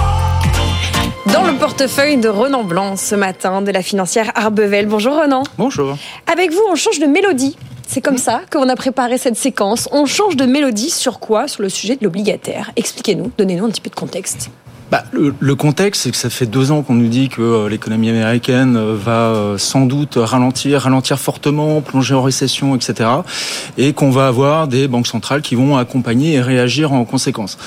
Dans 1.31 1.45
le 1.45 1.57
portefeuille 1.57 2.17
de 2.17 2.27
Renan 2.27 2.65
Blanc 2.65 2.97
ce 2.97 3.15
matin 3.15 3.61
de 3.61 3.71
la 3.71 3.81
financière 3.81 4.33
Arbevel. 4.35 4.87
Bonjour 4.87 5.15
Renan. 5.21 5.43
Bonjour. 5.57 5.95
Avec 6.29 6.51
vous, 6.51 6.59
on 6.69 6.75
change 6.75 6.99
de 6.99 7.05
mélodie. 7.05 7.55
C'est 7.87 8.01
comme 8.01 8.17
ça 8.17 8.41
qu'on 8.51 8.69
a 8.69 8.75
préparé 8.75 9.17
cette 9.17 9.35
séquence. 9.37 9.87
On 9.91 10.05
change 10.05 10.35
de 10.35 10.45
mélodie 10.45 10.89
sur 10.89 11.19
quoi? 11.19 11.47
Sur 11.47 11.61
le 11.61 11.69
sujet 11.69 11.95
de 11.95 12.03
l'obligataire. 12.03 12.71
Expliquez-nous, 12.75 13.31
donnez-nous 13.37 13.65
un 13.65 13.69
petit 13.69 13.81
peu 13.81 13.89
de 13.89 13.95
contexte. 13.95 14.49
Bah, 14.91 15.03
le, 15.11 15.55
contexte, 15.55 16.03
c'est 16.03 16.11
que 16.11 16.17
ça 16.17 16.29
fait 16.29 16.45
deux 16.45 16.69
ans 16.69 16.83
qu'on 16.83 16.93
nous 16.93 17.07
dit 17.07 17.27
que 17.27 17.41
euh, 17.41 17.67
l'économie 17.67 18.09
américaine 18.11 18.75
euh, 18.77 18.95
va 18.95 19.11
euh, 19.31 19.57
sans 19.57 19.87
doute 19.87 20.17
ralentir, 20.17 20.81
ralentir 20.81 21.17
fortement, 21.17 21.81
plonger 21.81 22.13
en 22.13 22.21
récession, 22.21 22.75
etc. 22.75 23.09
Et 23.79 23.93
qu'on 23.93 24.11
va 24.11 24.27
avoir 24.27 24.67
des 24.67 24.87
banques 24.87 25.07
centrales 25.07 25.41
qui 25.41 25.55
vont 25.55 25.77
accompagner 25.77 26.33
et 26.33 26.41
réagir 26.41 26.93
en 26.93 27.05
conséquence. 27.05 27.57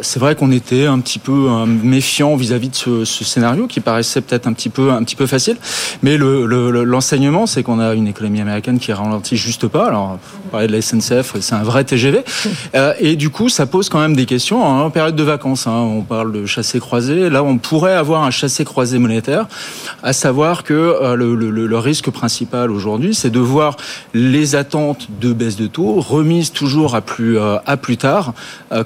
C'est 0.00 0.18
vrai 0.18 0.36
qu'on 0.36 0.50
était 0.50 0.86
un 0.86 1.00
petit 1.00 1.18
peu 1.18 1.50
méfiant 1.66 2.34
vis-à-vis 2.34 2.70
de 2.70 3.04
ce, 3.04 3.04
scénario 3.04 3.66
qui 3.66 3.80
paraissait 3.80 4.22
peut-être 4.22 4.46
un 4.46 4.54
petit 4.54 4.70
peu 4.70 5.26
facile, 5.26 5.56
mais 6.02 6.16
le, 6.16 6.46
le- 6.46 6.70
le- 6.70 6.84
l'enseignement, 6.84 7.44
c'est 7.46 7.62
qu'on 7.62 7.78
a 7.78 7.92
une 7.92 8.06
économie 8.06 8.40
américaine 8.40 8.78
qui 8.78 8.90
ralentit 8.92 9.36
juste 9.44 9.68
pas. 9.68 9.86
Alors, 9.88 10.18
on 10.46 10.48
parlait 10.48 10.66
de 10.66 10.72
la 10.72 10.80
SNCF, 10.82 11.34
c'est 11.40 11.54
un 11.54 11.62
vrai 11.62 11.84
TGV, 11.84 12.24
Euh, 12.74 12.92
et 12.98 13.14
du 13.16 13.30
coup, 13.30 13.48
ça 13.48 13.66
pose 13.66 13.88
quand 13.88 14.00
même 14.00 14.16
des 14.16 14.26
questions 14.26 14.62
en 14.64 14.90
période 14.90 15.14
de 15.14 15.22
vacances. 15.22 15.66
hein. 15.66 15.72
On 15.72 16.02
parle 16.02 16.32
de 16.32 16.44
de 16.44 16.46
chassé 16.46 16.80
croisé. 16.80 17.30
Là, 17.30 17.42
on 17.42 17.58
pourrait 17.58 17.94
avoir 17.94 18.24
un 18.24 18.30
chassé 18.30 18.64
croisé 18.64 18.98
monétaire, 18.98 19.46
à 20.02 20.12
savoir 20.12 20.64
que 20.64 20.74
euh, 20.74 21.14
le, 21.14 21.34
le, 21.34 21.50
le, 21.50 21.78
risque 21.78 22.10
principal 22.10 22.70
aujourd'hui, 22.70 23.14
c'est 23.14 23.30
de 23.30 23.38
voir 23.38 23.76
les 24.12 24.56
attentes 24.56 25.08
de 25.20 25.32
baisse 25.32 25.56
de 25.56 25.66
taux 25.68 26.00
remises 26.00 26.52
toujours 26.52 26.94
à 26.96 27.00
plus 27.00 27.38
euh, 27.38 27.56
à 27.66 27.76
plus 27.76 27.96
tard 27.96 28.34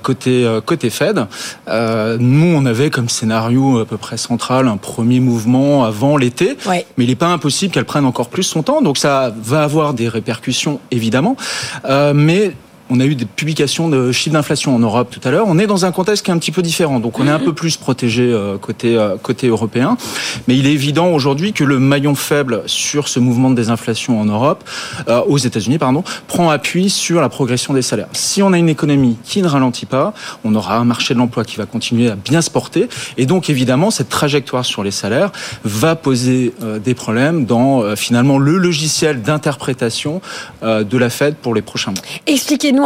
côté 0.03 0.47
côté 0.67 0.91
Fed. 0.91 1.27
nous, 2.21 2.53
on 2.59 2.67
avait 2.67 2.91
comme 2.91 3.09
scénario 3.09 3.79
à 3.81 3.87
peu 3.87 3.97
près 3.97 4.17
central 4.19 4.69
un 4.69 4.77
premier 4.77 5.21
mouvement 5.21 5.85
avant 5.85 6.17
l'été, 6.17 6.57
ouais. 6.67 6.87
mais 6.97 7.05
il 7.05 7.09
n'est 7.09 7.15
pas 7.17 7.33
impossible 7.33 7.73
qu'elle 7.73 7.85
prenne 7.87 8.05
encore 8.05 8.29
plus 8.29 8.43
son 8.43 8.63
temps. 8.63 8.83
Donc 8.83 8.99
ça 8.99 9.33
va 9.43 9.63
avoir 9.63 9.95
des 9.95 10.09
répercussions 10.09 10.48
évidemment, 10.91 11.37
mais 12.15 12.53
on 12.91 13.01
a 13.01 13.05
eu 13.05 13.15
des 13.15 13.25
publications 13.25 13.89
de 13.89 14.13
chiffres 14.13 14.35
d'inflation 14.35 14.75
en 14.75 14.79
Europe 14.79 15.09
tout 15.11 15.21
à 15.27 15.31
l'heure. 15.31 15.47
On 15.49 15.59
est 15.59 15.67
dans 15.67 15.85
un 15.85 15.93
contexte 15.93 16.25
qui 16.25 16.31
est 16.31 16.35
un 16.35 16.39
petit 16.39 16.53
peu 16.53 16.63
différent, 16.63 17.01
donc 17.01 17.19
on 17.19 17.27
est 17.27 17.31
un 17.31 17.39
peu 17.39 17.53
plus 17.53 17.77
protégé 17.77 18.23
euh, 18.23 18.57
côté 18.59 18.97
euh, 18.97 19.17
côté 19.23 19.49
européen. 19.49 19.97
Mais 20.47 20.57
il 20.57 20.67
est 20.67 20.73
évident 20.73 21.09
aujourd'hui 21.09 21.53
que 21.53 21.65
le 21.65 21.79
maillon 21.79 22.15
faible 22.15 22.63
sur 22.67 23.09
ce 23.09 23.21
mouvement 23.21 23.51
de 23.51 23.57
désinflation 23.57 24.21
en 24.21 24.25
Europe, 24.25 24.65
euh, 25.09 25.21
aux 25.27 25.39
États-Unis 25.39 25.79
pardon, 25.79 26.03
prend 26.27 26.51
appui 26.51 26.91
sur 26.91 27.21
la 27.21 27.29
progression 27.29 27.75
des 27.75 27.83
salaires. 27.83 28.09
Si 28.13 28.43
on 28.43 28.53
a 28.53 28.59
une 28.59 28.69
économie 28.69 29.19
qui 29.25 29.43
ne 29.43 29.49
ralentit 29.49 29.87
pas, 29.87 30.15
on 30.45 30.55
aura 30.55 30.77
un 30.77 30.85
marché 30.85 31.15
de 31.15 31.19
l'emploi 31.19 31.45
qui 31.45 31.57
va 31.57 31.67
continuer 31.67 32.09
à 32.11 32.17
bien 32.17 32.41
se 32.41 32.51
porter, 32.51 32.89
et 33.17 33.27
donc 33.27 33.51
évidemment 33.51 33.91
cette 33.91 34.09
trajectoire 34.09 34.65
sur 34.65 34.83
les 34.83 34.91
salaires 34.91 35.31
va 35.65 35.95
poser 35.97 36.55
des 36.83 36.95
problèmes 36.95 37.45
dans 37.45 37.97
finalement 37.97 38.39
le 38.39 38.57
logiciel 38.57 39.23
d'interprétation 39.23 40.21
de 40.63 40.99
la 40.99 41.11
Fed 41.11 41.35
pour 41.37 41.55
les 41.55 41.63
prochains 41.63 41.93
mois. 41.93 42.03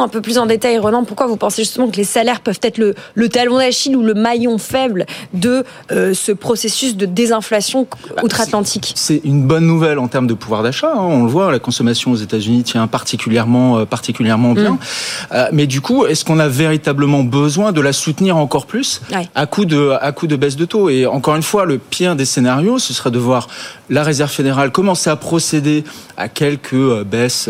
Un 0.00 0.08
peu 0.08 0.20
plus 0.20 0.38
en 0.38 0.46
détail, 0.46 0.78
Ronan, 0.78 1.04
pourquoi 1.04 1.26
vous 1.26 1.36
pensez 1.36 1.62
justement 1.62 1.88
que 1.88 1.96
les 1.96 2.04
salaires 2.04 2.40
peuvent 2.40 2.60
être 2.62 2.78
le, 2.78 2.94
le 3.14 3.28
talon 3.28 3.58
d'Achille 3.58 3.96
ou 3.96 4.02
le 4.02 4.14
maillon 4.14 4.58
faible 4.58 5.06
de 5.34 5.64
euh, 5.90 6.14
ce 6.14 6.32
processus 6.32 6.96
de 6.96 7.06
désinflation 7.06 7.86
bah, 8.16 8.22
outre-Atlantique 8.22 8.92
C'est 8.96 9.20
une 9.24 9.42
bonne 9.46 9.66
nouvelle 9.66 9.98
en 9.98 10.08
termes 10.08 10.26
de 10.26 10.34
pouvoir 10.34 10.62
d'achat. 10.62 10.92
Hein. 10.94 11.00
On 11.00 11.24
le 11.24 11.30
voit, 11.30 11.50
la 11.52 11.58
consommation 11.58 12.12
aux 12.12 12.16
États-Unis 12.16 12.62
tient 12.62 12.86
particulièrement, 12.86 13.78
euh, 13.78 13.84
particulièrement 13.84 14.52
bien. 14.52 14.72
Mm. 14.72 14.78
Euh, 15.32 15.48
mais 15.52 15.66
du 15.66 15.80
coup, 15.80 16.06
est-ce 16.06 16.24
qu'on 16.24 16.38
a 16.38 16.48
véritablement 16.48 17.22
besoin 17.22 17.72
de 17.72 17.80
la 17.80 17.92
soutenir 17.92 18.36
encore 18.36 18.66
plus 18.66 19.02
ouais. 19.12 19.28
à 19.34 19.46
coup 19.46 19.64
de 19.64 19.90
à 20.00 20.12
coup 20.12 20.26
de 20.26 20.36
baisse 20.36 20.56
de 20.56 20.64
taux? 20.64 20.88
Et 20.88 21.06
encore 21.06 21.36
une 21.36 21.42
fois, 21.42 21.64
le 21.64 21.78
pire 21.78 22.16
des 22.16 22.24
scénarios, 22.24 22.78
ce 22.78 22.92
serait 22.92 23.10
de 23.10 23.18
voir 23.18 23.48
la 23.90 24.02
Réserve 24.02 24.30
fédérale 24.30 24.70
commencer 24.70 25.10
à 25.10 25.16
procéder 25.16 25.84
à 26.16 26.28
quelques 26.28 27.02
baisses 27.04 27.48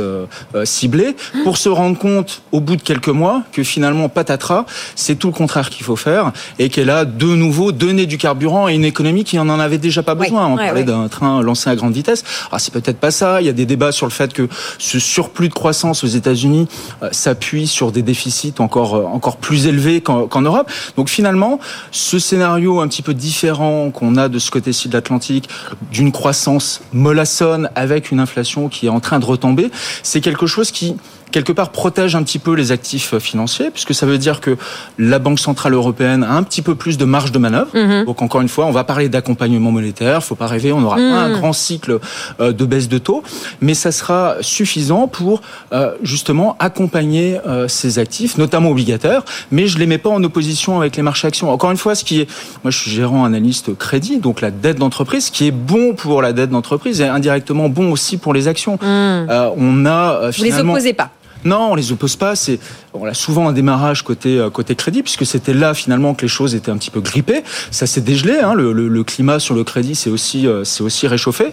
ciblées 0.64 1.14
pour 1.44 1.56
se 1.56 1.68
rendre 1.68 1.98
compte 1.98 2.31
au 2.52 2.60
bout 2.60 2.76
de 2.76 2.82
quelques 2.82 3.08
mois 3.08 3.42
que 3.52 3.62
finalement 3.62 4.08
patatras, 4.08 4.64
c'est 4.94 5.16
tout 5.16 5.28
le 5.28 5.32
contraire 5.32 5.70
qu'il 5.70 5.84
faut 5.84 5.96
faire 5.96 6.32
et 6.58 6.68
qu'elle 6.68 6.90
a 6.90 7.04
de 7.04 7.26
nouveau 7.26 7.72
donné 7.72 8.06
du 8.06 8.18
carburant 8.18 8.66
à 8.66 8.72
une 8.72 8.84
économie 8.84 9.24
qui 9.24 9.38
en 9.38 9.48
en 9.48 9.60
avait 9.60 9.78
déjà 9.78 10.02
pas 10.02 10.14
besoin. 10.14 10.46
Oui, 10.46 10.52
On 10.52 10.56
ouais, 10.56 10.66
parlait 10.66 10.80
ouais. 10.80 10.86
d'un 10.86 11.08
train 11.08 11.42
lancé 11.42 11.70
à 11.70 11.76
grande 11.76 11.92
vitesse. 11.92 12.24
Alors 12.48 12.60
c'est 12.60 12.72
peut-être 12.72 12.98
pas 12.98 13.10
ça. 13.10 13.40
Il 13.40 13.46
y 13.46 13.50
a 13.50 13.52
des 13.52 13.66
débats 13.66 13.92
sur 13.92 14.06
le 14.06 14.12
fait 14.12 14.32
que 14.32 14.48
ce 14.78 14.98
surplus 14.98 15.48
de 15.48 15.54
croissance 15.54 16.04
aux 16.04 16.08
États-Unis 16.08 16.68
euh, 17.02 17.08
s'appuie 17.12 17.66
sur 17.66 17.92
des 17.92 18.02
déficits 18.02 18.54
encore 18.58 18.96
euh, 18.96 19.04
encore 19.04 19.36
plus 19.36 19.66
élevés 19.66 20.00
qu'en 20.00 20.26
qu 20.28 20.38
Europe. 20.42 20.70
Donc 20.96 21.08
finalement, 21.08 21.58
ce 21.90 22.18
scénario 22.18 22.80
un 22.80 22.88
petit 22.88 23.02
peu 23.02 23.14
différent 23.14 23.90
qu'on 23.90 24.16
a 24.16 24.28
de 24.28 24.38
ce 24.38 24.50
côté-ci 24.50 24.88
de 24.88 24.94
l'Atlantique, 24.94 25.48
d'une 25.92 26.12
croissance 26.12 26.82
mollassonne 26.92 27.70
avec 27.74 28.10
une 28.10 28.20
inflation 28.20 28.68
qui 28.68 28.86
est 28.86 28.90
en 28.90 29.00
train 29.00 29.18
de 29.18 29.24
retomber, 29.24 29.70
c'est 30.02 30.20
quelque 30.20 30.46
chose 30.46 30.70
qui 30.70 30.96
quelque 31.32 31.52
part 31.52 31.70
protège 31.70 32.14
un 32.14 32.22
petit 32.22 32.38
peu 32.38 32.52
les 32.54 32.70
actifs 32.72 33.18
financiers, 33.18 33.70
puisque 33.70 33.94
ça 33.94 34.06
veut 34.06 34.18
dire 34.18 34.40
que 34.40 34.56
la 34.98 35.18
Banque 35.18 35.40
centrale 35.40 35.72
européenne 35.74 36.22
a 36.22 36.32
un 36.34 36.42
petit 36.42 36.62
peu 36.62 36.74
plus 36.74 36.98
de 36.98 37.04
marge 37.04 37.32
de 37.32 37.38
manœuvre. 37.38 37.70
Mhm. 37.74 38.04
Donc 38.04 38.22
encore 38.22 38.40
une 38.40 38.48
fois, 38.48 38.66
on 38.66 38.70
va 38.70 38.84
parler 38.84 39.08
d'accompagnement 39.08 39.70
monétaire. 39.72 40.22
Faut 40.22 40.34
pas 40.34 40.46
rêver, 40.46 40.72
on 40.72 40.80
n'aura 40.80 40.98
Mhm. 40.98 41.10
pas 41.10 41.16
un 41.18 41.30
grand 41.38 41.52
cycle 41.52 41.98
euh, 42.40 42.52
de 42.52 42.64
baisse 42.64 42.88
de 42.88 42.98
taux, 42.98 43.22
mais 43.60 43.74
ça 43.74 43.90
sera 43.92 44.36
suffisant 44.40 45.08
pour 45.08 45.40
euh, 45.72 45.92
justement 46.02 46.54
accompagner 46.58 47.38
euh, 47.46 47.66
ces 47.68 47.98
actifs, 47.98 48.36
notamment 48.38 48.70
obligataires. 48.70 49.24
Mais 49.50 49.66
je 49.66 49.78
les 49.78 49.86
mets 49.86 49.98
pas 49.98 50.10
en 50.10 50.22
opposition 50.22 50.78
avec 50.78 50.96
les 50.96 51.02
marchés 51.02 51.26
actions. 51.26 51.50
Encore 51.50 51.70
une 51.70 51.76
fois, 51.76 51.94
ce 51.94 52.04
qui 52.04 52.20
est, 52.20 52.28
moi 52.62 52.70
je 52.70 52.78
suis 52.78 52.90
gérant 52.90 53.24
analyste 53.24 53.76
crédit, 53.76 54.18
donc 54.18 54.40
la 54.40 54.50
dette 54.50 54.78
d'entreprise, 54.78 55.26
ce 55.26 55.32
qui 55.32 55.46
est 55.46 55.50
bon 55.50 55.94
pour 55.94 56.20
la 56.22 56.32
dette 56.32 56.50
d'entreprise 56.50 57.00
est 57.00 57.08
indirectement 57.08 57.68
bon 57.68 57.90
aussi 57.90 58.16
pour 58.18 58.34
les 58.34 58.48
actions. 58.48 58.78
Euh, 58.82 59.50
on 59.56 59.86
a 59.86 59.90
euh, 59.90 60.26
Mhm. 60.26 60.30
Vous 60.36 60.42
les 60.44 60.50
finalement 60.50 60.72
opposez 60.74 60.92
pas 60.92 61.10
non, 61.44 61.72
on 61.72 61.74
les 61.74 61.92
oppose 61.92 62.16
pas. 62.16 62.36
C'est 62.36 62.58
on 62.94 63.06
a 63.06 63.14
souvent 63.14 63.48
un 63.48 63.52
démarrage 63.52 64.02
côté 64.02 64.38
euh, 64.38 64.50
côté 64.50 64.74
crédit 64.74 65.02
puisque 65.02 65.26
c'était 65.26 65.54
là 65.54 65.74
finalement 65.74 66.14
que 66.14 66.22
les 66.22 66.28
choses 66.28 66.54
étaient 66.54 66.70
un 66.70 66.76
petit 66.76 66.90
peu 66.90 67.00
grippées. 67.00 67.42
Ça 67.70 67.86
s'est 67.86 68.00
dégelé. 68.00 68.38
Hein, 68.40 68.54
le, 68.54 68.72
le, 68.72 68.88
le, 68.88 69.04
climat 69.04 69.38
sur 69.38 69.54
le 69.54 69.64
crédit 69.64 69.94
c'est 69.94 70.10
aussi 70.10 70.46
euh, 70.46 70.64
aussi 70.80 71.06
réchauffé. 71.06 71.52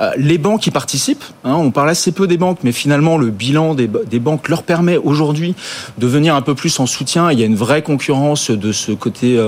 Euh, 0.00 0.10
les 0.16 0.38
banques 0.38 0.66
y 0.66 0.70
participent. 0.70 1.24
Hein, 1.44 1.54
on 1.54 1.70
parle 1.70 1.90
assez 1.90 2.12
peu 2.12 2.26
des 2.26 2.36
banques, 2.36 2.60
mais 2.62 2.72
finalement 2.72 3.18
le 3.18 3.30
bilan 3.30 3.74
des, 3.74 3.88
des 3.88 4.18
banques 4.18 4.48
leur 4.48 4.62
permet 4.62 4.96
aujourd'hui 4.96 5.54
de 5.98 6.06
venir 6.06 6.34
un 6.34 6.42
peu 6.42 6.54
plus 6.54 6.78
en 6.80 6.86
soutien. 6.86 7.30
Il 7.30 7.38
y 7.38 7.42
a 7.42 7.46
une 7.46 7.56
vraie 7.56 7.82
concurrence 7.82 8.50
de 8.50 8.72
ce 8.72 8.92
côté 8.92 9.38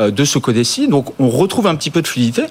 euh, 0.00 0.10
de 0.10 0.24
ce 0.24 0.38
côté-ci. 0.38 0.88
Donc 0.88 1.12
on 1.18 1.28
retrouve 1.28 1.66
un 1.66 1.74
petit 1.74 1.90
peu 1.90 2.02
de 2.02 2.08
fluidité. 2.08 2.42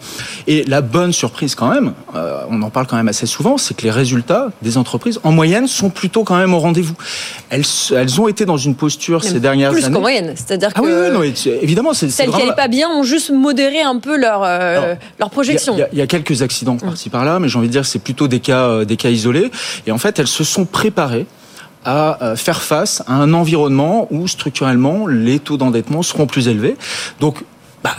Et 0.47 0.63
la 0.63 0.81
bonne 0.81 1.13
surprise 1.13 1.55
quand 1.55 1.69
même, 1.69 1.93
euh, 2.15 2.41
on 2.49 2.61
en 2.61 2.69
parle 2.69 2.87
quand 2.87 2.95
même 2.95 3.07
assez 3.07 3.25
souvent, 3.25 3.57
c'est 3.57 3.75
que 3.75 3.83
les 3.83 3.91
résultats 3.91 4.49
des 4.61 4.77
entreprises 4.77 5.19
en 5.23 5.31
moyenne 5.31 5.67
sont 5.67 5.89
plutôt 5.89 6.23
quand 6.23 6.37
même 6.37 6.53
au 6.53 6.59
rendez-vous. 6.59 6.95
Elles, 7.49 7.63
elles 7.91 8.21
ont 8.21 8.27
été 8.27 8.34
dans 8.43 8.57
une 8.57 8.75
posture 8.75 9.23
Même 9.23 9.31
ces 9.31 9.39
dernières 9.39 9.71
plus 9.71 9.85
années. 9.85 9.93
qu'en 9.95 10.01
moyenne, 10.01 10.33
c'est-à-dire 10.35 10.71
Ah 10.75 10.81
que 10.81 10.85
oui, 10.85 10.91
oui, 10.91 11.13
non, 11.13 11.19
mais 11.21 11.31
c'est- 11.33 11.59
évidemment, 11.61 11.93
c'est 11.93 12.09
celles 12.09 12.29
qui 12.29 12.37
n'allaient 12.39 12.53
pas 12.55 12.67
bien 12.67 12.89
ont 12.89 13.03
juste 13.03 13.29
modéré 13.31 13.79
un 13.81 13.99
peu 13.99 14.17
leur, 14.17 14.43
euh, 14.43 14.77
Alors, 14.83 14.97
leur 15.19 15.29
projection. 15.29 15.75
Il 15.75 15.79
y, 15.79 15.83
a, 15.83 15.87
il 15.93 15.97
y 15.99 16.01
a 16.01 16.07
quelques 16.07 16.41
accidents 16.41 16.75
par-ci 16.75 17.09
par-là, 17.09 17.39
mais 17.39 17.47
j'ai 17.47 17.57
envie 17.57 17.67
de 17.67 17.71
dire 17.71 17.83
que 17.83 17.87
c'est 17.87 17.99
plutôt 17.99 18.27
des 18.27 18.41
cas, 18.41 18.63
euh, 18.63 18.83
des 18.85 18.97
cas 18.97 19.09
isolés. 19.09 19.49
Et 19.87 19.91
en 19.93 19.97
fait, 19.97 20.19
elles 20.19 20.27
se 20.27 20.43
sont 20.43 20.65
préparées 20.65 21.25
à 21.85 22.17
euh, 22.23 22.35
faire 22.35 22.61
face 22.63 23.03
à 23.07 23.13
un 23.13 23.31
environnement 23.33 24.07
où 24.09 24.27
structurellement 24.27 25.05
les 25.07 25.37
taux 25.39 25.55
d'endettement 25.57 26.01
seront 26.01 26.25
plus 26.25 26.47
élevés. 26.47 26.75
Donc 27.19 27.43
bah, 27.83 27.91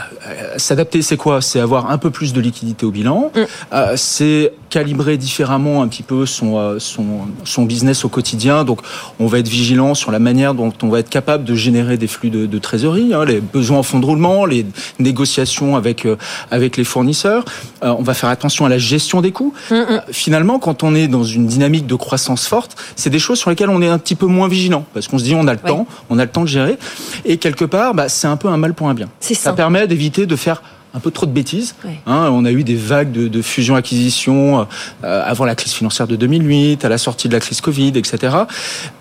s'adapter, 0.57 1.03
c'est 1.03 1.16
quoi? 1.16 1.41
C'est 1.41 1.61
avoir 1.61 1.91
un 1.91 1.99
peu 1.99 2.11
plus 2.11 2.33
de 2.33 2.41
liquidité 2.41 2.87
au 2.87 2.91
bilan. 2.91 3.31
Mm. 3.35 3.41
Euh, 3.72 3.93
c'est 3.97 4.53
calibrer 4.70 5.16
différemment 5.16 5.83
un 5.83 5.89
petit 5.89 6.03
peu 6.03 6.27
son, 6.27 6.59
euh, 6.59 6.79
son, 6.79 7.05
son 7.45 7.64
business 7.64 8.05
au 8.05 8.09
quotidien. 8.09 8.64
Donc, 8.64 8.81
on 9.20 9.27
va 9.27 9.39
être 9.39 9.49
vigilant 9.49 9.95
sur 9.95 10.11
la 10.11 10.18
manière 10.18 10.55
dont 10.55 10.72
on 10.83 10.89
va 10.89 10.99
être 10.99 11.09
capable 11.09 11.45
de 11.45 11.55
générer 11.55 11.97
des 11.97 12.07
flux 12.09 12.31
de, 12.31 12.47
de 12.47 12.59
trésorerie, 12.59 13.14
hein, 13.14 13.24
les 13.24 13.41
besoins 13.41 13.79
en 13.79 13.83
fonds 13.83 14.01
de 14.01 14.07
roulement, 14.07 14.45
les 14.45 14.66
négociations 14.99 15.77
avec, 15.77 16.05
euh, 16.07 16.16
avec 16.51 16.77
les 16.77 16.85
fournisseurs. 16.85 17.45
Euh, 17.85 17.95
on 17.99 18.03
va 18.03 18.14
faire 18.14 18.29
attention 18.31 18.66
à 18.66 18.68
la 18.68 18.79
gestion 18.79 19.20
des 19.20 19.33
coûts. 19.33 19.55
Mm, 19.70 19.74
mm. 19.74 19.79
Euh, 19.91 20.01
finalement, 20.11 20.59
quand 20.59 20.83
on 20.83 20.95
est 20.95 21.09
dans 21.09 21.24
une 21.24 21.47
dynamique 21.47 21.87
de 21.87 21.95
croissance 21.95 22.47
forte, 22.47 22.77
c'est 22.97 23.11
des 23.11 23.18
choses 23.18 23.39
sur 23.39 23.51
lesquelles 23.51 23.70
on 23.70 23.83
est 23.83 23.89
un 23.89 23.99
petit 23.99 24.14
peu 24.14 24.27
moins 24.27 24.49
vigilant 24.49 24.85
parce 24.95 25.09
qu'on 25.09 25.18
se 25.18 25.24
dit 25.24 25.35
on 25.35 25.47
a 25.47 25.53
le 25.53 25.61
Ouais. 25.62 25.70
temps, 25.70 25.87
on 26.11 26.18
a 26.18 26.24
le 26.24 26.31
temps 26.31 26.43
de 26.43 26.49
gérer. 26.49 26.77
Et 27.24 27.39
quelque 27.39 27.64
part, 27.64 27.95
bah, 27.95 28.09
c'est 28.09 28.27
un 28.27 28.37
peu 28.37 28.49
un 28.49 28.57
mal 28.57 28.74
pour 28.74 28.89
un 28.89 28.95
bien. 28.95 29.09
Ça. 29.20 29.53
permet 29.53 29.87
d'éviter 29.87 30.16
de 30.25 30.37
faire 30.37 30.62
un 30.97 31.01
peu 31.01 31.11
trop 31.11 31.27
de 31.27 31.31
bêtises. 31.31 31.75
Hein, 32.07 32.31
on 32.33 32.47
a 32.47 32.51
eu 32.51 32.64
des 32.64 32.75
vagues 32.75 33.12
de, 33.12 33.29
de 33.29 33.43
fusion-acquisition 33.43 34.67
euh, 35.05 35.23
avant 35.25 35.45
la 35.45 35.55
crise 35.55 35.73
financière 35.73 36.07
de 36.07 36.17
2008, 36.17 36.85
à 36.87 36.89
la 36.89 36.97
sortie 36.97 37.29
de 37.29 37.35
la 37.35 37.41
crise 37.41 37.61
Covid, 37.61 37.89
etc. 37.89 38.35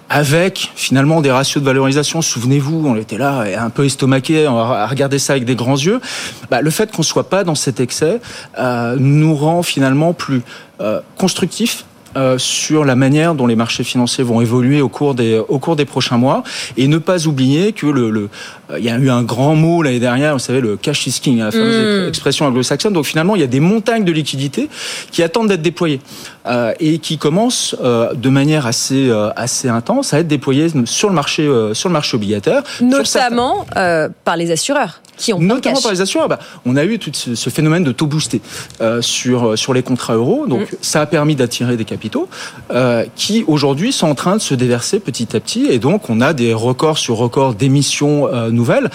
Avec 0.09 0.71
finalement 0.75 1.21
des 1.21 1.31
ratios 1.31 1.63
de 1.63 1.65
valorisation. 1.65 2.21
Souvenez-vous, 2.21 2.85
on 2.85 2.97
était 2.97 3.17
là 3.17 3.45
un 3.57 3.69
peu 3.69 3.85
estomaqué 3.85 4.45
à 4.45 4.87
regarder 4.87 5.19
ça 5.19 5.33
avec 5.33 5.45
des 5.45 5.55
grands 5.55 5.77
yeux. 5.77 6.01
Bah, 6.51 6.61
le 6.61 6.69
fait 6.69 6.91
qu'on 6.91 7.03
soit 7.03 7.29
pas 7.29 7.45
dans 7.45 7.55
cet 7.55 7.79
excès 7.79 8.19
euh, 8.59 8.97
nous 8.99 9.33
rend 9.33 9.63
finalement 9.63 10.13
plus 10.13 10.41
euh, 10.81 10.99
constructifs 11.17 11.85
euh, 12.15 12.37
sur 12.37 12.85
la 12.85 12.95
manière 12.95 13.35
dont 13.35 13.47
les 13.47 13.55
marchés 13.55 13.83
financiers 13.83 14.23
vont 14.23 14.41
évoluer 14.41 14.81
au 14.81 14.89
cours 14.89 15.15
des 15.15 15.37
au 15.47 15.59
cours 15.59 15.75
des 15.75 15.85
prochains 15.85 16.17
mois. 16.17 16.43
Et 16.77 16.87
ne 16.87 16.97
pas 16.97 17.27
oublier 17.27 17.71
que 17.73 17.85
le 17.87 18.09
le 18.09 18.29
euh, 18.71 18.79
il 18.79 18.85
y 18.85 18.89
a 18.89 18.97
eu 18.97 19.09
un 19.09 19.23
grand 19.23 19.55
mot 19.55 19.81
l'année 19.83 19.99
dernière 19.99 20.33
vous 20.33 20.39
savez 20.39 20.61
le 20.61 20.75
cash 20.77 21.07
is 21.07 21.19
king 21.21 21.39
la 21.39 21.51
fameuse 21.51 21.75
Mm. 22.05 22.07
expression 22.07 22.45
anglo-saxonne. 22.45 22.93
Donc 22.93 23.05
finalement 23.05 23.35
il 23.35 23.41
y 23.41 23.43
a 23.43 23.47
des 23.47 23.59
montagnes 23.59 24.03
de 24.05 24.11
liquidités 24.11 24.69
qui 25.11 25.21
attendent 25.23 25.49
d'être 25.49 25.61
déployées 25.61 25.99
euh, 26.47 26.73
et 26.79 26.99
qui 26.99 27.17
commencent 27.17 27.75
euh, 27.83 28.13
de 28.13 28.29
manière 28.29 28.65
assez 28.65 29.09
euh, 29.09 29.29
assez 29.35 29.67
intense 29.69 30.13
à 30.13 30.19
être 30.19 30.27
déployées 30.27 30.67
sur 30.85 31.09
le 31.09 31.15
marché 31.15 31.43
euh, 31.43 31.73
sur 31.73 31.89
le 31.89 31.93
marché 31.93 32.15
obligataire. 32.15 32.63
Certains- 32.65 32.85
Notamment 32.85 33.65
euh, 33.77 34.09
par 34.23 34.37
les 34.37 34.51
assureurs 34.51 35.01
qui 35.17 35.33
ont 35.33 35.39
Notamment 35.39 35.79
par 35.81 35.91
les 35.91 36.01
assureurs. 36.01 36.27
Bah, 36.27 36.39
on 36.65 36.75
a 36.75 36.83
eu 36.85 36.99
tout 36.99 37.11
ce, 37.13 37.49
phénomène 37.49 37.83
de 37.83 37.91
taux 37.91 38.05
boosté 38.07 38.41
euh, 38.81 39.01
sur, 39.01 39.49
euh, 39.51 39.55
sur 39.55 39.73
les 39.73 39.83
contrats 39.83 40.15
euros. 40.15 40.45
Donc, 40.47 40.71
Mm. 40.71 40.75
ça 40.81 41.01
a 41.01 41.05
permis 41.05 41.35
d'attirer 41.35 41.77
des 41.77 41.85
capitaux 41.85 42.27
euh, 42.71 43.05
qui, 43.15 43.43
aujourd'hui, 43.47 43.91
sont 43.91 44.07
en 44.07 44.15
train 44.15 44.35
de 44.35 44.41
se 44.41 44.53
déverser 44.55 44.99
petit 44.99 45.35
à 45.35 45.39
petit. 45.39 45.65
Et 45.67 45.79
donc, 45.79 46.09
on 46.09 46.21
a 46.21 46.33
des 46.33 46.53
records 46.53 46.97
sur 46.97 47.15
records 47.17 47.53
d'émissions 47.55 48.27
euh, 48.27 48.49
nouvelles. 48.49 48.89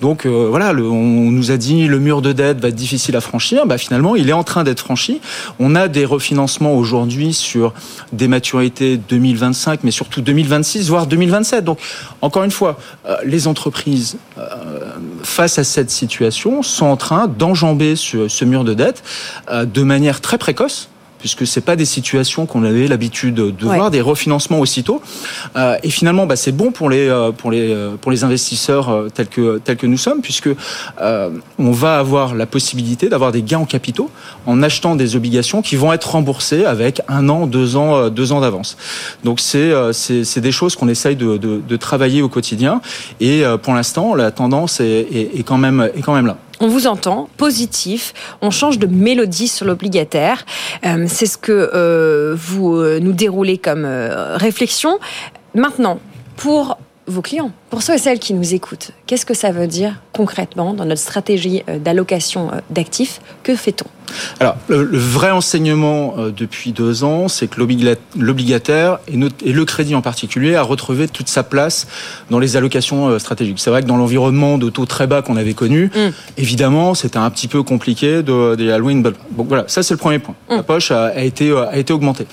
Donc, 0.00 0.26
voilà, 0.26 0.72
le- 0.72 0.88
on 0.88 1.30
nous 1.30 1.50
a 1.50 1.56
dit 1.56 1.86
le 1.86 1.98
mur 1.98 2.22
de 2.22 2.32
dette 2.32 2.60
va 2.60 2.68
être 2.68 2.74
difficile 2.74 3.16
à 3.16 3.20
franchir. 3.20 3.66
Bah, 3.66 3.78
finalement, 3.78 4.16
il 4.16 4.28
est 4.28 4.32
en 4.34 4.44
train 4.44 4.64
d'être 4.64 4.80
franchi. 4.80 5.20
On 5.58 5.74
a 5.74 5.88
des 5.88 6.04
refinancements 6.04 6.74
aujourd'hui 6.74 7.32
sur 7.34 7.72
des 8.12 8.28
maturités 8.28 8.96
2025, 8.96 9.80
mais 9.84 9.90
surtout 9.90 10.20
2026, 10.22 10.88
voire 10.88 11.06
2027. 11.06 11.64
Donc, 11.64 11.78
encore 12.22 12.44
une 12.44 12.50
fois, 12.50 12.78
les 13.24 13.46
entreprises 13.46 14.16
face 15.22 15.58
à 15.58 15.64
cette 15.66 15.90
situation, 15.90 16.62
sont 16.62 16.86
en 16.86 16.96
train 16.96 17.28
d'enjamber 17.28 17.96
ce, 17.96 18.28
ce, 18.28 18.44
mur 18.44 18.64
de 18.64 18.74
dette 18.74 19.02
euh, 19.50 19.64
de 19.64 19.82
manière 19.82 20.20
très 20.20 20.38
précoce 20.38 20.88
puisque 21.26 21.44
c'est 21.44 21.60
pas 21.60 21.74
des 21.74 21.84
situations 21.84 22.46
qu'on 22.46 22.62
avait 22.62 22.86
l'habitude 22.86 23.34
de 23.34 23.66
ouais. 23.66 23.76
voir, 23.76 23.90
des 23.90 24.00
refinancements 24.00 24.60
aussitôt. 24.60 25.02
Euh, 25.56 25.76
et 25.82 25.90
finalement, 25.90 26.24
bah, 26.24 26.36
c'est 26.36 26.52
bon 26.52 26.70
pour 26.70 26.88
les 26.88 27.08
euh, 27.08 27.32
pour 27.32 27.50
les 27.50 27.72
euh, 27.72 27.96
pour 28.00 28.12
les 28.12 28.22
investisseurs 28.22 29.06
tels 29.12 29.26
que 29.26 29.58
tels 29.58 29.76
que 29.76 29.88
nous 29.88 29.96
sommes, 29.96 30.20
puisque 30.20 30.50
euh, 31.00 31.30
on 31.58 31.72
va 31.72 31.98
avoir 31.98 32.36
la 32.36 32.46
possibilité 32.46 33.08
d'avoir 33.08 33.32
des 33.32 33.42
gains 33.42 33.58
en 33.58 33.64
capitaux 33.64 34.08
en 34.46 34.62
achetant 34.62 34.94
des 34.94 35.16
obligations 35.16 35.62
qui 35.62 35.74
vont 35.74 35.92
être 35.92 36.12
remboursées 36.12 36.64
avec 36.64 37.02
un 37.08 37.28
an, 37.28 37.48
deux 37.48 37.74
ans, 37.74 38.08
deux 38.08 38.30
ans 38.30 38.40
d'avance. 38.40 38.76
Donc 39.24 39.40
c'est 39.40 39.72
c'est 39.92 40.40
des 40.40 40.52
choses 40.52 40.76
qu'on 40.76 40.88
essaye 40.88 41.16
de, 41.16 41.38
de, 41.38 41.60
de, 41.68 41.76
travailler 41.76 42.22
au 42.22 42.28
quotidien. 42.28 42.80
Et 43.18 43.42
pour 43.64 43.74
l'instant, 43.74 44.14
la 44.14 44.30
tendance 44.30 44.78
est, 44.78 44.84
est, 45.12 45.40
est 45.40 45.42
quand 45.42 45.58
même 45.58 45.90
est 45.96 46.02
quand 46.02 46.14
même 46.14 46.26
là 46.26 46.36
on 46.60 46.68
vous 46.68 46.86
entend, 46.86 47.28
positif, 47.36 48.14
on 48.40 48.50
change 48.50 48.78
de 48.78 48.86
mélodie 48.86 49.48
sur 49.48 49.66
l'obligataire. 49.66 50.44
Euh, 50.84 51.06
c'est 51.08 51.26
ce 51.26 51.36
que 51.36 51.70
euh, 51.74 52.34
vous 52.36 52.76
euh, 52.76 52.98
nous 53.00 53.12
déroulez 53.12 53.58
comme 53.58 53.84
réflexion. 53.84 54.98
Maintenant, 55.54 56.00
pour 56.36 56.78
vos 57.06 57.22
clients, 57.22 57.52
pour 57.70 57.82
ceux 57.82 57.94
et 57.94 57.98
celles 57.98 58.18
qui 58.18 58.34
nous 58.34 58.54
écoutent, 58.54 58.92
qu'est-ce 59.06 59.26
que 59.26 59.34
ça 59.34 59.50
veut 59.50 59.66
dire 59.66 60.00
concrètement 60.12 60.74
dans 60.74 60.84
notre 60.84 61.00
stratégie 61.00 61.62
d'allocation 61.82 62.50
d'actifs 62.70 63.20
Que 63.42 63.56
fait-on? 63.56 63.86
Alors, 64.40 64.56
le, 64.68 64.84
le, 64.84 64.98
vrai 64.98 65.30
enseignement 65.30 66.14
euh, 66.18 66.30
depuis 66.30 66.72
deux 66.72 67.04
ans, 67.04 67.28
c'est 67.28 67.48
que 67.48 67.60
l'obligataire, 68.16 68.98
et, 69.08 69.18
et, 69.44 69.52
le 69.52 69.64
crédit 69.64 69.94
en 69.94 70.02
particulier, 70.02 70.54
a 70.54 70.62
retrouvé 70.62 71.08
toute 71.08 71.28
sa 71.28 71.42
place 71.42 71.86
dans 72.30 72.38
les 72.38 72.56
allocations 72.56 73.08
euh, 73.08 73.18
stratégiques. 73.18 73.58
C'est 73.58 73.70
vrai 73.70 73.82
que 73.82 73.86
dans 73.86 73.96
l'environnement 73.96 74.58
de 74.58 74.70
taux 74.70 74.86
très 74.86 75.06
bas 75.06 75.22
qu'on 75.22 75.36
avait 75.36 75.54
connu, 75.54 75.90
mm. 75.94 76.10
évidemment, 76.38 76.94
c'était 76.94 77.18
un 77.18 77.30
petit 77.30 77.48
peu 77.48 77.62
compliqué 77.62 78.22
de, 78.22 78.54
de 78.54 78.70
Halloween. 78.70 79.02
Bon, 79.02 79.44
voilà, 79.44 79.64
ça 79.68 79.82
c'est 79.82 79.94
le 79.94 79.98
premier 79.98 80.18
point. 80.18 80.34
Mm. 80.50 80.56
La 80.56 80.62
poche 80.62 80.90
a, 80.90 81.06
a, 81.06 81.20
été, 81.20 81.50
euh, 81.50 81.68
a 81.68 81.76
été 81.78 81.92
augmentée. 81.92 82.26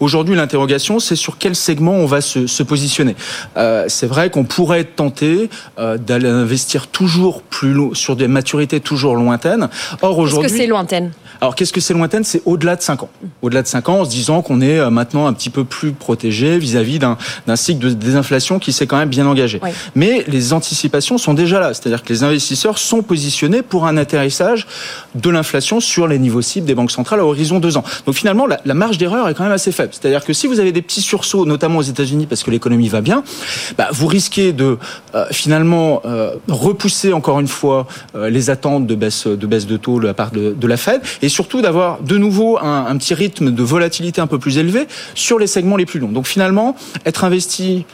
Aujourd'hui, 0.00 0.34
l'interrogation, 0.34 0.98
c'est 0.98 1.16
sur 1.16 1.38
quel 1.38 1.54
segment 1.54 1.92
on 1.92 2.06
va 2.06 2.20
se, 2.20 2.46
se 2.46 2.62
positionner. 2.62 3.16
Euh, 3.56 3.84
c'est 3.88 4.06
vrai 4.06 4.30
qu'on 4.30 4.44
pourrait 4.44 4.79
être 4.80 4.96
tenté 4.96 5.48
euh, 5.78 5.96
d'aller 5.96 6.28
investir 6.28 6.88
toujours 6.88 7.42
plus 7.42 7.72
loin, 7.72 7.90
sur 7.94 8.16
des 8.16 8.28
maturités 8.28 8.80
toujours 8.80 9.16
lointaines. 9.16 9.68
Or, 10.02 10.18
aujourd'hui. 10.18 10.46
Est-ce 10.46 10.54
que 10.54 10.60
c'est 10.60 10.66
lointaine? 10.66 11.12
Alors 11.40 11.54
qu'est-ce 11.54 11.72
que 11.72 11.80
c'est 11.80 11.94
lointaine? 11.94 12.22
C'est 12.22 12.42
au-delà 12.44 12.76
de 12.76 12.82
5 12.82 13.02
ans. 13.02 13.08
Au-delà 13.40 13.62
de 13.62 13.66
5 13.66 13.88
ans, 13.88 14.00
en 14.00 14.04
se 14.04 14.10
disant 14.10 14.42
qu'on 14.42 14.60
est 14.60 14.78
euh, 14.78 14.90
maintenant 14.90 15.26
un 15.26 15.32
petit 15.32 15.48
peu 15.48 15.64
plus 15.64 15.92
protégé 15.92 16.58
vis-à-vis 16.58 16.98
d'un 16.98 17.16
cycle 17.56 17.80
de 17.80 17.90
désinflation 17.94 18.58
qui 18.58 18.72
s'est 18.72 18.86
quand 18.86 18.98
même 18.98 19.08
bien 19.08 19.26
engagé. 19.26 19.58
Oui. 19.62 19.70
Mais 19.94 20.24
les 20.28 20.52
anticipations 20.52 21.16
sont 21.16 21.32
déjà 21.32 21.58
là, 21.58 21.72
c'est-à-dire 21.72 22.02
que 22.02 22.12
les 22.12 22.24
investisseurs 22.24 22.78
sont 22.78 23.02
positionnés 23.02 23.62
pour 23.62 23.86
un 23.86 23.96
atterrissage 23.96 24.66
de 25.14 25.30
l'inflation 25.30 25.80
sur 25.80 26.06
les 26.08 26.18
niveaux 26.18 26.42
cibles 26.42 26.66
des 26.66 26.74
banques 26.74 26.90
centrales 26.90 27.20
à 27.20 27.24
horizon 27.24 27.58
2 27.58 27.76
ans. 27.78 27.84
Donc 28.06 28.14
finalement, 28.14 28.46
la, 28.46 28.60
la 28.64 28.74
marge 28.74 28.98
d'erreur 28.98 29.28
est 29.28 29.34
quand 29.34 29.44
même 29.44 29.52
assez 29.52 29.72
faible. 29.72 29.92
C'est-à-dire 29.92 30.24
que 30.24 30.32
si 30.32 30.46
vous 30.46 30.60
avez 30.60 30.72
des 30.72 30.82
petits 30.82 31.00
sursauts, 31.00 31.46
notamment 31.46 31.78
aux 31.78 31.82
États-Unis 31.82 32.26
parce 32.26 32.42
que 32.42 32.50
l'économie 32.50 32.88
va 32.88 33.00
bien, 33.00 33.22
bah, 33.78 33.88
vous 33.92 34.06
risquez 34.06 34.52
de 34.52 34.69
euh, 35.14 35.26
finalement 35.30 36.02
euh, 36.04 36.34
repousser 36.48 37.12
encore 37.12 37.40
une 37.40 37.48
fois 37.48 37.86
euh, 38.14 38.30
les 38.30 38.50
attentes 38.50 38.86
de 38.86 38.94
baisse 38.94 39.26
de 39.26 39.76
taux 39.76 40.00
de 40.00 40.06
la 40.06 40.14
part 40.14 40.30
de, 40.30 40.66
la 40.66 40.76
Fed 40.76 41.00
et 41.22 41.28
surtout 41.28 41.62
d'avoir 41.62 42.00
de 42.00 42.16
nouveau 42.16 42.58
un, 42.58 42.96
petit 42.96 43.14
rythme 43.14 43.50
de 43.50 43.62
volatilité 43.62 44.20
un 44.20 44.26
peu 44.26 44.38
plus 44.38 44.58
élevé 44.58 44.86
sur 45.14 45.38
les 45.38 45.46
segments 45.46 45.76
les 45.76 45.86
plus 45.86 45.98
longs. 45.98 46.12
Donc 46.12 46.26
finalement, 46.26 46.76
être 47.04 47.24
investi 47.24 47.84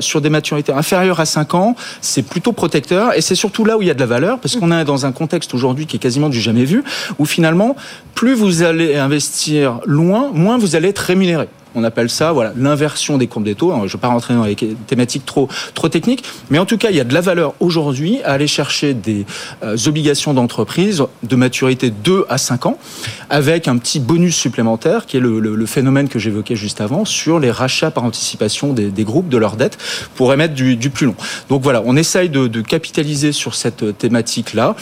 sur 0.00 0.22
des 0.22 0.30
maturités 0.30 0.72
inférieures 0.72 1.20
à 1.20 1.26
5 1.26 1.54
ans, 1.54 1.76
c'est 2.00 2.22
plutôt 2.22 2.52
protecteur 2.52 3.14
et 3.14 3.20
c'est 3.20 3.34
surtout 3.34 3.64
là 3.64 3.76
où 3.76 3.82
il 3.82 3.88
y 3.88 3.90
a 3.90 3.94
de 3.94 4.00
la 4.00 4.06
valeur 4.06 4.38
parce 4.38 4.56
qu'on 4.56 4.72
est 4.72 4.84
dans 4.84 5.04
un 5.04 5.12
contexte 5.12 5.52
aujourd'hui 5.52 5.86
qui 5.86 5.96
est 5.96 6.00
quasiment 6.00 6.30
du 6.30 6.40
jamais 6.40 6.64
vu 6.64 6.82
où 7.18 7.26
finalement, 7.26 7.76
plus 8.14 8.34
vous 8.34 8.62
allez 8.62 8.96
investir 8.96 9.80
loin, 9.84 10.30
moins 10.32 10.56
vous 10.56 10.74
allez 10.74 10.88
être 10.88 10.98
rémunéré. 10.98 11.48
On 11.76 11.84
appelle 11.84 12.10
ça 12.10 12.32
voilà 12.32 12.52
l'inversion 12.56 13.18
des 13.18 13.26
courbes 13.26 13.44
des 13.44 13.54
taux. 13.54 13.72
je 13.72 13.82
ne 13.82 13.86
vais 13.86 13.98
pas 13.98 14.08
rentrer 14.08 14.34
dans 14.34 14.44
les 14.44 14.56
thématiques 14.56 15.26
trop 15.26 15.48
trop 15.74 15.88
techniques, 15.88 16.24
mais 16.50 16.58
en 16.58 16.64
tout 16.64 16.78
cas, 16.78 16.88
il 16.90 16.96
y 16.96 17.00
a 17.00 17.04
de 17.04 17.14
la 17.14 17.20
valeur 17.20 17.54
aujourd'hui 17.60 18.20
à 18.24 18.32
aller 18.32 18.46
chercher 18.46 18.94
des 18.94 19.26
euh, 19.62 19.76
obligations 19.86 20.34
d'entreprise 20.34 21.04
de 21.22 21.36
maturité 21.36 21.90
2 21.90 22.24
à 22.28 22.38
5 22.38 22.66
ans, 22.66 22.78
avec 23.30 23.68
un 23.68 23.76
petit 23.76 24.00
bonus 24.00 24.36
supplémentaire 24.36 25.06
qui 25.06 25.18
est 25.18 25.20
le, 25.20 25.66
phénomène 25.66 26.08
que 26.08 26.18
j'évoquais 26.18 26.56
juste 26.56 26.80
avant 26.80 27.04
sur 27.04 27.38
les 27.38 27.50
rachats 27.50 27.90
par 27.90 28.04
anticipation 28.04 28.72
des, 28.72 29.04
groupes 29.04 29.28
de 29.28 29.36
leurs 29.36 29.56
dettes 29.56 29.78
pour 30.14 30.32
émettre 30.32 30.54
du, 30.54 30.90
plus 30.90 31.06
long. 31.06 31.16
Donc 31.50 31.62
voilà, 31.62 31.82
on 31.84 31.96
essaye 31.96 32.30
de, 32.30 32.46
de 32.46 32.60
capitaliser 32.62 33.32
sur 33.32 33.54
cette 33.54 33.98
thématique 33.98 34.54
là 34.54 34.76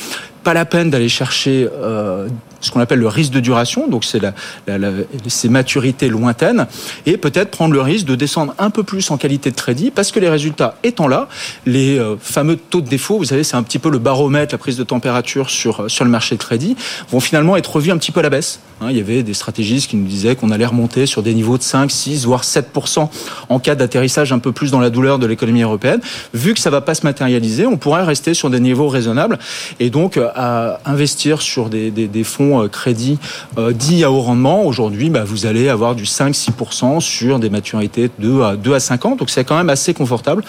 pas 0.44 0.54
la 0.54 0.64
peine 0.64 0.90
d'aller 0.90 1.08
chercher 1.08 1.68
euh, 1.72 2.28
ce 2.60 2.70
qu'on 2.70 2.80
appelle 2.80 2.98
le 2.98 3.08
risque 3.08 3.32
de 3.32 3.40
duration, 3.40 3.88
donc 3.88 4.04
c'est 4.04 4.20
la, 4.20 4.34
la, 4.66 4.78
la, 4.78 4.90
ces 5.26 5.48
maturités 5.48 6.08
lointaines, 6.08 6.66
et 7.06 7.16
peut-être 7.16 7.50
prendre 7.50 7.74
le 7.74 7.80
risque 7.80 8.06
de 8.06 8.14
descendre 8.14 8.54
un 8.58 8.70
peu 8.70 8.82
plus 8.82 9.10
en 9.10 9.16
qualité 9.16 9.50
de 9.50 9.56
crédit, 9.56 9.90
parce 9.90 10.12
que 10.12 10.20
les 10.20 10.28
résultats 10.28 10.76
étant 10.82 11.08
là, 11.08 11.28
les 11.66 11.98
euh, 11.98 12.16
fameux 12.20 12.56
taux 12.56 12.80
de 12.80 12.88
défaut, 12.88 13.18
vous 13.18 13.24
savez, 13.24 13.44
c'est 13.44 13.56
un 13.56 13.62
petit 13.62 13.78
peu 13.78 13.90
le 13.90 13.98
baromètre, 13.98 14.54
la 14.54 14.58
prise 14.58 14.76
de 14.76 14.84
température 14.84 15.50
sur, 15.50 15.90
sur 15.90 16.04
le 16.04 16.10
marché 16.10 16.36
de 16.36 16.42
crédit, 16.42 16.76
vont 17.10 17.20
finalement 17.20 17.56
être 17.56 17.74
revus 17.74 17.90
un 17.90 17.98
petit 17.98 18.12
peu 18.12 18.20
à 18.20 18.22
la 18.22 18.30
baisse. 18.30 18.60
Hein, 18.80 18.86
il 18.90 18.96
y 18.96 19.00
avait 19.00 19.22
des 19.22 19.34
stratégistes 19.34 19.90
qui 19.90 19.96
nous 19.96 20.06
disaient 20.06 20.36
qu'on 20.36 20.50
allait 20.50 20.66
remonter 20.66 21.06
sur 21.06 21.22
des 21.22 21.34
niveaux 21.34 21.58
de 21.58 21.62
5, 21.62 21.90
6, 21.90 22.26
voire 22.26 22.42
7% 22.42 23.08
en 23.48 23.58
cas 23.58 23.74
d'atterrissage 23.74 24.32
un 24.32 24.38
peu 24.38 24.52
plus 24.52 24.70
dans 24.70 24.80
la 24.80 24.90
douleur 24.90 25.18
de 25.18 25.26
l'économie 25.26 25.62
européenne. 25.62 26.00
Vu 26.32 26.54
que 26.54 26.60
ça 26.60 26.70
va 26.70 26.80
pas 26.80 26.94
se 26.94 27.02
matérialiser, 27.04 27.66
on 27.66 27.76
pourrait 27.76 28.04
rester 28.04 28.34
sur 28.34 28.50
des 28.50 28.60
niveaux 28.60 28.88
raisonnables, 28.88 29.38
et 29.80 29.90
donc 29.90 30.18
à 30.34 30.80
investir 30.84 31.42
sur 31.42 31.68
des, 31.70 32.24
fonds 32.24 32.68
crédit 32.68 33.18
euh, 33.58 33.72
dits 33.72 34.04
à 34.04 34.10
haut 34.10 34.20
rendement. 34.20 34.64
Aujourd'hui, 34.64 35.10
bah, 35.10 35.24
vous 35.24 35.46
allez 35.46 35.68
avoir 35.68 35.94
du 35.94 36.04
5-6% 36.04 37.00
sur 37.00 37.38
des 37.38 37.50
maturités 37.50 38.10
de 38.18 38.28
2 38.28 38.42
à, 38.42 38.56
2 38.56 38.74
à 38.74 38.80
5 38.80 39.06
ans. 39.06 39.16
Donc 39.16 39.30
c'est 39.30 39.44
quand 39.44 39.56
même 39.56 39.70
assez 39.70 39.94
confortable. 39.94 40.44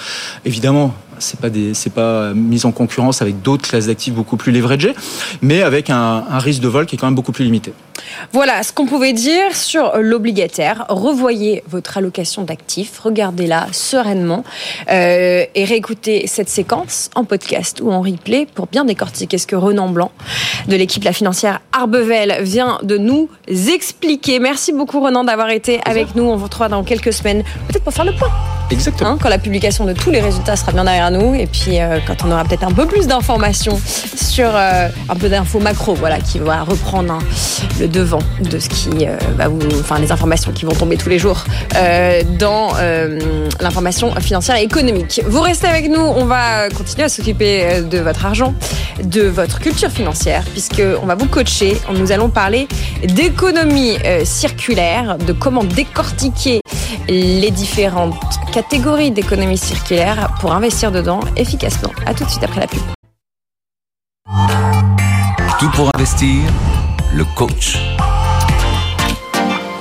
Évidemment, 0.45 0.93
c'est 1.19 1.39
pas 1.39 1.49
des, 1.49 1.73
c'est 1.73 1.93
pas 1.93 2.33
mis 2.33 2.65
en 2.65 2.71
concurrence 2.71 3.21
avec 3.21 3.41
d'autres 3.41 3.67
classes 3.67 3.87
d'actifs 3.87 4.13
beaucoup 4.13 4.37
plus 4.37 4.51
leveragées, 4.51 4.93
mais 5.41 5.61
avec 5.61 5.89
un, 5.89 6.23
risque 6.39 6.61
de 6.61 6.67
vol 6.67 6.85
qui 6.85 6.95
est 6.95 6.97
quand 6.97 7.07
même 7.07 7.15
beaucoup 7.15 7.31
plus 7.31 7.45
limité. 7.45 7.73
Voilà 8.31 8.63
ce 8.63 8.73
qu'on 8.73 8.85
pouvait 8.85 9.13
dire 9.13 9.55
sur 9.55 9.93
l'obligataire. 9.97 10.85
Revoyez 10.89 11.63
votre 11.67 11.97
allocation 11.97 12.43
d'actifs, 12.43 12.99
regardez-la 12.99 13.67
sereinement 13.71 14.43
euh, 14.91 15.45
et 15.53 15.65
réécoutez 15.65 16.27
cette 16.27 16.49
séquence 16.49 17.09
en 17.15 17.23
podcast 17.23 17.81
ou 17.81 17.91
en 17.91 18.01
replay 18.01 18.45
pour 18.53 18.67
bien 18.67 18.85
décortiquer 18.85 19.37
ce 19.37 19.47
que 19.47 19.55
Renan 19.55 19.89
Blanc 19.89 20.11
de 20.67 20.75
l'équipe 20.75 21.03
La 21.03 21.13
Financière 21.13 21.61
Arbevel 21.71 22.37
vient 22.41 22.79
de 22.83 22.97
nous 22.97 23.29
expliquer. 23.49 24.39
Merci 24.39 24.73
beaucoup 24.73 24.99
Renan 24.99 25.23
d'avoir 25.23 25.49
été 25.49 25.79
avec 25.85 26.15
nous. 26.15 26.23
On 26.23 26.35
vous 26.35 26.45
retrouvera 26.45 26.69
dans 26.69 26.83
quelques 26.83 27.13
semaines, 27.13 27.43
peut-être 27.67 27.83
pour 27.83 27.93
faire 27.93 28.05
le 28.05 28.13
point. 28.13 28.29
Exactement. 28.71 29.11
Hein, 29.11 29.17
quand 29.21 29.29
la 29.29 29.37
publication 29.37 29.85
de 29.85 29.93
tous 29.93 30.09
les 30.09 30.21
résultats 30.21 30.55
sera 30.55 30.71
bien 30.71 30.83
derrière 30.83 31.11
nous 31.11 31.35
et 31.35 31.45
puis 31.45 31.79
euh, 31.79 31.99
quand 32.05 32.25
on 32.25 32.31
aura 32.31 32.43
peut-être 32.43 32.63
un 32.63 32.71
peu 32.71 32.87
plus 32.87 33.05
d'informations 33.05 33.79
sur 33.79 34.49
euh, 34.55 34.87
un 35.07 35.15
peu 35.15 35.29
d'infos 35.29 35.59
macro, 35.59 35.93
voilà, 35.93 36.19
qui 36.19 36.39
va 36.39 36.63
reprendre 36.63 37.13
hein, 37.13 37.19
le 37.79 37.84
devant 37.87 38.19
de 38.41 38.59
ce 38.59 38.69
qui 38.69 39.07
euh, 39.07 39.17
va 39.37 39.47
vous, 39.47 39.59
enfin 39.79 39.99
les 39.99 40.11
informations 40.11 40.51
qui 40.51 40.65
vont 40.65 40.73
tomber 40.73 40.97
tous 40.97 41.09
les 41.09 41.19
jours 41.19 41.43
euh, 41.75 42.21
dans 42.37 42.69
euh, 42.77 43.19
l'information 43.59 44.13
financière 44.15 44.57
et 44.57 44.63
économique. 44.63 45.21
Vous 45.27 45.41
restez 45.41 45.67
avec 45.67 45.89
nous, 45.89 46.01
on 46.01 46.25
va 46.25 46.69
continuer 46.69 47.03
à 47.03 47.09
s'occuper 47.09 47.81
de 47.81 47.97
votre 47.99 48.25
argent, 48.25 48.53
de 49.03 49.23
votre 49.23 49.59
culture 49.59 49.89
financière, 49.89 50.43
puisque 50.51 50.81
on 51.01 51.05
va 51.05 51.15
vous 51.15 51.27
coacher. 51.27 51.77
Nous 51.93 52.11
allons 52.11 52.29
parler 52.29 52.67
d'économie 53.03 53.97
circulaire, 54.23 55.17
de 55.17 55.33
comment 55.33 55.63
décortiquer 55.63 56.61
les 57.07 57.51
différentes 57.51 58.15
catégories 58.51 59.11
d'économie 59.11 59.57
circulaire 59.57 60.35
pour 60.39 60.53
investir 60.53 60.91
dedans 60.91 61.19
efficacement. 61.35 61.91
À 62.05 62.13
tout 62.13 62.23
de 62.23 62.29
suite 62.29 62.43
après 62.43 62.61
la 62.61 62.67
pub. 62.67 62.81
Tout 65.59 65.69
pour 65.71 65.89
investir, 65.95 66.41
le 67.15 67.23
coach. 67.23 67.77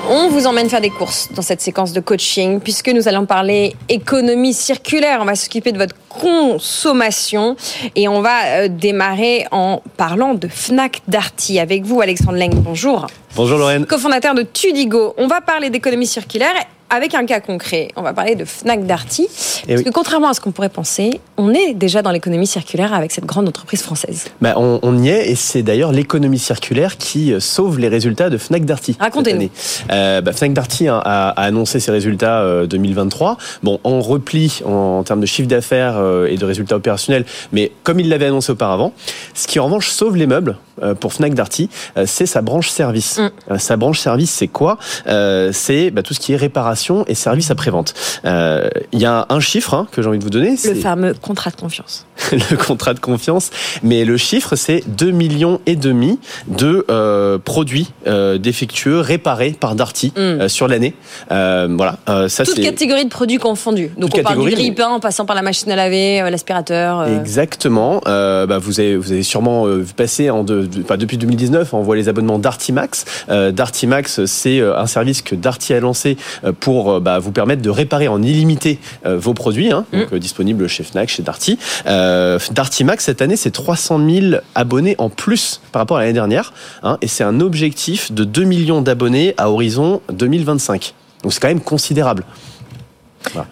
On 0.09 0.29
vous 0.29 0.47
emmène 0.47 0.69
faire 0.69 0.81
des 0.81 0.91
courses 0.91 1.33
dans 1.33 1.43
cette 1.43 1.61
séquence 1.61 1.93
de 1.93 1.99
coaching 1.99 2.61
puisque 2.61 2.89
nous 2.91 3.09
allons 3.09 3.27
parler 3.27 3.75
économie 3.89 4.55
circulaire. 4.55 5.19
On 5.21 5.25
va 5.25 5.35
s'occuper 5.35 5.73
de 5.73 5.79
votre 5.79 5.97
consommation 6.09 7.57
et 7.97 8.07
on 8.07 8.21
va 8.21 8.45
euh, 8.45 8.69
démarrer 8.69 9.47
en 9.51 9.83
parlant 9.97 10.35
de 10.35 10.47
Fnac 10.47 11.03
Darty 11.09 11.59
avec 11.59 11.83
vous 11.83 12.01
Alexandre 12.01 12.39
Leng. 12.39 12.55
Bonjour. 12.55 13.09
Bonjour 13.35 13.59
Lorraine. 13.59 13.85
Cofondateur 13.87 14.35
de 14.35 14.43
Tudigo. 14.43 15.15
On 15.19 15.27
va 15.27 15.41
parler 15.41 15.71
d'économie 15.71 16.07
circulaire 16.07 16.55
avec 16.95 17.15
un 17.15 17.27
cas 17.27 17.41
concret, 17.41 17.89
on 17.97 18.03
va 18.03 18.13
parler 18.13 18.35
de 18.37 18.45
Fnac 18.45 18.87
Darty. 18.87 19.27
Eh 19.29 19.67
Parce 19.69 19.79
oui. 19.79 19.85
que 19.85 19.91
contrairement 19.91 20.29
à 20.29 20.35
ce 20.35 20.41
qu'on 20.41 20.53
pourrait 20.53 20.69
penser, 20.69 21.21
on 21.37 21.53
est 21.53 21.75
déjà 21.75 22.03
dans 22.03 22.11
l'économie 22.13 22.47
circulaire 22.47 22.95
avec 22.95 23.11
cette 23.11 23.27
grande 23.27 23.49
entreprise 23.49 23.83
française. 23.83 24.27
Bah, 24.41 24.55
on, 24.57 24.79
on 24.83 25.03
y 25.03 25.09
est, 25.09 25.31
et 25.31 25.35
c'est 25.35 25.63
d'ailleurs 25.63 25.93
l'économie 25.93 26.39
circulaire 26.39 26.97
qui 26.97 27.33
euh, 27.33 27.41
sauve 27.41 27.79
les 27.79 27.89
résultats 27.89 28.31
de 28.31 28.39
Fnac 28.39 28.65
Darty. 28.65 28.97
Racontez-nous. 29.01 29.51
Euh, 29.91 30.21
bah, 30.21 30.33
Fnac 30.33 30.53
Darty 30.53 30.89
a, 30.89 30.99
a- 30.99 31.29
a 31.31 31.43
annoncé 31.43 31.81
ses 31.81 31.91
résultats 31.91 32.41
euh, 32.43 32.67
2023. 32.67 33.37
Bon, 33.63 33.81
en 33.85 34.01
repli 34.01 34.61
en, 34.65 34.71
en 34.99 35.03
termes 35.03 35.21
de 35.21 35.27
chiffre 35.27 35.49
d'affaires 35.49 35.97
euh, 35.99 36.27
et 36.27 36.37
de 36.37 36.45
résultats 36.45 36.77
opérationnels, 36.77 37.25
mais 37.53 37.73
comme 37.83 37.99
il 38.01 38.09
l'avait 38.09 38.27
annoncé 38.27 38.53
auparavant, 38.53 38.93
ce 39.35 39.47
qui 39.47 39.59
en 39.59 39.65
revanche 39.67 39.89
sauve 39.91 40.17
les 40.17 40.27
meubles 40.27 40.57
pour 41.01 41.13
Fnac 41.13 41.35
Darty, 41.35 41.71
c'est 42.05 42.27
sa 42.27 42.43
branche 42.43 42.69
service. 42.69 43.19
Mm. 43.49 43.59
Sa 43.59 43.77
branche 43.77 44.01
service, 44.01 44.31
c'est 44.31 44.49
quoi? 44.49 44.77
C'est 45.53 45.91
bah, 45.93 46.03
tout 46.03 46.15
ce 46.15 46.21
qui 46.21 46.33
est 46.33 46.37
réparation 46.37 46.84
et 47.07 47.15
service 47.15 47.51
après-vente. 47.51 47.95
Euh, 48.25 48.69
Il 48.93 49.01
y 49.01 49.07
a 49.07 49.27
un 49.29 49.41
chiffre 49.41 49.75
hein, 49.75 49.87
que 49.91 50.03
j'ai 50.03 50.09
envie 50.09 50.19
de 50.19 50.25
vous 50.25 50.31
donner. 50.31 50.57
Le 50.65 50.75
fameux 50.75 51.15
contrat 51.15 51.51
de 51.51 51.57
confiance. 51.57 52.07
le 52.33 52.57
contrat 52.57 52.95
de 52.95 53.01
confiance. 53.01 53.51
Mais 53.83 54.05
le 54.05 54.17
chiffre, 54.17 54.57
c'est 54.57 54.83
2 54.87 55.11
millions 55.11 55.61
et 55.67 55.77
demi 55.77 56.19
de 56.47 56.85
euh, 56.91 57.39
produits 57.39 57.93
euh, 58.07 58.39
défectueux 58.39 59.01
réparés 59.01 59.57
par 59.59 59.75
Darty 59.75 60.13
Mm. 60.15 60.21
euh, 60.21 60.49
sur 60.49 60.69
l'année. 60.69 60.95
Voilà, 61.31 61.99
ça 62.29 62.45
Toute 62.45 62.61
catégorie 62.61 63.05
de 63.05 63.11
produits 63.11 63.39
confondus. 63.39 63.91
Donc 63.97 64.11
Toute 64.11 64.21
on 64.21 64.23
parle 64.23 64.45
du 64.45 64.51
grille-pain 64.51 64.89
en 64.89 65.01
passant 65.01 65.25
par 65.25 65.37
la 65.37 65.43
machine 65.43 65.71
à 65.73 65.77
laver, 65.77 66.19
l'aspirateur. 66.31 67.07
Exactement. 67.07 68.01
Bah, 68.05 68.59
vous 68.59 68.81
avez 68.81 68.97
vous 68.97 69.13
avez 69.13 69.23
sûrement 69.23 69.67
passer 69.97 70.31
en 70.31 70.45
de, 70.45 70.69
depuis 70.97 71.17
2019, 71.17 71.75
on 71.75 71.83
voit 71.83 71.97
les 71.97 72.09
abonnements 72.09 72.39
Darty 72.39 72.73
Max. 72.73 73.05
Darty 73.29 73.87
Max, 73.87 74.25
c'est 74.27 74.61
un 74.61 74.87
service 74.87 75.23
que 75.23 75.35
Darty 75.35 75.75
a 75.75 75.81
lancé 75.81 76.17
pour 76.61 77.01
bah, 77.01 77.19
vous 77.19 77.33
permettre 77.33 77.63
de 77.63 77.71
réparer 77.71 78.09
en 78.09 78.23
illimité 78.23 78.79
vos 79.05 79.35
produits, 79.35 79.73
hein, 79.73 79.85
donc 79.93 80.13
euh, 80.13 80.19
disponibles 80.19 80.69
chez 80.69 80.85
Fnac, 80.85 81.09
chez 81.09 81.23
Darty. 81.23 81.59
Euh, 81.87 82.04
Darty 82.53 82.85
Max 82.85 83.05
cette 83.05 83.23
année, 83.23 83.37
c'est 83.37 83.51
300 83.51 84.01
000 84.09 84.43
abonnés 84.55 84.95
en 84.99 85.11
plus 85.11 85.61
par 85.73 85.81
rapport 85.81 85.97
à 85.97 86.01
l'année 86.01 86.13
dernière, 86.13 86.53
hein, 86.83 86.99
et 87.03 87.09
c'est 87.09 87.25
un 87.25 87.41
objectif 87.41 88.13
de 88.13 88.25
2 88.25 88.45
millions 88.45 88.83
d'abonnés 88.83 89.35
à 89.37 89.51
horizon 89.51 90.01
2025. 90.13 90.95
Donc 91.23 91.33
c'est 91.33 91.41
quand 91.41 91.49
même 91.49 91.61
considérable. 91.61 92.25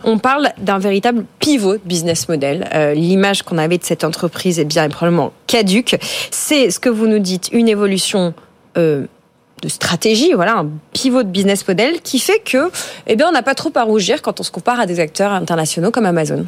On 0.05 0.18
parle 0.18 0.50
d'un 0.59 0.78
véritable 0.78 1.24
pivot 1.38 1.78
business 1.84 2.28
model. 2.28 2.68
Euh, 2.74 2.94
L'image 2.94 3.42
qu'on 3.42 3.59
avait 3.59 3.78
de 3.78 3.84
cette 3.84 4.05
entreprise 4.05 4.59
est 4.59 4.64
bien 4.64 4.88
probablement 4.88 5.32
caduque. 5.46 5.96
C'est 6.30 6.70
ce 6.70 6.78
que 6.78 6.88
vous 6.88 7.07
nous 7.07 7.18
dites, 7.18 7.48
une 7.53 7.68
évolution 7.68 8.34
euh, 8.76 9.07
de 9.62 9.68
stratégie, 9.68 10.32
voilà, 10.32 10.58
un 10.58 10.68
pivot 10.92 11.22
de 11.22 11.28
business 11.28 11.66
model 11.66 12.00
qui 12.02 12.18
fait 12.18 12.42
que, 12.44 12.70
eh 13.06 13.14
bien, 13.14 13.28
on 13.28 13.32
n'a 13.32 13.42
pas 13.42 13.54
trop 13.54 13.70
à 13.76 13.84
rougir 13.84 14.20
quand 14.20 14.40
on 14.40 14.42
se 14.42 14.50
compare 14.50 14.80
à 14.80 14.86
des 14.86 14.98
acteurs 14.98 15.30
internationaux 15.32 15.92
comme 15.92 16.04
Amazon. 16.04 16.44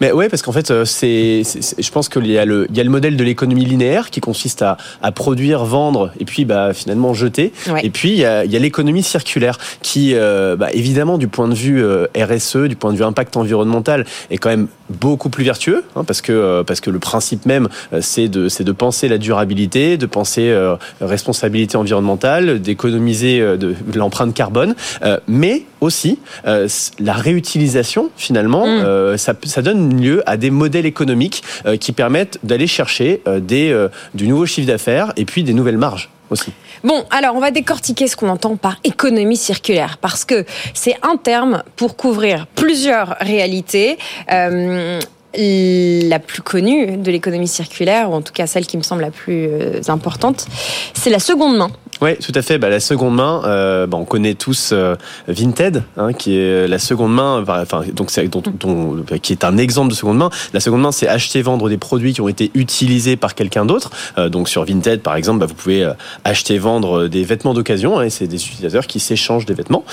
Mais 0.00 0.12
ouais, 0.12 0.30
parce 0.30 0.40
qu'en 0.42 0.52
fait, 0.52 0.70
euh, 0.70 0.86
c'est, 0.86 1.42
je 1.44 1.90
pense 1.90 2.08
qu'il 2.08 2.26
y 2.26 2.38
a 2.38 2.46
le, 2.46 2.66
il 2.70 2.76
y 2.76 2.80
a 2.80 2.84
le 2.84 2.90
modèle 2.90 3.16
de 3.18 3.24
l'économie 3.24 3.66
linéaire 3.66 4.10
qui 4.10 4.20
consiste 4.20 4.62
à, 4.62 4.78
à 5.02 5.12
produire, 5.12 5.64
vendre 5.64 6.10
et 6.18 6.24
puis 6.24 6.46
bah, 6.46 6.72
finalement 6.72 7.12
jeter. 7.12 7.52
Ouais. 7.68 7.84
Et 7.84 7.90
puis 7.90 8.10
il 8.10 8.18
y 8.18 8.24
a, 8.24 8.44
il 8.44 8.50
y 8.50 8.56
a 8.56 8.58
l'économie 8.58 9.02
circulaire 9.02 9.58
qui, 9.82 10.14
euh, 10.14 10.56
bah, 10.56 10.72
évidemment, 10.72 11.18
du 11.18 11.28
point 11.28 11.48
de 11.48 11.54
vue 11.54 11.84
euh, 11.84 12.06
RSE, 12.16 12.56
du 12.68 12.76
point 12.76 12.92
de 12.92 12.96
vue 12.96 13.04
impact 13.04 13.36
environnemental, 13.36 14.06
est 14.30 14.38
quand 14.38 14.48
même 14.48 14.68
beaucoup 14.90 15.30
plus 15.30 15.44
vertueux, 15.44 15.84
hein, 15.96 16.04
parce 16.04 16.20
que 16.20 16.32
euh, 16.32 16.62
parce 16.62 16.80
que 16.80 16.90
le 16.90 16.98
principe 16.98 17.46
même, 17.46 17.68
euh, 17.92 18.00
c'est 18.02 18.28
de 18.28 18.48
c'est 18.48 18.64
de 18.64 18.72
penser 18.72 19.08
la 19.08 19.18
durabilité, 19.18 19.96
de 19.96 20.06
penser 20.06 20.50
euh, 20.50 20.76
responsabilité 21.00 21.76
environnementale, 21.76 22.60
d'économiser 22.60 23.40
euh, 23.40 23.56
de, 23.56 23.74
de 23.86 23.98
l'empreinte 23.98 24.34
carbone, 24.34 24.74
euh, 25.02 25.18
mais 25.26 25.62
aussi 25.80 26.18
euh, 26.46 26.68
la 26.98 27.14
réutilisation 27.14 28.10
finalement, 28.16 28.64
Mm. 28.64 28.80
euh, 28.84 29.16
ça, 29.16 29.34
ça 29.44 29.62
donne 29.62 30.00
lieu 30.00 30.22
à 30.26 30.36
des 30.36 30.50
modèles 30.50 30.86
économiques 30.86 31.42
euh, 31.66 31.76
qui 31.76 31.92
permettent 31.92 32.38
d'aller 32.42 32.66
chercher 32.66 33.20
euh, 33.26 33.40
des 33.40 33.70
euh, 33.70 33.88
du 34.14 34.26
nouveau 34.28 34.46
chiffre 34.46 34.66
d'affaires 34.66 35.12
et 35.16 35.24
puis 35.24 35.44
des 35.44 35.54
nouvelles 35.54 35.78
marges 35.78 36.10
aussi. 36.30 36.52
Bon, 36.84 37.06
alors 37.10 37.34
on 37.34 37.40
va 37.40 37.50
décortiquer 37.50 38.08
ce 38.08 38.14
qu'on 38.14 38.28
entend 38.28 38.56
par 38.56 38.76
économie 38.84 39.38
circulaire, 39.38 39.96
parce 39.96 40.26
que 40.26 40.44
c'est 40.74 40.96
un 41.02 41.16
terme 41.16 41.62
pour 41.76 41.96
couvrir 41.96 42.46
plusieurs 42.54 43.16
réalités. 43.20 43.96
Euh, 44.30 45.00
la 45.36 46.18
plus 46.18 46.42
connue 46.42 46.96
de 46.96 47.10
l'économie 47.10 47.48
circulaire, 47.48 48.10
ou 48.10 48.14
en 48.14 48.22
tout 48.22 48.32
cas 48.32 48.46
celle 48.46 48.66
qui 48.66 48.76
me 48.76 48.82
semble 48.82 49.02
la 49.02 49.10
plus 49.10 49.46
euh, 49.48 49.80
importante, 49.88 50.46
c'est 50.94 51.10
la 51.10 51.18
seconde 51.18 51.56
main. 51.56 51.70
Oui, 52.00 52.16
tout 52.16 52.32
à 52.34 52.42
fait. 52.42 52.58
Bah, 52.58 52.68
la 52.70 52.80
seconde 52.80 53.14
main, 53.14 53.42
euh, 53.44 53.86
bah, 53.86 53.96
on 54.00 54.04
connaît 54.04 54.34
tous 54.34 54.70
euh, 54.72 54.96
Vinted, 55.28 55.84
hein, 55.96 56.12
qui 56.12 56.36
est 56.36 56.66
la 56.66 56.78
seconde 56.80 57.14
main, 57.14 57.44
donc 57.92 58.10
dont- 58.58 59.04
qui 59.22 59.32
est 59.32 59.44
un 59.44 59.56
exemple 59.56 59.90
de 59.90 59.94
seconde 59.94 60.18
main. 60.18 60.30
La 60.52 60.60
seconde 60.60 60.82
main, 60.82 60.92
c'est 60.92 61.06
acheter, 61.06 61.40
vendre 61.42 61.68
des 61.68 61.78
produits 61.78 62.12
qui 62.12 62.20
ont 62.20 62.28
été 62.28 62.50
utilisés 62.54 63.16
par 63.16 63.34
quelqu'un 63.34 63.64
d'autre. 63.64 63.90
Donc 64.28 64.48
sur 64.48 64.64
Vinted, 64.64 65.02
par 65.02 65.14
exemple, 65.14 65.38
bah, 65.38 65.46
vous 65.46 65.54
pouvez 65.54 65.88
acheter, 66.24 66.58
vendre 66.58 67.06
des 67.06 67.22
vêtements 67.22 67.54
d'occasion. 67.54 67.98
hein, 67.98 68.02
et 68.04 68.10
c'est 68.10 68.26
des 68.26 68.44
utilisateurs 68.44 68.86
qui 68.88 68.98
s'échangent 69.00 69.46
des 69.46 69.54
vêtements. 69.54 69.84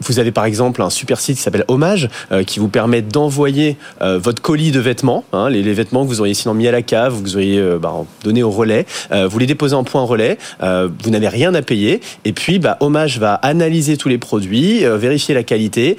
Vous 0.00 0.20
avez 0.20 0.30
par 0.30 0.44
exemple 0.44 0.80
un 0.82 0.90
super 0.90 1.20
site 1.20 1.36
qui 1.36 1.42
s'appelle 1.42 1.64
Hommage, 1.68 2.08
euh, 2.30 2.44
qui 2.44 2.60
vous 2.60 2.68
permet 2.68 3.02
d'envoyer 3.02 3.76
euh, 4.00 4.18
votre 4.18 4.40
colis 4.40 4.70
de 4.70 4.78
vêtements, 4.80 5.24
hein, 5.32 5.50
les, 5.50 5.62
vêtements 5.72 6.04
que 6.04 6.08
vous 6.08 6.20
auriez 6.20 6.34
sinon 6.34 6.54
mis 6.54 6.68
à 6.68 6.72
la 6.72 6.82
cave, 6.82 7.14
vous 7.14 7.34
auriez 7.36 7.58
euh, 7.58 7.78
bah, 7.78 7.94
donné 8.22 8.42
au 8.42 8.50
relais. 8.50 8.86
Vous 9.10 9.38
les 9.38 9.46
déposez 9.46 9.74
en 9.74 9.84
point 9.84 10.02
relais, 10.02 10.38
vous 10.60 11.10
n'avez 11.10 11.28
rien 11.28 11.54
à 11.54 11.62
payer, 11.62 12.00
et 12.24 12.32
puis 12.32 12.58
bah, 12.58 12.76
Hommage 12.80 13.18
va 13.18 13.34
analyser 13.34 13.96
tous 13.96 14.08
les 14.08 14.18
produits, 14.18 14.84
vérifier 14.84 15.34
la 15.34 15.42
qualité, 15.42 15.96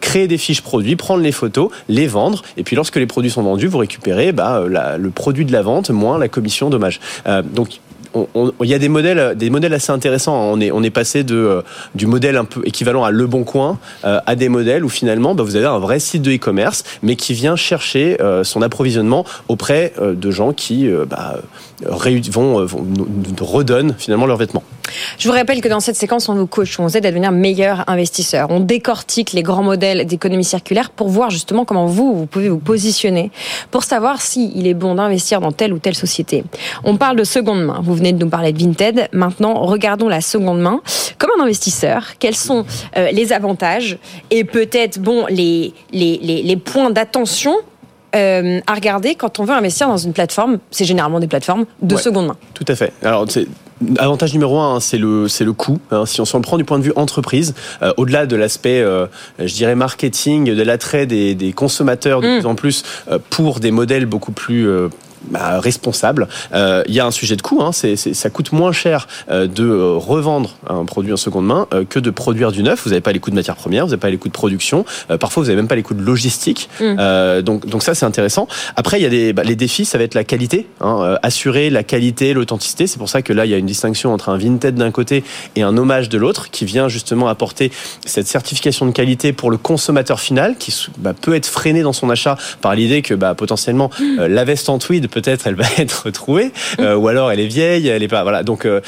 créer 0.00 0.28
des 0.28 0.38
fiches 0.38 0.62
produits, 0.62 0.96
prendre 0.96 1.22
les 1.22 1.32
photos, 1.32 1.70
les 1.88 2.06
vendre, 2.06 2.42
et 2.56 2.62
puis 2.62 2.76
lorsque 2.76 2.96
les 2.96 3.06
produits 3.06 3.30
sont 3.30 3.42
vendus, 3.42 3.66
vous 3.66 3.78
récupérez 3.78 4.32
bah, 4.32 4.64
le 4.98 5.10
produit 5.10 5.44
de 5.44 5.52
la 5.52 5.62
vente 5.62 5.90
moins 5.90 6.18
la 6.18 6.28
commission 6.28 6.70
d'Hommage. 6.70 7.00
Donc 7.26 7.68
on- 7.68 7.68
on- 7.74 7.91
il 8.14 8.68
y 8.68 8.74
a 8.74 8.78
des 8.78 8.88
modèles, 8.88 9.36
des 9.36 9.50
modèles 9.50 9.74
assez 9.74 9.92
intéressants. 9.92 10.34
On 10.34 10.60
est, 10.60 10.70
on 10.70 10.82
est 10.82 10.90
passé 10.90 11.24
euh, 11.30 11.62
du 11.94 12.06
modèle 12.06 12.36
un 12.36 12.44
peu 12.44 12.62
équivalent 12.64 13.04
à 13.04 13.10
Le 13.10 13.26
Bon 13.26 13.44
Coin 13.44 13.78
euh, 14.04 14.20
à 14.26 14.36
des 14.36 14.48
modèles 14.48 14.84
où 14.84 14.88
finalement 14.88 15.34
bah, 15.34 15.42
vous 15.42 15.56
avez 15.56 15.66
un 15.66 15.78
vrai 15.78 15.98
site 15.98 16.22
de 16.22 16.32
e-commerce, 16.32 16.84
mais 17.02 17.16
qui 17.16 17.34
vient 17.34 17.56
chercher 17.56 18.20
euh, 18.20 18.44
son 18.44 18.62
approvisionnement 18.62 19.24
auprès 19.48 19.92
de 20.00 20.30
gens 20.30 20.52
qui 20.52 20.88
bah, 21.08 21.36
vont, 21.84 22.66
redonnent 23.40 23.94
finalement 23.98 24.26
leurs 24.26 24.36
vêtements. 24.36 24.64
Je 25.18 25.28
vous 25.28 25.34
rappelle 25.34 25.60
que 25.60 25.68
dans 25.68 25.80
cette 25.80 25.96
séquence, 25.96 26.28
on 26.28 26.34
vous 26.34 26.46
coach, 26.46 26.78
on 26.78 26.86
vous 26.86 26.96
aide 26.96 27.06
à 27.06 27.10
devenir 27.10 27.32
meilleur 27.32 27.84
investisseur. 27.88 28.48
On 28.50 28.60
décortique 28.60 29.32
les 29.32 29.42
grands 29.42 29.62
modèles 29.62 30.06
d'économie 30.06 30.44
circulaire 30.44 30.90
pour 30.90 31.08
voir 31.08 31.30
justement 31.30 31.64
comment 31.64 31.86
vous, 31.86 32.14
vous 32.16 32.26
pouvez 32.26 32.48
vous 32.48 32.58
positionner 32.58 33.30
pour 33.70 33.84
savoir 33.84 34.20
s'il 34.20 34.66
est 34.66 34.74
bon 34.74 34.94
d'investir 34.96 35.40
dans 35.40 35.52
telle 35.52 35.72
ou 35.72 35.78
telle 35.78 35.94
société. 35.94 36.44
On 36.84 36.96
parle 36.96 37.16
de 37.16 37.24
seconde 37.24 37.64
main. 37.64 37.80
Vous 37.82 37.94
venez 37.94 38.12
de 38.12 38.18
nous 38.22 38.30
parler 38.30 38.52
de 38.52 38.58
Vinted. 38.58 39.08
Maintenant, 39.12 39.54
regardons 39.64 40.08
la 40.08 40.20
seconde 40.20 40.60
main. 40.60 40.80
Comme 41.18 41.30
un 41.38 41.44
investisseur, 41.44 42.18
quels 42.18 42.36
sont 42.36 42.64
euh, 42.96 43.10
les 43.12 43.32
avantages 43.32 43.98
et 44.30 44.44
peut-être 44.44 44.98
bon 44.98 45.26
les, 45.28 45.72
les, 45.92 46.18
les, 46.22 46.42
les 46.42 46.56
points 46.56 46.90
d'attention 46.90 47.54
euh, 48.14 48.60
à 48.66 48.74
regarder 48.74 49.14
quand 49.14 49.38
on 49.38 49.44
veut 49.44 49.54
investir 49.54 49.88
dans 49.88 49.96
une 49.96 50.12
plateforme? 50.12 50.58
C'est 50.70 50.84
généralement 50.84 51.20
des 51.20 51.28
plateformes 51.28 51.64
de 51.80 51.94
Ouais. 51.94 52.00
seconde 52.02 52.26
main. 52.26 52.36
Tout 52.54 52.64
à 52.68 52.74
fait. 52.74 52.92
Alors, 53.02 53.26
avantage 53.98 54.32
numéro 54.32 54.58
un, 54.58 54.76
hein, 54.76 54.80
c'est 54.80 54.98
le 54.98 55.28
c'est 55.28 55.44
le 55.44 55.52
coût. 55.52 55.78
hein. 55.90 56.06
si 56.06 56.20
on 56.20 56.24
s'en 56.24 56.40
prend 56.40 56.56
du 56.56 56.64
point 56.64 56.78
de 56.78 56.84
vue 56.84 56.92
entreprise, 56.96 57.54
euh, 57.82 57.92
au-delà 57.96 58.26
de 58.26 58.36
l'aspect, 58.36 58.80
euh, 58.80 59.06
je 59.38 59.52
dirais 59.54 59.74
marketing, 59.74 60.54
de 60.54 60.62
l'attrait 60.62 61.06
des, 61.06 61.34
des 61.34 61.52
consommateurs 61.52 62.20
de 62.20 62.26
Mm. 62.28 62.38
plus 62.38 62.46
en 62.46 62.54
plus 62.54 62.82
euh, 63.10 63.18
pour 63.30 63.60
des 63.60 63.70
modèles 63.70 64.06
beaucoup 64.06 64.32
plus 64.32 64.66
bah, 65.30 65.60
responsables, 65.60 66.28
euh, 66.54 66.82
il 66.86 66.94
y 66.94 67.00
a 67.00 67.06
un 67.06 67.10
sujet 67.10 67.36
de 67.36 67.42
coût. 67.42 67.62
Hein, 67.62 67.72
c'est, 67.72 67.96
ça 67.96 68.30
coûte 68.30 68.52
moins 68.52 68.72
cher 68.72 69.08
euh, 69.30 69.46
de 69.46 69.64
euh, 69.64 69.96
revendre 69.96 70.56
un 70.68 70.84
produit 70.84 71.12
en 71.12 71.16
seconde 71.16 71.46
main 71.46 71.66
que 71.88 71.98
de 71.98 72.10
produire 72.10 72.52
du 72.52 72.62
neuf. 72.62 72.82
Vous 72.84 72.90
n'avez 72.90 73.00
pas 73.00 73.12
les 73.12 73.20
coûts 73.20 73.30
de 73.30 73.34
matières 73.34 73.56
premières, 73.56 73.84
vous 73.84 73.90
n'avez 73.90 74.00
pas 74.00 74.10
les 74.10 74.16
coûts 74.16 74.28
de 74.28 74.32
production. 74.32 74.84
parfois, 75.20 75.42
vous 75.42 75.48
n'avez 75.48 75.56
même 75.56 75.68
pas 75.68 75.74
les 75.74 75.82
coûts 75.82 75.94
de 75.94 76.02
logistique. 76.02 76.68
Mm. 76.80 77.40
Donc, 77.42 77.66
donc 77.66 77.82
ça, 77.82 77.94
c'est 77.94 78.06
intéressant. 78.06 78.46
Après, 78.76 78.98
il 78.98 79.02
y 79.02 79.06
a 79.06 79.10
des 79.10 79.32
bah, 79.32 79.42
les 79.44 79.56
défis, 79.56 79.84
ça 79.84 79.98
va 79.98 80.04
être 80.04 80.14
la 80.14 80.24
qualité, 80.24 80.66
hein, 80.80 81.16
assurer 81.22 81.70
la 81.70 81.82
qualité, 81.82 82.32
l'authenticité. 82.32 82.86
C'est 82.86 82.98
pour 82.98 83.08
ça 83.08 83.22
que 83.22 83.32
là, 83.32 83.46
il 83.46 83.50
y 83.50 83.54
a 83.54 83.58
une 83.58 83.66
distinction 83.66 84.12
entre 84.12 84.28
un 84.28 84.36
Vinted 84.36 84.74
d'un 84.74 84.90
côté 84.90 85.24
et 85.56 85.62
un 85.62 85.76
hommage 85.76 86.08
de 86.08 86.18
l'autre, 86.18 86.50
qui 86.50 86.64
vient 86.64 86.88
justement 86.88 87.28
apporter 87.28 87.72
cette 88.04 88.26
certification 88.26 88.86
de 88.86 88.92
qualité 88.92 89.32
pour 89.32 89.50
le 89.50 89.56
consommateur 89.56 90.20
final, 90.20 90.56
qui 90.58 90.74
bah, 90.98 91.14
peut 91.18 91.34
être 91.34 91.46
freiné 91.46 91.82
dans 91.82 91.92
son 91.92 92.10
achat 92.10 92.36
par 92.60 92.74
l'idée 92.74 93.02
que 93.02 93.14
bah, 93.14 93.34
potentiellement 93.34 93.90
euh, 94.18 94.28
la 94.28 94.44
veste 94.44 94.68
en 94.68 94.78
tweed 94.78 95.08
peut-être 95.12 95.46
elle 95.46 95.54
va 95.54 95.64
être 95.78 96.04
retrouvée, 96.06 96.50
euh, 96.80 96.96
ou 96.96 97.08
alors 97.08 97.30
elle 97.30 97.40
est 97.40 97.46
vieille, 97.46 97.88
elle 97.88 98.02
est 98.02 98.08
pas. 98.08 98.22
Voilà. 98.22 98.42
Donc 98.42 98.64
euh, 98.66 98.80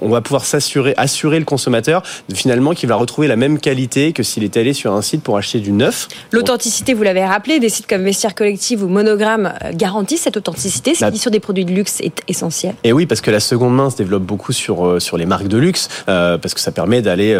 on 0.00 0.08
va 0.08 0.20
pouvoir 0.20 0.44
s'assurer, 0.44 0.94
assurer 0.96 1.38
le 1.38 1.44
consommateur 1.44 2.02
finalement 2.34 2.72
qu'il 2.74 2.88
va 2.88 2.94
retrouver 2.96 3.28
la 3.28 3.36
même 3.36 3.58
qualité 3.58 4.12
que 4.12 4.22
s'il 4.22 4.44
était 4.44 4.60
allé 4.60 4.72
sur 4.72 4.92
un 4.92 5.02
site 5.02 5.22
pour 5.22 5.36
acheter 5.36 5.60
du 5.60 5.72
neuf. 5.72 6.08
L'authenticité, 6.30 6.94
vous 6.94 7.02
l'avez 7.02 7.24
rappelé, 7.24 7.58
des 7.60 7.68
sites 7.68 7.86
comme 7.86 8.02
Vestiaire 8.04 8.34
Collective 8.34 8.82
ou 8.84 8.88
Monogramme 8.88 9.52
euh, 9.64 9.72
garantissent 9.74 10.22
cette 10.22 10.36
authenticité, 10.36 10.94
ce 10.94 11.00
Bah- 11.00 11.10
qui 11.10 11.18
sur 11.18 11.30
des 11.30 11.40
produits 11.40 11.64
de 11.64 11.72
luxe 11.72 12.00
est 12.00 12.22
essentiel. 12.28 12.74
Et 12.84 12.92
oui, 12.92 13.06
parce 13.06 13.20
que 13.20 13.30
la 13.30 13.40
seconde 13.40 13.74
main 13.74 13.90
se 13.90 13.96
développe 13.96 14.22
beaucoup 14.22 14.52
sur 14.52 15.00
sur 15.00 15.16
les 15.18 15.26
marques 15.26 15.48
de 15.48 15.58
luxe, 15.58 15.88
euh, 16.08 16.38
parce 16.38 16.54
que 16.54 16.60
ça 16.60 16.70
permet 16.72 17.02
d'aller 17.02 17.36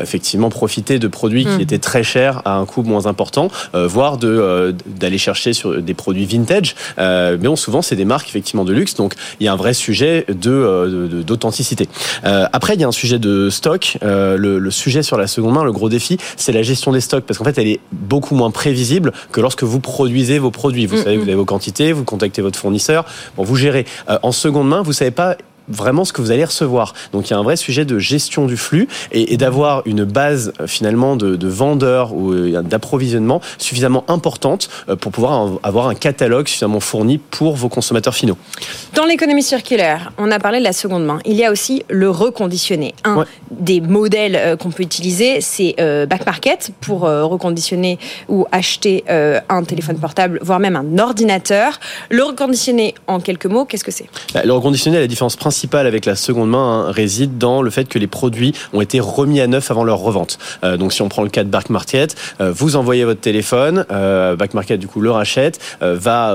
effectivement 0.00 0.48
profiter 0.48 0.98
de 0.98 1.08
produits 1.08 1.44
Mm. 1.46 1.56
qui 1.56 1.62
étaient 1.62 1.78
très 1.78 2.02
chers 2.02 2.42
à 2.46 2.54
un 2.56 2.64
coût 2.66 2.82
moins 2.82 3.06
important, 3.06 3.50
voire 3.74 4.16
de 4.18 4.74
d'aller 4.86 5.18
chercher 5.18 5.52
sur 5.52 5.80
des 5.82 5.94
produits 5.94 6.24
vintage. 6.26 6.74
Mais 6.98 7.36
bon, 7.36 7.56
souvent 7.58 7.82
c'est 7.82 7.96
des 7.96 8.04
marques 8.04 8.28
effectivement 8.28 8.64
de 8.64 8.72
luxe, 8.72 8.94
donc 8.94 9.14
il 9.40 9.44
y 9.44 9.48
a 9.48 9.52
un 9.52 9.56
vrai 9.56 9.74
sujet 9.74 10.24
de 10.28 10.50
euh, 10.50 11.22
d'authenticité. 11.22 11.88
Euh, 12.24 12.46
après, 12.52 12.74
il 12.74 12.80
y 12.80 12.84
a 12.84 12.88
un 12.88 12.92
sujet 12.92 13.18
de 13.18 13.50
stock. 13.50 13.98
Euh, 14.02 14.36
le, 14.36 14.58
le 14.58 14.70
sujet 14.70 15.02
sur 15.02 15.16
la 15.16 15.26
seconde 15.26 15.54
main, 15.54 15.64
le 15.64 15.72
gros 15.72 15.88
défi, 15.88 16.18
c'est 16.36 16.52
la 16.52 16.62
gestion 16.62 16.92
des 16.92 17.00
stocks, 17.00 17.24
parce 17.24 17.38
qu'en 17.38 17.44
fait, 17.44 17.58
elle 17.58 17.68
est 17.68 17.80
beaucoup 17.92 18.34
moins 18.34 18.50
prévisible 18.50 19.12
que 19.32 19.40
lorsque 19.40 19.62
vous 19.62 19.80
produisez 19.80 20.38
vos 20.38 20.50
produits. 20.50 20.86
Vous 20.86 20.96
Mm, 20.96 21.02
savez, 21.04 21.16
mm. 21.16 21.20
vous 21.20 21.28
avez 21.28 21.34
vos 21.34 21.44
quantités, 21.44 21.92
vous 21.92 22.04
contactez 22.04 22.42
votre 22.42 22.58
fournisseur, 22.58 23.04
bon, 23.36 23.44
vous 23.44 23.56
gérez. 23.56 23.84
Euh, 24.08 24.18
en 24.22 24.32
seconde 24.32 24.68
main, 24.68 24.82
vous 24.82 24.92
savez 24.92 25.10
pas 25.10 25.36
vraiment 25.68 26.04
ce 26.04 26.12
que 26.12 26.20
vous 26.22 26.30
allez 26.30 26.44
recevoir. 26.44 26.94
Donc 27.12 27.28
il 27.28 27.32
y 27.32 27.34
a 27.34 27.38
un 27.38 27.42
vrai 27.42 27.56
sujet 27.56 27.84
de 27.84 27.98
gestion 27.98 28.46
du 28.46 28.56
flux 28.56 28.88
et, 29.12 29.32
et 29.34 29.36
d'avoir 29.36 29.82
une 29.86 30.04
base 30.04 30.52
euh, 30.60 30.66
finalement 30.66 31.16
de, 31.16 31.36
de 31.36 31.48
vendeurs 31.48 32.12
ou 32.14 32.32
euh, 32.32 32.62
d'approvisionnement 32.62 33.40
suffisamment 33.58 34.04
importante 34.08 34.68
euh, 34.88 34.96
pour 34.96 35.12
pouvoir 35.12 35.50
avoir 35.62 35.88
un 35.88 35.94
catalogue 35.94 36.48
suffisamment 36.48 36.80
fourni 36.80 37.18
pour 37.18 37.56
vos 37.56 37.68
consommateurs 37.68 38.14
finaux. 38.14 38.36
Dans 38.94 39.04
l'économie 39.04 39.42
circulaire, 39.42 40.12
on 40.18 40.30
a 40.30 40.38
parlé 40.38 40.58
de 40.58 40.64
la 40.64 40.72
seconde 40.72 41.04
main. 41.04 41.18
Il 41.24 41.34
y 41.34 41.44
a 41.44 41.52
aussi 41.52 41.82
le 41.88 42.10
reconditionné. 42.10 42.94
Un 43.04 43.18
Ouais. 43.18 43.24
des 43.50 43.80
modèles 43.80 44.56
qu'on 44.58 44.70
peut 44.70 44.82
utiliser, 44.84 45.40
c'est 45.40 45.74
back 46.08 46.24
market 46.24 46.70
pour 46.80 47.00
reconditionner 47.00 47.98
ou 48.28 48.46
acheter 48.52 49.04
un 49.08 49.64
téléphone 49.64 49.98
portable, 49.98 50.38
voire 50.42 50.60
même 50.60 50.76
un 50.76 50.98
ordinateur. 50.98 51.80
Le 52.10 52.22
reconditionné, 52.22 52.94
en 53.08 53.18
quelques 53.20 53.46
mots, 53.46 53.64
qu'est-ce 53.64 53.82
que 53.84 53.90
c'est? 53.90 54.06
Bah, 54.34 54.42
Le 54.44 54.52
reconditionné, 54.52 55.00
la 55.00 55.06
différence 55.08 55.34
principale 55.36 55.57
avec 55.72 56.04
la 56.06 56.16
seconde 56.16 56.50
main 56.50 56.86
hein, 56.88 56.92
réside 56.92 57.38
dans 57.38 57.62
le 57.62 57.70
fait 57.70 57.88
que 57.88 57.98
les 57.98 58.06
produits 58.06 58.52
ont 58.72 58.80
été 58.80 59.00
remis 59.00 59.40
à 59.40 59.46
neuf 59.46 59.70
avant 59.70 59.84
leur 59.84 59.98
revente. 59.98 60.38
Euh, 60.64 60.76
donc 60.76 60.92
si 60.92 61.02
on 61.02 61.08
prend 61.08 61.22
le 61.22 61.30
cas 61.30 61.44
de 61.44 61.48
Back 61.48 61.70
Market, 61.70 62.14
euh, 62.40 62.52
vous 62.54 62.76
envoyez 62.76 63.04
votre 63.04 63.20
téléphone, 63.20 63.84
euh, 63.90 64.36
Back 64.36 64.54
Market 64.54 64.78
du 64.80 64.86
coup 64.88 65.00
le 65.00 65.10
rachète, 65.10 65.58
euh, 65.82 65.96
va 65.98 66.34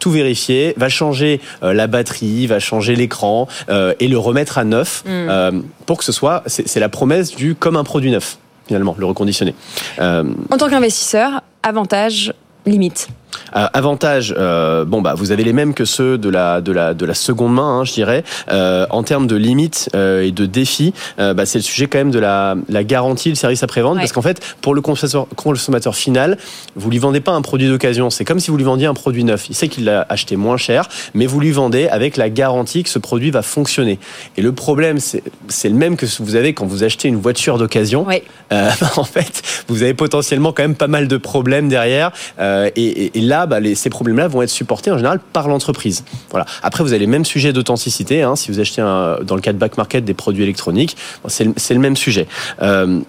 tout 0.00 0.10
vérifier, 0.10 0.74
va 0.76 0.88
changer 0.90 1.40
euh, 1.62 1.72
la 1.72 1.86
batterie, 1.86 2.46
va 2.46 2.58
changer 2.58 2.96
l'écran 2.96 3.48
euh, 3.68 3.94
et 3.98 4.08
le 4.08 4.18
remettre 4.18 4.58
à 4.58 4.64
neuf 4.64 5.02
Mm. 5.06 5.08
euh, 5.08 5.52
pour 5.86 5.98
que 5.98 6.04
ce 6.04 6.12
soit, 6.12 6.42
c'est 6.46 6.80
la 6.80 6.88
promesse 6.88 7.34
du 7.34 7.54
comme 7.54 7.76
un 7.76 7.84
produit 7.84 8.10
neuf 8.10 8.38
finalement, 8.66 8.94
le 8.98 9.06
reconditionné. 9.06 9.54
Euh, 10.00 10.24
En 10.50 10.56
tant 10.56 10.68
qu'investisseur, 10.68 11.40
avantage, 11.62 12.34
limite. 12.66 13.08
Euh, 13.54 13.66
avantage, 13.72 14.34
euh, 14.38 14.84
bon 14.84 15.02
bah 15.02 15.14
vous 15.16 15.32
avez 15.32 15.44
les 15.44 15.52
mêmes 15.52 15.74
que 15.74 15.84
ceux 15.84 16.18
de 16.18 16.28
la 16.28 16.60
de 16.60 16.72
la 16.72 16.94
de 16.94 17.04
la 17.06 17.14
seconde 17.14 17.54
main, 17.54 17.80
hein, 17.80 17.84
je 17.84 17.92
dirais. 17.92 18.24
Euh, 18.50 18.86
en 18.90 19.02
termes 19.02 19.26
de 19.26 19.36
limites 19.36 19.88
euh, 19.94 20.22
et 20.22 20.30
de 20.32 20.46
défis, 20.46 20.94
bah, 21.18 21.44
c'est 21.46 21.58
le 21.58 21.62
sujet 21.62 21.86
quand 21.86 21.98
même 21.98 22.10
de 22.10 22.18
la, 22.18 22.54
la 22.68 22.84
garantie, 22.84 23.28
le 23.28 23.34
service 23.34 23.62
après 23.62 23.82
vente, 23.82 23.94
Ouais. 23.96 24.00
parce 24.00 24.12
qu'en 24.12 24.22
fait 24.22 24.40
pour 24.60 24.74
le 24.74 24.80
consommateur, 24.80 25.26
consommateur 25.36 25.94
final, 25.94 26.38
vous 26.76 26.90
lui 26.90 26.98
vendez 26.98 27.20
pas 27.20 27.32
un 27.32 27.42
produit 27.42 27.68
d'occasion, 27.68 28.10
c'est 28.10 28.24
comme 28.24 28.40
si 28.40 28.50
vous 28.50 28.56
lui 28.56 28.64
vendiez 28.64 28.86
un 28.86 28.94
produit 28.94 29.24
neuf. 29.24 29.46
Il 29.48 29.54
sait 29.54 29.68
qu'il 29.68 29.84
l'a 29.84 30.06
acheté 30.08 30.36
moins 30.36 30.56
cher, 30.56 30.88
mais 31.14 31.26
vous 31.26 31.40
lui 31.40 31.50
vendez 31.52 31.88
avec 31.88 32.16
la 32.16 32.30
garantie 32.30 32.82
que 32.82 32.88
ce 32.90 32.98
produit 32.98 33.30
va 33.30 33.42
fonctionner. 33.42 33.98
Et 34.36 34.42
le 34.42 34.52
problème, 34.52 34.98
c'est 34.98 35.22
c'est 35.48 35.68
le 35.68 35.74
même 35.74 35.96
que 35.96 36.06
ce 36.06 36.18
que 36.18 36.22
vous 36.22 36.36
avez 36.36 36.54
quand 36.54 36.66
vous 36.66 36.84
achetez 36.84 37.08
une 37.08 37.16
voiture 37.20 37.58
d'occasion. 37.58 38.04
Ouais. 38.06 38.22
En 38.96 39.04
fait, 39.04 39.42
vous 39.68 39.82
avez 39.82 39.94
potentiellement 39.94 40.52
quand 40.52 40.62
même 40.62 40.74
pas 40.74 40.86
mal 40.88 41.08
de 41.08 41.16
problèmes 41.16 41.68
derrière. 41.68 42.12
Et, 42.40 42.70
et- 42.76 43.15
et 43.16 43.20
là, 43.22 43.46
bah, 43.46 43.60
ces 43.74 43.88
problèmes-là 43.88 44.28
vont 44.28 44.42
être 44.42 44.50
supportés 44.50 44.90
en 44.90 44.98
général 44.98 45.20
par 45.32 45.48
l'entreprise. 45.48 46.04
Voilà. 46.30 46.44
Après, 46.62 46.84
vous 46.84 46.90
avez 46.90 46.98
les 46.98 47.06
mêmes 47.06 47.24
sujets 47.24 47.54
d'authenticité. 47.54 48.22
Hein, 48.22 48.36
si 48.36 48.50
vous 48.50 48.60
achetez 48.60 48.82
dans 48.82 49.34
le 49.34 49.40
cas 49.40 49.54
de 49.54 49.58
back 49.58 49.78
market 49.78 50.04
des 50.04 50.12
produits 50.12 50.42
électroniques, 50.42 50.98
bon, 51.22 51.30
c'est 51.30 51.44
le, 51.44 51.54
c'est 51.56 51.72
le 51.72 51.80
même 51.80 51.96
sujet. 51.96 52.28
Euh, 52.60 53.00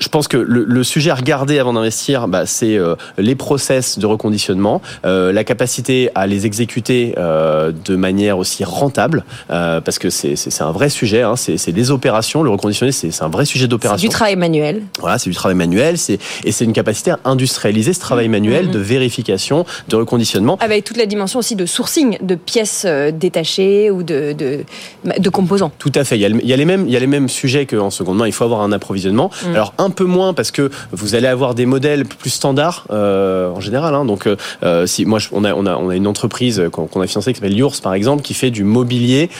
je 0.00 0.08
pense 0.08 0.28
que 0.28 0.36
le, 0.36 0.64
le 0.64 0.84
sujet 0.84 1.10
à 1.10 1.14
regarder 1.14 1.58
avant 1.58 1.72
d'investir, 1.72 2.28
bah, 2.28 2.46
c'est 2.46 2.76
euh, 2.76 2.94
les 3.18 3.34
process 3.34 3.98
de 3.98 4.06
reconditionnement, 4.06 4.80
euh, 5.04 5.32
la 5.32 5.44
capacité 5.44 6.10
à 6.14 6.26
les 6.26 6.46
exécuter 6.46 7.14
euh, 7.18 7.72
de 7.84 7.96
manière 7.96 8.38
aussi 8.38 8.64
rentable, 8.64 9.24
parce 9.48 9.98
que 9.98 10.10
c'est 10.10 10.36
c'est- 10.36 10.50
c'est 10.50 10.62
un 10.62 10.72
vrai 10.72 10.88
sujet. 10.88 11.22
Hein, 11.22 11.36
c'est 11.36 11.56
c'est 11.58 11.72
des 11.72 11.90
opérations. 11.90 12.42
Le 12.42 12.50
reconditionné, 12.50 12.92
c'est 12.92 13.10
c'est 13.10 13.22
un 13.22 13.28
vrai 13.28 13.44
sujet 13.44 13.64
C'est 13.64 13.68
d'opération. 13.68 14.08
du 14.08 14.12
travail 14.12 14.36
manuel. 14.36 14.82
Voilà, 15.00 15.18
c'est 15.18 15.30
du 15.30 15.36
travail 15.36 15.56
manuel, 15.56 15.98
c'est 15.98 16.18
et 16.44 16.52
c'est 16.52 16.64
une 16.64 16.72
capacité 16.72 17.10
à 17.12 17.18
industrialiser 17.24 17.92
ce 17.92 18.00
travail 18.00 18.28
manuel 18.28 18.66
Mhm. 18.66 18.72
de 18.72 18.78
vérification, 18.78 19.64
de 19.88 19.96
reconditionnement. 19.96 20.56
Avec 20.60 20.84
toute 20.84 20.96
la 20.96 21.06
dimension 21.06 21.38
aussi 21.38 21.56
de 21.56 21.66
sourcing, 21.66 22.18
de 22.22 22.34
pièces 22.34 22.86
détachées 23.12 23.90
ou 23.90 24.02
de, 24.02 24.32
de, 24.32 24.60
de 25.18 25.28
composants. 25.28 25.72
Tout 25.78 25.92
à 25.94 26.04
fait. 26.04 26.16
Il 26.16 26.20
y 26.20 26.24
a, 26.24 26.28
le- 26.28 26.40
il 26.42 26.48
y 26.48 26.52
a 26.52 26.56
les 26.56 26.64
mêmes, 26.64 26.84
il 26.86 26.92
y 26.92 26.96
a 26.96 27.00
les 27.00 27.06
mêmes 27.06 27.28
sujets 27.28 27.66
qu'en 27.66 27.90
seconde 27.90 28.18
main. 28.18 28.26
Il 28.26 28.32
faut 28.32 28.44
avoir 28.44 28.60
un 28.62 28.72
approvisionnement. 28.72 29.30
Mm. 29.46 29.54
Alors 29.54 29.74
un 29.78 29.87
peu 29.90 30.04
moins 30.04 30.34
parce 30.34 30.50
que 30.50 30.70
vous 30.92 31.14
allez 31.14 31.26
avoir 31.26 31.54
des 31.54 31.66
modèles 31.66 32.04
plus 32.04 32.30
standards 32.30 32.86
euh, 32.90 33.50
en 33.50 33.60
général. 33.60 33.94
hein. 33.94 34.04
Donc, 34.04 34.26
euh, 34.26 34.36
euh, 34.62 34.86
si 34.86 35.04
moi, 35.04 35.18
on 35.32 35.44
a, 35.44 35.54
on 35.54 35.66
a, 35.66 35.76
on 35.76 35.88
a 35.90 35.96
une 35.96 36.06
entreprise 36.06 36.62
qu'on 36.72 37.00
a 37.00 37.06
financée 37.06 37.32
qui 37.32 37.40
s'appelle 37.40 37.56
Yours 37.56 37.80
par 37.80 37.94
exemple, 37.94 38.22
qui 38.22 38.34
fait 38.34 38.50
du 38.50 38.64
mobilier, 38.64 39.30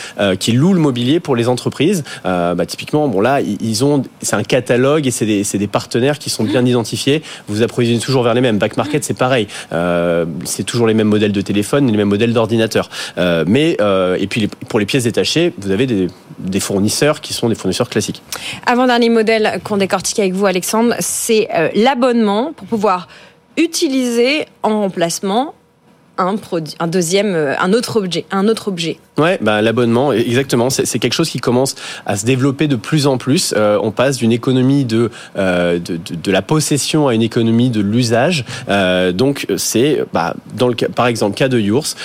qui 0.40 0.52
loue 0.52 0.74
le 0.74 0.80
mobilier 0.80 1.20
pour 1.20 1.36
les 1.36 1.48
entreprises. 1.48 2.04
Bah, 2.24 2.54
typiquement, 2.66 3.08
bon 3.08 3.20
là, 3.20 3.40
ils- 3.40 3.84
ont, 3.84 4.02
c'est 4.22 4.36
un 4.36 4.42
catalogue 4.42 5.06
et 5.06 5.10
c'est 5.10 5.26
des, 5.26 5.42
des 5.44 5.66
partenaires 5.66 6.18
qui 6.18 6.30
sont 6.30 6.44
bien 6.44 6.64
identifiés. 6.64 7.22
Vous 7.48 7.62
approvisionnez 7.62 8.00
toujours 8.00 8.22
vers 8.22 8.34
les 8.34 8.40
mêmes. 8.40 8.58
Back 8.58 8.76
market, 8.76 9.04
c'est 9.04 9.16
pareil. 9.16 9.46
C'est 10.44 10.64
toujours 10.64 10.86
les 10.86 10.94
mêmes 10.94 11.08
modèles 11.08 11.32
de 11.32 11.40
téléphone, 11.40 11.90
les 11.90 11.96
mêmes 11.96 12.08
modèles 12.08 12.32
d'ordinateur. 12.32 12.90
Mais 13.46 13.76
et 14.18 14.26
puis 14.26 14.48
pour 14.68 14.78
les 14.78 14.86
pièces 14.86 15.04
détachées, 15.04 15.52
vous 15.58 15.70
avez 15.70 15.86
des, 15.86 16.08
des 16.38 16.60
fournisseurs 16.60 17.20
qui 17.20 17.32
sont 17.32 17.48
des 17.48 17.54
fournisseurs 17.54 17.88
classiques. 17.88 18.22
Avant-dernier 18.66 19.10
modèle 19.10 19.60
qu'on 19.64 19.76
décortique 19.76 20.18
avec 20.18 20.32
vous, 20.32 20.46
Alexandre, 20.46 20.94
c'est 21.00 21.48
euh, 21.54 21.68
l'abonnement 21.74 22.52
pour 22.54 22.66
pouvoir 22.66 23.08
utiliser 23.56 24.46
en 24.62 24.80
remplacement 24.80 25.54
un 26.18 26.36
produit, 26.36 26.74
un 26.80 26.88
deuxième, 26.88 27.34
euh, 27.34 27.54
un 27.58 27.72
autre 27.72 27.96
objet, 27.96 28.24
un 28.30 28.48
autre 28.48 28.68
objet. 28.68 28.98
Ouais, 29.18 29.38
bah, 29.40 29.62
l'abonnement, 29.62 30.12
exactement. 30.12 30.70
C'est 30.70 30.98
quelque 30.98 31.12
chose 31.12 31.30
qui 31.30 31.38
commence 31.38 31.74
à 32.06 32.16
se 32.16 32.24
développer 32.24 32.68
de 32.68 32.76
plus 32.76 33.06
en 33.06 33.18
plus. 33.18 33.52
Euh, 33.56 33.78
on 33.82 33.90
passe 33.90 34.16
d'une 34.16 34.32
économie 34.32 34.84
de, 34.84 35.10
euh, 35.36 35.78
de, 35.78 35.96
de, 35.96 36.14
de 36.14 36.30
la 36.32 36.42
possession 36.42 37.08
à 37.08 37.14
une 37.14 37.22
économie 37.22 37.70
de 37.70 37.80
l'usage. 37.80 38.44
Euh, 38.68 39.12
donc, 39.12 39.46
c'est, 39.56 40.04
bah, 40.12 40.34
dans 40.56 40.68
le 40.68 40.74
cas, 40.74 40.88
par 40.88 41.06
exemple, 41.06 41.36
cas 41.36 41.48
de 41.48 41.58
Yours, 41.58 41.96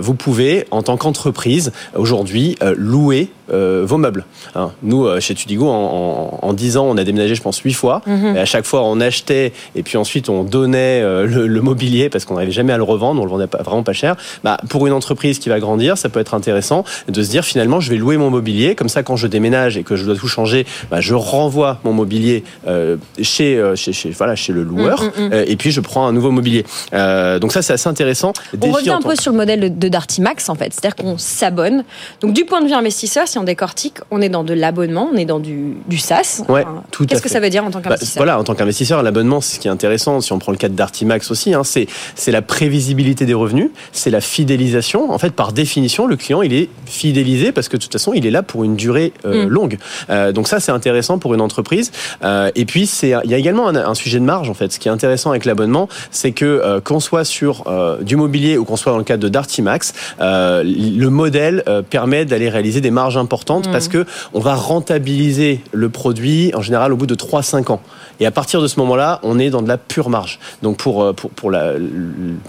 vous 0.00 0.14
pouvez, 0.14 0.66
en 0.70 0.82
tant 0.82 0.96
qu'entreprise, 0.96 1.72
aujourd'hui, 1.94 2.56
louer 2.76 3.30
vos 3.52 3.96
meubles. 3.98 4.24
Hein. 4.54 4.70
Nous, 4.82 5.06
euh, 5.06 5.20
chez 5.20 5.34
Tudigo, 5.34 5.68
en, 5.68 6.38
en, 6.42 6.48
en 6.48 6.52
10 6.52 6.76
ans, 6.76 6.86
on 6.88 6.96
a 6.96 7.04
déménagé, 7.04 7.34
je 7.34 7.42
pense, 7.42 7.58
8 7.58 7.72
fois. 7.72 8.02
Mhm. 8.06 8.36
Et 8.36 8.38
à 8.40 8.44
chaque 8.44 8.64
fois, 8.64 8.82
on 8.84 9.00
achetait 9.00 9.52
et 9.74 9.82
puis 9.82 9.96
ensuite, 9.96 10.28
on 10.28 10.42
donnait 10.44 11.00
euh, 11.02 11.26
le, 11.26 11.46
le 11.46 11.60
mobilier 11.60 12.08
parce 12.08 12.24
qu'on 12.24 12.34
n'arrivait 12.34 12.52
jamais 12.52 12.72
à 12.72 12.76
le 12.76 12.82
revendre. 12.82 13.20
On 13.20 13.24
le 13.24 13.30
vendait 13.30 13.46
pas, 13.46 13.62
vraiment 13.62 13.82
pas 13.82 13.92
cher. 13.92 14.16
Bah, 14.44 14.58
pour 14.68 14.86
une 14.86 14.92
entreprise 14.92 15.38
qui 15.38 15.48
va 15.48 15.60
grandir, 15.60 15.98
ça 15.98 16.08
peut 16.08 16.20
être 16.20 16.34
intéressant 16.34 16.84
de 17.08 17.22
se 17.22 17.30
dire 17.30 17.44
finalement, 17.44 17.80
je 17.80 17.90
vais 17.90 17.96
louer 17.96 18.16
mon 18.16 18.30
mobilier. 18.30 18.74
Comme 18.74 18.88
ça, 18.88 19.02
quand 19.02 19.16
je 19.16 19.26
déménage 19.26 19.76
et 19.76 19.82
que 19.82 19.96
je 19.96 20.04
dois 20.04 20.16
tout 20.16 20.28
changer, 20.28 20.66
bah, 20.90 21.00
je 21.00 21.14
renvoie 21.14 21.78
mon 21.84 21.92
mobilier 21.92 22.44
euh, 22.66 22.96
chez, 23.20 23.56
euh, 23.58 23.76
chez, 23.76 23.92
chez, 23.92 24.10
voilà, 24.10 24.34
chez 24.36 24.52
le 24.52 24.62
loueur. 24.62 25.02
Mm, 25.02 25.06
mm, 25.06 25.26
mm. 25.28 25.32
Euh, 25.32 25.44
et 25.46 25.56
puis, 25.56 25.70
je 25.70 25.80
prends 25.80 26.06
un 26.06 26.12
nouveau 26.12 26.30
mobilier. 26.30 26.64
Euh, 26.94 27.38
donc 27.38 27.52
ça, 27.52 27.62
c'est 27.62 27.72
assez 27.74 27.88
intéressant. 27.88 28.32
On 28.54 28.56
Défi 28.56 28.72
revient 28.74 28.90
en 28.90 28.96
un 28.98 29.02
peu 29.02 29.16
sur 29.16 29.32
le 29.32 29.38
modèle 29.38 29.78
de- 29.78 29.88
Dartimax 29.92 30.48
en 30.48 30.54
fait, 30.54 30.72
c'est-à-dire 30.72 30.96
qu'on 30.96 31.18
s'abonne. 31.18 31.84
Donc 32.22 32.32
du 32.32 32.44
point 32.46 32.62
de 32.62 32.66
vue 32.66 32.72
investisseur, 32.72 33.28
si 33.28 33.38
on 33.42 33.44
décortique, 33.44 33.98
on 34.10 34.22
est 34.22 34.28
dans 34.28 34.44
de 34.44 34.54
l'abonnement, 34.54 35.10
on 35.12 35.16
est 35.16 35.24
dans 35.24 35.40
du, 35.40 35.74
du 35.88 35.98
SaaS. 35.98 36.42
Ouais, 36.48 36.62
Enfin, 36.62 36.82
tout 36.90 37.04
Qu'est-ce 37.06 37.20
que 37.22 37.28
fait. 37.28 37.34
ça 37.34 37.40
veut 37.40 37.50
dire 37.50 37.64
en 37.64 37.70
tant 37.70 37.80
Bah, 37.80 37.90
qu'investisseur? 37.90 38.20
voilà, 38.22 38.38
en 38.38 38.44
tant 38.44 38.54
qu'investisseur, 38.54 39.02
l'abonnement, 39.02 39.40
c'est 39.40 39.56
ce 39.56 39.60
qui 39.60 39.68
est 39.68 39.70
intéressant. 39.70 40.20
Si 40.20 40.32
on 40.32 40.38
prend 40.38 40.52
le 40.52 40.58
cas 40.58 40.68
Dartimax 40.68 41.30
aussi, 41.30 41.52
hein, 41.54 41.64
c'est 41.64 41.86
c'est 42.14 42.30
la 42.32 42.42
prévisibilité 42.42 43.26
des 43.26 43.34
revenus, 43.34 43.70
c'est 43.92 44.10
la 44.10 44.20
fidélisation. 44.20 45.10
En 45.12 45.18
fait, 45.18 45.30
par 45.30 45.52
définition, 45.52 46.06
le 46.06 46.16
client, 46.16 46.42
il 46.42 46.52
est 46.54 46.68
fidélisé 46.86 47.52
parce 47.52 47.68
que 47.68 47.76
de 47.76 47.82
toute 47.82 47.92
façon, 47.92 48.12
il 48.14 48.26
est 48.26 48.30
là 48.30 48.42
pour 48.42 48.64
une 48.64 48.76
durée 48.76 49.12
euh, 49.24 49.46
Mm. 49.46 49.48
longue. 49.48 49.78
Euh, 50.10 50.30
donc 50.32 50.46
ça, 50.48 50.60
c'est 50.60 50.72
intéressant 50.72 51.18
pour 51.18 51.34
une 51.34 51.40
entreprise. 51.40 51.90
Euh, 52.24 52.50
et 52.54 52.64
puis, 52.64 52.86
c'est 52.86 53.12
il 53.24 53.30
y 53.30 53.34
a 53.34 53.38
également 53.38 53.68
un, 53.68 53.74
un 53.76 53.94
sujet 53.94 54.18
de 54.20 54.24
marge 54.24 54.48
en 54.48 54.54
fait. 54.54 54.72
Ce 54.72 54.78
qui 54.78 54.88
est 54.88 54.92
intéressant 54.92 55.30
avec 55.30 55.44
l'abonnement, 55.44 55.88
c'est 56.10 56.32
que 56.32 56.78
qu'on 56.80 57.00
soit 57.00 57.24
sur 57.24 57.64
du 58.02 58.16
mobilier 58.16 58.56
ou 58.58 58.64
qu'on 58.64 58.76
soit 58.76 58.92
dans 58.92 58.98
le 58.98 59.04
cadre 59.04 59.22
de 59.22 59.28
Dartimax, 59.28 59.92
le 60.20 61.08
modèle 61.08 61.64
permet 61.90 62.24
d'aller 62.24 62.48
réaliser 62.48 62.80
des 62.80 62.90
marges 62.90 63.16
importantes 63.16 63.31
importante 63.32 63.70
parce 63.72 63.88
que 63.88 64.04
on 64.34 64.40
va 64.40 64.54
rentabiliser 64.54 65.60
le 65.72 65.88
produit 65.88 66.52
en 66.54 66.60
général 66.60 66.92
au 66.92 66.96
bout 66.96 67.06
de 67.06 67.14
3-5 67.14 67.72
ans. 67.72 67.80
Et 68.20 68.26
à 68.26 68.30
partir 68.30 68.60
de 68.60 68.66
ce 68.66 68.78
moment-là, 68.80 69.20
on 69.22 69.38
est 69.38 69.48
dans 69.48 69.62
de 69.62 69.68
la 69.68 69.78
pure 69.78 70.10
marge. 70.10 70.38
Donc 70.62 70.76
pour 70.76 71.02
euh, 71.02 71.12
pour, 71.14 71.30
pour 71.30 71.50
la, 71.50 71.72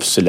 c'est 0.02 0.22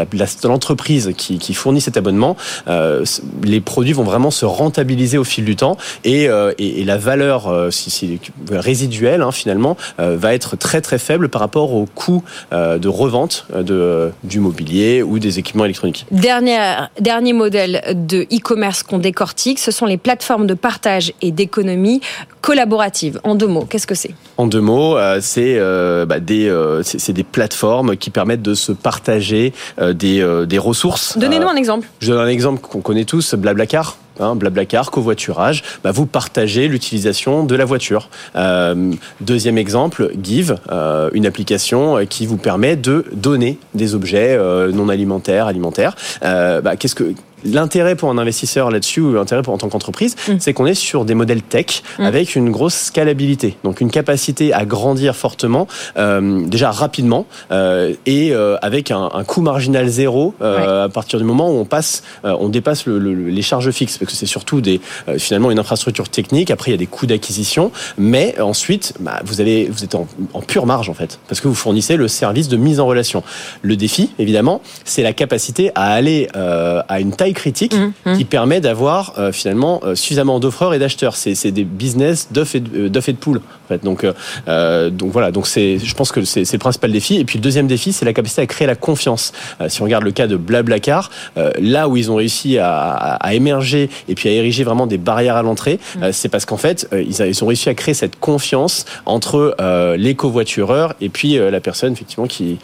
l'entreprise 0.45 1.13
qui, 1.17 1.39
qui 1.39 1.55
fournit 1.55 1.81
cet 1.81 1.97
abonnement, 1.97 2.37
euh, 2.69 3.05
les 3.43 3.61
produits 3.61 3.93
vont 3.95 4.05
vraiment 4.05 4.31
se 4.31 4.45
rentabiliser 4.45 5.19
au 5.19 5.25
fil 5.25 5.45
du 5.45 5.57
temps 5.57 5.77
et, 6.05 6.29
euh, 6.29 6.53
et, 6.59 6.81
et 6.81 6.85
la 6.85 6.97
valeur 6.99 7.49
euh, 7.49 7.71
si, 7.73 7.91
si- 7.91 8.21
résiduelle 8.53 9.23
hein, 9.23 9.33
finalement 9.33 9.77
va 9.99 10.35
être 10.35 10.57
très 10.57 10.81
très 10.81 10.99
faible 10.99 11.29
par 11.29 11.41
rapport 11.41 11.73
au 11.75 11.87
coût 11.87 12.23
de 12.53 12.89
revente 12.89 13.47
de, 13.55 14.11
du 14.23 14.39
mobilier 14.41 15.03
ou 15.03 15.19
des 15.19 15.39
équipements 15.39 15.65
électroniques. 15.65 16.07
Dernier, 16.11 16.59
dernier 17.01 17.33
modèle 17.33 17.83
de 17.95 18.23
e-commerce 18.33 18.83
qu'on 18.83 18.99
décortique, 18.99 19.59
ce 19.59 19.71
sont 19.71 19.87
les 19.87 19.97
plateformes 19.97 20.34
de 20.43 20.55
partage 20.55 21.13
et 21.23 21.31
d'économie 21.31 22.01
collaborative. 22.41 23.21
En 23.23 23.37
deux 23.37 23.47
mots, 23.47 23.67
qu'est-ce 23.69 23.87
que 23.87 23.95
c'est? 23.95 24.11
En 24.37 24.47
deux 24.47 24.61
mots, 24.61 24.97
euh, 24.97 25.19
c'est 25.23 25.57
euh, 25.59 26.05
bah, 26.05 26.19
des 26.19 26.49
euh, 26.49 26.83
c'est 26.83 27.13
des 27.13 27.23
plateformes 27.23 27.97
qui 27.97 28.11
permettent 28.11 28.43
de 28.43 28.55
se 28.55 28.73
partager 28.73 29.53
des, 29.81 30.45
des 30.47 30.59
ressources. 30.59 31.17
Donnez-nous 31.17 31.49
un 31.49 31.57
exemple. 31.57 31.89
Je 32.01 32.13
donne 32.13 32.21
un 32.21 32.29
exemple 32.29 32.61
qu'on 32.61 32.81
connaît 32.81 33.05
tous, 33.05 33.35
Blablacar. 33.35 33.97
Hein, 34.21 34.37
Blablacar, 34.37 34.91
covoiturage, 34.91 35.65
bah, 35.83 35.91
vous 35.91 36.07
partagez 36.07 36.69
l'utilisation 36.69 37.45
de 37.45 37.57
la 37.57 37.65
voiture. 37.65 38.09
Euh, 38.37 38.93
deuxième 39.21 39.59
exemple, 39.59 40.13
Give, 40.23 40.57
euh, 40.71 41.11
une 41.15 41.27
application 41.27 42.07
qui 42.09 42.27
vous 42.27 42.37
permet 42.37 42.77
de 42.77 43.07
donner 43.13 43.59
des 43.75 43.95
objets 43.95 44.37
euh, 44.39 44.71
non 44.71 44.89
alimentaires, 44.89 45.47
alimentaires. 45.47 45.97
Bah, 46.23 46.77
Qu'est-ce 46.77 46.95
que 46.95 47.15
L'intérêt 47.45 47.95
pour 47.97 48.11
un 48.11 48.19
investisseur 48.19 48.71
là-dessus, 48.71 49.01
ou 49.01 49.13
l'intérêt 49.15 49.43
pour 49.43 49.53
en 49.55 49.59
tant 49.59 49.69
qu'entreprise, 49.69 50.17
Mm. 50.29 50.33
c'est 50.39 50.53
qu'on 50.53 50.67
est 50.67 50.75
sur 50.75 51.05
des 51.05 51.15
modèles 51.15 51.43
tech 51.43 51.83
Mm. 51.99 52.05
avec 52.05 52.37
une 52.37 52.51
grosse 52.51 52.75
scalabilité, 52.75 53.57
donc 53.65 53.81
une 53.81 53.91
capacité 53.91 54.53
à 54.53 54.65
grandir 54.65 55.15
fortement, 55.17 55.67
euh, 55.97 56.47
déjà 56.47 56.71
rapidement 56.71 57.27
euh, 57.51 57.93
et 58.07 58.33
euh, 58.33 58.57
avec 58.63 58.91
un, 58.91 59.11
un 59.13 59.25
coût 59.25 59.43
marginal 59.43 59.87
zéro 59.89 60.35
euh, 60.41 60.85
à 60.85 60.89
partir 60.89 61.19
du 61.19 61.25
moment 61.25 61.51
où 61.51 61.55
on 61.59 61.65
passe, 61.65 62.03
euh, 62.25 62.35
on 62.41 62.49
dépasse 62.49 62.87
le- 62.87 62.99
le- 62.99 63.29
les 63.29 63.43
charges 63.43 63.71
fixes, 63.71 63.99
parce 63.99 64.11
que 64.11 64.17
c'est 64.17 64.27
surtout 64.27 64.61
des 64.61 64.81
euh, 65.09 65.19
finalement 65.19 65.51
une 65.51 65.59
infrastructure 65.59 66.09
technique. 66.09 66.51
Après, 66.51 66.71
il 66.71 66.75
y 66.75 66.77
a 66.77 66.79
des 66.79 66.87
coûts 66.87 67.07
d'acquisition, 67.07 67.71
mais 67.99 68.41
ensuite, 68.41 68.95
bah, 69.01 69.21
vous 69.25 69.41
allez, 69.41 69.69
vous 69.71 69.85
êtes 69.85 69.95
en, 69.95 70.07
en 70.33 70.41
pure 70.41 70.67
marge 70.67 70.89
en 70.89 70.95
fait, 70.95 71.19
parce 71.29 71.41
que 71.41 71.49
vous 71.49 71.55
fournissez 71.55 71.97
le 71.97 72.09
service 72.09 72.49
de 72.49 72.57
mise 72.57 72.81
en 72.81 72.87
relation. 72.87 73.23
Le 73.63 73.77
défi, 73.77 74.11
évidemment, 74.19 74.61
c'est 74.85 75.03
la 75.03 75.13
capacité 75.13 75.71
à 75.75 75.93
aller 75.93 76.29
euh, 76.37 76.81
à 76.89 77.01
une 77.01 77.13
taille 77.13 77.34
critique 77.35 77.75
Mmh, 77.75 78.17
qui 78.17 78.25
permet 78.25 78.61
d'avoir 78.61 79.15
euh, 79.19 79.33
finalement 79.33 79.81
euh, 79.85 79.95
suffisamment 79.95 80.39
d'offreurs 80.41 80.75
et 80.75 80.79
d'acheteurs. 80.79 81.17
C'est 81.17 81.51
des 81.51 81.65
business 81.65 82.29
d'œufs 82.31 82.55
et, 82.55 82.61
de- 82.61 82.79
euh, 82.85 82.89
d'œufs 82.89 83.09
et 83.09 83.13
de 83.13 83.19
poules. 83.19 83.41
En 83.65 83.69
fait. 83.69 83.83
Donc, 83.85 84.05
euh, 84.49 84.91
donc 84.91 85.11
voilà. 85.13 85.31
Donc 85.33 85.47
c'est, 85.47 85.79
je 85.79 85.95
pense 85.95 86.13
que 86.13 86.25
c'est 86.25 86.51
le 86.53 86.59
principal 86.59 86.93
défi. 86.93 87.17
Et 87.17 87.25
puis 87.25 87.39
le 87.39 87.43
deuxième 87.43 87.67
défi, 87.67 87.93
c'est 87.93 88.05
la 88.05 88.13
capacité 88.13 88.43
à 88.43 88.47
créer 88.47 88.67
la 88.67 88.75
confiance. 88.75 89.33
Si 89.69 89.81
on 89.83 89.85
regarde 89.85 90.05
le 90.05 90.11
cas 90.13 90.27
de 90.27 90.37
Blablacar, 90.37 91.11
là 91.59 91.89
où 91.89 91.97
ils 91.97 92.11
ont 92.11 92.17
réussi 92.17 92.59
à, 92.59 92.71
à- 92.73 93.15
à 93.17 93.35
émerger 93.35 93.91
et 94.09 94.15
puis 94.15 94.29
à 94.29 94.33
ériger 94.33 94.65
vraiment 94.65 94.87
des 94.87 94.99
barrières 94.99 95.37
à 95.37 95.43
l'entrée, 95.43 95.79
euh, 96.03 96.11
c'est 96.13 96.29
parce 96.29 96.45
qu'en 96.45 96.57
fait, 96.57 96.89
ils, 96.93 97.21
a- 97.23 97.27
ils 97.27 97.43
ont 97.43 97.47
réussi 97.47 97.69
à 97.69 97.75
créer 97.75 97.95
cette 97.95 98.19
confiance 98.21 98.85
entre 99.07 99.57
les 99.97 100.15
covoitureurs 100.15 100.95
et 101.01 101.09
puis 101.09 101.35
la 101.39 101.61
personne 101.61 101.93
effectivement 101.93 102.27
qui, 102.27 102.59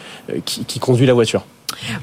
qui, 0.45 0.63
qui 0.65 0.79
conduit 0.79 1.05
la 1.05 1.13
voiture. 1.13 1.43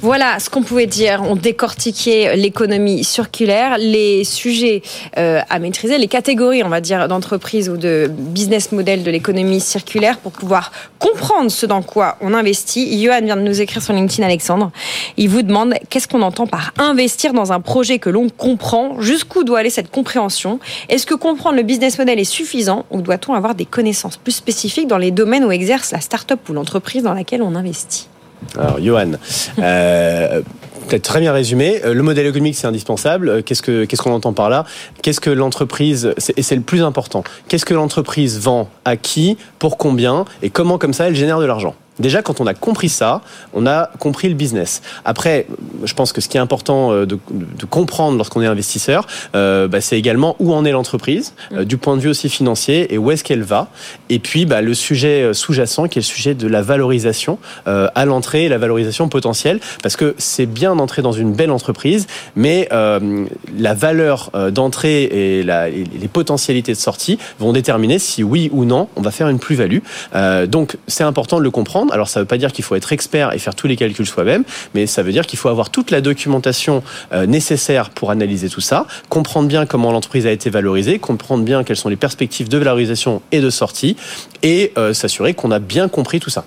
Voilà 0.00 0.38
ce 0.38 0.50
qu'on 0.50 0.62
pouvait 0.62 0.86
dire. 0.86 1.22
On 1.28 1.36
décortiquait 1.36 2.36
l'économie 2.36 3.04
circulaire, 3.04 3.78
les 3.78 4.24
sujets 4.24 4.82
euh, 5.16 5.40
à 5.48 5.58
maîtriser, 5.58 5.98
les 5.98 6.08
catégories, 6.08 6.62
on 6.62 6.68
va 6.68 6.80
dire, 6.80 7.08
d'entreprise 7.08 7.68
ou 7.68 7.76
de 7.76 8.10
business 8.10 8.72
model 8.72 9.02
de 9.02 9.10
l'économie 9.10 9.60
circulaire 9.60 10.18
pour 10.18 10.32
pouvoir 10.32 10.72
comprendre 10.98 11.50
ce 11.50 11.66
dans 11.66 11.82
quoi 11.82 12.16
on 12.20 12.34
investit. 12.34 13.02
Johan 13.02 13.20
vient 13.22 13.36
de 13.36 13.42
nous 13.42 13.60
écrire 13.60 13.82
sur 13.82 13.92
LinkedIn, 13.92 14.24
Alexandre. 14.24 14.70
Il 15.16 15.28
vous 15.28 15.42
demande 15.42 15.74
qu'est-ce 15.90 16.08
qu'on 16.08 16.22
entend 16.22 16.46
par 16.46 16.72
investir 16.78 17.32
dans 17.32 17.52
un 17.52 17.60
projet 17.60 17.98
que 17.98 18.10
l'on 18.10 18.28
comprend? 18.28 19.00
Jusqu'où 19.00 19.44
doit 19.44 19.60
aller 19.60 19.70
cette 19.70 19.90
compréhension? 19.90 20.60
Est-ce 20.88 21.06
que 21.06 21.14
comprendre 21.14 21.56
le 21.56 21.62
business 21.62 21.98
model 21.98 22.18
est 22.18 22.24
suffisant 22.24 22.84
ou 22.90 23.00
doit-on 23.00 23.34
avoir 23.34 23.54
des 23.54 23.66
connaissances 23.66 24.16
plus 24.16 24.32
spécifiques 24.32 24.88
dans 24.88 24.98
les 24.98 25.10
domaines 25.10 25.44
où 25.44 25.52
exerce 25.52 25.92
la 25.92 26.00
start-up 26.00 26.40
ou 26.48 26.52
l'entreprise 26.52 27.02
dans 27.02 27.14
laquelle 27.14 27.42
on 27.42 27.54
investit? 27.54 28.08
Alors, 28.56 28.80
Johan, 28.80 29.12
euh, 29.58 30.42
peut-être 30.88 31.02
très 31.02 31.20
bien 31.20 31.32
résumé. 31.32 31.80
Euh, 31.84 31.94
Le 31.94 32.02
modèle 32.02 32.26
économique, 32.26 32.56
c'est 32.56 32.66
indispensable. 32.66 33.28
Euh, 33.28 33.42
Qu'est-ce 33.42 33.62
que 33.62 33.84
qu'est-ce 33.84 34.02
qu'on 34.02 34.12
entend 34.12 34.32
par 34.32 34.50
là? 34.50 34.64
Qu'est-ce 35.02 35.20
que 35.20 35.30
l'entreprise 35.30 36.14
et 36.36 36.42
c'est 36.42 36.56
le 36.56 36.62
plus 36.62 36.82
important. 36.82 37.24
Qu'est-ce 37.48 37.64
que 37.64 37.74
l'entreprise 37.74 38.38
vend 38.38 38.68
à 38.84 38.96
qui, 38.96 39.36
pour 39.58 39.78
combien 39.78 40.24
et 40.42 40.50
comment 40.50 40.78
comme 40.78 40.92
ça 40.92 41.08
elle 41.08 41.16
génère 41.16 41.40
de 41.40 41.46
l'argent? 41.46 41.74
Déjà, 41.98 42.22
quand 42.22 42.40
on 42.40 42.46
a 42.46 42.54
compris 42.54 42.88
ça, 42.88 43.22
on 43.54 43.66
a 43.66 43.90
compris 43.98 44.28
le 44.28 44.36
business. 44.36 44.82
Après, 45.04 45.48
je 45.82 45.92
pense 45.94 46.12
que 46.12 46.20
ce 46.20 46.28
qui 46.28 46.36
est 46.36 46.40
important 46.40 46.92
euh, 46.92 47.06
de, 47.06 47.18
de 47.32 47.66
comprendre 47.66 48.16
lorsqu'on 48.16 48.40
est 48.40 48.46
investisseur, 48.46 49.04
euh, 49.34 49.66
bah, 49.66 49.80
c'est 49.80 49.98
également 49.98 50.36
où 50.38 50.54
en 50.54 50.64
est 50.64 50.70
l'entreprise, 50.70 51.34
euh, 51.52 51.64
du 51.64 51.76
point 51.76 51.96
de 51.96 52.00
vue 52.00 52.08
aussi 52.08 52.28
financier, 52.28 52.94
et 52.94 52.98
où 52.98 53.10
est-ce 53.10 53.24
qu'elle 53.24 53.42
va. 53.42 53.66
Et 54.10 54.20
puis, 54.20 54.46
bah, 54.46 54.60
le 54.60 54.74
sujet 54.74 55.34
sous-jacent, 55.34 55.88
qui 55.88 55.98
est 55.98 56.02
le 56.02 56.06
sujet 56.06 56.34
de 56.34 56.46
la 56.46 56.62
valorisation 56.62 57.40
euh, 57.66 57.88
à 57.96 58.04
l'entrée, 58.04 58.48
la 58.48 58.58
valorisation 58.58 59.08
potentielle, 59.08 59.58
parce 59.82 59.96
que 59.96 60.14
c'est 60.18 60.46
bien 60.46 60.67
d'entrer 60.76 61.02
dans 61.02 61.12
une 61.12 61.32
belle 61.32 61.50
entreprise, 61.50 62.06
mais 62.36 62.68
euh, 62.72 63.26
la 63.56 63.74
valeur 63.74 64.30
euh, 64.34 64.50
d'entrée 64.50 65.02
et, 65.04 65.42
les 65.42 66.08
potentialités 66.08 66.72
de 66.72 66.78
sortie 66.78 67.18
vont 67.38 67.52
déterminer 67.52 67.98
si 67.98 68.22
oui 68.22 68.50
ou 68.52 68.64
non 68.64 68.88
on 68.96 69.02
va 69.02 69.10
faire 69.10 69.28
une 69.28 69.38
plus-value. 69.38 69.78
Euh, 70.14 70.46
donc, 70.46 70.76
c'est 70.86 71.04
important 71.04 71.38
de 71.38 71.42
le 71.42 71.50
comprendre. 71.50 71.92
Alors, 71.92 72.08
ça 72.08 72.20
ne 72.20 72.24
veut 72.24 72.28
pas 72.28 72.38
dire 72.38 72.52
qu'il 72.52 72.64
faut 72.64 72.74
être 72.74 72.92
expert 72.92 73.32
et 73.34 73.38
faire 73.38 73.54
tous 73.54 73.66
les 73.66 73.76
calculs 73.76 74.06
soi-même, 74.06 74.44
mais 74.74 74.86
ça 74.86 75.02
veut 75.02 75.12
dire 75.12 75.26
qu'il 75.26 75.38
faut 75.38 75.48
avoir 75.48 75.70
toute 75.70 75.90
la 75.90 76.00
documentation 76.00 76.82
nécessaire 77.26 77.90
pour 77.90 78.10
analyser 78.10 78.48
tout 78.48 78.60
ça, 78.60 78.86
comprendre 79.08 79.48
bien 79.48 79.66
comment 79.66 79.92
l'entreprise 79.92 80.26
a 80.26 80.30
été 80.30 80.50
valorisée, 80.50 80.98
comprendre 80.98 81.44
bien 81.44 81.64
quelles 81.64 81.76
sont 81.76 81.88
les 81.88 81.96
perspectives 81.96 82.48
de 82.48 82.58
valorisation 82.58 83.22
et 83.32 83.40
de 83.40 83.50
sortie, 83.50 83.96
et 84.42 84.72
s'assurer 84.92 85.34
qu'on 85.34 85.50
a 85.50 85.58
bien 85.58 85.88
compris 85.88 86.20
tout 86.20 86.30
ça. 86.30 86.44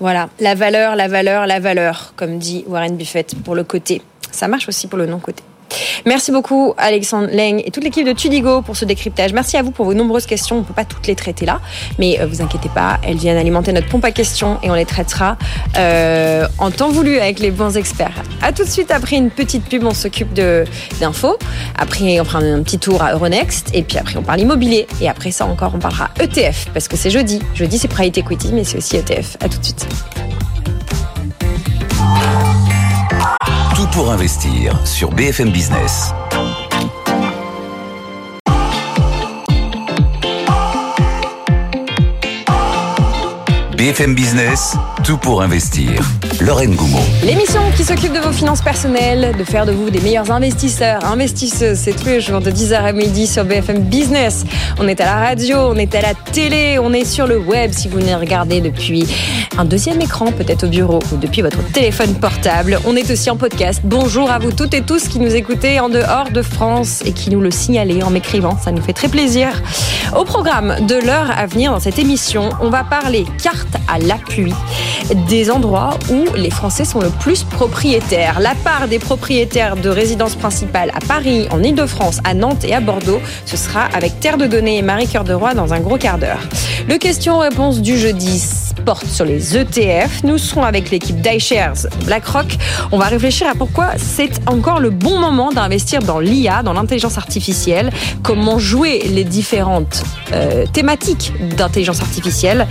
Voilà, 0.00 0.28
la 0.40 0.54
valeur, 0.54 0.96
la 0.96 1.08
valeur, 1.08 1.46
la 1.46 1.60
valeur, 1.60 2.12
comme 2.16 2.38
dit 2.38 2.64
Warren 2.66 2.96
Buffett 2.96 3.34
pour 3.44 3.54
le 3.54 3.64
côté. 3.64 4.02
Ça 4.30 4.48
marche 4.48 4.68
aussi 4.68 4.86
pour 4.86 4.98
le 4.98 5.06
non-côté. 5.06 5.42
Merci 6.06 6.32
beaucoup 6.32 6.74
Alexandre 6.76 7.28
Leng 7.32 7.62
et 7.64 7.70
toute 7.70 7.84
l'équipe 7.84 8.06
de 8.06 8.12
Tudigo 8.12 8.62
pour 8.62 8.76
ce 8.76 8.84
décryptage. 8.84 9.32
Merci 9.32 9.56
à 9.56 9.62
vous 9.62 9.70
pour 9.70 9.86
vos 9.86 9.94
nombreuses 9.94 10.26
questions. 10.26 10.56
On 10.56 10.60
ne 10.60 10.64
peut 10.64 10.74
pas 10.74 10.84
toutes 10.84 11.06
les 11.06 11.14
traiter 11.14 11.46
là, 11.46 11.60
mais 11.98 12.20
euh, 12.20 12.26
vous 12.26 12.42
inquiétez 12.42 12.68
pas, 12.68 12.98
elles 13.02 13.16
viennent 13.16 13.36
alimenter 13.36 13.72
notre 13.72 13.88
pompe 13.88 14.04
à 14.04 14.10
questions 14.10 14.58
et 14.62 14.70
on 14.70 14.74
les 14.74 14.84
traitera 14.84 15.36
euh, 15.76 16.46
en 16.58 16.70
temps 16.70 16.90
voulu 16.90 17.18
avec 17.18 17.38
les 17.40 17.50
bons 17.50 17.76
experts. 17.76 18.22
À 18.42 18.52
tout 18.52 18.64
de 18.64 18.68
suite 18.68 18.90
après 18.90 19.16
une 19.16 19.30
petite 19.30 19.64
pub, 19.64 19.84
on 19.84 19.94
s'occupe 19.94 20.32
d'infos. 20.32 21.36
Après, 21.76 22.20
on 22.20 22.24
prend 22.24 22.38
un 22.38 22.62
petit 22.62 22.78
tour 22.78 23.02
à 23.02 23.12
Euronext 23.12 23.70
et 23.74 23.82
puis 23.82 23.98
après 23.98 24.16
on 24.16 24.22
parle 24.22 24.40
immobilier 24.40 24.86
et 25.00 25.08
après 25.08 25.30
ça 25.30 25.46
encore 25.46 25.72
on 25.74 25.78
parlera 25.78 26.10
ETF 26.20 26.68
parce 26.72 26.88
que 26.88 26.96
c'est 26.96 27.10
jeudi. 27.10 27.40
Jeudi 27.54 27.78
c'est 27.78 27.88
Private 27.88 28.18
Equity 28.18 28.50
mais 28.52 28.64
c'est 28.64 28.78
aussi 28.78 28.96
ETF. 28.96 29.36
À 29.40 29.48
tout 29.48 29.58
de 29.58 29.64
suite. 29.64 29.86
Pour 33.92 34.10
investir 34.10 34.78
sur 34.86 35.10
BFM 35.10 35.50
Business. 35.50 36.12
BFM 43.78 44.16
Business, 44.16 44.74
tout 45.04 45.18
pour 45.18 45.40
investir. 45.40 46.02
Lorraine 46.40 46.74
Goumeau. 46.74 46.98
L'émission 47.24 47.60
qui 47.76 47.84
s'occupe 47.84 48.12
de 48.12 48.18
vos 48.18 48.32
finances 48.32 48.60
personnelles, 48.60 49.36
de 49.38 49.44
faire 49.44 49.66
de 49.66 49.72
vous 49.72 49.88
des 49.88 50.00
meilleurs 50.00 50.32
investisseurs, 50.32 51.04
investisseuses, 51.04 51.78
c'est 51.78 51.92
tous 51.92 52.06
les 52.06 52.20
jours 52.20 52.40
de 52.40 52.50
10h 52.50 52.74
à 52.74 52.92
midi 52.92 53.28
sur 53.28 53.44
BFM 53.44 53.82
Business. 53.82 54.44
On 54.80 54.88
est 54.88 55.00
à 55.00 55.04
la 55.04 55.14
radio, 55.14 55.58
on 55.58 55.76
est 55.76 55.94
à 55.94 56.02
la 56.02 56.14
télé, 56.14 56.80
on 56.80 56.92
est 56.92 57.04
sur 57.04 57.28
le 57.28 57.38
web 57.38 57.70
si 57.72 57.86
vous 57.86 58.00
nous 58.00 58.18
regardez 58.18 58.60
depuis 58.60 59.06
un 59.56 59.64
deuxième 59.64 60.00
écran, 60.00 60.32
peut-être 60.32 60.64
au 60.64 60.68
bureau 60.68 60.98
ou 61.12 61.16
depuis 61.16 61.42
votre 61.42 61.62
téléphone 61.70 62.14
portable. 62.14 62.80
On 62.84 62.96
est 62.96 63.08
aussi 63.12 63.30
en 63.30 63.36
podcast. 63.36 63.82
Bonjour 63.84 64.28
à 64.28 64.40
vous 64.40 64.50
toutes 64.50 64.74
et 64.74 64.82
tous 64.82 65.06
qui 65.06 65.20
nous 65.20 65.36
écoutez 65.36 65.78
en 65.78 65.88
dehors 65.88 66.30
de 66.32 66.42
France 66.42 67.02
et 67.04 67.12
qui 67.12 67.30
nous 67.30 67.40
le 67.40 67.52
signalez 67.52 68.02
en 68.02 68.10
m'écrivant. 68.10 68.58
Ça 68.58 68.72
nous 68.72 68.82
fait 68.82 68.92
très 68.92 69.08
plaisir. 69.08 69.62
Au 70.16 70.24
programme 70.24 70.74
de 70.86 70.96
l'heure 70.96 71.30
à 71.36 71.46
venir 71.46 71.70
dans 71.70 71.80
cette 71.80 72.00
émission, 72.00 72.50
on 72.60 72.70
va 72.70 72.82
parler 72.82 73.24
carte 73.40 73.67
à 73.88 73.98
l'appui 73.98 74.52
des 75.28 75.50
endroits 75.50 75.98
où 76.10 76.24
les 76.34 76.50
Français 76.50 76.84
sont 76.84 77.00
le 77.00 77.10
plus 77.10 77.44
propriétaires. 77.44 78.40
La 78.40 78.54
part 78.54 78.88
des 78.88 78.98
propriétaires 78.98 79.76
de 79.76 79.88
résidences 79.88 80.36
principales 80.36 80.90
à 80.94 81.00
Paris, 81.00 81.48
en 81.50 81.62
Ile-de-France, 81.62 82.20
à 82.24 82.34
Nantes 82.34 82.64
et 82.64 82.74
à 82.74 82.80
Bordeaux, 82.80 83.20
ce 83.46 83.56
sera 83.56 83.84
avec 83.94 84.20
Terre 84.20 84.36
de 84.36 84.46
Données 84.46 84.78
et 84.78 84.82
Marie 84.82 85.08
Cœur 85.08 85.24
de 85.24 85.32
Roi 85.32 85.54
dans 85.54 85.72
un 85.72 85.80
gros 85.80 85.96
quart 85.96 86.18
d'heure. 86.18 86.40
Le 86.88 86.98
question-réponse 86.98 87.80
du 87.80 87.96
jeudi 87.96 88.42
porte 88.84 89.06
sur 89.06 89.24
les 89.24 89.56
ETF. 89.56 90.22
Nous 90.24 90.38
serons 90.38 90.64
avec 90.64 90.90
l'équipe 90.90 91.20
d'iShares 91.20 91.86
BlackRock. 92.04 92.56
On 92.92 92.98
va 92.98 93.06
réfléchir 93.06 93.46
à 93.48 93.54
pourquoi 93.54 93.90
c'est 93.96 94.40
encore 94.46 94.80
le 94.80 94.90
bon 94.90 95.18
moment 95.18 95.50
d'investir 95.50 96.00
dans 96.02 96.20
l'IA, 96.20 96.62
dans 96.62 96.72
l'intelligence 96.72 97.18
artificielle, 97.18 97.90
comment 98.22 98.58
jouer 98.58 99.02
les 99.10 99.24
différentes 99.24 100.02
euh, 100.32 100.64
thématiques 100.72 101.32
d'intelligence 101.56 102.00
artificielle 102.00 102.66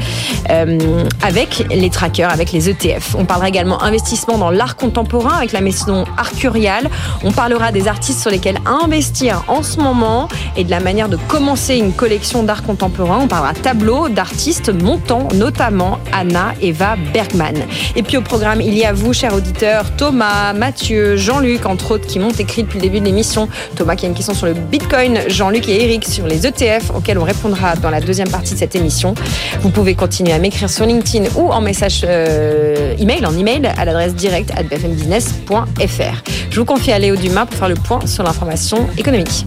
euh, 0.49 1.03
avec 1.21 1.65
les 1.69 1.89
trackers, 1.89 2.31
avec 2.31 2.51
les 2.51 2.69
ETF. 2.69 3.15
On 3.17 3.25
parlera 3.25 3.49
également 3.49 3.81
investissement 3.81 4.37
dans 4.37 4.51
l'art 4.51 4.75
contemporain 4.75 5.35
avec 5.37 5.51
la 5.51 5.61
maison 5.61 6.05
Arcurial. 6.17 6.89
On 7.23 7.31
parlera 7.31 7.71
des 7.71 7.87
artistes 7.87 8.21
sur 8.21 8.31
lesquels 8.31 8.59
investir 8.65 9.43
en 9.47 9.63
ce 9.63 9.79
moment 9.79 10.27
et 10.55 10.63
de 10.63 10.71
la 10.71 10.79
manière 10.79 11.09
de 11.09 11.17
commencer 11.27 11.77
une 11.77 11.93
collection 11.93 12.43
d'art 12.43 12.63
contemporain. 12.63 13.19
On 13.21 13.27
parlera 13.27 13.53
tableau 13.53 14.09
d'artistes 14.09 14.69
montants, 14.69 15.27
notamment 15.33 15.96
Anna 16.11 16.53
Eva 16.61 16.95
Bergman. 17.13 17.55
Et 17.95 18.03
puis 18.03 18.17
au 18.17 18.21
programme, 18.21 18.61
il 18.61 18.77
y 18.77 18.85
a 18.85 18.93
vous, 18.93 19.13
chers 19.13 19.33
auditeurs, 19.33 19.95
Thomas, 19.95 20.53
Mathieu, 20.53 21.15
Jean-Luc, 21.17 21.65
entre 21.65 21.91
autres, 21.91 22.07
qui 22.07 22.19
m'ont 22.19 22.31
écrit 22.31 22.63
depuis 22.63 22.77
le 22.77 22.83
début 22.83 22.99
de 22.99 23.05
l'émission. 23.05 23.47
Thomas 23.75 23.95
qui 23.95 24.05
a 24.05 24.09
une 24.09 24.15
question 24.15 24.33
sur 24.33 24.47
le 24.47 24.53
Bitcoin, 24.53 25.19
Jean-Luc 25.27 25.67
et 25.69 25.83
Eric 25.83 26.05
sur 26.05 26.27
les 26.27 26.45
ETF, 26.45 26.91
auxquels 26.95 27.17
on 27.17 27.23
répondra 27.23 27.75
dans 27.75 27.89
la 27.89 28.01
deuxième 28.01 28.29
partie 28.29 28.53
de 28.53 28.59
cette 28.59 28.75
émission. 28.75 29.13
Vous 29.61 29.69
pouvez 29.69 29.95
continuer 29.95 30.33
à 30.33 30.39
m'écrire 30.39 30.69
sur 30.69 30.85
LinkedIn 30.85 31.25
ou 31.35 31.49
en 31.49 31.61
message 31.61 32.01
euh, 32.07 32.95
email, 32.97 33.25
en 33.25 33.37
email 33.37 33.71
à 33.77 33.85
l'adresse 33.85 34.15
directe 34.15 34.51
at 34.55 34.63
bfmbusiness.fr. 34.63 36.23
Je 36.49 36.59
vous 36.59 36.65
confie 36.65 36.91
à 36.91 36.99
Léo 36.99 37.15
Dumas 37.15 37.45
pour 37.45 37.57
faire 37.57 37.69
le 37.69 37.75
point 37.75 38.05
sur 38.05 38.23
l'information 38.23 38.87
économique. 38.97 39.45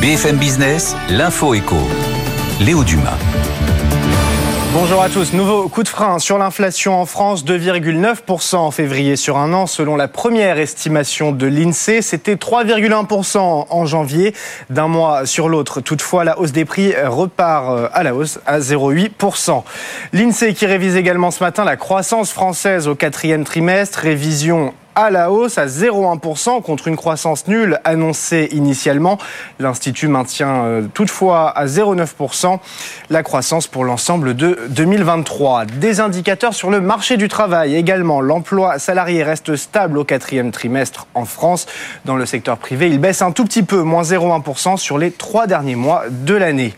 BFM 0.00 0.36
Business, 0.36 0.94
l'info 1.10 1.54
éco. 1.54 1.74
Léo 2.60 2.84
Dumas. 2.84 3.18
Bonjour 4.72 5.02
à 5.02 5.08
tous. 5.08 5.32
Nouveau 5.32 5.68
coup 5.68 5.82
de 5.82 5.88
frein 5.88 6.20
sur 6.20 6.38
l'inflation 6.38 7.00
en 7.00 7.04
France, 7.04 7.44
2,9% 7.44 8.54
en 8.54 8.70
février 8.70 9.16
sur 9.16 9.38
un 9.38 9.52
an. 9.52 9.66
Selon 9.66 9.96
la 9.96 10.06
première 10.06 10.58
estimation 10.58 11.32
de 11.32 11.48
l'INSEE, 11.48 12.00
c'était 12.00 12.36
3,1% 12.36 13.66
en 13.68 13.86
janvier. 13.86 14.34
D'un 14.70 14.86
mois 14.86 15.26
sur 15.26 15.48
l'autre, 15.48 15.80
toutefois, 15.80 16.22
la 16.22 16.38
hausse 16.38 16.52
des 16.52 16.64
prix 16.64 16.94
repart 17.04 17.66
euh, 17.70 17.88
à 17.92 18.04
la 18.04 18.14
hausse 18.14 18.38
à 18.46 18.60
0,8%. 18.60 19.64
L'INSEE 20.12 20.54
qui 20.54 20.66
révise 20.66 20.94
également 20.94 21.32
ce 21.32 21.42
matin 21.42 21.64
la 21.64 21.76
croissance 21.76 22.30
française 22.30 22.86
au 22.86 22.94
quatrième 22.94 23.42
trimestre. 23.42 23.98
Révision 23.98 24.74
à 24.98 25.10
la 25.10 25.30
hausse 25.30 25.58
à 25.58 25.66
0,1% 25.66 26.60
contre 26.60 26.88
une 26.88 26.96
croissance 26.96 27.46
nulle 27.46 27.78
annoncée 27.84 28.48
initialement. 28.50 29.16
L'Institut 29.60 30.08
maintient 30.08 30.64
euh, 30.64 30.82
toutefois 30.92 31.50
à 31.50 31.66
0,9% 31.66 32.58
la 33.08 33.22
croissance 33.22 33.68
pour 33.68 33.84
l'ensemble 33.84 34.34
de 34.34 34.58
2023. 34.70 35.66
Des 35.66 36.00
indicateurs 36.00 36.52
sur 36.52 36.68
le 36.68 36.80
marché 36.80 37.16
du 37.16 37.28
travail 37.28 37.76
également. 37.76 38.20
L'emploi 38.20 38.80
salarié 38.80 39.22
reste 39.22 39.54
stable 39.54 39.98
au 39.98 40.04
quatrième 40.04 40.50
trimestre 40.50 41.06
en 41.14 41.26
France. 41.26 41.66
Dans 42.04 42.16
le 42.16 42.26
secteur 42.26 42.58
privé, 42.58 42.88
il 42.88 42.98
baisse 42.98 43.22
un 43.22 43.30
tout 43.30 43.44
petit 43.44 43.62
peu, 43.62 43.82
moins 43.82 44.02
0,1% 44.02 44.78
sur 44.78 44.98
les 44.98 45.12
trois 45.12 45.46
derniers 45.46 45.76
mois 45.76 46.06
de 46.10 46.34
l'année. 46.34 46.74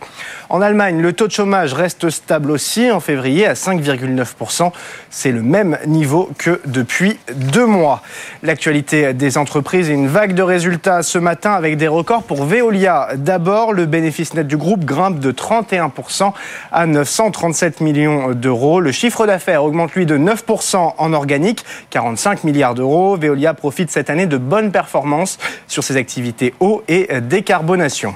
En 0.50 0.60
Allemagne, 0.60 1.00
le 1.00 1.12
taux 1.12 1.28
de 1.28 1.32
chômage 1.32 1.72
reste 1.72 2.10
stable 2.10 2.50
aussi 2.50 2.90
en 2.90 3.00
février 3.00 3.46
à 3.46 3.54
5,9%. 3.54 4.72
C'est 5.12 5.32
le 5.32 5.42
même 5.42 5.76
niveau 5.86 6.30
que 6.38 6.60
depuis 6.66 7.18
deux 7.34 7.66
mois. 7.66 8.00
L'actualité 8.44 9.12
des 9.12 9.38
entreprises 9.38 9.90
et 9.90 9.92
une 9.92 10.06
vague 10.06 10.34
de 10.34 10.42
résultats 10.42 11.02
ce 11.02 11.18
matin 11.18 11.52
avec 11.52 11.76
des 11.76 11.88
records 11.88 12.22
pour 12.22 12.44
Veolia. 12.44 13.08
D'abord, 13.16 13.72
le 13.72 13.86
bénéfice 13.86 14.34
net 14.34 14.46
du 14.46 14.56
groupe 14.56 14.84
grimpe 14.84 15.18
de 15.18 15.32
31% 15.32 16.32
à 16.70 16.86
937 16.86 17.80
millions 17.80 18.34
d'euros. 18.34 18.80
Le 18.80 18.92
chiffre 18.92 19.26
d'affaires 19.26 19.64
augmente 19.64 19.94
lui 19.94 20.06
de 20.06 20.16
9% 20.16 20.94
en 20.96 21.12
organique, 21.12 21.64
45 21.90 22.44
milliards 22.44 22.76
d'euros. 22.76 23.16
Veolia 23.16 23.52
profite 23.52 23.90
cette 23.90 24.10
année 24.10 24.26
de 24.26 24.36
bonnes 24.36 24.70
performances 24.70 25.38
sur 25.66 25.82
ses 25.82 25.96
activités 25.96 26.54
eau 26.60 26.84
et 26.86 27.20
décarbonation. 27.20 28.14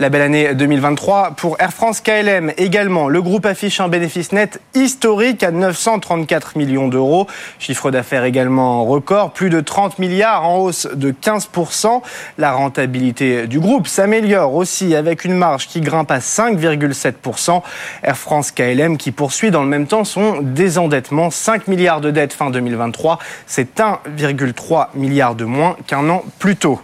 La 0.00 0.08
belle 0.08 0.22
année 0.22 0.52
2023 0.54 1.34
pour 1.36 1.56
Air 1.60 1.72
France 1.72 2.00
KLM 2.00 2.52
également. 2.56 3.08
Le 3.08 3.22
groupe 3.22 3.46
affiche 3.46 3.78
un 3.78 3.86
bénéfice 3.86 4.32
net 4.32 4.60
historique 4.74 5.44
à 5.44 5.52
934 5.52 6.58
millions 6.58 6.88
d'euros. 6.88 7.28
Chiffre 7.60 7.92
d'affaires 7.92 8.24
également 8.24 8.84
record, 8.84 9.30
plus 9.30 9.50
de 9.50 9.60
30 9.60 10.00
milliards 10.00 10.48
en 10.48 10.58
hausse 10.58 10.88
de 10.92 11.12
15%. 11.12 12.02
La 12.38 12.50
rentabilité 12.50 13.46
du 13.46 13.60
groupe 13.60 13.86
s'améliore 13.86 14.56
aussi 14.56 14.96
avec 14.96 15.24
une 15.24 15.36
marge 15.36 15.68
qui 15.68 15.80
grimpe 15.80 16.10
à 16.10 16.18
5,7%. 16.18 17.62
Air 18.02 18.16
France 18.16 18.50
KLM 18.50 18.96
qui 18.96 19.12
poursuit 19.12 19.52
dans 19.52 19.62
le 19.62 19.68
même 19.68 19.86
temps 19.86 20.02
son 20.02 20.40
désendettement. 20.42 21.30
5 21.30 21.68
milliards 21.68 22.00
de 22.00 22.10
dettes 22.10 22.32
fin 22.32 22.50
2023, 22.50 23.20
c'est 23.46 23.78
1,3 23.78 24.88
milliard 24.96 25.36
de 25.36 25.44
moins 25.44 25.76
qu'un 25.86 26.10
an 26.10 26.24
plus 26.40 26.56
tôt. 26.56 26.80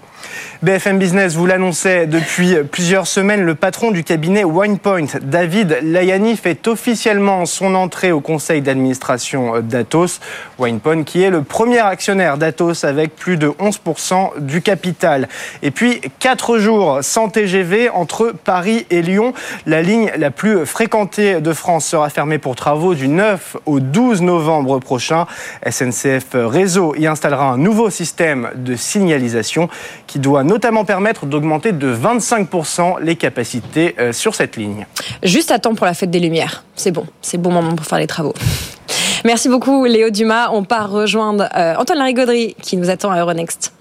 BFM 0.62 0.98
Business 0.98 1.36
vous 1.36 1.46
l'annonçait 1.46 2.06
depuis 2.06 2.56
plusieurs 2.70 3.06
semaines, 3.06 3.42
le 3.42 3.54
patron 3.54 3.90
du 3.90 4.04
cabinet 4.04 4.44
WinePoint, 4.44 5.06
David 5.22 5.78
Layani, 5.82 6.36
fait 6.36 6.68
officiellement 6.68 7.46
son 7.46 7.74
entrée 7.74 8.12
au 8.12 8.20
conseil 8.20 8.60
d'administration 8.60 9.60
d'Atos. 9.60 10.20
WinePoint 10.58 11.04
qui 11.04 11.22
est 11.22 11.30
le 11.30 11.42
premier 11.42 11.78
actionnaire 11.78 12.36
d'Atos 12.36 12.84
avec 12.84 13.16
plus 13.16 13.38
de 13.38 13.48
11% 13.48 14.40
du 14.40 14.60
capital. 14.60 15.28
Et 15.62 15.70
puis, 15.70 16.00
quatre 16.18 16.58
jours 16.58 16.98
sans 17.02 17.28
TGV 17.28 17.88
entre 17.88 18.34
Paris 18.44 18.86
et 18.90 19.02
Lyon. 19.02 19.32
La 19.66 19.80
ligne 19.82 20.10
la 20.18 20.30
plus 20.30 20.66
fréquentée 20.66 21.40
de 21.40 21.52
France 21.52 21.86
sera 21.86 22.10
fermée 22.10 22.38
pour 22.38 22.54
travaux 22.54 22.94
du 22.94 23.08
9 23.08 23.56
au 23.66 23.80
12 23.80 24.22
novembre 24.22 24.78
prochain. 24.78 25.26
SNCF 25.68 26.26
Réseau 26.34 26.94
y 26.96 27.06
installera 27.06 27.50
un 27.50 27.58
nouveau 27.58 27.90
système 27.90 28.50
de 28.56 28.76
signalisation 28.76 29.68
qui 30.10 30.18
doit 30.18 30.42
notamment 30.42 30.84
permettre 30.84 31.24
d'augmenter 31.24 31.70
de 31.70 31.94
25% 31.94 33.00
les 33.00 33.14
capacités 33.14 33.94
euh, 34.00 34.12
sur 34.12 34.34
cette 34.34 34.56
ligne. 34.56 34.86
Juste 35.22 35.52
à 35.52 35.60
temps 35.60 35.76
pour 35.76 35.86
la 35.86 35.94
fête 35.94 36.10
des 36.10 36.18
Lumières. 36.18 36.64
C'est 36.74 36.90
bon, 36.90 37.06
c'est 37.22 37.38
bon 37.38 37.52
moment 37.52 37.76
pour 37.76 37.86
faire 37.86 38.00
les 38.00 38.08
travaux. 38.08 38.34
Merci 39.24 39.48
beaucoup 39.48 39.84
Léo 39.84 40.10
Dumas. 40.10 40.48
On 40.50 40.64
part 40.64 40.90
rejoindre 40.90 41.48
euh, 41.56 41.76
Antoine 41.76 41.98
Larigauderie 41.98 42.56
qui 42.60 42.76
nous 42.76 42.90
attend 42.90 43.12
à 43.12 43.20
Euronext. 43.20 43.72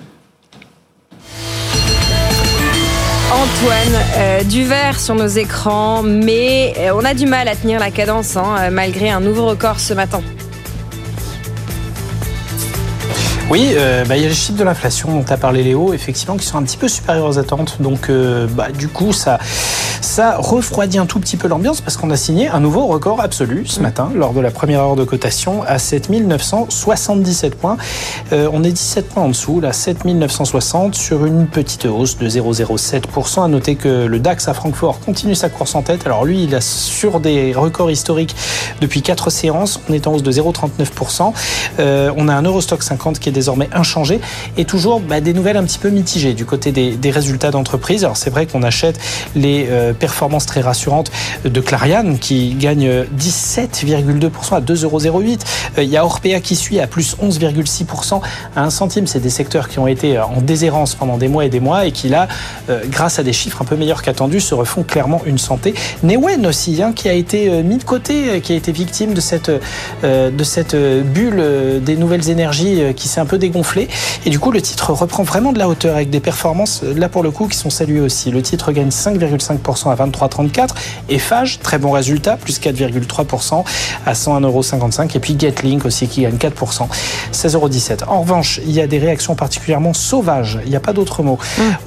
Antoine, 3.32 4.04
euh, 4.18 4.44
du 4.44 4.64
vert 4.66 5.00
sur 5.00 5.16
nos 5.16 5.28
écrans, 5.28 6.04
mais 6.04 6.76
on 6.94 7.04
a 7.06 7.16
du 7.16 7.26
mal 7.26 7.48
à 7.48 7.56
tenir 7.56 7.80
la 7.80 7.90
cadence 7.90 8.38
hein, 8.38 8.70
malgré 8.70 9.10
un 9.10 9.20
nouveau 9.20 9.48
record 9.48 9.80
ce 9.80 9.96
matin. 9.96 10.22
Oui, 13.50 13.72
euh, 13.74 14.06
bah, 14.06 14.16
il 14.16 14.22
y 14.22 14.26
a 14.26 14.30
les 14.30 14.36
chiffres 14.36 14.60
de 14.60 14.64
l'inflation 14.64 15.12
dont 15.12 15.26
a 15.28 15.38
parlé 15.38 15.64
Léo, 15.64 15.92
effectivement, 15.92 16.38
qui 16.38 16.46
sont 16.46 16.60
un 16.60 16.64
petit 16.64 16.78
peu 16.78 16.88
supérieurs 16.88 17.26
aux 17.26 17.40
attentes. 17.40 17.82
Donc, 17.82 18.10
euh, 18.10 18.46
bah, 18.46 18.68
du 18.72 18.88
coup, 18.88 19.12
ça, 19.12 19.40
ça 20.02 20.38
refroidit 20.38 20.98
un 20.98 21.06
tout 21.06 21.20
petit 21.20 21.38
peu 21.38 21.48
l'ambiance 21.48 21.82
parce 21.82 21.98
qu'on 21.98 22.10
a 22.10 22.18
signé 22.18 22.48
un 22.48 22.60
nouveau 22.60 22.86
record 22.88 23.22
absolu 23.22 23.66
ce 23.66 23.82
matin 23.82 24.12
lors 24.16 24.34
de 24.34 24.40
la 24.40 24.52
première 24.52 24.82
heure 24.82 24.96
de 24.96 25.04
cotation 25.04 25.64
à 25.64 25.80
7977 25.80 27.56
points. 27.56 27.78
Euh, 28.32 28.50
on 28.54 28.64
est 28.64 28.72
17 28.72 29.10
points 29.10 29.24
en 29.24 29.30
dessous, 29.30 29.60
là, 29.60 29.74
7960 29.74 30.96
sur 30.96 31.26
une 31.26 31.48
petite 31.48 31.86
hausse 31.86 32.18
de 32.18 32.30
0,07%. 32.30 33.44
À 33.44 33.48
noter 33.48 33.76
que 33.76 34.06
le 34.06 34.20
DAX 34.20 34.48
à 34.48 34.54
Francfort 34.54 35.00
continue 35.00 35.36
sa 35.36 35.50
course 35.50 35.76
en 35.76 35.82
tête. 35.82 36.06
Alors 36.06 36.26
lui, 36.26 36.44
il 36.44 36.56
a 36.56 36.62
sur 36.62 37.20
des 37.20 37.54
records 37.54 37.92
historiques 37.92 38.36
depuis 38.82 39.02
4 39.02 39.30
séances. 39.30 39.80
On 39.90 39.94
est 39.94 40.08
en 40.08 40.14
hausse 40.14 40.24
de 40.24 40.32
0,39%. 40.32 41.34
Euh, 41.80 42.12
on 42.18 42.28
a 42.28 42.34
un 42.34 42.42
Eurostock 42.42 42.84
50 42.84 43.20
qui 43.20 43.30
est 43.30 43.34
désormais 43.34 43.70
inchangé 43.74 44.20
et 44.58 44.66
toujours 44.66 45.00
bah, 45.00 45.22
des 45.22 45.34
nouvelles 45.34 45.58
un 45.58 45.64
petit 45.64 45.80
peu 45.80 45.90
mitigées 45.90 46.34
du 46.34 46.46
côté 46.46 46.72
des, 46.72 46.96
des 46.96 47.12
résultats 47.12 47.52
d'entreprise. 47.52 48.04
Alors 48.04 48.18
c'est 48.18 48.30
vrai 48.30 48.46
qu'on 48.46 48.64
achète 48.64 49.00
les 49.36 49.68
euh, 49.70 49.89
performances 49.94 50.46
très 50.46 50.62
rassurantes 50.62 51.12
de 51.46 51.62
Clariane 51.62 52.20
qui 52.20 52.56
gagne 52.56 53.06
17,2% 53.18 54.56
à 54.56 54.62
2,08€. 54.62 55.40
Euh, 55.78 55.84
Il 55.84 55.90
y 55.90 55.98
a 55.98 56.06
Orpea 56.06 56.40
qui 56.42 56.56
suit 56.56 56.80
à 56.80 56.88
plus 56.88 57.16
11,6% 57.22 58.22
à 58.56 58.64
1 58.64 58.70
centime. 58.70 59.08
C'est 59.08 59.20
des 59.20 59.30
secteurs 59.30 59.70
qui 59.70 59.80
ont 59.80 59.88
été 59.88 60.20
en 60.20 60.42
déshérence 60.42 60.96
pendant 60.96 61.18
des 61.18 61.28
mois 61.28 61.46
et 61.46 61.50
des 61.50 61.60
mois 61.60 61.86
et 61.86 61.92
qui 61.92 62.10
là, 62.10 62.28
euh, 62.70 62.82
grâce 62.90 63.20
à 63.20 63.24
des 63.24 63.34
chiffres 63.34 63.62
un 63.62 63.66
peu 63.66 63.76
meilleurs 63.76 64.02
qu'attendus, 64.02 64.42
se 64.42 64.56
refont 64.56 64.84
clairement 64.84 65.22
une 65.26 65.38
santé. 65.38 65.74
Newen 66.04 66.46
aussi, 66.46 66.82
hein, 66.82 66.94
qui 66.94 67.10
a 67.10 67.14
été 67.14 67.50
euh, 67.50 67.64
mis 67.64 67.78
de 67.78 67.84
côté, 67.84 68.42
qui 68.42 68.54
a 68.54 68.56
été 68.56 68.72
victime 68.72 69.14
de 69.14 69.22
cette, 69.22 69.52
de 70.04 70.44
cette 70.44 70.76
bulle 70.76 71.82
des 71.82 71.96
nouvelles 71.96 72.30
énergies 72.30 72.82
qui 72.96 73.08
s'est 73.08 73.20
un 73.20 73.26
peu 73.26 73.38
dégonflée. 73.38 73.88
Et 74.26 74.30
du 74.30 74.40
coup, 74.40 74.52
le 74.52 74.62
titre 74.62 74.92
reprend 74.92 75.24
vraiment 75.24 75.54
de 75.54 75.60
la 75.60 75.68
hauteur 75.68 75.96
avec 75.96 76.10
des 76.10 76.20
performances, 76.20 76.84
là 76.84 77.10
pour 77.10 77.24
le 77.24 77.32
coup, 77.32 77.48
qui 77.48 77.58
sont 77.58 77.70
saluées 77.70 78.02
aussi. 78.02 78.32
Le 78.32 78.42
titre 78.42 78.72
gagne 78.72 78.90
5,5% 78.90 79.79
à 79.88 79.96
23,34. 79.96 80.70
Eiffage, 81.10 81.60
très 81.60 81.78
bon 81.78 81.92
résultat, 81.92 82.38
plus 82.38 82.60
4,3% 82.60 83.64
à 84.06 84.14
101,55 84.14 85.16
Et 85.16 85.20
puis 85.20 85.36
Getlink 85.38 85.86
aussi 85.86 86.08
qui 86.08 86.22
gagne 86.22 86.36
4%, 86.36 86.88
16,17 87.34 88.06
En 88.08 88.22
revanche, 88.22 88.60
il 88.66 88.72
y 88.72 88.82
a 88.82 88.88
des 88.88 89.00
réactions 89.00 89.36
particulièrement 89.36 89.94
sauvages, 89.94 90.60
il 90.64 90.70
n'y 90.70 90.76
a 90.76 90.80
pas 90.80 90.94
d'autre 90.94 91.24
mot, 91.24 91.38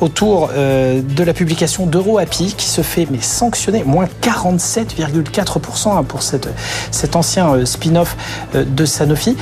autour 0.01 0.51
euh, 0.55 1.03
de 1.03 1.25
la 1.25 1.35
publication 1.35 1.87
d'EuroAPI 1.87 2.55
qui 2.57 2.67
se 2.67 2.83
fait 2.83 3.07
mais 3.11 3.21
sanctionner, 3.21 3.85
moins 3.85 4.09
47,4% 4.23 5.97
hein, 5.97 6.03
pour 6.05 6.23
cette, 6.23 6.49
cet 6.91 7.17
ancien 7.17 7.55
euh, 7.55 7.65
spin-off 7.65 8.17
euh, 8.55 8.65
de 8.65 8.85
Sanofi. 8.85 9.37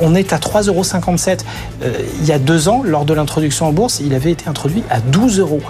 On 0.00 0.14
est 0.14 0.32
à 0.32 0.38
3,57 0.38 1.40
euh, 1.82 1.92
il 2.20 2.26
y 2.26 2.32
a 2.32 2.38
deux 2.38 2.68
ans, 2.68 2.82
lors 2.84 3.04
de 3.04 3.14
l'introduction 3.14 3.66
en 3.66 3.72
bourse, 3.72 4.00
il 4.00 4.14
avait 4.14 4.32
été 4.32 4.48
introduit 4.48 4.84
à 4.90 5.00
12 5.00 5.40
euros. 5.40 5.60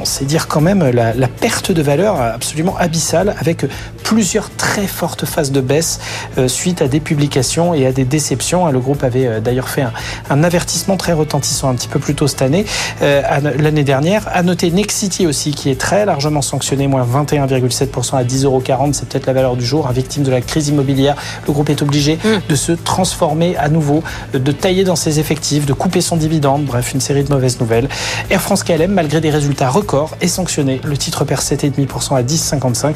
On 0.00 0.04
sait 0.04 0.24
dire 0.24 0.48
quand 0.48 0.60
même 0.60 0.82
la, 0.90 1.14
la 1.14 1.28
perte 1.28 1.70
de 1.70 1.80
valeur 1.80 2.20
absolument 2.20 2.76
abyssale 2.76 3.34
avec 3.38 3.64
plusieurs 4.02 4.50
très 4.50 4.86
fortes 4.86 5.24
phases 5.24 5.52
de 5.52 5.60
baisse 5.60 6.00
euh, 6.36 6.48
suite 6.48 6.82
à 6.82 6.88
des 6.88 7.00
publications 7.00 7.74
et 7.74 7.86
à 7.86 7.92
des 7.92 8.04
déceptions. 8.04 8.70
Le 8.70 8.80
groupe 8.80 9.04
avait 9.04 9.26
euh, 9.26 9.40
d'ailleurs 9.40 9.68
fait 9.68 9.82
un, 9.82 9.92
un 10.30 10.42
avertissement 10.42 10.96
très 10.96 11.12
retentissant 11.12 11.68
un 11.70 11.74
petit 11.74 11.88
peu 11.88 12.00
plus 12.00 12.14
tôt 12.14 12.26
cette 12.26 12.42
année, 12.42 12.66
euh, 13.02 13.22
l'année 13.58 13.84
dernière. 13.84 14.28
À 14.32 14.42
noter 14.42 14.70
Nexity 14.72 15.26
aussi 15.28 15.52
qui 15.52 15.70
est 15.70 15.80
très 15.80 16.04
largement 16.04 16.42
sanctionné, 16.42 16.88
moins 16.88 17.06
21,7% 17.06 18.16
à 18.16 18.24
10,40 18.24 18.44
euros. 18.44 18.62
C'est 18.92 19.08
peut-être 19.08 19.26
la 19.26 19.32
valeur 19.32 19.56
du 19.56 19.64
jour. 19.64 19.86
hein, 19.86 19.92
victime 19.92 20.24
de 20.24 20.30
la 20.30 20.40
crise 20.40 20.68
immobilière, 20.68 21.14
le 21.46 21.52
groupe 21.52 21.70
est 21.70 21.82
obligé 21.82 22.18
de 22.48 22.54
se 22.56 22.72
transformer 22.72 23.56
à 23.56 23.68
nouveau, 23.68 24.02
de 24.32 24.52
tailler 24.52 24.82
dans 24.84 24.96
ses 24.96 25.20
effectifs, 25.20 25.66
de 25.66 25.72
couper 25.72 26.00
son 26.00 26.16
dividende. 26.16 26.64
Bref, 26.64 26.92
une 26.94 27.00
série 27.00 27.22
de 27.22 27.32
mauvaises 27.32 27.60
nouvelles. 27.60 27.88
Air 28.30 28.40
France 28.42 28.64
KLM, 28.64 28.90
malgré 28.92 29.20
des 29.20 29.30
résultats 29.30 29.70
records, 29.70 29.83
est 30.20 30.28
sanctionné. 30.28 30.80
Le 30.84 30.96
titre 30.96 31.24
perd 31.24 31.40
7,5% 31.40 32.16
à 32.16 32.22
10,55. 32.22 32.90
Et 32.90 32.94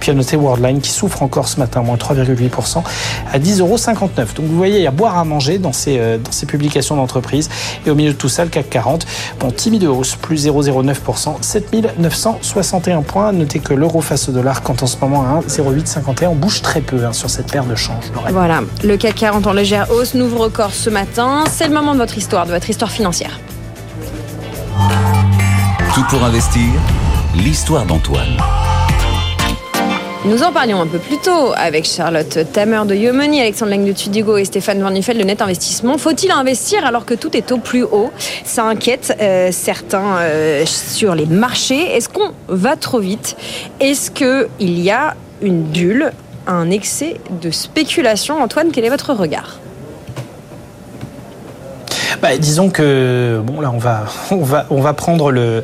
puis 0.00 0.10
à 0.10 0.14
noter 0.14 0.36
Worldline 0.36 0.80
qui 0.80 0.90
souffre 0.90 1.22
encore 1.22 1.48
ce 1.48 1.58
matin, 1.58 1.82
moins 1.82 1.96
3,8% 1.96 2.82
à 3.32 3.38
10,59 3.38 3.60
euros. 3.60 3.76
Donc 4.36 4.46
vous 4.46 4.56
voyez, 4.56 4.78
il 4.78 4.82
y 4.82 4.86
a 4.86 4.90
boire 4.90 5.18
à 5.18 5.24
manger 5.24 5.58
dans 5.58 5.72
ces, 5.72 5.98
euh, 5.98 6.18
dans 6.18 6.32
ces 6.32 6.46
publications 6.46 6.96
d'entreprise. 6.96 7.48
Et 7.86 7.90
au 7.90 7.94
milieu 7.94 8.12
de 8.12 8.16
tout 8.16 8.28
ça, 8.28 8.44
le 8.44 8.50
CAC 8.50 8.70
40, 8.70 9.06
bon, 9.38 9.50
timide 9.50 9.84
hausse, 9.84 10.16
plus 10.16 10.46
0,09%, 10.46 11.42
7961 11.42 13.02
points. 13.02 13.32
Notez 13.32 13.60
que 13.60 13.74
l'euro 13.74 14.00
face 14.00 14.28
au 14.28 14.32
dollar, 14.32 14.62
quand 14.62 14.82
en 14.82 14.86
ce 14.86 14.96
moment 15.00 15.22
à 15.22 15.40
1,0851, 15.40 16.28
on 16.28 16.34
bouge 16.34 16.62
très 16.62 16.80
peu 16.80 17.04
hein, 17.04 17.12
sur 17.12 17.30
cette 17.30 17.50
paire 17.50 17.64
de 17.64 17.74
change. 17.74 18.04
Voilà, 18.30 18.60
le 18.82 18.96
CAC 18.96 19.14
40 19.14 19.46
en 19.46 19.52
légère 19.52 19.90
hausse, 19.90 20.14
nouveau 20.14 20.38
record 20.38 20.72
ce 20.72 20.90
matin. 20.90 21.44
C'est 21.50 21.68
le 21.68 21.74
moment 21.74 21.94
de 21.94 21.98
votre 21.98 22.16
histoire, 22.16 22.46
de 22.46 22.52
votre 22.52 22.70
histoire 22.70 22.90
financière. 22.90 23.38
Tout 26.00 26.16
pour 26.16 26.24
investir, 26.24 26.64
l'histoire 27.34 27.84
d'Antoine. 27.84 28.38
Nous 30.24 30.42
en 30.42 30.50
parlions 30.50 30.80
un 30.80 30.86
peu 30.86 30.98
plus 30.98 31.18
tôt 31.18 31.52
avec 31.54 31.84
Charlotte 31.84 32.38
Tamer 32.54 32.86
de 32.86 32.94
Yomoni, 32.94 33.38
Alexandre 33.38 33.72
Lang 33.72 33.84
de 33.84 33.92
Tudigo 33.92 34.38
et 34.38 34.46
Stéphane 34.46 34.80
Van 34.80 34.90
Nuffel 34.90 35.18
de 35.18 35.24
Net 35.24 35.42
Investissement. 35.42 35.98
Faut-il 35.98 36.30
investir 36.30 36.86
alors 36.86 37.04
que 37.04 37.12
tout 37.12 37.36
est 37.36 37.52
au 37.52 37.58
plus 37.58 37.82
haut? 37.82 38.10
Ça 38.46 38.64
inquiète 38.64 39.14
euh, 39.20 39.50
certains 39.52 40.16
euh, 40.20 40.64
sur 40.64 41.14
les 41.14 41.26
marchés. 41.26 41.94
Est-ce 41.94 42.08
qu'on 42.08 42.32
va 42.48 42.76
trop 42.76 43.00
vite? 43.00 43.36
Est-ce 43.78 44.10
qu'il 44.10 44.80
y 44.80 44.90
a 44.90 45.14
une 45.42 45.64
bulle, 45.64 46.12
un 46.46 46.70
excès 46.70 47.20
de 47.42 47.50
spéculation? 47.50 48.40
Antoine, 48.40 48.70
quel 48.72 48.86
est 48.86 48.90
votre 48.90 49.12
regard? 49.12 49.58
Bah, 52.22 52.36
disons 52.36 52.68
que 52.68 53.40
bon 53.42 53.62
là 53.62 53.70
on 53.72 53.78
va 53.78 54.04
on 54.30 54.42
va 54.42 54.66
on 54.68 54.80
va 54.82 54.92
prendre 54.92 55.30
le 55.30 55.62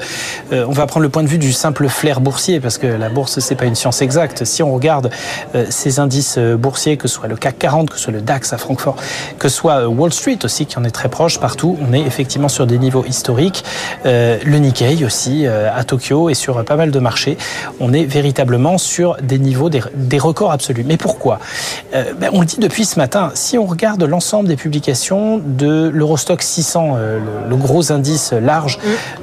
euh, 0.52 0.64
on 0.66 0.72
va 0.72 0.86
prendre 0.86 1.02
le 1.02 1.10
point 1.10 1.22
de 1.22 1.28
vue 1.28 1.38
du 1.38 1.52
simple 1.52 1.88
flair 1.88 2.20
boursier 2.20 2.60
parce 2.60 2.78
que 2.78 2.86
la 2.86 3.10
bourse 3.10 3.40
c'est 3.40 3.56
pas 3.56 3.66
une 3.66 3.74
science 3.74 4.00
exacte. 4.00 4.44
Si 4.44 4.62
on 4.62 4.72
regarde 4.74 5.10
euh, 5.54 5.66
ces 5.68 6.00
indices 6.00 6.36
euh, 6.38 6.56
boursiers, 6.56 6.96
que 6.96 7.08
ce 7.08 7.14
soit 7.14 7.28
le 7.28 7.36
CAC 7.36 7.58
40, 7.58 7.90
que 7.90 7.96
ce 7.96 8.04
soit 8.04 8.12
le 8.12 8.22
DAX 8.22 8.54
à 8.54 8.58
Francfort, 8.58 8.96
que 9.38 9.48
ce 9.48 9.56
soit 9.56 9.82
euh, 9.82 9.86
Wall 9.86 10.12
Street 10.12 10.38
aussi 10.44 10.64
qui 10.64 10.78
en 10.78 10.84
est 10.84 10.90
très 10.90 11.08
proche 11.08 11.38
partout, 11.38 11.76
on 11.86 11.92
est 11.92 12.00
effectivement 12.00 12.48
sur 12.48 12.66
des 12.66 12.78
niveaux 12.78 13.04
historiques. 13.04 13.62
Euh, 14.06 14.38
le 14.44 14.58
Nikkei 14.58 15.04
aussi 15.04 15.46
euh, 15.46 15.68
à 15.74 15.84
Tokyo 15.84 16.30
et 16.30 16.34
sur 16.34 16.64
pas 16.64 16.76
mal 16.76 16.90
de 16.90 16.98
marchés, 16.98 17.36
on 17.80 17.92
est 17.92 18.04
véritablement 18.04 18.78
sur 18.78 19.16
des 19.22 19.38
niveaux 19.38 19.68
des, 19.68 19.82
des 19.94 20.18
records 20.18 20.52
absolus. 20.52 20.84
Mais 20.86 20.96
pourquoi? 20.96 21.38
Ben, 21.92 22.30
On 22.32 22.40
le 22.40 22.46
dit 22.46 22.58
depuis 22.58 22.84
ce 22.84 22.98
matin. 22.98 23.30
Si 23.34 23.58
on 23.58 23.66
regarde 23.66 24.02
l'ensemble 24.02 24.48
des 24.48 24.56
publications 24.56 25.40
de 25.44 25.90
l'Eurostock 25.92 26.42
600, 26.46 26.94
euh, 26.96 27.18
le, 27.18 27.50
le 27.50 27.56
gros 27.56 27.92
indice 27.92 28.32
large, 28.32 28.78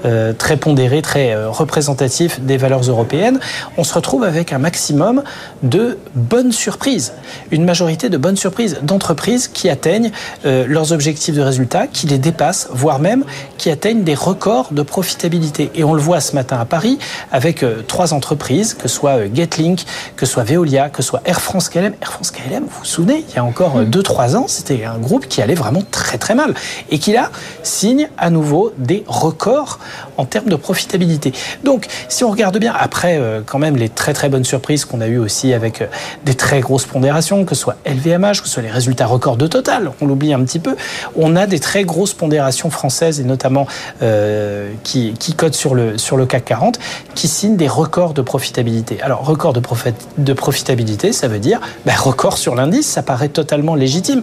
euh, 0.05 0.33
très 0.33 0.57
pondéré, 0.57 1.01
très 1.01 1.33
euh, 1.33 1.49
représentatif 1.49 2.41
des 2.41 2.57
valeurs 2.57 2.81
européennes, 2.81 3.39
on 3.77 3.83
se 3.83 3.93
retrouve 3.93 4.23
avec 4.23 4.53
un 4.53 4.59
maximum 4.59 5.23
de 5.63 5.97
bonnes 6.15 6.51
surprises. 6.51 7.13
Une 7.51 7.65
majorité 7.65 8.09
de 8.09 8.17
bonnes 8.17 8.37
surprises 8.37 8.79
d'entreprises 8.81 9.47
qui 9.47 9.69
atteignent 9.69 10.11
leurs 10.43 10.91
objectifs 10.91 11.35
de 11.35 11.41
résultats, 11.41 11.87
qui 11.87 12.07
les 12.07 12.17
dépassent, 12.17 12.67
voire 12.71 12.99
même 12.99 13.23
qui 13.57 13.69
atteignent 13.69 14.03
des 14.03 14.15
records 14.15 14.69
de 14.71 14.81
profitabilité. 14.81 15.71
Et 15.75 15.83
on 15.83 15.93
le 15.93 16.01
voit 16.01 16.19
ce 16.19 16.35
matin 16.35 16.57
à 16.59 16.65
Paris 16.65 16.99
avec 17.31 17.65
trois 17.87 18.13
entreprises, 18.13 18.73
que 18.73 18.87
ce 18.87 18.95
soit 18.95 19.33
Getlink, 19.33 19.83
que 20.15 20.25
ce 20.25 20.33
soit 20.33 20.43
Veolia, 20.43 20.89
que 20.89 21.01
ce 21.01 21.09
soit 21.09 21.21
Air 21.25 21.41
France 21.41 21.69
KLM. 21.69 21.93
Air 22.01 22.11
France 22.11 22.31
KLM, 22.31 22.63
vous 22.63 22.79
vous 22.79 22.85
souvenez, 22.85 23.25
il 23.29 23.35
y 23.35 23.39
a 23.39 23.43
encore 23.43 23.81
2-3 23.83 24.35
ans, 24.35 24.45
c'était 24.47 24.83
un 24.85 24.97
groupe 24.97 25.27
qui 25.27 25.41
allait 25.41 25.55
vraiment 25.55 25.83
très 25.91 26.17
très 26.17 26.35
mal 26.35 26.53
et 26.89 26.99
qui 26.99 27.12
signe 27.63 28.09
à 28.17 28.29
nouveau 28.29 28.73
des 28.77 29.03
records 29.07 29.79
en 30.17 30.25
termes 30.25 30.49
de 30.49 30.55
profitabilité. 30.55 31.33
Donc, 31.63 31.87
si 32.09 32.23
on 32.23 32.29
regarde 32.31 32.57
bien, 32.57 32.73
après 32.77 33.17
euh, 33.19 33.41
quand 33.45 33.59
même 33.59 33.75
les 33.75 33.89
très 33.89 34.13
très 34.13 34.29
bonnes 34.29 34.43
surprises 34.43 34.85
qu'on 34.85 35.01
a 35.01 35.07
eues 35.07 35.17
aussi 35.17 35.53
avec 35.53 35.81
euh, 35.81 35.87
des 36.25 36.35
très 36.35 36.59
grosses 36.59 36.85
pondérations, 36.85 37.45
que 37.45 37.55
ce 37.55 37.61
soit 37.61 37.75
LVMH, 37.85 38.41
que 38.41 38.47
ce 38.47 38.53
soit 38.53 38.63
les 38.63 38.69
résultats 38.71 39.05
records 39.05 39.37
de 39.37 39.47
Total, 39.47 39.91
on 40.01 40.05
l'oublie 40.07 40.33
un 40.33 40.43
petit 40.43 40.59
peu, 40.59 40.75
on 41.15 41.35
a 41.35 41.45
des 41.47 41.59
très 41.59 41.83
grosses 41.83 42.13
pondérations 42.13 42.69
françaises 42.69 43.19
et 43.19 43.23
notamment 43.23 43.67
euh, 44.01 44.71
qui, 44.83 45.13
qui 45.19 45.33
codent 45.33 45.53
sur 45.53 45.75
le, 45.75 45.97
sur 45.97 46.17
le 46.17 46.25
CAC 46.25 46.45
40, 46.45 46.79
qui 47.15 47.27
signent 47.27 47.55
des 47.57 47.67
records 47.67 48.13
de 48.13 48.21
profitabilité. 48.21 49.01
Alors, 49.01 49.25
record 49.25 49.53
de, 49.53 49.59
profit- 49.59 49.93
de 50.17 50.33
profitabilité, 50.33 51.11
ça 51.11 51.27
veut 51.27 51.39
dire 51.39 51.59
ben, 51.85 51.95
record 51.95 52.37
sur 52.37 52.55
l'indice, 52.55 52.87
ça 52.87 53.03
paraît 53.03 53.29
totalement 53.29 53.75
légitime. 53.75 54.21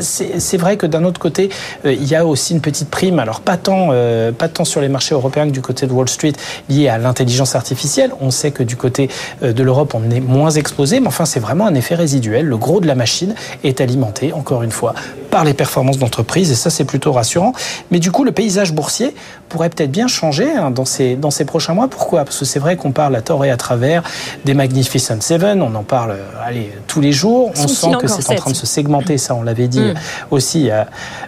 C'est 0.00 0.56
vrai 0.56 0.76
que 0.76 0.86
d'un 0.86 1.04
autre 1.04 1.20
côté, 1.20 1.50
il 1.84 2.04
y 2.04 2.14
a 2.14 2.26
aussi 2.30 2.54
une 2.54 2.60
petite 2.60 2.88
prime, 2.90 3.18
alors 3.18 3.40
pas 3.40 3.56
tant, 3.56 3.88
euh, 3.92 4.32
pas 4.32 4.48
tant 4.48 4.64
sur 4.64 4.80
les 4.80 4.88
marchés 4.88 5.14
européens 5.14 5.46
que 5.46 5.52
du 5.52 5.60
côté 5.60 5.86
de 5.86 5.92
Wall 5.92 6.08
Street, 6.08 6.32
liée 6.68 6.88
à 6.88 6.98
l'intelligence 6.98 7.54
artificielle. 7.54 8.12
On 8.20 8.30
sait 8.30 8.50
que 8.50 8.62
du 8.62 8.76
côté 8.76 9.08
euh, 9.42 9.52
de 9.52 9.62
l'Europe, 9.62 9.94
on 9.94 10.10
est 10.10 10.20
moins 10.20 10.50
exposé, 10.50 11.00
mais 11.00 11.08
enfin, 11.08 11.24
c'est 11.26 11.40
vraiment 11.40 11.66
un 11.66 11.74
effet 11.74 11.94
résiduel. 11.94 12.46
Le 12.46 12.56
gros 12.56 12.80
de 12.80 12.86
la 12.86 12.94
machine 12.94 13.34
est 13.64 13.80
alimenté, 13.80 14.32
encore 14.32 14.62
une 14.62 14.70
fois, 14.70 14.94
par 15.30 15.44
les 15.44 15.54
performances 15.54 15.98
d'entreprise, 15.98 16.50
et 16.50 16.54
ça, 16.54 16.70
c'est 16.70 16.84
plutôt 16.84 17.12
rassurant. 17.12 17.52
Mais 17.90 17.98
du 17.98 18.10
coup, 18.10 18.24
le 18.24 18.32
paysage 18.32 18.72
boursier 18.72 19.14
pourrait 19.48 19.68
peut-être 19.70 19.90
bien 19.90 20.08
changer 20.08 20.50
hein, 20.50 20.70
dans, 20.70 20.84
ces, 20.84 21.16
dans 21.16 21.30
ces 21.30 21.44
prochains 21.44 21.74
mois. 21.74 21.88
Pourquoi? 21.88 22.24
Parce 22.24 22.38
que 22.38 22.44
c'est 22.44 22.58
vrai 22.60 22.76
qu'on 22.76 22.92
parle 22.92 23.16
à 23.16 23.20
tort 23.22 23.44
et 23.44 23.50
à 23.50 23.56
travers 23.56 24.02
des 24.44 24.54
Magnificent 24.54 25.20
Seven, 25.20 25.62
on 25.62 25.74
en 25.74 25.82
parle 25.82 26.12
euh, 26.12 26.24
allez, 26.44 26.70
tous 26.86 27.00
les 27.00 27.12
jours. 27.12 27.50
On 27.56 27.66
sent 27.68 27.88
que 28.00 28.06
c'est 28.08 28.28
en 28.30 28.34
train 28.34 28.50
de 28.50 28.56
se 28.56 28.66
segmenter, 28.66 29.18
ça 29.18 29.34
on 29.34 29.42
l'avait 29.42 29.68
dit 29.68 29.80
Mm. 29.80 29.88
euh, 29.90 29.94
aussi. 30.30 30.70
euh, 30.70 30.84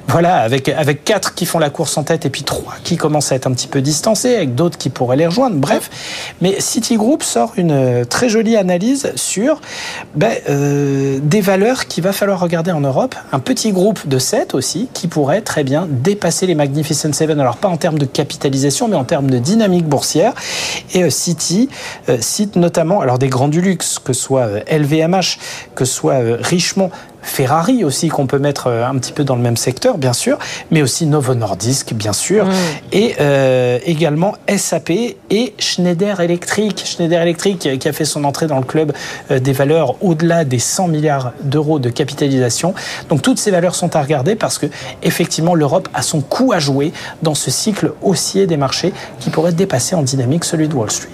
voilà, 0.09 0.37
avec, 0.37 0.69
avec 0.69 0.92
quatre 0.95 1.35
qui 1.35 1.47
font 1.47 1.59
la 1.59 1.71
course 1.71 1.97
en 1.97 2.03
tête 2.03 2.27
et 2.27 2.31
puis 2.31 2.43
trois 2.43 2.75
qui 2.85 2.97
commencent 2.97 3.33
à 3.33 3.37
être 3.37 3.47
un 3.47 3.53
petit 3.53 3.69
peu 3.69 3.81
distancés, 3.81 4.37
avec 4.37 4.55
d'autres 4.55 4.79
qui 4.79 4.91
pourraient 4.91 5.17
les 5.17 5.27
rejoindre. 5.27 5.57
Bref, 5.57 5.91
mais 6.41 6.61
Citigroup 6.61 7.23
sort 7.23 7.53
une 7.57 7.73
euh, 7.73 8.05
très 8.05 8.29
jolie 8.29 8.57
analyse 8.57 9.13
sur 9.17 9.61
ben, 10.15 10.33
euh, 10.49 11.19
des 11.23 11.41
valeurs 11.41 11.87
qu'il 11.87 12.05
va 12.05 12.13
falloir 12.13 12.41
regarder 12.41 12.73
en 12.73 12.81
Europe. 12.81 13.15
Un 13.33 13.39
petit 13.39 13.73
groupe 13.73 14.07
de 14.09 14.19
7 14.19 14.55
aussi 14.55 14.89
qui 14.93 15.09
pourrait 15.09 15.43
très 15.43 15.65
bien 15.65 15.87
dépasser 15.89 16.47
les 16.47 16.55
Magnificent 16.55 17.13
Seven. 17.13 17.41
Alors 17.41 17.57
pas 17.57 17.69
en 17.69 17.77
termes 17.77 17.99
de 17.99 18.07
capitalisation, 18.07 18.89
mais 18.89 18.97
en 18.97 19.05
termes 19.05 19.31
de 19.31 19.39
dynamique 19.39 19.87
boursière. 19.87 20.35
Et 20.95 21.05
euh, 21.05 21.11
City 21.11 21.69
euh, 22.09 22.19
cite 22.21 22.57
notamment 22.57 23.01
alors 23.01 23.19
des 23.19 23.29
grands 23.29 23.49
du 23.49 23.61
luxe, 23.61 23.99
que 23.99 24.13
soit 24.13 24.47
euh, 24.47 24.61
LVMH, 24.71 25.39
que 25.75 25.85
ce 25.85 25.95
soit 25.95 26.15
euh, 26.15 26.37
Richemont. 26.41 26.91
Ferrari 27.23 27.85
aussi 27.85 28.09
qu'on 28.09 28.27
peut 28.27 28.39
mettre 28.39 28.67
euh, 28.67 28.87
un 28.87 28.97
petit 28.97 29.13
peu 29.13 29.25
dans 29.25 29.37
le 29.37 29.43
même 29.43 29.57
secteur 29.57 29.97
bien 29.97 30.13
sûr, 30.13 30.39
mais 30.71 30.83
aussi 30.83 31.07
Novo 31.07 31.35
Nordisk 31.35 31.95
bien 31.95 32.13
sûr, 32.13 32.47
et 32.93 33.15
euh, 33.21 33.79
également 33.87 34.35
SAP 34.55 34.91
et 34.91 35.55
Schneider 35.59 36.21
Electric. 36.21 36.83
Schneider 36.85 37.23
Electric 37.23 37.67
euh, 37.67 37.77
qui 37.77 37.89
a 37.89 37.93
fait 37.93 38.05
son 38.05 38.25
entrée 38.25 38.47
dans 38.47 38.59
le 38.59 38.65
club 38.65 38.93
des 39.31 39.53
valeurs 39.53 39.97
au-delà 40.03 40.45
des 40.45 40.59
100 40.59 40.89
milliards 40.89 41.33
d'euros 41.43 41.79
de 41.79 41.89
capitalisation. 41.89 42.75
Donc 43.09 43.23
toutes 43.23 43.39
ces 43.39 43.51
valeurs 43.51 43.75
sont 43.75 43.95
à 43.97 44.03
regarder 44.03 44.35
parce 44.35 44.59
que 44.59 44.67
effectivement 45.03 45.55
l'Europe 45.55 45.89
a 45.95 46.03
son 46.03 46.21
coup 46.21 46.53
à 46.53 46.59
jouer 46.59 46.93
dans 47.23 47.35
ce 47.35 47.51
cycle 47.51 47.93
haussier 48.03 48.47
des 48.47 48.57
marchés 48.57 48.93
qui 49.21 49.31
pourrait 49.31 49.53
dépasser 49.53 49.95
en 49.95 50.03
dynamique 50.03 50.45
celui 50.45 50.69
de 50.69 50.75
Wall 50.75 50.91
Street. 50.91 51.09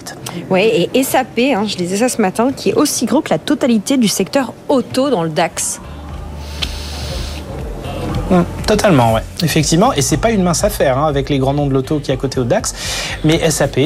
Oui, 0.49 0.89
et 0.93 1.03
SAP, 1.03 1.39
hein, 1.39 1.65
je 1.67 1.77
lisais 1.77 1.97
ça 1.97 2.09
ce 2.09 2.21
matin, 2.21 2.51
qui 2.55 2.69
est 2.69 2.73
aussi 2.73 3.05
gros 3.05 3.21
que 3.21 3.29
la 3.29 3.39
totalité 3.39 3.97
du 3.97 4.07
secteur 4.07 4.53
auto 4.67 5.09
dans 5.09 5.23
le 5.23 5.29
DAX. 5.29 5.79
Hum, 8.31 8.45
Totalement, 8.67 9.13
ouais. 9.13 9.21
Effectivement, 9.43 9.91
et 9.93 10.01
c'est 10.01 10.17
pas 10.17 10.31
une 10.31 10.43
mince 10.43 10.63
affaire 10.63 10.97
hein, 10.97 11.07
avec 11.07 11.29
les 11.29 11.39
grands 11.39 11.53
noms 11.53 11.67
de 11.67 11.73
l'auto 11.73 11.99
qui 11.99 12.11
est 12.11 12.13
à 12.13 12.17
côté 12.17 12.39
au 12.39 12.43
DAX, 12.43 12.73
mais 13.23 13.49
SAP, 13.49 13.79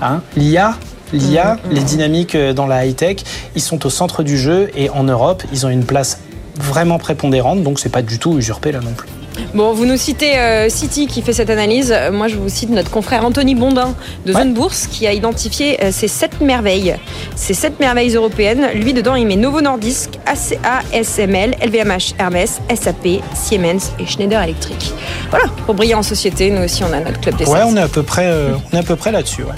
hein, 0.00 0.22
l'IA, 0.36 0.74
L'IA, 1.12 1.56
Mm, 1.56 1.68
mm. 1.68 1.74
les 1.74 1.80
dynamiques 1.82 2.34
euh, 2.34 2.52
dans 2.54 2.66
la 2.66 2.86
high-tech, 2.86 3.16
ils 3.54 3.60
sont 3.60 3.84
au 3.84 3.90
centre 3.90 4.22
du 4.22 4.38
jeu 4.38 4.70
et 4.74 4.88
en 4.88 5.04
Europe, 5.04 5.42
ils 5.52 5.66
ont 5.66 5.68
une 5.68 5.84
place 5.84 6.20
vraiment 6.56 6.98
prépondérante, 6.98 7.62
donc 7.62 7.78
c'est 7.80 7.90
pas 7.90 8.00
du 8.00 8.18
tout 8.18 8.38
usurpé 8.38 8.72
là 8.72 8.80
non 8.80 8.92
plus. 8.92 9.08
Bon, 9.54 9.72
vous 9.72 9.86
nous 9.86 9.96
citez 9.96 10.38
euh, 10.38 10.68
City 10.68 11.06
qui 11.06 11.22
fait 11.22 11.32
cette 11.32 11.50
analyse. 11.50 11.92
Euh, 11.94 12.12
Moi, 12.12 12.28
je 12.28 12.36
vous 12.36 12.48
cite 12.48 12.70
notre 12.70 12.90
confrère 12.90 13.24
Anthony 13.24 13.54
Bondin 13.54 13.94
de 14.26 14.32
Zone 14.32 14.54
Bourse 14.54 14.86
qui 14.86 15.06
a 15.06 15.12
identifié 15.12 15.82
euh, 15.82 15.90
ces 15.92 16.08
sept 16.08 16.40
merveilles. 16.40 16.96
Ces 17.36 17.54
sept 17.54 17.80
merveilles 17.80 18.14
européennes. 18.14 18.68
Lui, 18.74 18.92
dedans, 18.92 19.14
il 19.14 19.26
met 19.26 19.36
Novo 19.36 19.60
Nordisk, 19.60 20.10
ACA, 20.26 20.82
SML, 20.92 21.56
LVMH, 21.64 22.14
Hermès, 22.18 22.60
SAP, 22.74 23.22
Siemens 23.34 23.92
et 23.98 24.06
Schneider 24.06 24.42
Electric. 24.42 24.92
Voilà, 25.30 25.46
pour 25.66 25.74
briller 25.74 25.94
en 25.94 26.02
société, 26.02 26.50
nous 26.50 26.62
aussi, 26.62 26.82
on 26.84 26.92
a 26.92 27.00
notre 27.00 27.20
club 27.20 27.36
des 27.36 27.46
Ouais, 27.46 27.60
on 27.64 27.76
est 27.76 27.82
à 27.82 27.88
peu 27.88 28.02
près, 28.02 28.26
euh, 28.26 28.54
on 28.72 28.76
est 28.76 28.80
à 28.80 28.84
peu 28.84 28.96
près 28.96 29.12
là-dessus. 29.12 29.42
Ouais. 29.42 29.54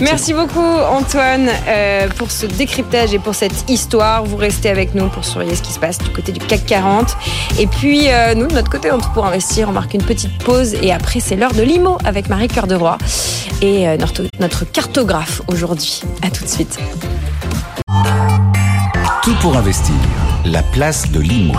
Merci 0.00 0.32
beaucoup 0.32 0.60
Antoine 0.60 1.50
pour 2.16 2.30
ce 2.30 2.46
décryptage 2.46 3.12
et 3.12 3.18
pour 3.18 3.34
cette 3.34 3.68
histoire. 3.68 4.24
Vous 4.24 4.36
restez 4.36 4.70
avec 4.70 4.94
nous 4.94 5.08
pour 5.08 5.24
surveiller 5.24 5.54
ce 5.54 5.62
qui 5.62 5.72
se 5.72 5.78
passe 5.78 5.98
du 5.98 6.08
côté 6.10 6.32
du 6.32 6.38
CAC 6.40 6.64
40. 6.64 7.08
Et 7.58 7.66
puis 7.66 8.08
nous, 8.36 8.46
de 8.46 8.54
notre 8.54 8.70
côté, 8.70 8.89
pour 8.98 9.24
investir, 9.24 9.68
on 9.68 9.72
marque 9.72 9.94
une 9.94 10.02
petite 10.02 10.36
pause 10.42 10.74
et 10.74 10.92
après 10.92 11.20
c'est 11.20 11.36
l'heure 11.36 11.52
de 11.52 11.62
l'IMO 11.62 11.98
avec 12.04 12.28
Marie 12.28 12.48
Cœur 12.48 12.66
de 12.66 12.74
Roi 12.74 12.98
et 13.62 13.88
euh, 13.88 13.96
notre, 13.96 14.24
notre 14.40 14.64
cartographe 14.64 15.42
aujourd'hui. 15.46 16.02
À 16.22 16.30
tout 16.30 16.44
de 16.44 16.48
suite. 16.48 16.78
Tout 19.22 19.34
pour 19.40 19.56
investir. 19.56 19.94
La 20.44 20.62
place 20.62 21.10
de 21.12 21.20
l'IMO. 21.20 21.54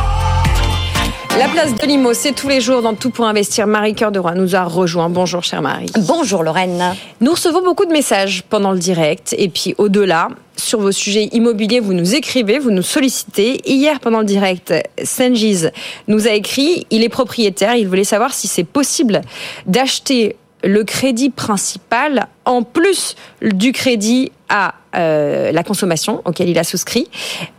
La 1.40 1.48
place 1.48 1.74
de 1.74 1.88
l'IMO, 1.88 2.14
c'est 2.14 2.34
tous 2.34 2.50
les 2.50 2.60
jours 2.60 2.82
dans 2.82 2.94
Tout 2.94 3.10
pour 3.10 3.26
investir. 3.26 3.66
Marie 3.66 3.96
Cœur 3.96 4.12
de 4.12 4.20
Roi 4.20 4.34
nous 4.34 4.54
a 4.56 4.64
rejoint. 4.64 5.10
Bonjour 5.10 5.44
chère 5.44 5.62
Marie. 5.62 5.90
Bonjour 6.00 6.44
Lorraine. 6.44 6.94
Nous 7.22 7.32
recevons 7.32 7.64
beaucoup 7.64 7.86
de 7.86 7.92
messages 7.92 8.44
pendant 8.50 8.74
le 8.74 8.80
direct 8.80 9.34
et 9.38 9.48
puis 9.48 9.74
au-delà. 9.78 10.28
Sur 10.58 10.82
vos 10.82 10.92
sujets 10.92 11.30
immobiliers, 11.32 11.80
vous 11.80 11.94
nous 11.94 12.16
écrivez, 12.16 12.60
vous 12.60 12.70
nous 12.70 12.82
sollicitez. 12.82 13.62
Hier, 13.66 14.02
pendant 14.02 14.20
le 14.20 14.26
direct, 14.26 14.74
Senjiz 15.02 15.72
nous 16.08 16.28
a 16.28 16.32
écrit, 16.32 16.86
il 16.92 17.02
est 17.02 17.10
propriétaire, 17.10 17.76
il 17.76 17.88
voulait 17.88 18.04
savoir 18.04 18.34
si 18.34 18.48
c'est 18.48 18.66
possible 18.66 19.22
d'acheter 19.66 20.36
le 20.64 20.84
crédit 20.84 21.30
principal 21.30 22.28
en 22.46 22.62
plus 22.64 23.16
du 23.42 23.72
crédit 23.72 24.32
à 24.52 24.76
euh, 24.96 25.54
la 25.54 25.64
consommation 25.64 26.22
auquel 26.26 26.50
il 26.50 26.60
a 26.60 26.66
souscrit. 26.66 27.08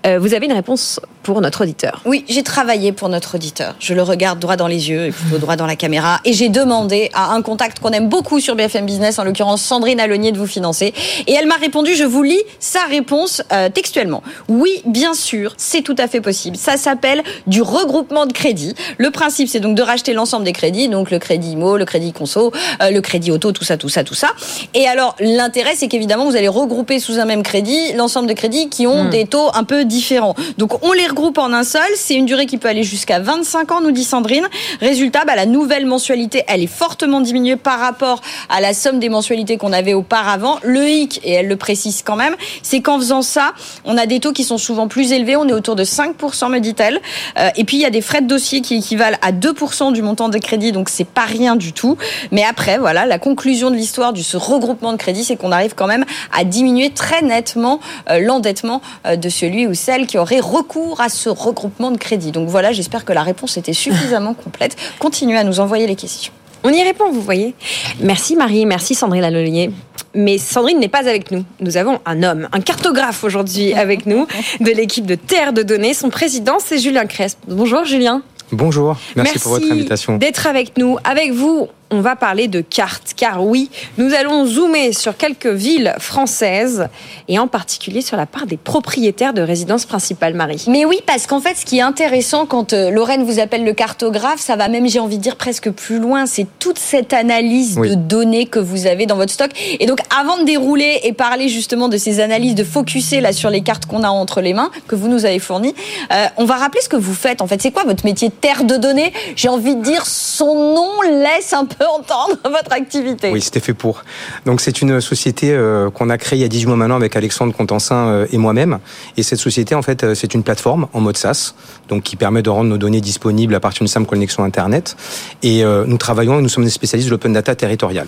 Euh, 0.07 0.19
vous 0.19 0.35
avez 0.35 0.45
une 0.45 0.53
réponse 0.53 1.01
pour 1.23 1.41
notre 1.41 1.63
auditeur. 1.63 2.03
Oui, 2.05 2.27
j'ai 2.29 2.43
travaillé 2.43 2.93
pour 2.93 3.09
notre 3.09 3.37
auditeur. 3.37 3.75
Je 3.79 3.95
le 3.95 4.03
regarde 4.03 4.39
droit 4.39 4.57
dans 4.57 4.67
les 4.67 4.91
yeux 4.91 5.07
et 5.07 5.13
plutôt 5.13 5.39
droit 5.39 5.57
dans 5.57 5.67
la 5.67 5.77
caméra. 5.77 6.21
Et 6.27 6.35
j'ai 6.35 6.51
demandé 6.51 7.11
à 7.15 7.33
un 7.33 7.41
contact 7.41 7.79
qu'on 7.79 7.91
aime 7.91 8.11
beaucoup 8.11 8.41
sur 8.41 8.55
BFM 8.55 8.85
Business, 8.85 9.19
en 9.19 9.25
l'occurrence 9.25 9.63
Sandrine 9.63 10.01
Alonier, 10.01 10.33
de 10.33 10.39
vous 10.39 10.47
financer. 10.47 10.93
Et 11.27 11.33
elle 11.33 11.47
m'a 11.47 11.55
répondu, 11.55 11.95
je 11.95 12.05
vous 12.05 12.23
lis 12.23 12.43
sa 12.61 12.85
réponse 12.85 13.43
euh, 13.53 13.71
textuellement. 13.71 14.23
Oui, 14.49 14.83
bien 14.85 15.15
sûr, 15.15 15.55
c'est 15.57 15.81
tout 15.81 15.97
à 15.97 16.09
fait 16.09 16.21
possible. 16.21 16.59
Ça 16.59 16.77
s'appelle 16.77 17.23
du 17.47 17.63
regroupement 17.63 18.27
de 18.27 18.33
crédit. 18.35 18.75
Le 18.99 19.11
principe, 19.11 19.49
c'est 19.49 19.61
donc 19.61 19.75
de 19.75 19.83
racheter 19.83 20.13
l'ensemble 20.13 20.45
des 20.45 20.53
crédits, 20.53 20.91
donc 20.91 21.11
le 21.11 21.19
crédit 21.19 21.53
IMO, 21.53 21.79
le 21.79 21.87
crédit 21.87 22.13
conso, 22.13 22.53
le 22.81 23.01
crédit 23.01 23.31
auto, 23.31 23.53
tout 23.53 23.65
ça, 23.65 23.79
tout 23.79 23.89
ça, 23.89 24.05
tout 24.05 24.15
ça. 24.15 24.29
Et 24.75 24.87
alors, 24.87 25.17
l'intérêt, 25.19 25.72
c'est 25.77 25.89
qu'évidemment, 25.89 26.25
vous 26.25 26.37
allez 26.37 26.49
regrouper 26.49 26.99
sous 27.01 27.19
un 27.19 27.25
même 27.25 27.43
crédit 27.43 27.93
l'ensemble 27.95 28.29
de 28.29 28.33
crédits 28.33 28.69
qui 28.69 28.87
ont 28.87 29.05
Hmm. 29.05 29.11
des 29.11 29.27
taux 29.27 29.51
un 29.55 29.65
peu 29.65 29.85
différents. 29.85 30.35
Donc, 30.59 30.85
on 30.85 30.93
les 30.93 31.07
regroupe 31.07 31.39
en 31.39 31.53
un 31.53 31.65
seul. 31.65 31.83
C'est 31.97 32.15
une 32.15 32.27
durée 32.27 32.47
qui 32.47 32.59
peut 32.59 32.69
aller 32.69 32.83
jusqu'à 32.83 33.21
25 33.21 33.73
ans, 33.73 33.81
nous 33.81 33.91
dit 33.91 34.05
Sandrine. 34.05 34.47
Résultat, 34.81 35.25
bah, 35.25 35.37
la 35.37 35.47
nouvelle 35.47 35.87
mensualité, 35.87 36.45
elle 36.49 36.63
est 36.63 36.67
fortement 36.67 37.21
diminuée 37.21 37.57
par 37.57 37.79
rapport 37.79 38.21
à 38.49 38.61
la 38.61 38.75
somme 38.75 38.99
des 38.99 39.09
mensualités 39.09 39.57
qu'on 39.57 39.73
avait 39.73 39.95
auparavant. 39.95 40.59
Le 40.63 40.89
hic, 40.89 41.21
et 41.25 41.33
elle 41.33 41.49
le 41.49 41.57
précise 41.57 42.03
quand 42.03 42.17
même, 42.17 42.35
c'est 42.63 42.81
qu'en 42.81 42.99
faisant 42.99 43.23
ça, 43.23 43.53
on 43.85 43.97
a 43.97 44.07
des 44.07 44.21
taux 44.21 44.33
qui 44.33 44.45
sont 44.45 44.59
souvent 44.59 44.89
plus 44.89 45.13
élevés. 45.13 45.37
On 45.37 45.49
est 45.49 45.53
autour 45.53 45.77
de 45.77 45.85
5%, 45.85 46.51
me 46.51 46.59
dit-elle. 46.59 47.01
Euh, 47.39 47.49
et 47.57 47.65
puis, 47.65 47.77
il 47.77 47.81
y 47.81 47.87
a 47.87 47.91
des 47.91 48.03
frais 48.03 48.21
de 48.21 48.27
dossier 48.27 48.61
qui 48.61 48.77
équivalent 48.77 49.19
à 49.23 49.33
2% 49.33 49.93
du 49.93 50.03
montant 50.03 50.29
de 50.29 50.39
crédit. 50.39 50.73
Donc, 50.73 50.89
c'est 50.89 51.07
pas 51.07 51.25
rien 51.25 51.57
du 51.57 51.73
tout. 51.73 51.97
Mais 52.31 52.45
après, 52.45 52.79
voilà, 52.79 53.07
la 53.07 53.19
conclusion 53.19 53.71
de 53.71 53.77
l'histoire 53.77 54.13
de 54.13 54.21
ce 54.21 54.37
regroupement 54.37 54.93
de 54.93 54.99
crédit, 54.99 55.25
c'est 55.25 55.37
qu'on 55.37 55.53
arrive 55.53 55.62
quand 55.71 55.87
même 55.87 56.05
à 56.33 56.45
diminuer 56.45 56.91
très 56.91 57.23
nettement 57.23 57.81
euh, 58.11 58.19
l'endettement 58.21 58.83
euh, 59.07 59.17
de 59.17 59.29
celui 59.29 59.67
ou 59.67 59.75
celle 59.75 60.07
qui 60.07 60.19
aurait 60.19 60.41
recours 60.41 61.01
à 61.01 61.09
ce 61.09 61.29
regroupement 61.29 61.91
de 61.91 61.99
crédit. 61.99 62.33
Donc 62.33 62.49
voilà, 62.49 62.73
j'espère 62.73 63.05
que 63.05 63.13
la 63.13 63.23
réponse 63.23 63.57
était 63.57 63.73
suffisamment 63.73 64.35
complète. 64.45 64.77
Continuez 64.99 65.39
à 65.39 65.45
nous 65.45 65.61
envoyer 65.61 65.87
les 65.87 65.97
questions. 65.97 66.33
On 66.65 66.71
y 66.71 66.83
répond, 66.83 67.11
vous 67.11 67.23
voyez. 67.23 67.55
Merci 68.01 68.37
Marie, 68.37 68.67
merci 68.67 68.95
Sandrine 68.95 69.23
Lalolier. 69.23 69.71
Mais 70.15 70.39
Sandrine 70.39 70.79
n'est 70.79 70.89
pas 70.89 71.09
avec 71.09 71.31
nous. 71.31 71.45
Nous 71.61 71.77
avons 71.77 72.01
un 72.07 72.23
homme, 72.23 72.49
un 72.53 72.61
cartographe 72.61 73.25
aujourd'hui 73.25 73.73
avec 73.75 74.07
nous, 74.07 74.27
de 74.61 74.71
l'équipe 74.71 75.07
de 75.07 75.15
Terre 75.17 75.53
de 75.53 75.63
Données. 75.63 75.95
Son 75.95 76.11
président, 76.11 76.59
c'est 76.65 76.79
Julien 76.79 77.07
Cresp. 77.07 77.39
Bonjour 77.49 77.85
Julien. 77.85 78.23
Bonjour, 78.53 78.97
merci, 79.17 79.39
pour 79.39 79.53
votre 79.53 79.73
invitation. 79.73 80.19
d'être 80.19 80.47
avec 80.47 80.77
nous. 80.77 80.99
Avec 81.05 81.33
vous, 81.33 81.69
on 81.93 82.01
va 82.01 82.17
parler 82.17 82.49
de 82.49 82.61
cartes, 82.63 83.13
car 83.17 83.45
oui, 83.45 83.71
nous 83.99 84.15
allons 84.15 84.47
zoomer 84.47 84.93
sur 84.93 85.17
quelques 85.17 85.47
villes 85.47 85.95
françaises, 85.99 86.89
et 87.29 87.39
en 87.39 87.47
particulier 87.47 88.01
sur 88.01 88.17
la 88.17 88.27
part 88.27 88.47
des 88.47 88.57
propriétaires 88.57 89.35
de 89.35 89.43
résidences 89.43 89.85
principales, 89.85 90.35
Marie. 90.35 90.65
Mais 90.69 90.85
oui, 90.85 90.99
parce 91.07 91.27
qu'en 91.27 91.41
fait, 91.41 91.55
ce 91.55 91.65
qui 91.67 91.79
est 91.79 91.83
intéressant 91.83 92.47
quand 92.47 92.73
euh, 92.73 92.91
Lorraine 92.91 93.25
vous 93.25 93.39
appelle 93.41 93.65
le 93.65 93.75
cartographe, 93.75 94.41
ça 94.41 94.57
va 94.57 94.69
même, 94.69 94.89
j'ai 94.89 94.99
envie 95.01 95.19
de 95.19 95.23
dire, 95.23 95.37
presque 95.37 95.71
plus 95.71 95.99
loin. 95.99 96.27
C'est 96.27 96.47
toute 96.59 96.79
cette 96.79 97.13
analyse 97.13 97.77
Oui. 97.79 97.91
de 97.91 97.95
données 97.95 98.47
que 98.47 98.59
vous 98.59 98.87
avez 98.87 99.07
dans 99.07 99.17
votre 99.17 99.33
stock. 99.33 99.51
Et 99.79 99.87
donc, 99.87 100.01
avant 100.19 100.39
de 100.39 100.45
dérouler 100.45 101.01
et 101.05 101.13
parler 101.13 101.49
justement 101.49 101.89
de 101.89 101.99
ces 101.99 102.21
analyses, 102.21 102.55
de 102.55 102.65
focuser 102.65 103.21
là 103.21 103.33
sur 103.33 103.51
les 103.51 103.61
cartes 103.61 103.85
qu'on 103.87 104.03
a 104.03 104.09
entre 104.09 104.41
les 104.41 104.55
mains, 104.55 104.71
que 104.89 104.95
vous 104.95 105.09
nous 105.09 105.27
avez 105.27 105.39
fournies, 105.39 105.75
euh, 106.13 106.27
on 106.39 106.47
va 106.47 106.55
rappeler 106.57 106.81
ce 106.83 106.89
que 106.89 106.97
vous 106.97 107.15
faites. 107.15 107.43
En 107.43 107.47
fait, 107.47 107.61
c'est 107.61 107.71
quoi 107.71 107.85
votre 107.85 108.05
métier 108.07 108.29
de 108.29 108.35
terre 108.35 108.65
de 108.65 108.77
données? 108.77 109.13
J'ai 109.37 109.49
envie 109.49 109.77
de 109.77 109.83
dire, 109.83 110.07
son 110.07 110.55
nom 110.75 111.03
laisse 111.03 111.53
un 111.53 111.67
peu 111.67 111.82
entendre 111.87 112.37
votre 112.45 112.73
activité. 112.73 113.31
Oui, 113.33 113.41
c'était 113.41 113.61
fait 113.61 113.75
pour. 113.75 114.05
Donc 114.47 114.61
c'est 114.61 114.83
une 114.83 115.01
société 115.01 115.53
euh, 115.53 115.91
qu'on 115.91 116.11
a 116.11 116.19
créée 116.19 116.39
il 116.39 116.43
y 116.43 116.45
a 116.45 116.49
18 116.49 116.67
mois 116.67 116.77
maintenant 116.77 116.97
avec 116.97 117.17
Alexandre 117.17 117.55
Contensin 117.55 118.09
euh, 118.09 118.27
et 118.31 118.39
moi-même. 118.39 118.79
Et 119.17 119.23
cette 119.23 119.39
société, 119.39 119.75
en 119.75 119.83
fait, 119.83 120.05
euh, 120.05 120.15
c'est 120.15 120.35
une 120.35 120.43
plateforme 120.43 120.89
en 120.93 121.01
mode 121.01 121.17
SaaS, 121.17 121.55
donc 121.89 122.03
qui 122.03 122.17
permet 122.17 122.43
de 122.43 122.51
rendre 122.51 122.71
nos 122.71 122.79
données 122.79 123.01
disponibles 123.01 123.55
à 123.55 123.61
partir 123.61 123.81
d'une 123.81 123.89
simple 123.89 124.09
connexion 124.09 124.45
Internet. 124.45 124.97
Et 125.43 125.63
nous 125.65 125.99
travaillons 125.99 126.41
nous 126.41 126.49
sommes 126.49 126.65
des 126.65 126.71
spécialistes 126.71 127.09
de 127.09 127.13
l'open 127.13 127.33
data 127.33 127.55
territorial. 127.55 128.07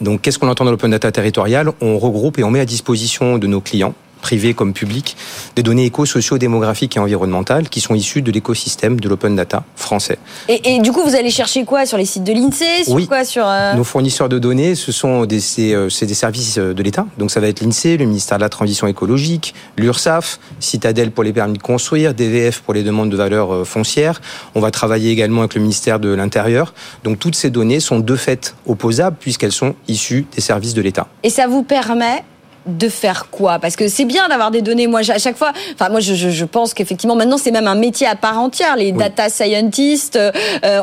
Donc 0.00 0.22
qu'est-ce 0.22 0.38
qu'on 0.38 0.48
entend 0.48 0.64
dans 0.64 0.70
l'open 0.70 0.90
data 0.90 1.10
territorial? 1.10 1.70
On 1.80 1.98
regroupe 1.98 2.38
et 2.38 2.44
on 2.44 2.50
met 2.50 2.60
à 2.60 2.64
disposition 2.64 3.38
de 3.38 3.46
nos 3.46 3.60
clients 3.60 3.94
privés 4.22 4.54
comme 4.54 4.72
publics, 4.72 5.16
des 5.56 5.62
données 5.62 5.84
éco-socio-démographiques 5.84 6.96
et 6.96 7.00
environnementales 7.00 7.68
qui 7.68 7.80
sont 7.80 7.94
issues 7.94 8.22
de 8.22 8.30
l'écosystème 8.30 8.98
de 9.00 9.08
l'open 9.08 9.36
data 9.36 9.64
français. 9.76 10.18
Et, 10.48 10.76
et 10.76 10.80
du 10.80 10.92
coup, 10.92 11.02
vous 11.02 11.14
allez 11.14 11.30
chercher 11.30 11.64
quoi 11.64 11.84
sur 11.84 11.98
les 11.98 12.06
sites 12.06 12.24
de 12.24 12.32
l'INSEE? 12.32 12.84
Sur 12.84 12.94
Oui. 12.94 13.06
quoi 13.06 13.24
sur 13.24 13.44
euh, 13.46 13.74
Nos 13.74 13.84
fournisseurs 13.84 14.28
de 14.30 14.38
données, 14.38 14.74
ce 14.74 14.92
sont 14.92 15.26
des, 15.26 15.40
c'est, 15.40 15.74
euh, 15.74 15.88
des 16.00 16.14
services 16.14 16.56
euh, 16.58 16.72
de 16.72 16.82
l'État. 16.82 17.06
Donc 17.18 17.30
ça 17.30 17.40
va 17.40 17.48
être 17.48 17.60
l'INSEE, 17.60 17.96
le 17.98 18.06
ministère 18.06 18.38
de 18.38 18.42
la 18.42 18.48
Transition 18.48 18.86
écologique, 18.86 19.54
l'URSSAF, 19.76 20.38
Citadel 20.60 21.10
pour 21.10 21.24
les 21.24 21.32
permis 21.32 21.58
de 21.58 21.62
construire, 21.62 22.14
DVF 22.14 22.60
pour 22.60 22.72
les 22.74 22.82
demandes 22.84 23.10
de 23.10 23.16
valeur 23.16 23.66
foncière. 23.66 24.20
On 24.54 24.60
va 24.60 24.70
travailler 24.70 25.10
également 25.10 25.40
avec 25.40 25.54
le 25.54 25.60
ministère 25.60 25.98
de 25.98 26.08
l'Intérieur. 26.14 26.72
Donc 27.04 27.18
toutes 27.18 27.34
ces 27.34 27.50
données 27.50 27.80
sont 27.80 27.98
de 27.98 28.16
fait 28.16 28.54
opposables 28.66 29.16
puisqu'elles 29.18 29.52
sont 29.52 29.74
issues 29.88 30.26
des 30.34 30.40
services 30.40 30.74
de 30.74 30.80
l'État. 30.82 31.08
Et 31.22 31.30
ça 31.30 31.46
vous 31.48 31.62
permet 31.64 32.22
de 32.66 32.88
faire 32.88 33.28
quoi? 33.30 33.58
Parce 33.58 33.76
que 33.76 33.88
c'est 33.88 34.04
bien 34.04 34.28
d'avoir 34.28 34.50
des 34.50 34.62
données. 34.62 34.86
Moi, 34.86 35.00
à 35.10 35.18
chaque 35.18 35.36
fois, 35.36 35.52
enfin, 35.74 35.88
moi, 35.90 36.00
je, 36.00 36.14
je, 36.14 36.30
je 36.30 36.44
pense 36.44 36.74
qu'effectivement, 36.74 37.14
maintenant, 37.16 37.38
c'est 37.38 37.50
même 37.50 37.66
un 37.66 37.74
métier 37.74 38.06
à 38.06 38.14
part 38.16 38.38
entière. 38.40 38.76
Les 38.76 38.92
data 38.92 39.28
scientists, 39.28 40.16
euh, 40.16 40.30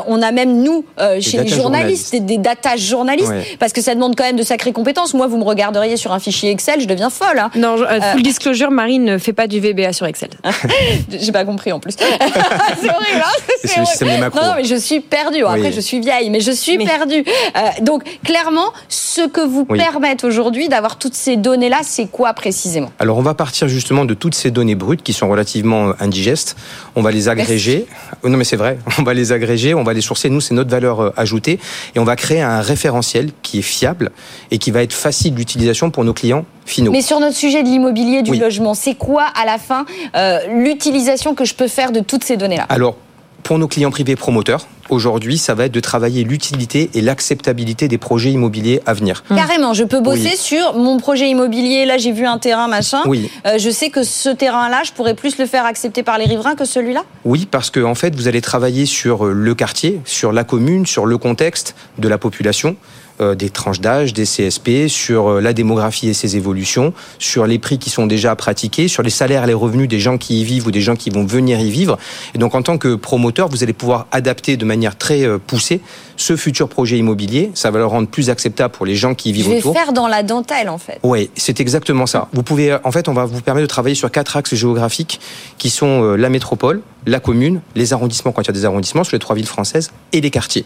on 0.06 0.22
a 0.22 0.30
même 0.32 0.62
nous, 0.62 0.84
euh, 0.98 1.20
chez 1.20 1.38
les 1.38 1.44
data 1.44 1.56
journalistes, 1.56 2.12
des, 2.12 2.20
des 2.20 2.38
data 2.38 2.76
journalistes, 2.76 3.32
parce 3.58 3.72
que 3.72 3.80
ça 3.80 3.94
demande 3.94 4.16
quand 4.16 4.24
même 4.24 4.36
de 4.36 4.42
sacrées 4.42 4.72
compétences. 4.72 5.14
Moi, 5.14 5.26
vous 5.26 5.36
me 5.38 5.44
regarderiez 5.44 5.96
sur 5.96 6.12
un 6.12 6.18
fichier 6.18 6.50
Excel, 6.50 6.80
je 6.80 6.86
deviens 6.86 7.10
folle. 7.10 7.38
Hein. 7.38 7.50
Non, 7.54 7.76
je- 7.76 7.84
euh, 7.84 7.86
Euh, 8.00 8.12
full 8.12 8.22
disclosure, 8.22 8.70
Marie 8.70 8.98
ne 8.98 9.18
fait 9.18 9.32
pas 9.32 9.46
du 9.46 9.60
VBA 9.60 9.92
sur 9.92 10.06
Excel. 10.06 10.30
J'ai 11.10 11.32
pas 11.32 11.44
compris 11.44 11.72
en 11.72 11.80
plus. 11.80 11.92
c'est 11.98 12.90
horrible. 12.90 13.22
Hein 13.24 13.56
c'est. 13.64 14.04
Non, 14.06 14.28
non, 14.34 14.52
mais 14.56 14.64
je 14.64 14.76
suis 14.76 15.00
perdue. 15.00 15.44
Après, 15.44 15.60
Oui. 15.60 15.72
je 15.72 15.80
suis 15.80 16.00
vieille, 16.00 16.30
mais 16.30 16.40
je 16.40 16.52
suis 16.52 16.78
Mais- 16.78 16.84
perdue. 16.86 17.24
Euh, 17.56 17.60
donc, 17.82 18.02
clairement, 18.24 18.72
ce 18.88 19.22
que 19.26 19.40
vous 19.40 19.66
Oui. 19.68 19.78
permettent 19.78 20.24
aujourd'hui 20.24 20.68
d'avoir 20.68 20.96
toutes 20.96 21.14
ces 21.14 21.36
données-là, 21.70 21.86
c'est 21.88 22.06
quoi 22.10 22.32
précisément 22.34 22.90
Alors 22.98 23.18
on 23.18 23.22
va 23.22 23.34
partir 23.34 23.68
justement 23.68 24.04
de 24.04 24.14
toutes 24.14 24.34
ces 24.34 24.50
données 24.50 24.74
brutes 24.74 25.02
qui 25.02 25.12
sont 25.12 25.28
relativement 25.28 25.92
indigestes. 26.00 26.56
On 26.96 27.02
va 27.02 27.10
les 27.10 27.28
agréger. 27.28 27.86
Euh, 28.24 28.28
Non 28.28 28.36
mais 28.36 28.44
c'est 28.44 28.56
vrai. 28.56 28.78
On 28.98 29.02
va 29.02 29.14
les 29.14 29.32
agréger, 29.32 29.74
on 29.74 29.82
va 29.84 29.92
les 29.94 30.00
sourcer. 30.00 30.28
Nous 30.30 30.40
c'est 30.40 30.54
notre 30.54 30.70
valeur 30.70 31.00
euh, 31.00 31.12
ajoutée 31.16 31.58
et 31.94 31.98
on 31.98 32.04
va 32.04 32.16
créer 32.16 32.40
un 32.42 32.60
référentiel 32.60 33.30
qui 33.42 33.58
est 33.60 33.62
fiable 33.62 34.10
et 34.50 34.58
qui 34.58 34.70
va 34.70 34.82
être 34.82 34.92
facile 34.92 35.34
d'utilisation 35.34 35.90
pour 35.90 36.04
nos 36.04 36.12
clients 36.12 36.44
finaux. 36.66 36.92
Mais 36.92 37.02
sur 37.02 37.20
notre 37.20 37.36
sujet 37.36 37.62
de 37.62 37.68
l'immobilier, 37.68 38.22
du 38.22 38.32
Oui. 38.32 38.38
logement, 38.38 38.74
c'est 38.74 38.94
quoi 38.94 39.24
à 39.40 39.44
la 39.46 39.58
fin 39.58 39.84
euh, 40.16 40.38
l'utilisation 40.62 41.34
que 41.34 41.44
je 41.44 41.54
peux 41.54 41.68
faire 41.68 41.92
de 41.92 42.00
toutes 42.00 42.24
ces 42.24 42.36
données-là? 42.36 42.66
Alors, 42.68 42.96
pour 43.42 43.58
nos 43.58 43.68
clients 43.68 43.90
privés 43.90 44.16
promoteurs, 44.16 44.66
aujourd'hui, 44.88 45.38
ça 45.38 45.54
va 45.54 45.66
être 45.66 45.72
de 45.72 45.80
travailler 45.80 46.24
l'utilité 46.24 46.90
et 46.94 47.00
l'acceptabilité 47.00 47.88
des 47.88 47.98
projets 47.98 48.30
immobiliers 48.32 48.80
à 48.86 48.94
venir. 48.94 49.22
Carrément, 49.28 49.72
je 49.74 49.84
peux 49.84 50.00
bosser 50.00 50.30
Oui. 50.32 50.36
sur 50.36 50.74
mon 50.74 50.98
projet 50.98 51.28
immobilier. 51.28 51.84
Là, 51.86 51.98
j'ai 51.98 52.12
vu 52.12 52.26
un 52.26 52.38
terrain, 52.38 52.68
machin. 52.68 53.02
Oui. 53.06 53.30
Euh, 53.46 53.58
je 53.58 53.70
sais 53.70 53.90
que 53.90 54.02
ce 54.02 54.28
terrain-là, 54.30 54.82
je 54.84 54.92
pourrais 54.92 55.14
plus 55.14 55.38
le 55.38 55.46
faire 55.46 55.64
accepter 55.64 56.02
par 56.02 56.18
les 56.18 56.24
riverains 56.24 56.54
que 56.54 56.64
celui-là? 56.64 57.04
Oui, 57.24 57.46
parce 57.50 57.70
que 57.70 57.80
en 57.80 57.94
fait, 57.94 58.14
vous 58.14 58.28
allez 58.28 58.40
travailler 58.40 58.86
sur 58.86 59.26
euh, 59.26 59.32
le 59.32 59.54
quartier, 59.54 60.00
sur 60.04 60.32
la 60.32 60.44
commune, 60.44 60.86
sur 60.86 61.06
le 61.06 61.18
contexte 61.18 61.74
de 61.98 62.08
la 62.08 62.18
population, 62.18 62.76
des 63.34 63.50
tranches 63.50 63.80
d'âge, 63.80 64.12
des 64.12 64.24
CSP, 64.24 64.88
sur 64.88 65.28
euh, 65.28 65.40
la 65.40 65.52
démographie 65.52 66.08
et 66.08 66.14
ses 66.14 66.36
évolutions, 66.36 66.92
sur 67.18 67.46
les 67.46 67.58
prix 67.58 67.78
qui 67.78 67.90
sont 67.90 68.06
déjà 68.06 68.34
pratiqués, 68.36 68.88
sur 68.88 69.02
les 69.02 69.10
salaires 69.10 69.44
et 69.44 69.46
les 69.46 69.54
revenus 69.54 69.88
des 69.88 70.00
gens 70.00 70.18
qui 70.18 70.40
y 70.40 70.44
vivent 70.44 70.66
ou 70.66 70.70
des 70.70 70.80
gens 70.80 70.96
qui 70.96 71.10
vont 71.10 71.24
venir 71.24 71.60
y 71.60 71.70
vivre. 71.70 71.98
Et 72.34 72.38
donc, 72.38 72.54
en 72.54 72.62
tant 72.62 72.78
que 72.78 72.94
promoteur, 72.94 73.48
vous 73.48 73.62
allez 73.62 73.72
pouvoir 73.72 74.06
adapter 74.12 74.56
de 74.56 74.64
manière 74.64 74.96
très 74.96 75.22
euh, 75.24 75.38
poussée 75.38 75.80
ce 76.16 76.36
futur 76.36 76.68
projet 76.68 76.98
immobilier. 76.98 77.50
Ça 77.54 77.70
va 77.70 77.78
le 77.78 77.86
rendre 77.86 78.08
plus 78.08 78.28
acceptable 78.30 78.72
pour 78.74 78.84
les 78.86 78.94
gens 78.94 79.14
qui 79.14 79.30
y 79.30 79.32
Je 79.32 79.38
vivent 79.38 79.50
vais 79.50 79.58
autour. 79.58 79.74
faire 79.74 79.92
dans 79.92 80.06
la 80.08 80.22
dentelle, 80.22 80.68
en 80.68 80.78
fait. 80.78 80.98
Oui, 81.02 81.30
c'est 81.36 81.60
exactement 81.60 82.06
ça. 82.06 82.28
Vous 82.32 82.42
pouvez, 82.42 82.76
en 82.84 82.92
fait, 82.92 83.08
on 83.08 83.14
va 83.14 83.24
vous 83.24 83.40
permettre 83.40 83.66
de 83.66 83.70
travailler 83.70 83.94
sur 83.94 84.10
quatre 84.10 84.36
axes 84.36 84.54
géographiques 84.54 85.20
qui 85.58 85.70
sont 85.70 86.02
euh, 86.04 86.16
la 86.16 86.28
métropole, 86.28 86.82
la 87.06 87.20
commune, 87.20 87.60
les 87.74 87.92
arrondissements 87.92 88.32
quand 88.32 88.42
il 88.42 88.46
y 88.48 88.50
a 88.50 88.54
des 88.54 88.64
arrondissements 88.64 89.04
sur 89.04 89.14
les 89.14 89.20
trois 89.20 89.36
villes 89.36 89.46
françaises 89.46 89.90
et 90.12 90.20
les 90.20 90.30
quartiers. 90.30 90.64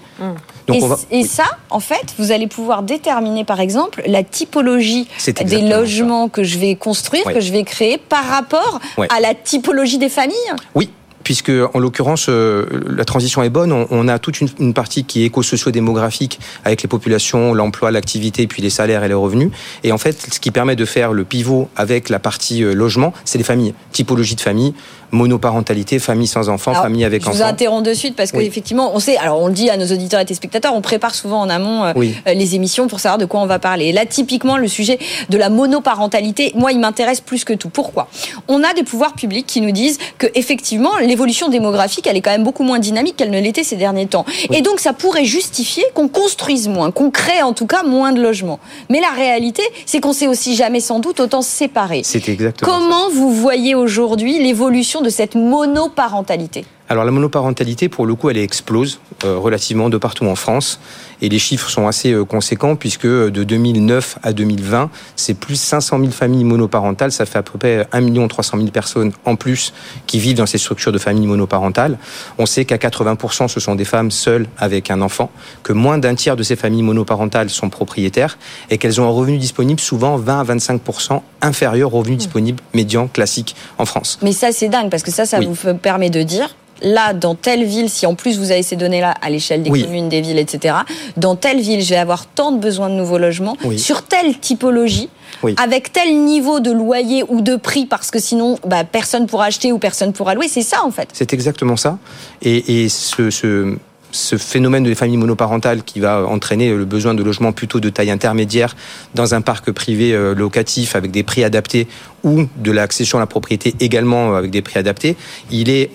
Donc 0.67 0.77
et, 0.77 0.83
on 0.83 0.89
va. 0.89 0.99
et 1.11 1.25
ça, 1.25 1.45
en 1.71 1.81
fait, 1.81 2.15
vous 2.19 2.33
allez 2.33 2.47
pouvoir 2.47 2.83
déterminer, 2.83 3.45
par 3.45 3.61
exemple, 3.61 4.03
la 4.07 4.23
typologie 4.23 5.09
des 5.45 5.63
logements 5.63 6.29
que 6.29 6.43
je 6.43 6.59
vais 6.59 6.75
construire, 6.75 7.25
que 7.25 7.41
je 7.41 7.53
vais 7.53 7.65
créer, 7.65 7.99
par 7.99 8.27
rapport 8.27 8.81
à 8.97 9.21
la 9.21 9.35
typologie 9.35 9.99
des 9.99 10.09
familles. 10.09 10.37
Oui. 10.75 10.91
Puisque, 11.23 11.51
en 11.73 11.79
l'occurrence, 11.79 12.27
euh, 12.29 12.67
la 12.87 13.07
transition 13.07 13.43
est 13.43 13.49
bonne. 13.49 13.73
On, 13.73 13.87
on 13.91 14.09
a 14.09 14.19
toute 14.19 14.43
une, 14.43 14.49
une 14.61 14.75
partie 14.75 15.05
qui 15.05 15.23
est 15.23 15.25
éco-socio-démographique 15.25 16.39
avec 16.67 16.83
les 16.83 16.89
populations, 16.89 17.55
l'emploi, 17.55 17.91
l'activité, 17.91 18.47
puis 18.47 18.61
les 18.61 18.69
salaires 18.69 19.03
et 19.05 19.09
les 19.09 19.15
revenus. 19.15 19.51
Et 19.85 19.93
en 19.93 19.97
fait, 19.97 20.29
ce 20.35 20.39
qui 20.39 20.51
permet 20.51 20.77
de 20.77 20.85
faire 20.85 21.15
le 21.15 21.25
pivot 21.25 21.71
avec 21.77 22.11
la 22.11 22.19
partie 22.19 22.63
euh, 22.63 22.75
logement, 22.75 23.15
c'est 23.25 23.39
les 23.39 23.45
familles. 23.45 23.73
Typologie 23.91 24.35
de 24.35 24.43
famille, 24.43 24.75
monoparentalité, 25.15 25.99
famille 25.99 26.27
sans 26.27 26.49
enfants, 26.49 26.73
Alors, 26.73 26.83
famille 26.83 27.05
avec 27.05 27.23
je 27.25 27.31
vous 27.31 27.37
enfants. 27.41 27.49
interromps 27.49 27.89
de 27.89 27.95
suite 27.95 28.17
parce 28.17 28.31
Oui. 28.35 28.45
qu'effectivement, 28.45 28.93
on 28.95 29.01
sait, 29.01 29.17
alors 29.17 29.41
on 29.41 29.47
le 29.49 29.55
dit 29.55 29.71
à 29.71 29.77
nos 29.77 29.87
auditeurs 29.87 30.21
et 30.21 30.25
téléspectateurs, 30.25 30.75
on 30.75 30.81
prépare 30.83 31.15
souvent 31.15 31.41
en 31.41 31.49
amont 31.49 31.85
euh, 31.85 31.93
Oui. 31.97 32.15
euh, 32.29 32.35
les 32.35 32.55
émissions 32.55 32.87
pour 32.89 33.01
savoir 33.01 33.19
de 33.19 33.25
quoi 33.25 33.41
on 33.41 33.47
va 33.47 33.59
parler. 33.59 33.87
Et 33.87 33.93
là, 33.93 34.05
typiquement, 34.07 34.57
le 34.59 34.69
sujet 34.69 34.99
de 35.31 35.39
la 35.39 35.49
monoparentalité, 35.49 36.53
moi, 36.55 36.73
il 36.73 36.79
m'intéresse 36.81 37.21
plus 37.21 37.45
que 37.45 37.53
tout. 37.53 37.69
Pourquoi? 37.69 38.09
On 38.49 38.63
a 38.63 38.73
des 38.75 38.83
pouvoirs 38.83 39.15
publics 39.15 39.47
qui 39.47 39.61
nous 39.61 39.71
disent 39.71 39.99
que 40.19 40.27
effectivement, 40.35 40.97
l'évolution 41.01 41.49
démographique, 41.49 42.07
elle 42.07 42.17
est 42.17 42.21
quand 42.21 42.31
même 42.33 42.45
beaucoup 42.45 42.63
moins 42.65 42.79
dynamique 42.79 43.17
qu'elle 43.17 43.31
ne 43.31 43.41
l'était 43.41 43.65
ces 43.65 43.77
derniers 43.77 44.07
temps. 44.07 44.25
Et 44.51 44.63
donc, 44.63 44.81
ça 44.81 44.93
pourrait 44.93 45.25
justifier 45.25 45.85
qu'on 45.95 46.09
construise 46.09 46.69
moins, 46.69 46.91
qu'on 46.91 47.11
crée 47.11 47.43
en 47.43 47.53
tout 47.53 47.67
cas 47.67 47.83
moins 47.83 48.13
de 48.13 48.21
logements. 48.21 48.59
Mais 48.91 49.01
la 49.01 49.11
réalité, 49.11 49.63
c'est 49.87 50.01
qu'on 50.01 50.13
s'est 50.13 50.27
aussi 50.29 50.57
jamais 50.57 50.81
sans 50.81 50.99
doute 50.99 51.21
autant 51.21 51.43
séparés. 51.43 52.03
C'est 52.05 52.29
exactement 52.29 52.73
ça. 52.73 52.79
Comment 52.79 53.09
vous 53.11 53.31
voyez 53.33 53.75
aujourd'hui 53.75 54.39
l'évolution 54.43 55.01
de 55.05 55.11
cette 55.11 55.37
monoparentalité 55.37 56.65
Alors 56.89 57.05
la 57.05 57.13
monoparentalité, 57.13 57.89
pour 57.89 58.07
le 58.07 58.17
coup, 58.17 58.31
elle 58.31 58.39
explose 58.39 58.99
euh, 59.25 59.39
relativement 59.39 59.89
de 59.89 59.99
partout 59.99 60.27
en 60.27 60.35
France. 60.35 60.81
Et 61.25 61.31
les 61.31 61.39
chiffres 61.39 61.71
sont 61.71 61.87
assez 61.89 62.13
euh, 62.13 62.27
conséquents 62.27 62.77
puisque 62.77 63.07
euh, 63.07 63.31
de 63.31 63.45
2009 63.45 64.19
à 64.23 64.35
2020, 64.35 64.91
c'est 65.17 65.33
plus 65.33 65.57
500 65.57 65.99
000 65.99 66.11
familles 66.11 66.45
monoparentales. 66.45 67.13
Ça 67.13 67.25
fait 67.25 67.39
à 67.39 67.43
peu 67.43 67.59
près 67.59 67.89
1 67.93 68.29
300 68.29 68.59
000 68.59 68.69
personnes 68.69 69.11
en 69.25 69.35
plus 69.35 69.73
qui 70.07 70.19
vivent 70.19 70.37
dans 70.37 70.45
ces 70.45 70.59
structures 70.59 70.93
de 70.93 70.99
familles 70.99 71.27
monoparentales. 71.27 71.97
On 72.37 72.45
sait 72.45 72.67
qu'à 72.67 72.77
80%, 72.77 73.49
ce 73.49 73.59
sont 73.59 73.75
des 73.75 73.87
femmes 73.87 74.11
seules 74.11 74.47
avec 74.59 74.91
un 74.91 75.01
enfant, 75.01 75.31
que 75.63 75.73
moins 75.73 75.97
d'un 75.97 76.15
tiers 76.15 76.37
de 76.37 76.43
ces 76.43 76.57
familles 76.57 76.83
monoparentales 76.83 77.49
sont 77.49 77.71
propriétaires 77.71 78.37
et 78.69 78.77
qu'elles 78.77 79.01
ont 79.01 79.07
un 79.07 79.11
revenu 79.11 79.39
disponible 79.39 79.81
souvent 79.81 80.19
20 80.19 80.41
à 80.41 80.45
25% 80.57 81.23
inférieur 81.41 81.95
au 81.95 82.01
revenu 82.01 82.17
disponible 82.17 82.63
médian 82.75 83.09
classique 83.09 83.57
en 83.79 83.87
France. 83.87 84.19
Mais 84.21 84.33
ça, 84.33 84.53
c'est 84.53 84.69
dingue, 84.69 84.91
parce 84.91 85.03
que 85.03 85.11
ça, 85.11 85.25
ça 85.25 85.39
Oui. 85.39 85.49
vous 85.49 85.75
permet 85.75 86.11
de 86.11 86.23
dire, 86.23 86.55
là, 86.85 87.13
dans 87.15 87.35
telle 87.35 87.65
ville, 87.65 87.89
si 87.91 88.07
en 88.07 88.15
plus 88.15 88.39
vous 88.39 88.53
avez 88.53 88.63
ces 88.63 88.77
données-là 88.77 89.15
à 89.21 89.31
l'échelle 89.31 89.63
des 89.65 89.71
Oui. 89.71 89.83
communes, 89.85 90.09
des 90.09 90.21
villes, 90.21 90.39
etc., 90.39 90.77
dans 91.17 91.35
telle 91.35 91.61
ville, 91.61 91.83
je 91.83 91.89
vais 91.91 91.97
avoir 91.97 92.27
tant 92.27 92.53
de 92.53 92.59
besoins 92.59 92.89
de 92.91 92.95
nouveaux 92.95 93.19
logements, 93.19 93.57
Oui. 93.65 93.79
sur 93.79 94.03
telle 94.03 94.39
typologie, 94.39 95.09
Oui. 95.43 95.55
avec 95.61 95.93
tel 95.93 96.17
niveau 96.25 96.61
de 96.61 96.71
loyer 96.71 97.25
ou 97.29 97.41
de 97.41 97.57
prix, 97.57 97.87
parce 97.87 98.11
que 98.11 98.21
sinon, 98.21 98.59
bah, 98.67 98.85
personne 98.85 99.27
pourra 99.27 99.47
acheter 99.47 99.73
ou 99.73 99.79
personne 99.79 100.13
pourra 100.13 100.35
louer. 100.35 100.47
C'est 100.49 100.63
ça, 100.63 100.85
en 100.85 100.91
fait. 100.93 101.09
C'est 101.13 101.33
exactement 101.33 101.77
ça. 101.77 101.99
Et, 102.43 102.85
et 102.85 102.89
ce, 102.89 103.31
ce, 103.31 103.77
ce 104.13 104.37
phénomène 104.37 104.85
des 104.85 104.95
familles 104.95 105.17
monoparentales 105.17 105.83
qui 105.83 105.99
va 105.99 106.25
entraîner 106.27 106.71
le 106.73 106.85
besoin 106.85 107.15
de 107.15 107.23
logements 107.25 107.51
plutôt 107.53 107.81
de 107.81 107.89
taille 107.89 108.11
intermédiaire 108.13 108.77
dans 109.15 109.35
un 109.35 109.41
parc 109.41 109.73
privé 109.73 110.13
euh, 110.13 110.35
locatif 110.35 110.95
avec 110.95 111.11
des 111.11 111.25
prix 111.25 111.43
adaptés 111.43 111.89
ou 112.23 112.43
de 112.57 112.71
l'accession 112.71 113.19
à 113.19 113.21
la 113.23 113.27
propriété 113.27 113.75
également 113.81 114.35
euh, 114.35 114.37
avec 114.39 114.51
des 114.53 114.63
prix 114.63 114.79
adaptés, 114.79 115.17
il 115.51 115.69
est, 115.69 115.91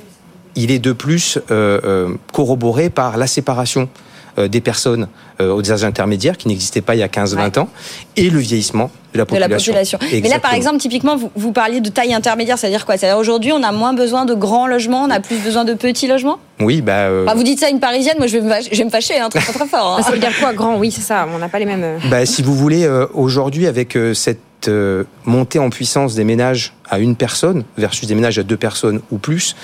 il 0.56 0.72
est 0.72 0.80
de 0.80 0.92
plus 0.92 1.38
euh, 1.52 1.80
euh, 1.84 2.16
corroboré 2.34 2.90
par 2.90 3.18
la 3.18 3.28
séparation 3.28 3.90
euh, 4.38 4.48
des 4.48 4.62
personnes 4.62 5.08
aux 5.42 5.72
âges 5.72 5.84
intermédiaires 5.84 6.38
qui 6.38 6.48
n'existaient 6.48 6.82
pas 6.82 6.96
il 6.96 7.00
y 7.00 7.04
a 7.04 7.08
15-20 7.08 7.60
ans 7.60 7.70
et 8.18 8.30
le 8.30 8.40
vieillissement 8.40 8.92
de 9.14 9.18
la 9.20 9.26
de 9.26 9.36
la 9.38 9.48
population. 9.58 9.98
population. 9.98 10.22
Mais 10.24 10.30
là, 10.30 10.40
par 10.40 10.54
exemple, 10.54 10.78
typiquement, 10.78 11.16
vous, 11.18 11.32
vous 11.36 11.52
parliez 11.52 11.82
de 11.82 11.90
taille 11.90 12.14
intermédiaire, 12.14 12.58
c'est-à-dire 12.60 12.86
quoi? 12.86 12.98
C'est-à-dire 12.98 13.18
aujourd'hui, 13.18 13.52
on 13.52 13.64
a 13.64 13.72
moins 13.72 13.94
besoin 13.94 14.26
de 14.26 14.34
grands 14.34 14.68
logements, 14.68 15.04
on 15.04 15.10
a 15.10 15.20
plus 15.20 15.38
besoin 15.38 15.66
de 15.66 15.74
petits 15.74 16.08
logements? 16.08 16.40
Oui, 16.60 16.82
bah, 16.82 16.94
euh, 17.08 17.26
Enfin, 17.26 17.36
Vous 17.36 17.44
dites 17.44 17.60
ça 17.60 17.68
à 17.68 17.70
une 17.70 17.80
parisienne, 17.80 18.16
moi 18.18 18.28
je 18.28 18.38
vais 18.38 18.42
me, 18.44 18.50
fâcher- 18.50 18.70
je 18.72 18.78
vais 18.78 18.86
me 18.86 18.90
fâcher, 18.92 19.18
hein, 19.18 19.30
très, 19.30 19.40
très, 19.40 19.54
très 19.54 19.68
fort. 19.68 19.98
hein. 20.00 20.04
Ça 20.06 20.12
veut 20.12 20.20
dire 20.20 20.38
quoi, 20.40 20.54
grand? 20.54 20.78
Oui, 20.78 20.92
c'est 20.92 21.02
ça. 21.02 21.28
On 21.34 21.38
n'a 21.40 21.48
pas 21.50 21.60
les 21.60 21.66
mêmes. 21.66 21.84
euh, 21.84 21.98
Bah, 22.12 22.26
si 22.26 22.42
vous 22.44 22.54
voulez, 22.56 22.84
euh, 22.86 23.08
aujourd'hui, 23.14 23.66
avec 23.66 23.96
euh, 23.96 24.14
cette 24.14 24.40
euh, 24.68 25.06
montée 25.24 25.58
en 25.58 25.70
puissance 25.70 26.16
des 26.16 26.26
ménages 26.26 26.74
à 26.90 27.00
une 27.00 27.16
personne 27.16 27.64
versus 27.78 28.10
des 28.10 28.14
ménages 28.16 28.40
à 28.40 28.44
deux 28.44 28.58
personnes 28.58 29.00
ou 29.10 29.18
plus, 29.18 29.56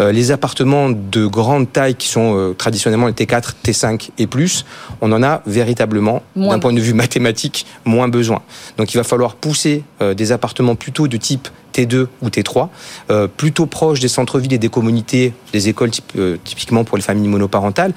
euh, 0.00 0.10
les 0.10 0.32
appartements 0.32 0.88
de 0.90 1.24
grande 1.26 1.70
taille 1.72 1.94
qui 1.94 2.08
sont 2.08 2.34
euh, 2.36 2.52
traditionnellement 2.52 3.06
les 3.06 3.12
T4, 3.12 3.52
T5 3.64 4.08
et 4.18 4.26
plus, 4.26 4.64
on 5.02 5.12
en 5.12 5.19
a 5.22 5.42
véritablement, 5.46 6.22
d'un 6.36 6.58
point 6.58 6.72
de 6.72 6.80
vue 6.80 6.94
mathématique, 6.94 7.66
moins 7.84 8.08
besoin. 8.08 8.42
Donc 8.76 8.92
il 8.94 8.96
va 8.96 9.04
falloir 9.04 9.34
pousser 9.36 9.82
euh, 10.00 10.14
des 10.14 10.32
appartements 10.32 10.74
plutôt 10.74 11.08
de 11.08 11.16
type 11.16 11.48
T2 11.72 12.06
ou 12.22 12.28
T3, 12.28 12.68
euh, 13.10 13.28
plutôt 13.28 13.66
proches 13.66 14.00
des 14.00 14.08
centres-villes 14.08 14.52
et 14.54 14.58
des 14.58 14.68
communautés, 14.68 15.32
des 15.52 15.68
écoles 15.68 15.90
euh, 16.16 16.36
typiquement 16.44 16.82
pour 16.84 16.96
les 16.96 17.02
familles 17.02 17.28
monoparentales, 17.28 17.92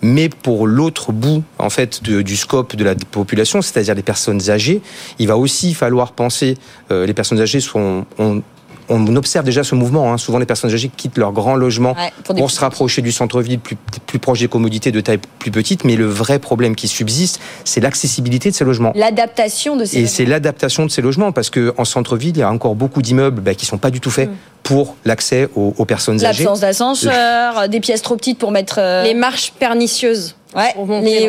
mais 0.00 0.28
pour 0.28 0.66
l'autre 0.66 1.12
bout 1.12 1.42
en 1.58 1.68
fait 1.70 2.02
de- 2.02 2.22
du 2.22 2.36
scope 2.36 2.74
de 2.76 2.84
la 2.84 2.94
population, 2.94 3.60
c'est-à-dire 3.60 3.94
les 3.94 4.02
personnes 4.02 4.48
âgées, 4.50 4.80
il 5.18 5.26
va 5.28 5.36
aussi 5.36 5.74
falloir 5.74 6.12
penser. 6.12 6.56
euh, 6.90 7.04
les 7.04 7.12
personnes 7.14 7.40
âgées 7.40 7.60
sont 7.60 8.06
on, 8.18 8.42
on 8.88 9.16
observe 9.16 9.44
déjà 9.44 9.64
ce 9.64 9.74
mouvement. 9.74 10.12
Hein. 10.12 10.18
Souvent, 10.18 10.38
les 10.38 10.46
personnes 10.46 10.72
âgées 10.72 10.90
quittent 10.94 11.18
leur 11.18 11.32
grand 11.32 11.54
logement 11.56 11.94
Ouais, 11.94 12.12
pour 12.36 12.50
se 12.50 12.60
rapprocher 12.60 13.02
du 13.02 13.12
centre-ville, 13.12 13.58
plus, 13.58 13.76
plus 14.06 14.18
proche 14.18 14.40
des 14.40 14.48
commodités 14.48 14.92
de 14.92 15.00
taille 15.00 15.18
plus 15.38 15.50
petite. 15.50 15.84
Mais 15.84 15.96
le 15.96 16.06
vrai 16.06 16.38
problème 16.38 16.74
qui 16.76 16.88
subsiste, 16.88 17.40
c'est 17.64 17.80
l'accessibilité 17.80 18.50
de 18.50 18.54
ces 18.54 18.64
logements. 18.64 18.92
L'adaptation 18.94 19.76
de 19.76 19.84
ces 19.84 19.98
Et 20.00 20.06
c'est 20.06 20.24
l'adaptation 20.24 20.84
de 20.86 20.90
ces 20.90 21.02
logements, 21.02 21.32
parce 21.32 21.50
qu'en 21.50 21.84
centre-ville, 21.84 22.36
il 22.36 22.40
y 22.40 22.42
a 22.42 22.50
encore 22.50 22.74
beaucoup 22.74 23.02
d'immeubles 23.02 23.40
bah, 23.40 23.54
qui 23.54 23.66
sont 23.66 23.78
pas 23.78 23.90
du 23.90 24.00
tout 24.00 24.10
faits 24.10 24.30
pour 24.62 24.96
l'accès 25.04 25.48
aux, 25.56 25.74
aux 25.78 25.84
personnes 25.84 26.24
âgées. 26.24 26.44
L'absence 26.44 26.60
d'ascenseur, 26.60 27.68
des 27.68 27.80
pièces 27.80 28.02
trop 28.02 28.16
petites 28.16 28.38
pour 28.38 28.50
mettre. 28.50 28.76
euh, 28.78 29.02
Les 29.04 29.14
marches 29.14 29.52
pernicieuses. 29.58 30.34
Ouais, 30.56 30.72
pour 30.74 30.86
monter. 30.86 31.28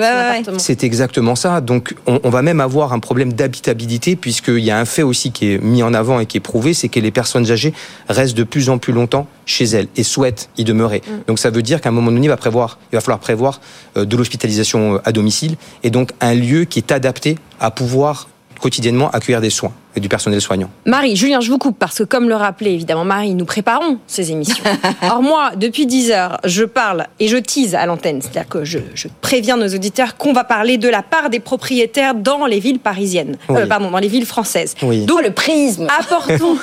C'est 0.57 0.83
exactement 0.83 1.35
ça. 1.35 1.61
Donc, 1.61 1.93
on, 2.07 2.19
on 2.23 2.29
va 2.29 2.41
même 2.41 2.61
avoir 2.61 2.93
un 2.93 2.99
problème 2.99 3.33
d'habitabilité, 3.33 4.15
puisqu'il 4.15 4.63
y 4.63 4.71
a 4.71 4.79
un 4.79 4.85
fait 4.85 5.03
aussi 5.03 5.31
qui 5.31 5.53
est 5.53 5.57
mis 5.63 5.83
en 5.83 5.93
avant 5.93 6.19
et 6.19 6.25
qui 6.25 6.37
est 6.37 6.41
prouvé, 6.41 6.73
c'est 6.73 6.87
que 6.87 6.99
les 6.99 7.11
personnes 7.11 7.51
âgées 7.51 7.73
restent 8.07 8.37
de 8.37 8.43
plus 8.43 8.69
en 8.69 8.77
plus 8.77 8.93
longtemps 8.93 9.27
chez 9.45 9.65
elles 9.65 9.87
et 9.97 10.03
souhaitent 10.03 10.49
y 10.57 10.63
demeurer. 10.63 11.01
Donc, 11.27 11.39
ça 11.39 11.49
veut 11.49 11.61
dire 11.61 11.81
qu'à 11.81 11.89
un 11.89 11.91
moment 11.91 12.11
donné, 12.11 12.27
il 12.27 12.29
va, 12.29 12.37
prévoir, 12.37 12.79
il 12.91 12.95
va 12.95 13.01
falloir 13.01 13.19
prévoir 13.19 13.59
euh, 13.97 14.05
de 14.05 14.15
l'hospitalisation 14.15 14.95
euh, 14.95 15.01
à 15.03 15.11
domicile 15.11 15.55
et 15.83 15.89
donc 15.89 16.11
un 16.21 16.33
lieu 16.33 16.65
qui 16.65 16.79
est 16.79 16.91
adapté 16.91 17.37
à 17.59 17.71
pouvoir 17.71 18.29
quotidiennement 18.59 19.09
accueillir 19.11 19.41
des 19.41 19.49
soins 19.49 19.73
et 19.95 19.99
du 19.99 20.07
personnel 20.09 20.39
soignant. 20.41 20.69
Marie, 20.85 21.15
Julien, 21.15 21.39
je 21.41 21.49
vous 21.49 21.57
coupe 21.57 21.77
parce 21.79 21.97
que 21.97 22.03
comme 22.03 22.29
le 22.29 22.35
rappelait 22.35 22.73
évidemment 22.73 23.05
Marie, 23.05 23.33
nous 23.33 23.45
préparons 23.45 23.97
ces 24.07 24.31
émissions. 24.31 24.63
Or 25.03 25.21
moi, 25.23 25.51
depuis 25.55 25.85
10 25.87 26.11
heures, 26.11 26.39
je 26.45 26.63
parle 26.63 27.07
et 27.19 27.27
je 27.27 27.37
tease 27.37 27.73
à 27.75 27.85
l'antenne, 27.85 28.21
c'est-à-dire 28.21 28.47
que 28.47 28.63
je, 28.63 28.79
je 28.93 29.07
préviens 29.21 29.57
nos 29.57 29.67
auditeurs 29.67 30.15
qu'on 30.17 30.31
va 30.33 30.43
parler 30.43 30.77
de 30.77 30.87
la 30.87 31.01
part 31.01 31.29
des 31.29 31.39
propriétaires 31.39 32.13
dans 32.15 32.45
les 32.45 32.59
villes 32.59 32.79
parisiennes, 32.79 33.37
Euh, 33.49 33.65
pardon, 33.65 33.89
dans 33.91 33.97
les 33.97 34.07
villes 34.07 34.25
françaises. 34.27 34.75
Oui. 34.83 35.05
D'où 35.05 35.17
le 35.17 35.31
prisme. 35.31 35.87
Apportons, 35.99 36.55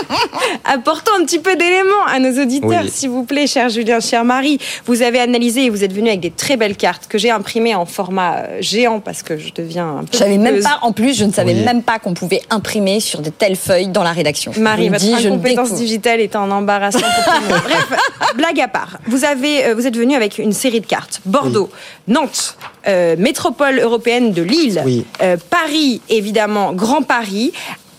apportons 0.64 1.12
un 1.20 1.24
petit 1.24 1.38
peu 1.38 1.54
d'éléments 1.56 2.06
à 2.08 2.18
nos 2.18 2.42
auditeurs, 2.42 2.82
Oui. 2.84 2.90
s'il 2.90 3.10
vous 3.10 3.24
plaît, 3.24 3.46
cher 3.46 3.68
Julien, 3.68 4.00
cher 4.00 4.24
Marie. 4.24 4.58
Vous 4.86 5.02
avez 5.02 5.20
analysé 5.20 5.66
et 5.66 5.70
vous 5.70 5.84
êtes 5.84 5.92
venu 5.92 6.08
avec 6.08 6.20
des 6.20 6.30
très 6.30 6.56
belles 6.56 6.76
cartes 6.76 7.06
que 7.06 7.18
j'ai 7.18 7.30
imprimées 7.30 7.74
en 7.74 7.84
format 7.86 8.36
euh, 8.38 8.56
géant 8.60 9.00
parce 9.00 9.22
que 9.22 9.36
je 9.36 9.52
deviens 9.54 9.88
un 9.98 10.00
peu. 10.04 10.08
Je 10.14 10.18
savais 10.18 10.38
même 10.38 10.60
pas, 10.62 10.78
en 10.82 10.92
plus, 10.92 11.16
je 11.16 11.24
ne 11.24 11.32
savais 11.32 11.52
Oui. 11.54 11.64
même 11.64 11.82
pas 11.82 11.98
qu'on 11.98 12.14
pouvait 12.14 12.40
imprimer 12.50 12.62
imprimer 12.72 13.00
sur 13.00 13.20
de 13.20 13.30
telles 13.30 13.56
feuilles 13.56 13.88
dans 13.88 14.02
la 14.02 14.12
rédaction. 14.12 14.52
Marie, 14.58 14.88
votre 14.88 15.04
le 15.04 15.26
incompétence 15.26 15.74
digitale 15.74 16.20
est 16.20 16.34
en 16.36 16.50
embarrassant. 16.50 16.98
Bref, 17.48 17.88
blague 18.36 18.60
à 18.60 18.68
part. 18.68 18.98
Vous, 19.06 19.24
avez, 19.24 19.66
euh, 19.66 19.74
vous 19.74 19.86
êtes 19.86 19.96
venu 19.96 20.14
avec 20.14 20.38
une 20.38 20.52
série 20.52 20.80
de 20.80 20.86
cartes. 20.86 21.20
Bordeaux, 21.26 21.70
Nantes, 22.08 22.56
euh, 22.88 23.14
métropole 23.18 23.78
européenne 23.78 24.32
de 24.32 24.42
Lille, 24.42 24.80
Oui. 24.84 25.04
euh, 25.22 25.36
Paris, 25.50 26.00
évidemment, 26.08 26.72
Grand 26.72 27.02
Paris. 27.02 27.52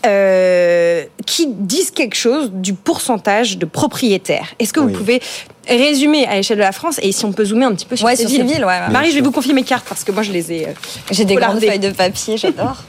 euh, 0.06 1.02
qui 1.24 1.46
disent 1.48 1.90
quelque 1.90 2.14
chose 2.14 2.50
du 2.52 2.74
pourcentage 2.74 3.56
de 3.56 3.64
propriétaires. 3.64 4.48
Est-ce 4.58 4.74
que 4.74 4.80
vous 4.80 4.90
pouvez 4.90 5.22
résumer 5.66 6.26
à 6.26 6.34
l'échelle 6.34 6.58
de 6.58 6.62
la 6.62 6.72
France 6.72 7.00
et 7.02 7.10
si 7.10 7.24
on 7.24 7.32
peut 7.32 7.46
zoomer 7.46 7.64
un 7.64 7.72
petit 7.74 7.86
peu 7.86 7.96
sur 7.96 8.04
Ouais, 8.04 8.14
ces 8.14 8.24
sur 8.24 8.30
ces 8.30 8.36
villes, 8.42 8.44
villes, 8.56 8.64
ouais, 8.66 8.80
ouais. 8.86 8.90
Marie, 8.92 9.08
je 9.08 9.14
vais 9.14 9.22
vous 9.22 9.30
confier 9.32 9.54
mes 9.54 9.62
cartes 9.62 9.86
parce 9.88 10.04
que 10.04 10.12
moi 10.12 10.22
je 10.22 10.30
les 10.30 10.52
ai. 10.52 10.66
euh, 10.68 10.72
J'ai 11.10 11.24
des 11.24 11.36
grandes 11.36 11.58
feuilles 11.58 11.78
de 11.78 11.88
papier, 11.88 12.36
j'adore. 12.36 12.82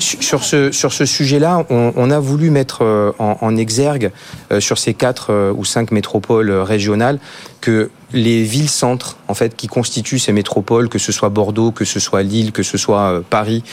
Sur 0.00 0.44
ce, 0.44 0.72
sur 0.72 0.92
ce 0.92 1.06
sujet-là, 1.06 1.64
on, 1.70 1.92
on 1.96 2.10
a 2.10 2.18
voulu 2.18 2.50
mettre 2.50 2.82
euh, 2.82 3.12
en, 3.18 3.38
en 3.40 3.56
exergue 3.56 4.10
euh, 4.52 4.60
sur 4.60 4.78
ces 4.78 4.94
quatre 4.94 5.28
euh, 5.30 5.52
ou 5.56 5.64
cinq 5.64 5.90
métropoles 5.90 6.50
régionales 6.50 7.18
que 7.60 7.90
les 8.12 8.42
villes-centres, 8.42 9.16
en 9.28 9.34
fait, 9.34 9.56
qui 9.56 9.66
constituent 9.66 10.18
ces 10.18 10.32
métropoles, 10.32 10.88
que 10.88 10.98
ce 10.98 11.12
soit 11.12 11.28
Bordeaux, 11.28 11.72
que 11.72 11.84
ce 11.84 12.00
soit 12.00 12.22
Lille, 12.22 12.52
que 12.52 12.62
ce 12.62 12.78
soit 12.78 13.22
Paris 13.28 13.64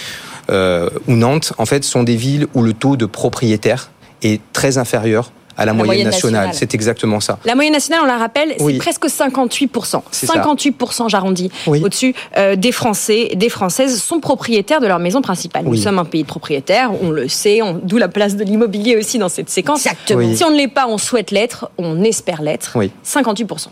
ou 0.49 1.13
Nantes, 1.13 1.53
en 1.57 1.65
fait, 1.65 1.83
sont 1.83 2.03
des 2.03 2.15
villes 2.15 2.47
où 2.55 2.63
le 2.63 2.73
taux 2.73 2.97
de 2.97 3.05
propriétaires 3.05 3.91
est 4.23 4.41
très 4.51 4.77
inférieur 4.79 5.31
à 5.57 5.65
la, 5.65 5.73
moyenne, 5.73 5.85
moyenne 5.85 6.05
nationale. 6.07 6.47
nationale. 6.47 6.55
C'est 6.57 6.73
exactement 6.73 7.19
ça. 7.19 7.39
La 7.45 7.55
moyenne 7.55 7.73
nationale, 7.73 8.01
on 8.03 8.07
la 8.07 8.17
rappelle, 8.17 8.55
c'est 8.57 8.77
presque 8.77 9.05
58%. 9.05 10.01
C'est 10.11 10.25
ça. 10.27 10.33
58%, 10.35 11.09
j'arrondis, 11.09 11.51
Oui. 11.67 11.81
au-dessus 11.83 12.13
euh, 12.37 12.55
des 12.55 12.71
Français, 12.71 13.31
des 13.35 13.49
Françaises 13.49 14.01
sont 14.01 14.19
propriétaires 14.19 14.81
de 14.81 14.87
leur 14.87 14.99
maison 14.99 15.21
principale. 15.21 15.65
Nous 15.65 15.75
sommes 15.75 15.99
un 15.99 16.05
pays 16.05 16.23
de 16.23 16.27
propriétaires, 16.27 16.91
on 17.01 17.09
le 17.09 17.27
sait, 17.27 17.59
d'où 17.83 17.97
la 17.97 18.07
place 18.07 18.35
de 18.35 18.43
l'immobilier 18.43 18.97
aussi 18.97 19.17
dans 19.17 19.29
cette 19.29 19.49
séquence. 19.49 19.85
Exactement. 19.85 20.35
Si 20.35 20.43
on 20.43 20.49
ne 20.51 20.57
l'est 20.57 20.67
pas, 20.67 20.87
on 20.87 20.97
souhaite 20.97 21.31
l'être, 21.31 21.69
on 21.77 22.03
espère 22.03 22.41
l'être. 22.41 22.71
Oui. 22.75 22.91
58%. 23.05 23.67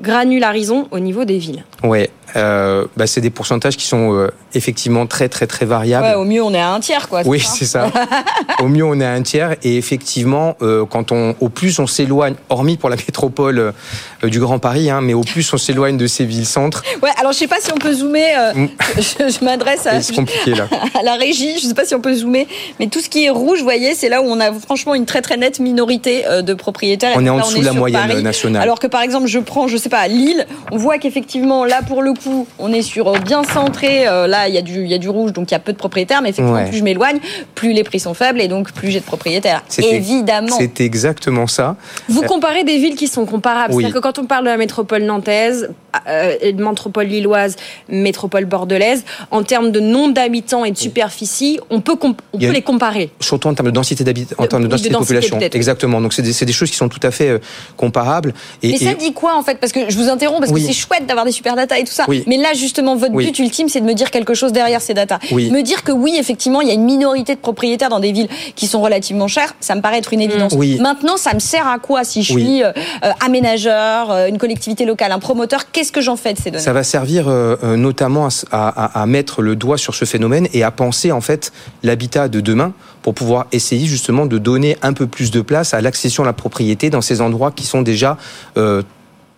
Granularisons 0.00 0.88
au 0.90 0.98
niveau 0.98 1.24
des 1.24 1.38
villes. 1.38 1.64
Ouais, 1.82 2.10
euh, 2.36 2.86
bah, 2.96 3.06
c'est 3.06 3.20
des 3.20 3.30
pourcentages 3.30 3.76
qui 3.76 3.86
sont 3.86 4.12
euh, 4.14 4.28
effectivement 4.54 5.06
très 5.06 5.28
très 5.28 5.46
très 5.46 5.66
variables. 5.66 6.04
Ouais, 6.06 6.14
au 6.14 6.24
mieux, 6.24 6.42
on 6.42 6.52
est 6.52 6.60
à 6.60 6.70
un 6.70 6.80
tiers, 6.80 7.08
quoi. 7.08 7.22
Oui, 7.24 7.40
c'est 7.40 7.64
ça. 7.64 7.90
au 8.60 8.68
mieux, 8.68 8.84
on 8.84 8.98
est 9.00 9.04
à 9.04 9.12
un 9.12 9.22
tiers. 9.22 9.54
Et 9.62 9.76
effectivement, 9.76 10.56
euh, 10.62 10.84
quand 10.84 11.12
on, 11.12 11.34
au 11.40 11.48
plus 11.48 11.78
on 11.78 11.86
s'éloigne, 11.86 12.34
hormis 12.48 12.76
pour 12.76 12.88
la 12.90 12.96
métropole 12.96 13.58
euh, 13.58 14.28
du 14.28 14.40
Grand 14.40 14.58
Paris, 14.58 14.90
hein, 14.90 15.00
mais 15.00 15.14
au 15.14 15.20
plus 15.22 15.52
on 15.52 15.58
s'éloigne 15.58 15.96
de 15.96 16.06
ces 16.06 16.24
villes-centres, 16.24 16.82
Ouais, 17.02 17.10
alors 17.18 17.32
je 17.32 17.38
sais 17.38 17.46
pas 17.48 17.60
si 17.60 17.70
on 17.72 17.76
peut 17.78 17.92
zoomer. 17.92 18.34
euh, 18.38 18.52
Mm. 18.54 18.68
je 18.96 19.28
je 19.38 19.44
m'adresse 19.44 19.86
à, 19.86 19.94
la 21.02 21.14
régie. 21.16 21.58
Je 21.58 21.66
sais 21.66 21.74
pas 21.74 21.84
si 21.84 21.94
on 21.94 22.00
peut 22.00 22.14
zoomer, 22.14 22.46
mais 22.80 22.86
tout 22.88 23.00
ce 23.00 23.08
qui 23.08 23.24
est 23.26 23.30
rouge, 23.30 23.58
vous 23.58 23.64
voyez, 23.64 23.94
c'est 23.94 24.08
là 24.08 24.22
où 24.22 24.26
on 24.26 24.40
a 24.40 24.52
franchement 24.52 24.94
une 24.94 25.06
très 25.06 25.22
très 25.22 25.36
nette 25.36 25.60
minorité 25.60 26.26
euh, 26.26 26.42
de 26.42 26.54
propriétaires. 26.54 27.12
On 27.16 27.24
est 27.26 27.30
en 27.30 27.36
là, 27.36 27.42
dessous 27.42 27.60
de 27.60 27.64
la 27.64 27.72
moyenne 27.72 28.08
Paris. 28.08 28.22
nationale. 28.22 28.62
Alors 28.62 28.78
que 28.78 28.86
par 28.86 29.02
exemple, 29.02 29.26
je 29.26 29.38
prends, 29.38 29.68
je 29.68 29.76
sais 29.84 29.88
pas, 29.88 30.06
Lille, 30.08 30.46
on 30.72 30.76
voit 30.76 30.98
qu'effectivement 30.98 31.64
là 31.64 31.80
pour 31.86 32.02
le 32.02 32.12
coup, 32.12 32.46
on 32.58 32.72
est 32.72 32.82
sur 32.82 33.08
euh, 33.08 33.18
bien 33.18 33.44
centré. 33.44 34.06
euh, 34.08 34.26
là, 34.26 34.48
il 34.48 34.54
y 34.54 34.58
a 34.58 34.62
du 34.62 34.82
il 34.82 34.88
y 34.90 34.94
a 34.94 34.98
du 34.98 35.08
rouge, 35.08 35.32
donc 35.32 35.50
il 35.50 35.52
y 35.52 35.56
a 35.56 35.60
peu 35.60 35.72
de 35.72 35.78
propriétaires, 35.78 36.20
mais 36.22 36.30
effectivement, 36.30 36.58
Ouais. 36.58 36.68
plus 36.68 36.78
je 36.78 36.84
m'éloigne, 36.84 37.18
plus 37.54 37.72
les 37.72 37.84
prix 37.84 38.00
sont 38.00 38.14
faibles 38.14 38.40
et 38.40 38.48
donc 38.48 38.72
plus 38.72 38.90
j'ai 38.90 39.00
de 39.00 39.04
propriétaires. 39.04 39.62
C'est- 39.68 39.84
Évidemment. 39.84 40.56
C'est 40.58 40.80
exactement 40.80 41.46
ça. 41.46 41.76
Vous 42.08 42.22
Euh, 42.22 42.26
comparez 42.26 42.64
des 42.64 42.78
villes 42.78 42.96
qui 42.96 43.06
sont 43.08 43.24
comparables. 43.26 43.72
Oui. 43.74 43.82
C'est-à-dire 43.82 44.00
que 44.00 44.02
quand 44.02 44.18
on 44.18 44.24
parle 44.26 44.44
de 44.44 44.50
la 44.50 44.56
métropole 44.56 45.02
nantaise, 45.02 45.70
euh, 46.08 46.34
métropole 46.56 47.06
lilloise, 47.06 47.56
métropole 47.88 48.44
bordelaise, 48.46 49.04
en 49.30 49.42
termes 49.42 49.70
de 49.70 49.80
nombre 49.80 50.14
d'habitants 50.14 50.64
et 50.64 50.70
de 50.72 50.76
superficie, 50.76 51.60
on 51.70 51.80
peut, 51.80 51.96
on 52.02 52.10
a- 52.12 52.52
les 52.52 52.62
comparer. 52.62 53.10
Surtout 53.20 53.48
en 53.48 53.54
termes 53.54 53.68
de 53.68 53.74
densité 53.74 54.02
d'habitants, 54.04 54.34
en 54.38 54.42
De- 54.44 54.48
termes 54.48 54.62
de 54.62 54.68
densité 54.68 54.88
de, 54.88 54.94
densité, 54.94 55.14
population. 55.20 55.38
Exactement. 55.56 56.00
Donc 56.00 56.12
c'est 56.14 56.22
des, 56.22 56.32
c'est 56.32 56.46
des 56.46 56.52
choses 56.52 56.70
qui 56.70 56.76
sont 56.76 56.88
tout 56.88 57.00
à 57.02 57.10
fait 57.10 57.28
euh, 57.28 57.38
comparables. 57.76 58.32
Et, 58.62 58.70
Mais 58.72 58.78
ça 58.78 58.90
et- 58.92 58.94
dit 58.94 59.12
quoi 59.12 59.36
en 59.36 59.42
fait? 59.42 59.58
Parce 59.58 59.72
que 59.74 59.90
je 59.90 59.98
vous 59.98 60.08
interromps 60.08 60.40
parce 60.40 60.52
Oui. 60.52 60.60
que 60.62 60.66
c'est 60.68 60.72
chouette 60.72 61.06
d'avoir 61.06 61.26
des 61.26 61.32
super 61.32 61.56
data 61.56 61.78
et 61.78 61.84
tout 61.84 61.92
ça. 61.92 62.04
Oui. 62.08 62.22
Mais 62.26 62.36
là 62.36 62.52
justement 62.54 62.96
votre 62.96 63.12
Oui. 63.14 63.26
but 63.26 63.38
ultime 63.40 63.68
c'est 63.68 63.80
de 63.80 63.86
me 63.86 63.94
dire 63.94 64.10
quelque 64.10 64.34
chose 64.34 64.52
derrière 64.52 64.80
ces 64.80 64.94
data. 64.94 65.18
Me 65.32 65.60
dire 65.62 65.82
que 65.84 65.92
oui 65.92 66.16
effectivement 66.18 66.60
il 66.60 66.68
y 66.68 66.70
a 66.70 66.74
une 66.74 66.84
minorité 66.84 67.34
de 67.34 67.40
propriétaires 67.40 67.88
dans 67.90 68.00
des 68.00 68.12
villes 68.12 68.28
qui 68.54 68.66
sont 68.66 68.80
relativement 68.80 69.28
chères, 69.28 69.54
ça 69.60 69.74
me 69.74 69.80
paraît 69.80 69.98
être 69.98 70.12
une 70.12 70.20
évidence. 70.20 70.54
Maintenant 70.80 71.16
ça 71.16 71.34
me 71.34 71.40
sert 71.40 71.66
à 71.66 71.78
quoi 71.78 72.04
si 72.04 72.22
je 72.22 72.32
suis 72.32 72.62
euh, 72.62 72.70
euh, 73.04 73.10
aménageur, 73.24 74.10
euh, 74.10 74.28
une 74.28 74.38
collectivité 74.38 74.84
locale, 74.84 75.12
un 75.12 75.18
promoteur? 75.18 75.70
Qu'est-ce 75.72 75.92
que 75.92 76.00
j'en 76.00 76.16
fais 76.16 76.32
de 76.34 76.38
ces 76.38 76.50
données? 76.50 76.62
Ça 76.64 76.72
va 76.72 76.82
servir 76.84 77.26
euh, 77.28 77.76
notamment 77.76 78.24
à, 78.26 78.28
s- 78.28 78.46
à- 78.52 78.68
à- 78.68 79.02
à 79.02 79.06
mettre 79.06 79.42
le 79.42 79.56
doigt 79.56 79.76
sur 79.78 79.94
ce 79.94 80.04
phénomène 80.04 80.48
et 80.52 80.62
à 80.62 80.70
penser 80.70 81.12
en 81.12 81.20
fait 81.20 81.52
l'habitat 81.82 82.28
de 82.28 82.40
demain 82.40 82.72
pour 83.02 83.14
pouvoir 83.14 83.46
essayer 83.52 83.86
justement 83.86 84.26
de 84.26 84.38
donner 84.38 84.76
un 84.82 84.92
peu 84.92 85.06
plus 85.06 85.30
de 85.30 85.40
place 85.40 85.74
à 85.74 85.80
l'accession 85.80 86.22
à 86.22 86.26
la 86.26 86.32
propriété 86.32 86.90
dans 86.90 87.00
ces 87.02 87.20
endroits 87.20 87.50
qui 87.50 87.66
sont 87.66 87.82
déjà 87.82 88.16
euh, 88.56 88.82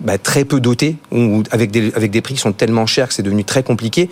bah, 0.01 0.19
très 0.19 0.45
peu 0.45 0.61
dotés 0.61 0.97
ou 1.11 1.43
avec 1.51 1.71
des, 1.71 1.93
avec 1.95 2.11
des 2.11 2.21
prix 2.21 2.35
qui 2.35 2.41
sont 2.41 2.53
tellement 2.53 2.87
chers 2.87 3.09
que 3.09 3.15
c'est 3.15 3.23
devenu 3.23 3.45
très 3.45 3.63
compliqué. 3.63 4.11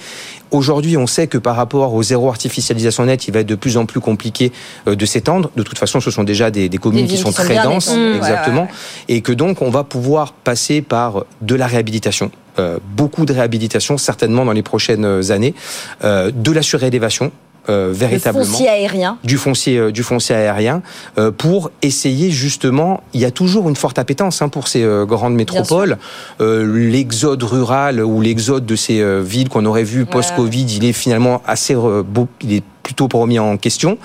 Aujourd'hui, 0.51 0.97
on 0.97 1.07
sait 1.07 1.27
que 1.27 1.37
par 1.37 1.57
rapport 1.57 1.93
au 1.95 2.03
zéro 2.03 2.29
artificialisation 2.29 3.05
net, 3.05 3.29
il 3.29 3.35
va 3.35 3.41
être 3.41 3.47
de 3.47 3.55
plus 3.55 3.77
en 3.77 3.85
plus 3.85 4.01
compliqué 4.01 4.53
euh, 4.89 4.95
de 4.95 5.07
s'étendre. 5.07 5.51
De 5.57 5.63
toute 5.63 5.79
façon, 5.79 6.01
ce 6.01 6.11
sont 6.11 6.25
déjà 6.25 6.51
des, 6.51 6.69
des 6.69 6.79
communes 6.79 7.07
Des 7.07 7.15
qui 7.15 7.17
sont 7.19 7.31
qui 7.31 7.35
sont 7.35 7.43
très 7.43 7.63
denses. 7.63 7.89
Ouais, 7.89 8.17
exactement, 8.17 8.63
ouais, 8.63 8.69
et 9.09 9.21
que 9.21 9.33
donc 9.33 9.63
on 9.63 9.71
va 9.71 9.85
pouvoir 9.85 10.33
passer 10.33 10.81
par 10.81 11.25
de 11.43 11.55
la 11.55 11.67
réhabilitation, 11.67 12.31
euh, 12.59 12.79
beaucoup 12.97 13.27
de 13.27 13.33
réhabilitation 13.33 13.99
certainement 13.99 14.45
dans 14.45 14.53
les 14.53 14.63
prochaines 14.63 15.31
années, 15.31 15.55
euh, 16.03 16.31
de 16.35 16.53
la 16.53 16.63
surélévation. 16.63 17.31
Euh, 17.69 17.89
Le 17.89 17.93
véritablement 17.95 18.45
foncier 18.45 18.69
aérien. 18.69 19.19
du 19.25 19.39
foncier 19.39 19.79
euh, 19.79 19.93
du 19.93 20.03
foncier 20.03 20.35
aérien 20.35 20.83
euh, 21.19 21.31
pour 21.31 21.71
essayer 21.83 22.31
justement 22.31 23.03
il 23.13 23.21
y 23.21 23.25
a 23.25 23.31
toujours 23.31 23.69
une 23.69 23.77
forte 23.77 23.99
appétence 23.99 24.43
hein, 24.43 24.49
pour 24.49 24.69
ces 24.69 24.85
grandes 25.07 25.35
métropoles. 25.35 25.99
L'exode 26.41 27.43
rural 27.43 28.03
ou 28.03 28.21
l'exode 28.21 28.67
de 28.67 28.77
ces 28.77 29.03
villes 29.23 29.49
qu'on 29.49 29.65
aurait 29.65 29.85
vu 29.85 30.05
post 30.05 30.35
Covid 30.37 30.65
il 30.65 30.85
est 30.85 30.93
finalement 30.93 31.43
assez 31.47 31.75
beau 31.75 32.29
il 32.43 32.55
est 32.55 32.63
plutôt 32.85 33.09
remis 33.13 33.39
en 33.41 33.57
question 33.57 33.99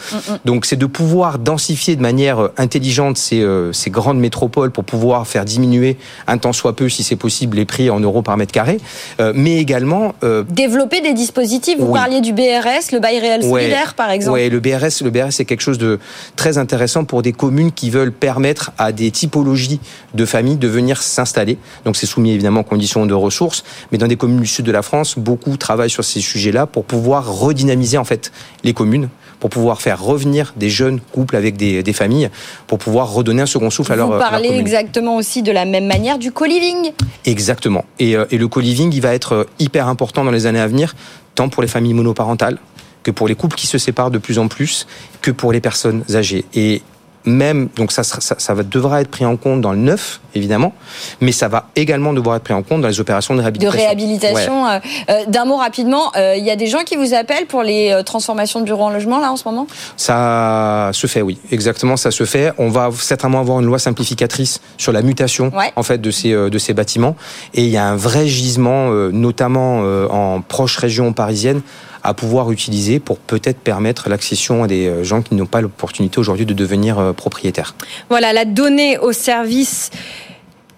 donc 0.46 0.66
c'est 0.66 0.76
de 0.78 0.86
pouvoir 0.88 1.38
densifier 1.38 1.96
de 1.96 2.02
manière 2.02 2.40
euh, 2.40 2.54
intelligente 2.58 3.18
ces, 3.18 3.42
euh, 3.42 3.72
ces 3.74 3.90
grandes 3.92 4.20
métropoles 4.20 4.72
pour 4.72 4.86
pouvoir 4.86 5.28
faire 5.28 5.46
diminuer 5.46 5.98
un 6.28 6.38
tant 6.40 6.54
soit 6.54 6.76
peu 6.76 6.90
si 6.90 7.04
c'est 7.04 7.16
possible 7.18 7.58
les 7.58 7.66
prix 7.66 7.90
en 7.92 8.00
euros 8.00 8.22
par 8.24 8.38
mètre 8.38 8.52
carré 8.54 8.80
euh, 9.20 9.34
mais 9.36 9.58
également 9.58 10.16
euh, 10.24 10.44
Développer 10.50 11.02
des 11.02 11.14
dispositifs. 11.14 11.78
Vous 11.78 11.88
Oui. 11.88 11.94
parliez 12.00 12.22
du 12.22 12.32
BRS, 12.34 12.92
le 12.94 13.00
bail 13.00 13.20
réel 13.20 13.44
Ouais. 13.44 13.62
solidaire 13.64 13.94
par 13.96 14.10
exemple. 14.12 14.34
Ouais, 14.40 14.50
le 14.50 14.60
BRS, 14.60 15.04
le 15.04 15.10
BRS 15.10 15.32
c'est 15.32 15.46
quelque 15.46 15.62
chose 15.62 15.78
de 15.78 16.00
très 16.38 16.58
intéressant 16.58 17.04
pour 17.04 17.22
des 17.22 17.34
communes 17.34 17.72
qui 17.72 17.90
veulent 17.90 18.12
permettre 18.14 18.72
à 18.78 18.92
des 18.94 19.12
typologies 19.12 19.80
de 20.14 20.26
familles 20.26 20.56
de 20.58 20.68
venir 20.68 21.02
s'installer. 21.02 21.58
Donc 21.86 21.98
c'est 21.98 22.06
soumis 22.08 22.32
évidemment 22.32 22.62
aux 22.62 22.64
conditions 22.64 23.06
de 23.06 23.14
ressources, 23.14 23.64
mais 23.92 23.98
dans 23.98 24.08
des 24.08 24.16
communes 24.16 24.40
du 24.40 24.48
sud 24.48 24.66
de 24.66 24.72
la 24.72 24.82
France, 24.82 25.16
beaucoup 25.18 25.58
travaillent 25.58 25.90
sur 25.90 26.04
ces 26.06 26.22
sujets-là 26.22 26.66
pour 26.66 26.86
pouvoir 26.86 27.30
redynamiser 27.32 27.98
en 27.98 28.06
fait 28.06 28.32
les 28.64 28.69
communes, 28.74 29.10
pour 29.40 29.50
pouvoir 29.50 29.82
faire 29.82 30.02
revenir 30.04 30.54
des 30.58 30.70
jeunes 30.70 31.00
couples 31.00 31.36
avec 31.36 31.58
des, 31.58 31.84
des 31.84 31.94
familles, 31.94 32.30
pour 32.68 32.78
pouvoir 32.78 33.12
redonner 33.14 33.42
un 33.42 33.46
second 33.46 33.70
souffle 33.70 33.94
à 33.94 33.96
leur, 33.96 34.08
Vous 34.08 34.14
leur 34.14 34.30
parlez 34.30 34.50
exactement 34.50 35.16
aussi 35.16 35.42
de 35.42 35.52
la 35.52 35.66
même 35.66 35.86
manière 35.86 36.18
du 36.18 36.32
co-living. 36.32 36.92
Exactement. 37.26 37.86
Et, 38.00 38.16
euh, 38.16 38.26
et 38.32 38.38
le 38.38 38.48
co-living, 38.48 38.92
il 38.94 39.02
va 39.02 39.14
être 39.14 39.34
euh, 39.34 39.44
hyper 39.60 39.88
important 39.88 40.24
dans 40.24 40.32
les 40.32 40.46
années 40.46 40.60
à 40.60 40.68
venir, 40.68 40.96
tant 41.36 41.50
pour 41.50 41.62
les 41.62 41.70
familles 41.70 41.94
monoparentales 41.94 42.58
que 43.04 43.12
pour 43.12 43.28
les 43.28 43.36
couples 43.36 43.56
qui 43.56 43.68
se 43.68 43.78
séparent 43.78 44.12
de 44.12 44.18
plus 44.18 44.40
en 44.40 44.48
plus, 44.48 44.86
que 45.22 45.32
pour 45.32 45.52
les 45.52 45.62
personnes 45.62 46.04
âgées. 46.14 46.46
Et 46.54 46.82
même, 47.26 47.70
donc 47.76 47.92
ça, 47.92 48.04
ça, 48.04 48.36
ça 48.38 48.54
va, 48.54 48.64
devra 48.64 49.02
être 49.02 49.10
pris 49.10 49.26
en 49.26 49.36
compte 49.38 49.62
dans 49.62 49.72
le 49.74 49.78
neuf, 49.78 50.22
évidemment, 50.36 50.74
mais 51.22 51.32
ça 51.32 51.48
va 51.48 51.68
également 51.76 52.14
devoir 52.14 52.38
être 52.38 52.44
pris 52.44 52.54
en 52.54 52.64
compte 52.64 52.82
dans 52.82 52.88
les 52.88 53.00
opérations 53.00 53.34
de 53.36 53.40
de 53.40 53.44
réhabilitation. 53.68 54.64
réhabilitation. 54.64 54.68
euh, 54.68 54.80
euh, 55.10 55.26
D'un 55.28 55.46
mot 55.46 55.58
rapidement, 55.58 56.12
euh, 56.16 56.36
il 56.38 56.46
y 56.46 56.52
a 56.52 56.56
des 56.56 56.68
gens 56.68 56.84
qui 56.86 56.96
vous 56.96 57.14
appellent 57.14 57.46
pour 57.46 57.64
les 57.64 57.92
euh, 57.92 58.04
transformations 58.04 58.60
de 58.62 58.66
bureaux 58.66 58.84
en 58.86 58.90
logement 58.90 59.20
là 59.20 59.32
en 59.32 59.36
ce 59.38 59.44
moment? 59.48 59.68
Ça 59.98 60.90
se 60.94 61.08
fait, 61.08 61.22
oui, 61.22 61.38
exactement, 61.52 61.98
ça 61.98 62.12
se 62.12 62.24
fait. 62.26 62.52
On 62.58 62.70
va 62.70 62.90
certainement 62.98 63.40
avoir 63.40 63.60
une 63.60 63.66
loi 63.66 63.80
simplificatrice 63.80 64.62
sur 64.78 64.92
la 64.92 65.02
mutation 65.02 65.52
Ouais. 65.56 65.72
en 65.76 65.84
fait 65.84 66.00
de 66.00 66.12
ces 66.12 66.32
euh, 66.34 66.50
de 66.50 66.58
ces 66.58 66.74
bâtiments, 66.74 67.16
et 67.54 67.64
il 67.64 67.70
y 67.70 67.78
a 67.78 67.86
un 67.86 67.96
vrai 67.96 68.28
gisement, 68.28 68.90
euh, 68.92 69.12
notamment 69.12 69.82
euh, 69.84 70.08
en 70.10 70.42
proche 70.42 70.78
région 70.78 71.12
parisienne, 71.14 71.62
à 72.04 72.14
pouvoir 72.14 72.52
utiliser 72.52 73.00
pour 73.00 73.18
peut-être 73.18 73.60
permettre 73.60 74.10
l'accession 74.10 74.64
à 74.64 74.68
des 74.68 74.88
euh, 74.88 75.04
gens 75.04 75.22
qui 75.22 75.36
n'ont 75.36 75.46
pas 75.46 75.62
l'opportunité 75.62 76.20
aujourd'hui 76.20 76.46
de 76.46 76.54
devenir 76.54 77.00
euh, 77.00 77.14
propriétaires. 77.14 77.76
Voilà, 78.10 78.34
la 78.34 78.46
donnée 78.46 78.98
au 78.98 79.12
service 79.12 79.92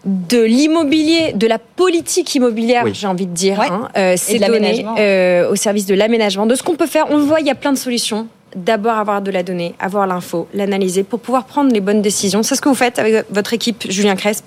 de 0.06 0.42
l'immobilier, 0.42 1.34
de 1.34 1.46
la 1.46 1.60
politique 1.60 2.34
immobilière, 2.34 2.84
Oui. 2.86 2.92
j'ai 2.94 3.06
envie 3.08 3.28
de 3.28 3.34
dire. 3.34 3.60
Ouais. 3.60 3.68
hein. 3.70 3.88
Euh, 3.98 4.16
c'est 4.18 4.40
de 4.40 4.46
donné 4.46 4.60
l'aménagement. 4.60 4.96
euh, 4.98 5.52
au 5.52 5.56
service 5.56 5.86
de 5.86 5.94
l'aménagement, 5.94 6.46
de 6.48 6.56
ce 6.56 6.64
qu'on 6.64 6.76
peut 6.76 6.88
faire. 6.88 7.06
On 7.12 7.18
le 7.18 7.24
voit, 7.24 7.40
il 7.40 7.46
y 7.46 7.52
a 7.52 7.56
plein 7.56 7.72
de 7.72 7.78
solutions. 7.78 8.28
D'abord 8.56 8.96
avoir 8.98 9.22
de 9.22 9.32
la 9.32 9.44
donnée, 9.44 9.76
avoir 9.80 10.08
l'info, 10.08 10.48
l'analyser 10.54 11.04
pour 11.04 11.20
pouvoir 11.20 11.46
prendre 11.46 11.72
les 11.74 11.80
bonnes 11.82 12.02
décisions. 12.02 12.44
C'est 12.44 12.56
ce 12.56 12.62
que 12.62 12.70
vous 12.70 12.76
faites 12.76 13.00
avec 13.00 13.26
votre 13.30 13.54
équipe, 13.54 13.86
Julien 13.90 14.16
Cresp, 14.16 14.44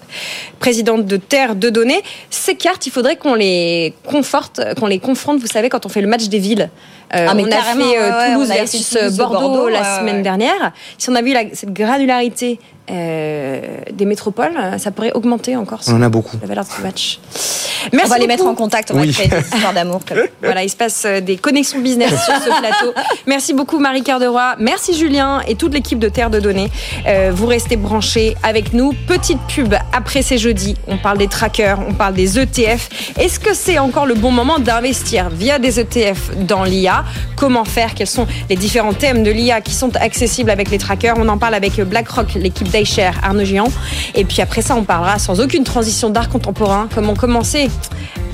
présidente 0.58 1.06
de 1.06 1.16
Terre 1.16 1.56
de 1.56 1.70
Données. 1.70 2.02
Ces 2.30 2.54
cartes, 2.54 2.86
il 2.86 2.90
faudrait 2.90 3.16
qu'on 3.16 3.34
les 3.34 3.94
conforte, 4.06 4.60
qu'on 4.78 4.86
les 4.86 4.98
confronte, 4.98 5.40
vous 5.40 5.46
savez, 5.46 5.68
quand 5.68 5.86
on 5.86 5.88
fait 5.88 6.00
le 6.02 6.08
match 6.08 6.28
des 6.28 6.38
villes. 6.38 6.70
Euh, 7.14 7.26
Ah, 7.28 7.34
mais 7.34 7.44
on 7.44 7.46
a 7.52 7.62
fait 7.62 7.98
euh, 7.98 8.18
ouais, 8.18 8.32
Toulouse 8.32 8.48
on 8.48 8.50
a 8.50 8.54
versus 8.56 8.90
Toulouse, 8.90 9.16
Bordeaux, 9.16 9.38
Bordeaux, 9.40 9.68
la 9.68 9.80
ouais, 9.80 9.98
semaine 10.00 10.16
ouais. 10.16 10.22
dernière. 10.22 10.72
Si 10.98 11.08
on 11.10 11.14
a 11.14 11.22
vu 11.22 11.32
la- 11.32 11.54
cette 11.54 11.72
granularité 11.72 12.58
euh, 12.58 12.73
des 12.88 14.04
métropoles, 14.04 14.52
euh, 14.58 14.78
ça 14.78 14.90
pourrait 14.90 15.12
augmenter 15.12 15.56
encore 15.56 15.80
On 15.88 15.94
en 15.94 16.02
a 16.02 16.08
beaucoup. 16.08 16.36
la 16.40 16.46
valeur 16.48 16.64
de 16.64 16.70
ce 16.70 16.82
match. 16.82 17.18
on 17.92 18.06
va 18.08 18.18
les 18.18 18.26
mettre 18.26 18.46
en 18.46 18.54
contact, 18.54 18.90
on 18.90 18.94
va 18.94 19.00
Oui. 19.02 19.12
créer 19.12 19.28
des 19.28 19.38
histoires 19.38 19.72
d'amour. 19.72 20.00
Voilà, 20.42 20.62
il 20.64 20.68
se 20.68 20.76
passe 20.76 21.04
euh, 21.06 21.20
des 21.20 21.36
connexions 21.36 21.80
business 21.80 22.10
sur 22.10 22.34
ce 22.34 22.58
plateau. 22.60 22.92
Merci 23.26 23.54
beaucoup 23.54 23.78
Marie 23.78 24.02
Cœur 24.02 24.20
de 24.20 24.26
Roy, 24.26 24.56
merci 24.58 24.94
Julien 24.94 25.40
et 25.48 25.54
toute 25.54 25.72
l'équipe 25.74 25.98
de 25.98 26.08
Terre 26.08 26.30
de 26.30 26.40
Données. 26.40 26.70
Euh, 27.06 27.30
vous 27.34 27.46
restez 27.46 27.76
branchés 27.76 28.36
avec 28.42 28.72
nous. 28.72 28.92
Petite 29.06 29.40
pub 29.48 29.74
après 29.92 30.22
ces 30.22 30.38
jeudis. 30.38 30.76
On 30.86 30.98
parle 30.98 31.18
des 31.18 31.28
trackers, 31.28 31.78
on 31.88 31.94
parle 31.94 32.14
des 32.14 32.38
ETF. 32.38 32.88
Est-ce 33.18 33.40
que 33.40 33.54
c'est 33.54 33.78
encore 33.78 34.06
le 34.06 34.14
bon 34.14 34.30
moment 34.30 34.58
d'investir 34.58 35.30
via 35.30 35.58
des 35.58 35.80
ETF 35.80 36.36
dans 36.46 36.64
l'IA 36.64 37.04
Comment 37.36 37.64
faire? 37.64 37.94
Quels 37.94 38.06
sont 38.06 38.26
les 38.48 38.56
différents 38.56 38.92
thèmes 38.94 39.22
de 39.22 39.30
l'IA 39.30 39.60
qui 39.60 39.72
sont 39.74 39.94
accessibles 39.96 40.50
avec 40.50 40.70
les 40.70 40.78
trackers? 40.78 41.14
On 41.18 41.28
en 41.28 41.38
parle 41.38 41.54
avec 41.54 41.80
BlackRock, 41.80 42.34
l'équipe 42.34 42.68
d'iShare, 42.74 43.14
Arnaud 43.22 43.44
Géant. 43.44 43.68
Et 44.14 44.24
puis 44.24 44.40
après 44.42 44.62
ça, 44.62 44.74
on 44.76 44.84
parlera 44.84 45.18
sans 45.18 45.40
aucune 45.40 45.64
transition 45.64 46.10
d'art 46.10 46.28
contemporain. 46.28 46.88
Comment 46.94 47.14
commencer 47.14 47.70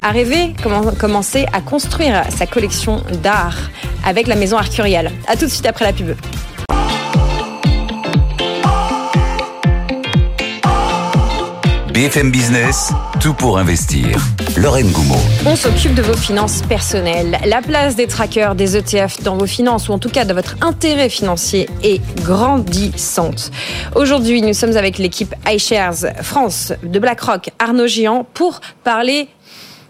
à 0.03 0.11
rêver, 0.11 0.55
comment 0.63 0.83
commencer 0.93 1.47
à 1.53 1.61
construire 1.61 2.25
sa 2.37 2.47
collection 2.47 3.03
d'art 3.23 3.57
avec 4.05 4.27
la 4.27 4.37
maison 4.37 4.57
Arcurial. 4.57 5.11
À 5.27 5.37
tout 5.37 5.45
de 5.45 5.51
suite 5.51 5.67
après 5.67 5.85
la 5.85 5.93
pub. 5.93 6.15
BFM 11.93 12.31
Business, 12.31 12.93
tout 13.21 13.35
pour 13.35 13.59
investir. 13.59 14.17
Lorraine 14.57 14.91
Goumeau. 14.93 15.19
On 15.45 15.57
s'occupe 15.57 15.95
de 15.95 16.03
vos 16.03 16.17
finances 16.17 16.63
personnelles. 16.63 17.39
La 17.45 17.63
place 17.63 17.97
des 17.97 18.07
trackers, 18.07 18.55
des 18.55 18.77
ETF 18.77 19.23
dans 19.25 19.37
vos 19.37 19.47
finances, 19.47 19.89
ou 19.89 19.93
en 19.93 19.99
tout 19.99 20.09
cas 20.09 20.25
de 20.25 20.33
votre 20.33 20.55
intérêt 20.61 21.09
financier, 21.09 21.69
est 21.83 22.01
grandissante. 22.23 23.51
Aujourd'hui, 23.97 24.41
nous 24.41 24.55
sommes 24.55 24.77
avec 24.77 24.99
l'équipe 24.99 25.35
iShares 25.49 26.13
France 26.23 26.73
de 26.85 26.99
BlackRock, 27.01 27.51
Arnaud 27.59 27.89
Géant, 27.89 28.25
pour 28.35 28.61
parler 28.85 29.29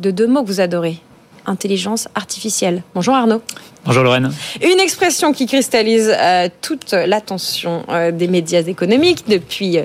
de 0.00 0.10
deux 0.10 0.26
mots 0.26 0.42
que 0.42 0.48
vous 0.48 0.60
adorez. 0.60 1.00
Intelligence 1.46 2.08
artificielle. 2.14 2.82
Bonjour 2.94 3.14
Arnaud. 3.14 3.42
Bonjour 3.84 4.02
Lorraine. 4.02 4.30
Une 4.62 4.78
expression 4.78 5.32
qui 5.32 5.46
cristallise 5.46 6.14
euh, 6.14 6.48
toute 6.60 6.92
l'attention 6.92 7.84
euh, 7.88 8.10
des 8.10 8.28
médias 8.28 8.62
économiques 8.62 9.24
depuis 9.26 9.78
euh, 9.78 9.84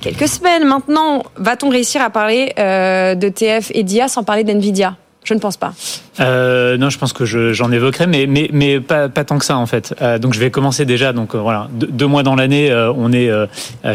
quelques 0.00 0.28
semaines. 0.28 0.64
Maintenant, 0.64 1.24
va-t-on 1.36 1.68
réussir 1.68 2.02
à 2.02 2.10
parler 2.10 2.52
de 2.56 3.28
TF 3.28 3.70
et 3.74 3.82
d'IA 3.82 4.08
sans 4.08 4.22
parler 4.22 4.44
d'NVIDIA? 4.44 4.96
Je 5.24 5.34
ne 5.34 5.38
pense 5.38 5.56
pas. 5.56 5.72
Euh, 6.18 6.76
non, 6.76 6.90
je 6.90 6.98
pense 6.98 7.12
que 7.12 7.24
je- 7.24 7.52
j'en 7.52 7.70
évoquerai, 7.70 8.08
mais, 8.08 8.26
mais, 8.26 8.50
mais 8.52 8.80
pas, 8.80 9.08
pas 9.08 9.22
tant 9.24 9.38
que 9.38 9.44
ça 9.44 9.56
en 9.56 9.66
fait. 9.66 9.94
Euh, 10.02 10.18
donc 10.18 10.34
je 10.34 10.40
vais 10.40 10.50
commencer 10.50 10.84
déjà. 10.84 11.12
Donc 11.12 11.34
euh, 11.34 11.38
voilà, 11.38 11.68
deux, 11.72 11.86
deux 11.86 12.06
mois 12.06 12.24
dans 12.24 12.34
l'année, 12.34 12.70
euh, 12.72 12.92
on 12.92 13.12
est 13.12 13.30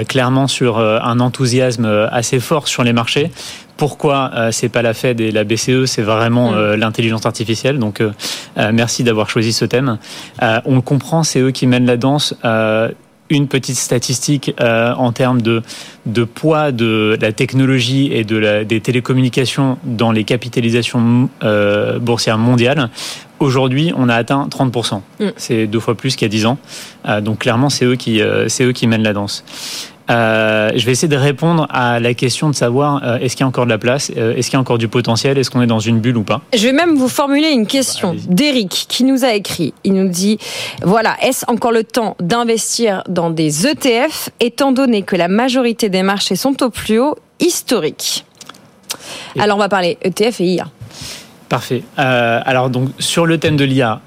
clairement 0.08 0.48
sur 0.48 0.80
un 0.80 1.20
enthousiasme 1.20 2.08
assez 2.12 2.40
fort 2.40 2.68
sur 2.68 2.84
les 2.84 2.94
marchés. 2.94 3.30
Pourquoi 3.76 4.32
c'est 4.52 4.70
pas 4.70 4.82
la 4.82 4.94
Fed 4.96 5.22
et 5.22 5.32
la 5.32 5.44
BCE, 5.44 5.86
c'est 5.86 6.02
vraiment 6.02 6.54
euh, 6.56 6.76
l'intelligence 6.78 7.26
artificielle. 7.28 7.78
Donc 7.78 8.02
merci 8.74 9.04
d'avoir 9.04 9.30
choisi 9.30 9.52
ce 9.54 9.66
thème. 9.66 9.98
On 10.42 10.76
le 10.76 10.82
comprend, 10.82 11.24
c'est 11.24 11.40
eux 11.42 11.52
qui 11.52 11.68
mènent 11.68 11.86
la 11.86 11.98
danse. 11.98 12.34
Une 13.30 13.48
petite 13.48 13.78
statistique 13.78 14.54
euh, 14.60 14.94
en 14.94 15.12
termes 15.12 15.42
de, 15.42 15.62
de 16.06 16.24
poids 16.24 16.72
de 16.72 17.18
la 17.22 17.32
technologie 17.32 18.10
et 18.14 18.24
de 18.24 18.38
la, 18.38 18.64
des 18.64 18.80
télécommunications 18.80 19.78
dans 19.84 20.12
les 20.12 20.24
capitalisations 20.24 21.30
euh, 21.44 22.00
boursières 22.00 22.38
mondiales. 22.38 22.90
Aujourd'hui, 23.40 23.92
on 23.96 24.10
a 24.10 24.16
atteint 24.16 24.48
30%. 24.48 25.02
Mm. 25.20 25.26
C'est 25.36 25.68
deux 25.68 25.80
fois 25.80 25.96
plus 25.96 26.16
qu'il 26.16 26.26
y 26.26 26.30
a 26.30 26.32
10 26.32 26.46
ans. 26.46 26.58
Euh, 27.08 27.22
donc 27.22 27.40
clairement, 27.40 27.70
c'est 27.70 27.86
eux, 27.86 27.96
qui, 27.96 28.22
euh, 28.22 28.48
c'est 28.50 28.64
eux 28.64 28.72
qui 28.72 28.88
mènent 28.88 29.04
la 29.04 29.14
danse. 29.14 29.44
Euh, 30.10 30.72
je 30.76 30.86
vais 30.86 30.94
essayer 30.94 31.08
de 31.08 31.18
répondre 31.18 31.68
à 31.70 32.00
la 32.00 32.14
question 32.14 32.50
de 32.50 32.56
savoir 32.56 33.02
euh, 33.04 33.18
est-ce 33.18 33.36
qu'il 33.36 33.42
y 33.42 33.44
a 33.44 33.48
encore 33.48 33.66
de 33.66 33.70
la 33.70 33.78
place, 33.78 34.12
euh, 34.16 34.36
est-ce 34.36 34.48
qu'il 34.48 34.54
y 34.54 34.58
a 34.58 34.62
encore 34.62 34.78
du 34.78 34.88
potentiel, 34.88 35.38
est-ce 35.38 35.52
qu'on 35.52 35.62
est 35.62 35.68
dans 35.68 35.80
une 35.80 36.00
bulle 36.00 36.18
ou 36.18 36.24
pas? 36.24 36.42
Je 36.54 36.64
vais 36.64 36.72
même 36.72 36.96
vous 36.96 37.10
formuler 37.10 37.50
une 37.50 37.68
question 37.68 38.16
d'Eric 38.28 38.86
qui 38.88 39.04
nous 39.04 39.26
a 39.26 39.34
écrit. 39.34 39.74
Il 39.84 39.94
nous 39.94 40.08
dit 40.08 40.38
voilà, 40.82 41.16
est-ce 41.22 41.46
encore 41.48 41.72
le 41.72 41.84
temps 41.84 42.16
d'investir 42.20 43.04
dans 43.10 43.30
des 43.30 43.68
ETF 43.68 44.30
étant 44.40 44.72
donné 44.72 45.02
que 45.02 45.16
la 45.16 45.28
majorité 45.28 45.90
des 45.90 46.04
marchés 46.04 46.36
sont 46.36 46.64
au 46.64 46.70
plus 46.70 47.00
haut 47.00 47.18
historique? 47.40 48.26
Alors 49.38 49.58
on 49.58 49.60
va 49.60 49.70
parler 49.70 49.98
ETF 50.02 50.42
et 50.42 50.46
IA. 50.46 50.68
Parfait. 51.50 51.84
Alors 51.96 52.70
donc 52.70 52.90
sur 53.00 53.26
le 53.26 53.38
thème 53.38 53.56
de 53.56 53.64
l'IA, 53.64 54.02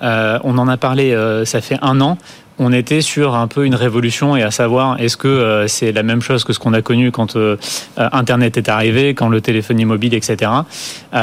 on 0.44 0.59
en 0.59 0.68
a 0.68 0.77
parlé, 0.77 1.16
ça 1.44 1.60
fait 1.60 1.78
un 1.82 2.01
an. 2.01 2.18
On 2.62 2.73
était 2.73 3.01
sur 3.01 3.37
un 3.37 3.49
peu 3.49 3.65
une 3.65 3.74
révolution 3.74 4.37
et 4.37 4.43
à 4.43 4.51
savoir 4.51 5.01
est-ce 5.01 5.16
que 5.16 5.28
euh, 5.28 5.66
c'est 5.66 5.93
la 5.93 6.03
même 6.03 6.20
chose 6.20 6.45
que 6.45 6.53
ce 6.53 6.59
qu'on 6.59 6.74
a 6.74 6.82
connu 6.82 7.11
quand 7.11 7.35
euh, 7.35 7.57
euh, 7.99 8.09
Internet 8.12 8.59
est 8.59 8.69
arrivé, 8.69 9.15
quand 9.15 9.31
le 9.31 9.41
téléphonie 9.41 9.87
mobile, 9.87 10.12
etc. 10.12 10.53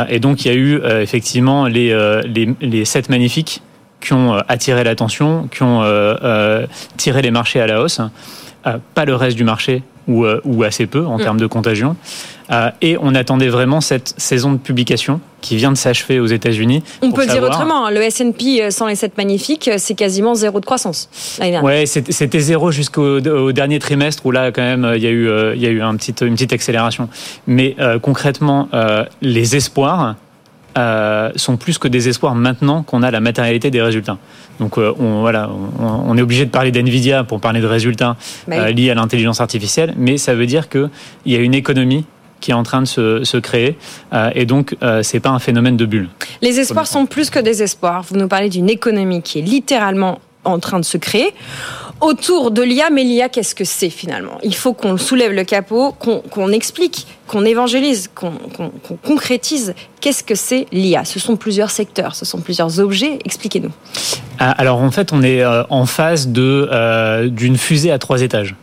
Et 0.10 0.20
donc 0.20 0.44
il 0.44 0.48
y 0.48 0.52
a 0.52 0.56
eu 0.56 0.82
effectivement 1.00 1.68
les, 1.68 1.96
les, 2.60 2.86
sept 2.86 3.10
magnifiques 3.10 3.62
qui 4.02 4.14
ont 4.14 4.34
attiré 4.48 4.84
l'attention, 4.84 5.48
qui 5.48 5.62
ont 5.62 5.84
tiré 6.98 7.22
les 7.22 7.32
marchés 7.32 7.62
à 7.62 7.68
la 7.68 7.82
hausse. 7.82 8.02
Pas 8.96 9.06
le 9.06 9.16
reste 9.16 9.38
du 9.38 9.44
marché 9.44 9.84
ou, 10.08 10.26
euh, 10.26 10.42
ou 10.46 10.64
assez 10.64 10.86
peu 10.88 11.06
en 11.06 11.18
Mm. 11.18 11.22
termes 11.22 11.40
de 11.40 11.48
contagion. 11.48 11.96
Euh, 12.50 12.70
et 12.82 12.98
on 13.02 13.14
attendait 13.14 13.50
vraiment 13.50 13.82
cette 13.82 14.14
saison 14.18 14.54
de 14.54 14.58
publication 14.58 15.20
qui 15.42 15.58
vient 15.58 15.72
de 15.72 15.78
s'achever 15.78 16.20
aux 16.22 16.26
États-Unis. 16.28 16.82
On 17.02 17.12
peut 17.12 17.26
le 17.26 17.32
dire 17.32 17.44
autrement, 17.44 17.86
hein, 17.88 17.92
le 17.92 18.02
S&P 18.02 18.62
euh, 18.64 18.70
sans 18.72 18.88
les 18.88 18.96
7 18.96 19.18
magnifiques, 19.18 19.70
c'est 19.78 19.96
quasiment 19.96 20.34
zéro 20.34 20.60
de 20.62 20.66
croissance. 20.66 21.10
Ouais, 21.62 21.86
c'était 21.86 22.40
zéro 22.40 22.72
jusqu'au 22.72 23.20
au 23.20 23.52
dernier 23.52 23.80
trimestre 23.80 24.26
où 24.26 24.32
là 24.32 24.52
quand 24.54 24.62
même 24.62 24.90
il 24.96 25.04
y 25.04 25.08
a 25.08 25.12
eu 25.12 25.30
il 25.56 25.62
y 25.62 25.66
a 25.66 25.70
eu 25.70 25.82
un 25.82 25.96
petit, 25.98 26.14
une 26.26 26.34
petite 26.36 26.54
accélération. 26.54 27.10
Mais 27.48 27.76
euh, 27.80 28.00
concrètement, 28.00 28.70
euh, 28.74 29.04
les 29.22 29.56
espoirs 29.56 30.16
euh, 30.78 31.32
sont 31.36 31.58
plus 31.58 31.78
que 31.78 31.88
des 31.88 32.08
espoirs 32.08 32.36
maintenant 32.36 32.84
qu'on 32.84 33.04
a 33.04 33.12
la 33.12 33.20
matérialité 33.20 33.72
des 33.72 33.82
résultats. 33.82 34.18
Donc 34.60 34.78
euh, 34.78 34.94
on 35.00 35.22
voilà, 35.22 35.50
on, 35.80 36.12
on 36.12 36.18
est 36.18 36.22
obligé 36.22 36.46
de 36.46 36.52
parler 36.52 36.72
d'Nvidia 36.72 37.24
pour 37.24 37.42
parler 37.42 37.62
de 37.62 37.68
résultats 37.68 38.16
Bah 38.48 38.58
euh, 38.58 38.72
liés 38.72 38.92
à 38.92 38.96
l'intelligence 38.96 39.42
artificielle, 39.42 39.94
mais 39.98 40.18
ça 40.18 40.36
veut 40.36 40.46
dire 40.46 40.70
que 40.70 40.90
il 41.26 41.34
y 41.34 41.36
a 41.36 41.40
une 41.40 41.54
économie 41.54 42.06
qui 42.40 42.52
est 42.52 42.54
en 42.54 42.64
train 42.64 42.82
de 42.82 42.88
se, 42.88 43.24
se 43.24 43.38
créer 43.38 43.78
euh, 44.14 44.30
et 44.36 44.46
donc 44.46 44.76
euh, 44.84 45.02
c'est 45.04 45.20
pas 45.20 45.30
un 45.30 45.40
phénomène 45.40 45.78
de 45.78 45.86
bulle. 45.86 46.10
Les 46.42 46.60
espoirs 46.60 46.88
sont 46.88 47.06
plus 47.06 47.30
que 47.30 47.40
des 47.40 47.64
espoirs. 47.64 48.04
Vous 48.04 48.16
nous 48.16 48.28
parlez 48.28 48.50
d'une 48.50 48.70
économie 48.70 49.22
qui 49.22 49.40
est 49.40 49.44
littéralement 49.44 50.20
en 50.44 50.60
train 50.60 50.80
de 50.80 50.86
se 50.86 50.98
créer 50.98 51.34
autour 52.02 52.52
de 52.52 52.62
l'IA. 52.62 52.90
Mais 52.92 53.04
l'IA, 53.04 53.30
qu'est-ce 53.30 53.56
que 53.56 53.64
c'est 53.64 53.90
finalement? 53.90 54.38
Il 54.44 54.56
faut 54.56 54.74
qu'on 54.74 54.98
soulève 54.98 55.32
le 55.32 55.44
capot, 55.44 55.92
qu'on 56.00 56.20
qu'on 56.20 56.52
explique, 56.52 57.08
qu'on 57.28 57.44
évangélise, 57.46 58.10
qu'on 58.14 58.32
qu'on- 58.56 58.70
qu'on 58.70 58.96
concrétise. 58.96 59.74
Qu'est-ce 60.02 60.24
que 60.24 60.36
c'est 60.36 60.68
l'IA 60.72 61.06
Ce 61.06 61.20
sont 61.20 61.36
plusieurs 61.36 61.70
secteurs, 61.72 62.16
ce 62.16 62.26
sont 62.26 62.40
plusieurs 62.40 62.80
objets. 62.80 63.20
Expliquez-nous. 63.26 63.72
Ah, 64.40 64.52
Alors 64.52 64.80
en 64.82 64.92
fait, 64.92 65.12
on 65.14 65.22
est 65.24 65.42
euh, 65.44 65.64
en 65.70 65.86
phase 65.86 66.28
de 66.30 66.70
euh, 66.72 67.28
d'une 67.30 67.58
fusée 67.58 67.92
à 67.92 67.98
trois 68.00 68.22
étages. 68.22 68.56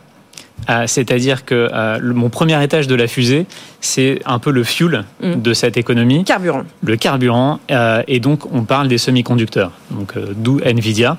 Ah, 0.67 0.87
C'est-à-dire 0.87 1.45
que 1.45 1.69
euh, 1.71 1.97
le- 2.01 2.13
mon 2.15 2.29
premier 2.29 2.63
étage 2.63 2.87
de 2.87 2.95
la 2.95 3.07
fusée, 3.07 3.45
c'est 3.81 4.19
un 4.25 4.39
peu 4.39 4.49
le 4.51 4.63
fuel 4.63 5.03
Mm. 5.21 5.35
de 5.41 5.53
cette 5.53 5.77
économie. 5.77 6.23
Carburant. 6.23 6.63
Le 6.83 6.95
carburant. 6.95 7.59
et 8.07 8.19
donc, 8.19 8.51
on 8.51 8.63
parle 8.63 8.87
des 8.87 8.97
semi-conducteurs. 8.97 9.71
Donc, 9.91 10.13
d'où 10.35 10.59
Nvidia, 10.61 11.17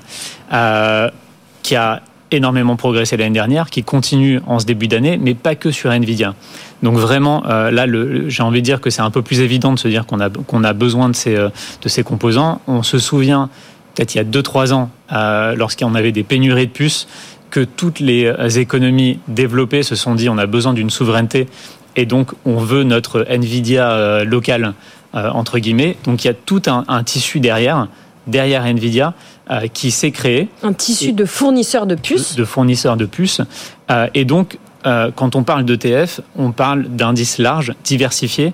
qui 1.63 1.75
a 1.75 2.01
énormément 2.31 2.75
progressé 2.75 3.17
l'année 3.17 3.33
dernière, 3.33 3.69
qui 3.69 3.83
continue 3.83 4.41
en 4.47 4.59
ce 4.59 4.65
début 4.65 4.87
d'année, 4.87 5.17
mais 5.21 5.33
pas 5.33 5.55
que 5.55 5.71
sur 5.71 5.91
Nvidia. 5.91 6.35
Donc 6.83 6.97
vraiment, 6.97 7.43
euh, 7.47 7.71
là, 7.71 7.85
j'ai 8.27 8.43
envie 8.43 8.61
de 8.61 8.65
dire 8.65 8.81
que 8.81 8.89
c'est 8.89 9.01
un 9.01 9.11
peu 9.11 9.21
plus 9.21 9.39
évident 9.39 9.73
de 9.73 9.79
se 9.79 9.87
dire 9.87 10.05
qu'on 10.05 10.19
a, 10.19 10.73
besoin 10.73 11.09
de 11.09 11.15
ces, 11.15 11.35
euh, 11.35 11.49
de 11.81 11.89
ces 11.89 12.03
composants. 12.03 12.61
On 12.67 12.83
se 12.83 12.99
souvient, 12.99 13.49
peut-être 13.95 14.15
il 14.15 14.17
y 14.17 14.21
a 14.21 14.23
2-3 14.23 14.73
ans, 14.73 14.89
euh, 15.11 15.55
lorsqu'on 15.55 15.95
avait 15.95 16.11
des 16.11 16.23
pénuries 16.23 16.67
de 16.67 16.71
puces, 16.71 17.07
que 17.49 17.61
toutes 17.61 17.99
les 17.99 18.25
euh, 18.25 18.49
économies 18.49 19.19
développées 19.27 19.83
se 19.83 19.95
sont 19.95 20.15
dit 20.15 20.29
on 20.29 20.37
a 20.37 20.45
besoin 20.45 20.73
d'une 20.73 20.89
souveraineté 20.89 21.47
et 21.95 22.05
donc 22.05 22.31
on 22.45 22.57
veut 22.57 22.83
notre 22.83 23.25
Nvidia 23.29 23.89
euh, 23.91 24.23
local 24.25 24.73
entre 25.13 25.57
guillemets. 25.57 25.95
Donc 26.03 26.23
il 26.23 26.27
y 26.27 26.29
a 26.29 26.35
tout 26.35 26.61
un, 26.67 26.83
un 26.87 27.03
tissu 27.03 27.39
derrière, 27.39 27.87
derrière 28.27 28.65
Nvidia, 28.65 29.15
qui 29.73 29.91
s'est 29.91 30.11
créé 30.11 30.49
Un 30.63 30.73
tissu 30.73 31.13
de 31.13 31.25
fournisseurs 31.25 31.85
de 31.87 31.95
puces. 31.95 32.35
de 32.35 32.43
fournisseurs 32.45 32.97
de 32.97 33.05
puces. 33.05 33.41
Euh, 33.91 34.07
et 34.13 34.25
donc, 34.25 34.57
euh, 34.85 35.09
quand 35.15 35.35
on 35.35 35.43
parle 35.43 35.63
d'ETF, 35.65 36.21
on 36.37 36.51
parle 36.51 36.83
d'indices 36.87 37.37
larges, 37.37 37.73
diversifiés, 37.83 38.53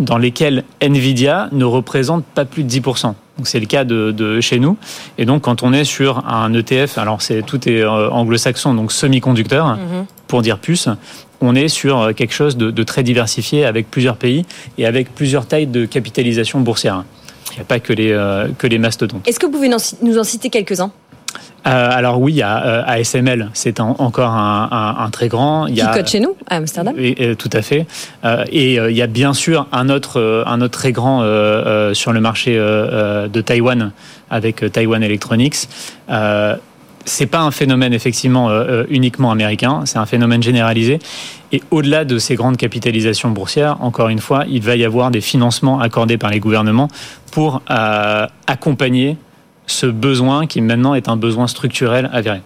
dans 0.00 0.18
lesquels 0.18 0.64
Nvidia 0.82 1.48
ne 1.52 1.64
représente 1.64 2.24
pas 2.24 2.44
plus 2.44 2.64
de 2.64 2.68
10%. 2.68 3.14
Donc 3.36 3.48
c'est 3.48 3.60
le 3.60 3.66
cas 3.66 3.84
de, 3.84 4.10
de, 4.12 4.40
chez 4.40 4.58
nous. 4.58 4.76
Et 5.18 5.24
donc 5.24 5.42
quand 5.42 5.62
on 5.62 5.72
est 5.72 5.84
sur 5.84 6.26
un 6.28 6.52
ETF, 6.54 6.98
alors 6.98 7.20
c'est 7.22 7.42
tout 7.42 7.68
est 7.68 7.80
euh, 7.82 8.08
anglo-saxon, 8.10 8.74
donc 8.74 8.92
semi-conducteur, 8.92 9.76
Mhm. 9.76 10.06
pour 10.28 10.42
dire 10.42 10.58
plus, 10.58 10.88
on 11.40 11.54
est 11.54 11.68
sur 11.68 12.00
euh, 12.00 12.12
quelque 12.12 12.34
chose 12.34 12.56
de, 12.56 12.70
de 12.70 12.82
très 12.82 13.02
diversifié 13.02 13.64
avec 13.64 13.90
plusieurs 13.90 14.16
pays 14.16 14.44
et 14.78 14.86
avec 14.86 15.14
plusieurs 15.14 15.46
tailles 15.46 15.66
de 15.66 15.84
capitalisation 15.84 16.60
boursière. 16.60 17.04
Il 17.54 17.58
n'y 17.58 17.62
a 17.62 17.64
pas 17.64 17.78
que 17.80 17.92
les, 17.92 18.10
euh, 18.12 18.48
que 18.58 18.66
les 18.66 18.78
mastodontes. 18.78 19.26
Est-ce 19.26 19.38
que 19.38 19.46
vous 19.46 19.52
pouvez 19.52 19.70
nous 20.02 20.18
en 20.18 20.24
citer 20.24 20.50
quelques-uns? 20.50 20.90
Euh, 21.66 21.88
alors 21.90 22.20
oui, 22.20 22.32
il 22.32 22.36
y 22.36 22.42
a 22.42 22.64
euh, 22.64 22.82
ASML, 22.86 23.48
c'est 23.54 23.80
en- 23.80 23.96
encore 23.98 24.30
un, 24.30 24.68
un- 24.70 25.04
un 25.04 25.10
très 25.10 25.28
grand. 25.28 25.66
Il 25.66 25.74
y 25.76 25.80
qui 25.80 25.86
code 25.94 26.06
chez 26.06 26.20
nous, 26.20 26.36
à 26.48 26.56
Amsterdam 26.56 26.94
Oui, 26.96 27.16
tout 27.38 27.50
à 27.52 27.62
fait. 27.62 27.86
Euh, 28.24 28.44
et 28.52 28.78
euh, 28.78 28.90
il 28.90 28.96
y 28.96 29.02
a 29.02 29.06
bien 29.06 29.32
sûr 29.34 29.66
un 29.72 29.88
autre, 29.88 30.44
un 30.46 30.60
autre 30.60 30.78
très 30.78 30.92
grand 30.92 31.20
sur 31.94 32.12
le 32.12 32.20
marché 32.20 32.54
de 32.56 33.40
Taïwan 33.40 33.92
avec 34.30 34.70
Taiwan 34.72 35.02
Electronics. 35.02 35.68
C'est 37.04 37.26
pas 37.26 37.40
un 37.40 37.50
phénomène 37.50 37.92
effectivement 37.92 38.48
euh, 38.48 38.64
euh, 38.64 38.86
uniquement 38.88 39.30
américain, 39.30 39.82
c'est 39.84 39.98
un 39.98 40.06
phénomène 40.06 40.42
généralisé. 40.42 40.98
Et 41.52 41.62
au-delà 41.70 42.04
de 42.04 42.18
ces 42.18 42.34
grandes 42.34 42.56
capitalisations 42.56 43.30
boursières, 43.30 43.76
encore 43.82 44.08
une 44.08 44.20
fois, 44.20 44.44
il 44.48 44.62
va 44.62 44.76
y 44.76 44.84
avoir 44.84 45.10
des 45.10 45.20
financements 45.20 45.80
accordés 45.80 46.18
par 46.18 46.30
les 46.30 46.40
gouvernements 46.40 46.88
pour 47.30 47.62
euh, 47.70 48.26
accompagner 48.46 49.16
ce 49.66 49.86
besoin 49.86 50.46
qui 50.46 50.60
maintenant 50.60 50.94
est 50.94 51.08
un 51.08 51.16
besoin 51.16 51.46
structurel 51.46 52.10
avéré. 52.12 52.40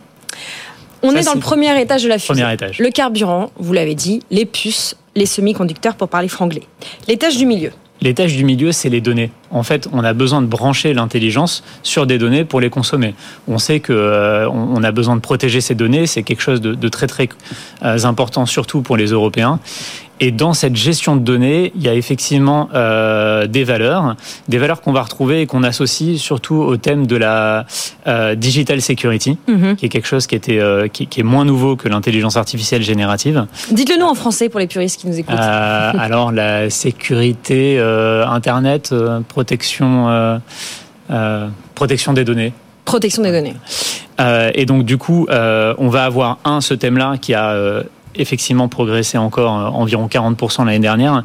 On 1.02 1.12
Ça, 1.12 1.20
est 1.20 1.24
dans 1.24 1.35
le 1.35 1.40
premier 1.40 1.80
étage 1.80 2.02
de 2.02 2.09
la 2.09 2.18
fusée. 2.18 2.43
Premier 2.43 2.52
étage. 2.52 2.78
Le 2.80 2.90
carburant, 2.90 3.51
vous 3.56 3.72
l'avez 3.72 3.94
dit, 3.94 4.22
les 4.30 4.47
puces, 4.47 4.97
les 5.14 5.26
semi-conducteurs 5.26 5.94
pour 5.94 6.09
parler 6.09 6.28
franglais. 6.28 6.64
L'étage 7.06 7.36
du 7.36 7.47
milieu. 7.47 7.70
L'étage 8.00 8.36
du 8.36 8.44
milieu, 8.44 8.70
c'est 8.72 8.88
les 8.88 9.00
données. 9.00 9.30
En 9.50 9.62
fait, 9.62 9.88
on 9.92 10.04
a 10.04 10.12
besoin 10.12 10.40
de 10.40 10.46
brancher 10.46 10.94
l'intelligence 10.94 11.64
sur 11.82 12.06
des 12.06 12.18
données 12.18 12.44
pour 12.44 12.60
les 12.60 12.70
consommer. 12.70 13.14
On 13.48 13.58
sait 13.58 13.80
que 13.80 13.92
euh, 13.92 14.48
on 14.48 14.82
a 14.84 14.92
besoin 14.92 15.16
de 15.16 15.20
protéger 15.20 15.60
ces 15.60 15.74
données. 15.74 16.06
C'est 16.06 16.22
quelque 16.22 16.42
chose 16.42 16.60
de, 16.60 16.74
de 16.74 16.88
très 16.88 17.06
très 17.06 17.28
euh, 17.84 17.98
important, 18.04 18.46
surtout 18.46 18.82
pour 18.82 18.96
les 18.96 19.06
Européens. 19.06 19.58
Et 20.20 20.32
dans 20.32 20.53
cette 20.53 20.74
gestion 20.77 21.15
de 21.16 21.20
données, 21.23 21.73
il 21.77 21.82
y 21.82 21.89
a 21.89 21.95
effectivement 21.95 22.69
euh, 22.74 23.47
des 23.47 23.62
valeurs, 23.65 24.16
des 24.49 24.59
valeurs 24.59 24.81
qu'on 24.81 24.93
va 24.93 25.03
retrouver 25.03 25.43
et 25.43 25.47
qu'on 25.47 25.62
associe 25.62 26.19
surtout 26.19 26.57
au 26.57 26.77
thème 26.77 27.07
de 27.07 27.16
la 27.16 27.66
euh, 28.07 28.35
digital 28.35 28.81
security, 28.82 29.39
Mhm. 29.47 29.77
qui 29.77 29.86
est 29.86 29.89
quelque 29.89 30.09
chose 30.09 30.27
qui 30.27 30.35
était 30.35 30.59
euh, 30.59 30.89
qui, 30.89 31.07
qui 31.07 31.20
est 31.20 31.24
moins 31.24 31.45
nouveau 31.45 31.77
que 31.77 31.89
l'intelligence 31.89 32.36
artificielle 32.36 32.82
générative. 32.82 33.47
Dites-le 33.70 33.99
nous 33.99 34.07
en 34.07 34.15
français 34.15 34.49
pour 34.49 34.59
les 34.61 34.66
puristes 34.66 35.01
qui 35.01 35.07
nous 35.07 35.19
écoutent. 35.19 35.36
Alors 35.39 36.32
la 36.32 36.69
sécurité 36.70 37.78
Internet, 37.78 38.95
protection, 39.28 40.40
protection 41.74 42.12
des 42.12 42.24
données. 42.24 42.53
Protection 42.85 43.23
des 43.23 43.31
données. 43.32 43.55
Et 44.55 44.66
donc 44.66 44.85
du 44.85 44.99
coup, 44.99 45.27
on 45.31 45.89
va 45.89 46.05
avoir 46.05 46.39
un 46.45 46.61
ce 46.61 46.74
thème-là 46.74 47.16
qui 47.20 47.35
a 47.35 47.82
effectivement 48.14 48.68
progressé 48.68 49.18
encore 49.18 49.59
euh, 49.59 49.68
environ 49.68 50.06
40% 50.06 50.64
l'année 50.66 50.78
dernière, 50.78 51.22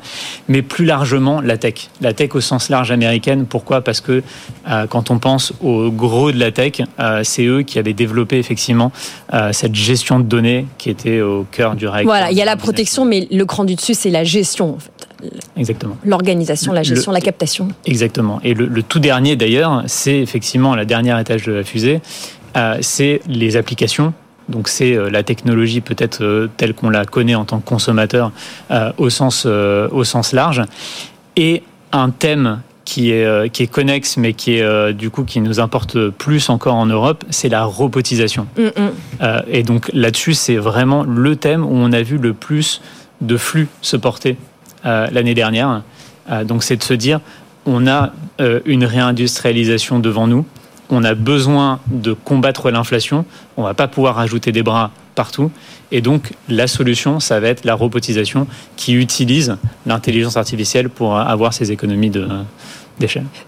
mais 0.48 0.62
plus 0.62 0.86
largement 0.86 1.42
la 1.42 1.58
tech, 1.58 1.90
la 2.02 2.14
tech 2.14 2.36
au 2.36 2.42
sens 2.42 2.70
large 2.70 2.92
américaine. 2.92 3.46
Pourquoi? 3.46 3.82
Parce 3.82 4.02
que 4.02 4.24
euh, 4.70 4.88
quand 4.88 5.12
on 5.12 5.20
pense 5.20 5.54
au 5.62 5.90
gros 5.92 6.32
de 6.32 6.40
la 6.40 6.52
tech, 6.52 6.82
euh, 7.00 7.22
c'est 7.24 7.46
eux 7.46 7.62
qui 7.64 7.80
avaient 7.80 7.94
développé 7.94 8.38
effectivement 8.38 8.92
euh, 9.34 9.52
cette 9.54 9.76
gestion 9.76 10.20
de 10.20 10.26
données 10.26 10.66
qui 10.78 10.90
était 10.90 11.22
au 11.22 11.46
cœur 11.52 11.76
du 11.76 11.88
règle. 11.88 12.08
Voilà, 12.08 12.32
il 12.32 12.38
y 12.38 12.42
a 12.42 12.46
la 12.46 12.56
protection, 12.58 13.06
mais 13.06 13.28
le 13.32 13.46
cran 13.46 13.64
du 13.64 13.76
dessus, 13.76 13.94
c'est 13.94 14.10
la 14.10 14.24
gestion, 14.24 14.76
en 14.76 14.80
fait. 14.80 15.08
Exactement. 15.56 15.96
L'organisation, 16.04 16.74
la 16.74 16.82
Le- 16.82 16.86
gestion, 16.86 17.12
la 17.12 17.22
captation. 17.22 17.70
Exactement. 17.86 18.40
Et 18.44 18.54
le, 18.54 18.66
le 18.66 18.84
tout 18.84 19.00
dernier 19.00 19.36
d'ailleurs, 19.38 19.84
c'est 19.88 20.18
effectivement 20.20 20.76
la 20.76 20.84
dernière 20.86 21.18
étage 21.18 21.44
de 21.46 21.54
la 21.54 21.64
fusée, 21.64 22.02
c'est 22.82 23.22
les 23.28 23.56
applications. 23.58 24.14
Donc 24.50 24.68
c'est 24.68 24.96
euh, 24.96 25.10
la 25.10 25.24
technologie 25.24 25.82
peut-être 25.82 26.24
euh, 26.24 26.48
telle 26.58 26.74
qu'on 26.74 26.90
la 26.90 27.06
connaît 27.06 27.36
en 27.36 27.46
tant 27.46 27.60
que 27.60 27.68
consommateur 27.68 28.32
euh, 28.72 28.92
au, 28.98 29.10
sens, 29.10 29.46
au 29.46 30.04
sens 30.04 30.34
large. 30.34 30.62
Et 31.36 31.64
un 31.92 32.10
thème 32.10 32.62
qui 32.86 33.12
est, 33.12 33.50
qui 33.52 33.64
est 33.64 33.68
connexe 33.68 34.18
mais 34.18 34.34
qui 34.34 34.56
est 34.56 34.94
du 34.94 35.10
coup 35.10 35.24
qui 35.24 35.40
nous 35.40 35.60
importe 35.60 36.10
plus 36.10 36.50
encore 36.50 36.76
en 36.76 36.86
Europe, 36.86 37.24
c'est 37.30 37.50
la 37.50 37.64
robotisation. 37.64 38.48
Mm, 38.58 38.62
mm. 38.62 38.72
Euh, 39.22 39.42
et 39.48 39.64
donc 39.64 39.90
là-dessus, 39.94 40.34
c'est 40.34 40.58
vraiment 40.58 41.04
le 41.04 41.36
thème 41.36 41.64
où 41.64 41.72
on 41.72 41.92
a 41.92 42.02
vu 42.02 42.18
le 42.18 42.34
plus 42.34 42.82
de 43.22 43.38
flux 43.38 43.68
se 43.82 43.96
porter 43.96 44.38
euh, 44.86 45.08
l'année 45.12 45.34
dernière. 45.34 45.84
Euh, 46.30 46.44
donc 46.44 46.64
c'est 46.64 46.76
de 46.76 46.84
se 46.84 46.94
dire, 46.94 47.22
on 47.66 47.88
a 47.88 48.12
une 48.66 48.84
réindustrialisation 48.84 50.00
devant 50.00 50.28
nous, 50.28 50.46
on 50.94 51.04
a 51.04 51.14
besoin 51.16 51.80
de 51.88 52.14
combattre 52.14 52.70
l'inflation, 52.72 53.26
on 53.58 53.64
va 53.64 53.74
pas 53.74 53.88
pouvoir 53.88 54.16
rajouter 54.16 54.52
des 54.52 54.64
bras 54.64 54.92
partout. 55.16 55.52
Et 55.92 56.02
donc 56.02 56.34
la 56.50 56.68
solution, 56.68 57.20
ça 57.20 57.40
va 57.40 57.48
être 57.50 57.66
la 57.66 57.76
robotisation 57.76 58.48
qui 58.76 58.94
utilise 58.94 59.58
l'intelligence 59.86 60.38
artificielle 60.38 60.90
pour 60.90 61.18
avoir 61.18 61.54
ces 61.54 61.72
économies 61.72 62.10
de- 62.10 62.28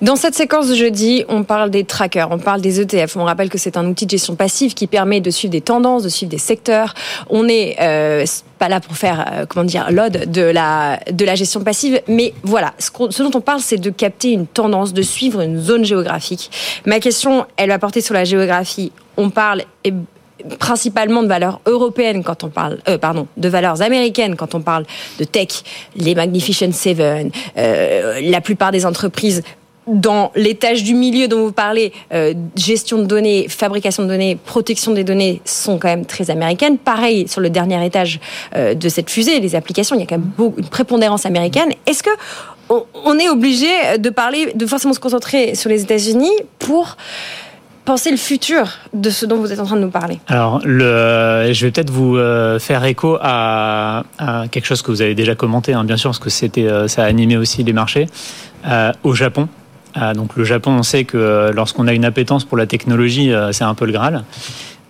Dans 0.02 0.16
cette 0.16 0.36
séquence 0.36 0.68
de 0.70 0.76
jeudi, 0.76 1.24
on 1.30 1.44
parle 1.44 1.70
des 1.70 1.84
trackers, 1.84 2.30
on 2.32 2.38
parle 2.38 2.62
des 2.62 2.82
ETF. 2.82 3.16
On 3.18 3.24
rappelle 3.24 3.50
que 3.50 3.58
c'est 3.58 3.78
un 3.78 3.86
outil 3.86 4.06
de 4.06 4.12
gestion 4.12 4.36
passive 4.36 4.74
qui 4.74 4.88
permet 4.88 5.22
de 5.22 5.30
suivre 5.30 5.52
des 5.52 5.62
tendances, 5.62 6.04
de 6.04 6.10
suivre 6.10 6.30
des 6.30 6.38
secteurs. 6.38 6.94
On 7.30 7.44
n'est 7.44 7.76
euh, 7.80 8.26
pas 8.60 8.70
là 8.70 8.80
pour 8.80 8.98
faire, 8.98 9.26
euh, 9.32 9.46
comment 9.48 9.66
dire, 9.66 9.92
l'ode 9.92 10.32
de 10.32 10.42
la, 10.42 11.00
de 11.12 11.26
la 11.26 11.36
gestion 11.36 11.62
passive, 11.62 12.02
mais 12.08 12.34
voilà, 12.44 12.74
ce 12.80 13.24
dont 13.24 13.32
on 13.34 13.42
parle, 13.42 13.62
c'est 13.62 13.78
de 13.78 13.90
capter 13.90 14.32
une 14.32 14.48
tendance, 14.48 14.94
de 14.94 15.02
suivre 15.02 15.42
une 15.42 15.60
zone 15.60 15.86
géographique. 15.86 16.52
Ma 16.86 17.00
question, 17.00 17.46
elle 17.58 17.70
va 17.70 17.80
porter 17.80 18.02
sur 18.02 18.14
la 18.14 18.24
géographie. 18.24 18.92
On 19.18 19.30
parle 19.30 19.64
eh, 19.84 19.94
principalement 20.60 21.24
de 21.24 21.28
valeurs 21.28 21.62
européennes 21.66 22.24
quand 22.24 22.44
on 22.44 22.50
parle, 22.50 22.80
euh, 22.88 22.98
pardon, 22.98 23.28
de 23.38 23.50
valeurs 23.50 23.82
américaines 23.82 24.36
quand 24.36 24.56
on 24.56 24.62
parle 24.62 24.86
de 25.20 25.24
tech, 25.24 25.64
les 25.96 26.16
Magnificent 26.16 26.72
Seven, 26.72 27.32
euh, 27.58 28.22
la 28.22 28.42
plupart 28.42 28.72
des 28.72 28.86
entreprises 28.86 29.44
dans 29.88 30.32
l'étage 30.36 30.84
du 30.84 30.94
milieu 30.94 31.28
dont 31.28 31.46
vous 31.46 31.52
parlez, 31.52 31.94
euh, 32.14 32.34
gestion 32.56 32.98
de 32.98 33.06
données, 33.06 33.48
fabrication 33.50 34.04
de 34.04 34.08
données, 34.08 34.36
protection 34.36 34.94
des 34.94 35.04
données 35.04 35.42
sont 35.46 35.78
quand 35.78 35.88
même 35.88 36.06
très 36.06 36.32
américaines. 36.32 36.78
Pareil 36.78 37.28
sur 37.28 37.42
le 37.42 37.50
dernier 37.50 37.84
étage 37.86 38.20
euh, 38.56 38.74
de 38.74 38.90
cette 38.90 39.10
fusée, 39.10 39.40
les 39.40 39.56
applications, 39.56 39.96
il 39.96 40.00
y 40.00 40.04
a 40.04 40.08
quand 40.08 40.18
même 40.18 40.32
beaucoup, 40.38 40.60
une 40.60 40.68
prépondérance 40.68 41.26
américaine. 41.26 41.72
Est-ce 41.86 42.04
que 42.04 42.10
on, 42.70 42.84
on 43.06 43.20
est 43.20 43.30
obligé 43.30 43.68
de 44.00 44.10
parler, 44.10 44.54
de 44.56 44.66
forcément 44.66 44.94
se 44.94 45.00
concentrer 45.00 45.54
sur 45.54 45.70
les 45.70 45.84
États-Unis 45.84 46.34
pour 46.58 46.98
penser 47.86 48.12
le 48.12 48.18
futur 48.18 48.68
de 48.94 49.10
ce 49.10 49.26
dont 49.26 49.38
vous 49.38 49.54
êtes 49.54 49.60
en 49.60 49.66
train 49.66 49.76
de 49.76 49.82
nous 49.82 49.90
parler 49.92 50.20
Alors, 50.28 50.60
le, 50.66 51.50
je 51.54 51.66
vais 51.66 51.72
peut-être 51.72 51.92
vous 51.92 52.18
euh, 52.18 52.60
faire 52.60 52.84
écho 52.84 53.18
à, 53.22 54.04
à 54.18 54.48
quelque 54.50 54.66
chose 54.66 54.82
que 54.82 54.92
vous 54.92 55.02
avez 55.02 55.16
déjà 55.16 55.36
commenté, 55.36 55.74
hein, 55.74 55.84
bien 55.84 55.98
sûr, 55.98 56.10
parce 56.10 56.20
que 56.20 56.30
c'était, 56.30 56.68
euh, 56.68 56.88
ça 56.88 57.04
a 57.04 57.06
animé 57.06 57.38
aussi 57.38 57.64
les 57.64 57.74
marchés. 57.74 58.08
Euh, 58.68 58.92
au 59.04 59.14
Japon, 59.14 59.48
donc 60.16 60.36
le 60.36 60.44
Japon, 60.44 60.72
on 60.72 60.84
sait 60.84 61.06
que 61.06 61.52
lorsqu'on 61.54 61.88
a 61.88 61.94
une 61.94 62.04
appétence 62.04 62.44
pour 62.44 62.58
la 62.58 62.66
technologie, 62.66 63.32
c'est 63.52 63.64
un 63.64 63.76
peu 63.76 63.86
le 63.86 63.94
Graal. 63.94 64.26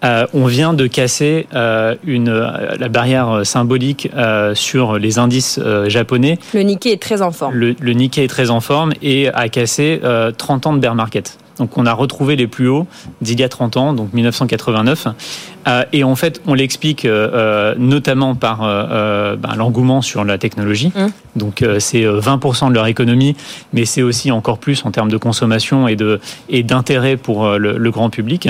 Euh, 0.04 0.28
on 0.34 0.46
vient 0.46 0.74
de 0.74 0.88
casser 0.88 1.48
euh, 1.54 1.96
une, 2.06 2.30
la 2.32 2.90
barrière 2.90 3.42
symbolique 3.46 4.10
euh, 4.16 4.54
sur 4.54 4.98
les 4.98 5.18
indices 5.20 5.60
japonais. 5.88 6.38
Le 6.54 6.62
Nikkei 6.62 6.92
est 6.94 7.02
très 7.02 7.22
en 7.22 7.32
forme. 7.32 7.56
Le, 7.56 7.76
le 7.80 7.94
Nikkei 7.94 8.24
est 8.24 8.28
très 8.28 8.52
en 8.52 8.60
forme 8.60 8.94
et 9.02 9.30
a 9.30 9.50
cassé 9.50 10.02
euh, 10.04 10.32
30 10.32 10.68
ans 10.68 10.74
de 10.74 10.80
bear 10.80 10.96
market. 10.96 11.38
Donc 11.60 11.78
on 11.78 11.86
a 11.86 11.94
retrouvé 11.94 12.36
les 12.36 12.48
plus 12.48 12.68
hauts 12.68 12.88
d'il 13.22 13.40
y 13.40 13.44
a 13.44 13.50
30 13.50 13.78
ans, 13.78 13.94
donc 13.94 14.14
1989. 14.14 15.08
Euh, 15.68 15.84
et 15.94 16.04
en 16.04 16.16
fait, 16.16 16.42
on 16.46 16.54
l'explique 16.54 17.06
euh, 17.06 17.30
euh, 17.34 17.76
notamment 17.78 18.36
par 18.36 18.60
euh, 18.64 19.36
ben, 19.36 19.56
l'engouement 19.56 20.02
sur 20.02 20.24
la 20.24 20.38
technologie. 20.38 20.92
Donc 21.36 21.62
euh, 21.62 21.80
c'est 21.80 22.06
euh, 22.06 22.20
20% 22.20 22.70
de 22.70 22.74
leur 22.74 22.88
économie, 22.88 23.36
mais 23.74 23.86
c'est 23.86 24.02
aussi 24.02 24.32
encore 24.32 24.58
plus 24.58 24.86
en 24.86 24.92
termes 24.92 25.10
de 25.10 25.18
consommation 25.18 25.88
et 25.88 25.96
de 25.96 26.20
et 26.50 26.64
d'intérêt 26.64 27.18
pour 27.18 27.50
le, 27.58 27.78
le 27.78 27.92
grand 27.92 28.10
public. 28.10 28.50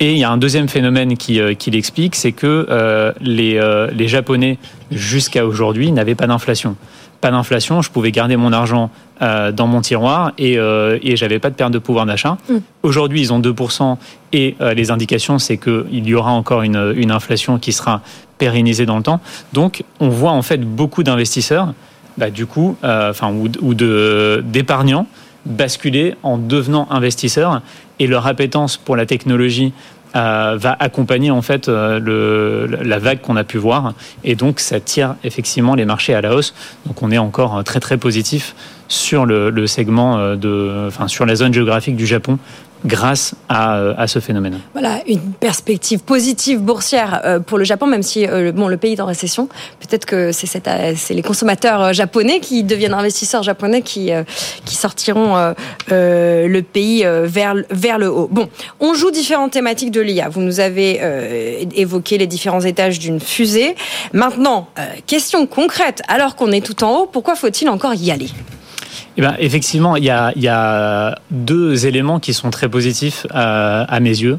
Et 0.00 0.12
il 0.12 0.18
y 0.18 0.24
a 0.24 0.30
un 0.30 0.38
deuxième 0.38 0.68
phénomène 0.68 1.16
qui, 1.16 1.40
qui 1.58 1.70
l'explique, 1.70 2.16
c'est 2.16 2.32
que 2.32 3.12
les, 3.20 3.60
les 3.92 4.08
Japonais, 4.08 4.58
jusqu'à 4.90 5.46
aujourd'hui, 5.46 5.92
n'avaient 5.92 6.16
pas 6.16 6.26
d'inflation. 6.26 6.74
Pas 7.20 7.30
d'inflation, 7.30 7.82
je 7.82 7.90
pouvais 7.90 8.10
garder 8.10 8.36
mon 8.36 8.52
argent 8.52 8.90
euh, 9.22 9.52
dans 9.52 9.66
mon 9.66 9.80
tiroir 9.80 10.32
et, 10.36 10.58
euh, 10.58 10.98
et 11.02 11.16
j'avais 11.16 11.38
pas 11.38 11.50
de 11.50 11.54
perte 11.54 11.72
de 11.72 11.78
pouvoir 11.78 12.06
d'achat. 12.06 12.38
Mm. 12.48 12.56
Aujourd'hui, 12.82 13.20
ils 13.20 13.32
ont 13.32 13.40
2% 13.40 13.96
et 14.32 14.56
euh, 14.60 14.74
les 14.74 14.90
indications, 14.90 15.38
c'est 15.38 15.58
qu'il 15.58 16.08
y 16.08 16.14
aura 16.14 16.32
encore 16.32 16.62
une, 16.62 16.92
une 16.96 17.10
inflation 17.10 17.58
qui 17.58 17.72
sera 17.72 18.02
pérennisée 18.38 18.84
dans 18.84 18.96
le 18.96 19.02
temps. 19.02 19.20
Donc, 19.52 19.84
on 20.00 20.08
voit 20.08 20.32
en 20.32 20.42
fait 20.42 20.58
beaucoup 20.58 21.02
d'investisseurs, 21.04 21.72
bah, 22.18 22.30
du 22.30 22.46
coup, 22.46 22.76
enfin, 22.82 23.32
ou, 23.32 23.48
ou 23.60 23.74
de, 23.74 24.42
d'épargnants 24.44 25.06
basculer 25.46 26.14
en 26.22 26.38
devenant 26.38 26.86
investisseurs 26.90 27.62
et 27.98 28.06
leur 28.06 28.26
appétence 28.26 28.76
pour 28.76 28.96
la 28.96 29.06
technologie 29.06 29.72
euh, 30.14 30.58
va 30.58 30.76
accompagner 30.78 31.30
en 31.30 31.40
fait 31.40 31.68
euh, 31.68 32.66
la 32.82 32.98
vague 32.98 33.22
qu'on 33.22 33.36
a 33.36 33.44
pu 33.44 33.56
voir 33.56 33.94
et 34.24 34.34
donc 34.34 34.60
ça 34.60 34.78
tire 34.78 35.14
effectivement 35.24 35.74
les 35.74 35.86
marchés 35.86 36.12
à 36.12 36.20
la 36.20 36.34
hausse. 36.34 36.54
Donc 36.86 37.02
on 37.02 37.10
est 37.10 37.18
encore 37.18 37.56
euh, 37.56 37.62
très 37.62 37.80
très 37.80 37.96
positif 37.96 38.54
sur 38.88 39.24
le 39.24 39.66
segment 39.66 40.36
de, 40.36 40.84
enfin 40.86 41.08
sur 41.08 41.24
la 41.24 41.34
zone 41.34 41.54
géographique 41.54 41.96
du 41.96 42.04
Japon 42.04 42.38
grâce 42.84 43.34
à, 43.48 43.74
à, 44.00 44.06
ce 44.06 44.18
phénomène. 44.18 44.60
Voilà, 44.72 45.00
une 45.06 45.32
perspective 45.32 46.00
positive 46.00 46.60
boursière 46.60 47.40
pour 47.46 47.58
le 47.58 47.64
Japon, 47.64 47.86
même 47.86 48.02
si 48.02 48.26
bon, 48.54 48.68
le 48.68 48.76
pays 48.76 48.94
est 48.94 49.00
en 49.00 49.06
récession. 49.06 49.48
Peut-être 49.80 50.06
que 50.06 50.32
c'est, 50.32 51.10
les 51.10 51.22
consommateurs 51.22 51.92
japonais 51.92 52.40
qui 52.40 52.64
deviennent 52.64 52.94
investisseurs 52.94 53.42
japonais 53.42 53.82
qui, 53.82 54.10
qui 54.64 54.74
sortiront 54.74 55.54
le 55.88 56.60
pays 56.60 57.04
vers, 57.04 57.54
vers 57.70 57.98
le 57.98 58.10
haut. 58.10 58.28
Bon, 58.30 58.48
on 58.80 58.94
joue 58.94 59.10
différentes 59.10 59.52
thématiques 59.52 59.90
de 59.90 60.00
l'IA. 60.00 60.28
Vous 60.28 60.40
nous 60.40 60.60
avez 60.60 60.98
euh, 61.00 61.64
évoqué 61.74 62.18
les 62.18 62.26
différents 62.26 62.60
étages 62.60 62.98
d'une 62.98 63.20
fusée. 63.20 63.74
Maintenant, 64.12 64.68
euh, 64.78 64.86
question 65.06 65.46
concrète, 65.46 66.02
alors 66.08 66.36
qu'on 66.36 66.52
est 66.52 66.64
tout 66.64 66.84
en 66.84 67.00
haut, 67.00 67.06
pourquoi 67.06 67.34
faut-il 67.34 67.68
encore 67.68 67.94
y 67.94 68.10
aller? 68.10 68.28
Eh 69.16 69.20
ben, 69.20 69.34
effectivement, 69.38 69.96
il 69.96 70.04
y, 70.04 70.10
a, 70.10 70.32
il 70.36 70.42
y 70.42 70.48
a, 70.48 71.18
deux 71.30 71.86
éléments 71.86 72.20
qui 72.20 72.34
sont 72.34 72.50
très 72.50 72.68
positifs 72.68 73.26
euh, 73.34 73.84
à 73.86 74.00
mes 74.00 74.10
yeux. 74.10 74.38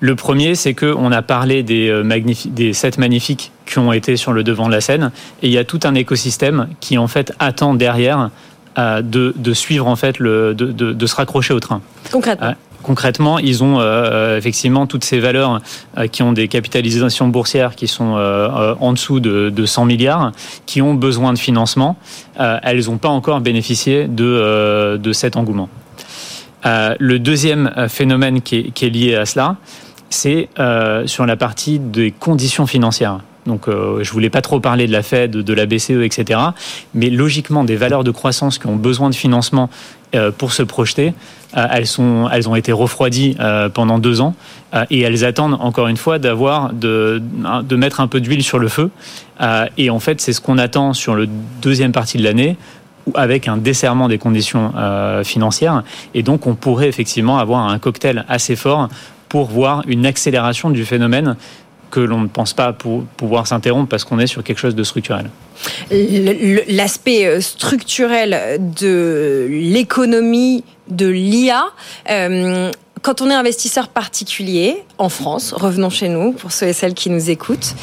Le 0.00 0.14
premier, 0.14 0.54
c'est 0.54 0.74
qu'on 0.74 1.10
a 1.10 1.22
parlé 1.22 1.62
des, 1.62 2.02
des 2.46 2.72
sept 2.72 2.98
magnifiques 2.98 3.52
qui 3.64 3.78
ont 3.78 3.92
été 3.92 4.16
sur 4.16 4.32
le 4.32 4.44
devant 4.44 4.66
de 4.66 4.72
la 4.72 4.80
scène, 4.80 5.10
et 5.42 5.46
il 5.46 5.52
y 5.52 5.58
a 5.58 5.64
tout 5.64 5.80
un 5.84 5.94
écosystème 5.94 6.68
qui 6.80 6.98
en 6.98 7.08
fait 7.08 7.32
attend 7.38 7.74
derrière 7.74 8.30
de, 8.76 9.32
de, 9.34 9.54
suivre 9.54 9.86
en 9.86 9.96
fait 9.96 10.18
le, 10.18 10.54
de, 10.54 10.66
de, 10.66 10.92
de, 10.92 11.06
se 11.06 11.16
raccrocher 11.16 11.54
au 11.54 11.60
train. 11.60 11.80
Concrètement 12.12 12.54
concrètement, 12.86 13.40
ils 13.40 13.64
ont 13.64 13.80
euh, 13.80 13.82
euh, 13.82 14.38
effectivement 14.38 14.86
toutes 14.86 15.04
ces 15.04 15.18
valeurs 15.18 15.60
euh, 15.98 16.06
qui 16.06 16.22
ont 16.22 16.32
des 16.32 16.46
capitalisations 16.46 17.26
boursières 17.26 17.74
qui 17.74 17.88
sont 17.88 18.06
en 18.80 18.92
dessous 18.92 19.18
de, 19.20 19.66
100 19.66 19.84
milliards, 19.84 20.32
qui 20.66 20.80
ont 20.80 20.94
besoin 20.94 21.32
de 21.32 21.38
financement. 21.38 21.96
elles 22.38 22.86
n'ont 22.86 22.98
pas 22.98 23.08
encore 23.08 23.40
bénéficié 23.40 24.06
de, 24.06 25.10
cet 25.12 25.36
engouement. 25.36 25.68
le 26.64 27.18
deuxième 27.18 27.72
phénomène 27.88 28.40
qui 28.40 28.72
est, 28.80 28.90
lié 28.90 29.16
à 29.16 29.26
cela, 29.26 29.56
c'est 30.10 30.48
sur 31.06 31.26
la 31.26 31.36
partie 31.36 31.78
des 31.78 32.12
conditions 32.12 32.66
financières. 32.66 33.18
Donc, 33.46 33.68
euh, 33.68 34.02
je 34.02 34.12
voulais 34.12 34.30
pas 34.30 34.42
trop 34.42 34.60
parler 34.60 34.86
de 34.86 34.92
la 34.92 35.02
Fed, 35.02 35.30
de 35.30 35.54
la 35.54 35.66
BCE, 35.66 36.02
etc. 36.02 36.40
Mais 36.94 37.10
logiquement, 37.10 37.64
des 37.64 37.76
valeurs 37.76 38.04
de 38.04 38.10
croissance 38.10 38.58
qui 38.58 38.66
ont 38.66 38.76
besoin 38.76 39.08
de 39.08 39.14
financement 39.14 39.70
pour 40.36 40.52
se 40.52 40.62
projeter, 40.62 41.14
euh, 41.56 41.66
elles, 41.70 41.86
sont, 41.86 42.28
elles 42.32 42.48
ont 42.48 42.54
été 42.54 42.72
refroidies 42.72 43.36
euh, 43.40 43.68
pendant 43.68 43.98
deux 43.98 44.20
ans 44.20 44.34
et 44.90 45.00
elles 45.00 45.24
attendent 45.24 45.56
encore 45.60 45.88
une 45.88 45.96
fois 45.96 46.18
d'avoir 46.18 46.72
de, 46.74 47.22
de 47.62 47.76
mettre 47.76 48.00
un 48.00 48.08
peu 48.08 48.20
d'huile 48.20 48.42
sur 48.42 48.58
le 48.58 48.68
feu. 48.68 48.90
et 49.78 49.88
en 49.88 50.00
fait, 50.00 50.20
c'est 50.20 50.34
ce 50.34 50.40
qu'on 50.42 50.58
attend 50.58 50.92
sur 50.92 51.14
le 51.14 51.26
deuxième 51.62 51.92
partie 51.92 52.18
de 52.18 52.24
l'année 52.24 52.58
avec 53.14 53.48
un 53.48 53.56
desserrement 53.56 54.08
des 54.08 54.18
conditions 54.18 54.72
financières. 55.24 55.82
Et 56.12 56.22
donc, 56.22 56.46
on 56.46 56.54
pourrait 56.54 56.88
effectivement 56.88 57.38
avoir 57.38 57.66
un 57.66 57.78
cocktail 57.78 58.26
assez 58.28 58.54
fort 58.54 58.90
pour 59.30 59.46
voir 59.46 59.82
une 59.86 60.04
accélération 60.04 60.68
du 60.68 60.84
phénomène 60.84 61.36
que 61.90 62.00
l'on 62.00 62.20
ne 62.20 62.28
pense 62.28 62.52
pas 62.52 62.72
pouvoir 63.16 63.46
s'interrompre 63.46 63.88
parce 63.88 64.04
qu'on 64.04 64.18
est 64.18 64.26
sur 64.26 64.42
quelque 64.42 64.58
chose 64.58 64.74
de 64.74 64.82
structurel. 64.82 65.30
L'aspect 65.90 67.26
euh, 67.26 67.40
structurel 67.40 68.60
de 68.60 69.46
l'économie 69.50 70.64
de 70.88 71.06
l'IA. 71.06 71.64
Euh, 72.10 72.70
quand 73.02 73.20
on 73.20 73.30
est 73.30 73.34
investisseur 73.34 73.88
particulier 73.88 74.82
en 74.98 75.08
France, 75.08 75.52
revenons 75.52 75.90
chez 75.90 76.08
nous 76.08 76.32
pour 76.32 76.52
ceux 76.52 76.68
et 76.68 76.72
celles 76.72 76.94
qui 76.94 77.10
nous 77.10 77.30
écoutent, 77.30 77.74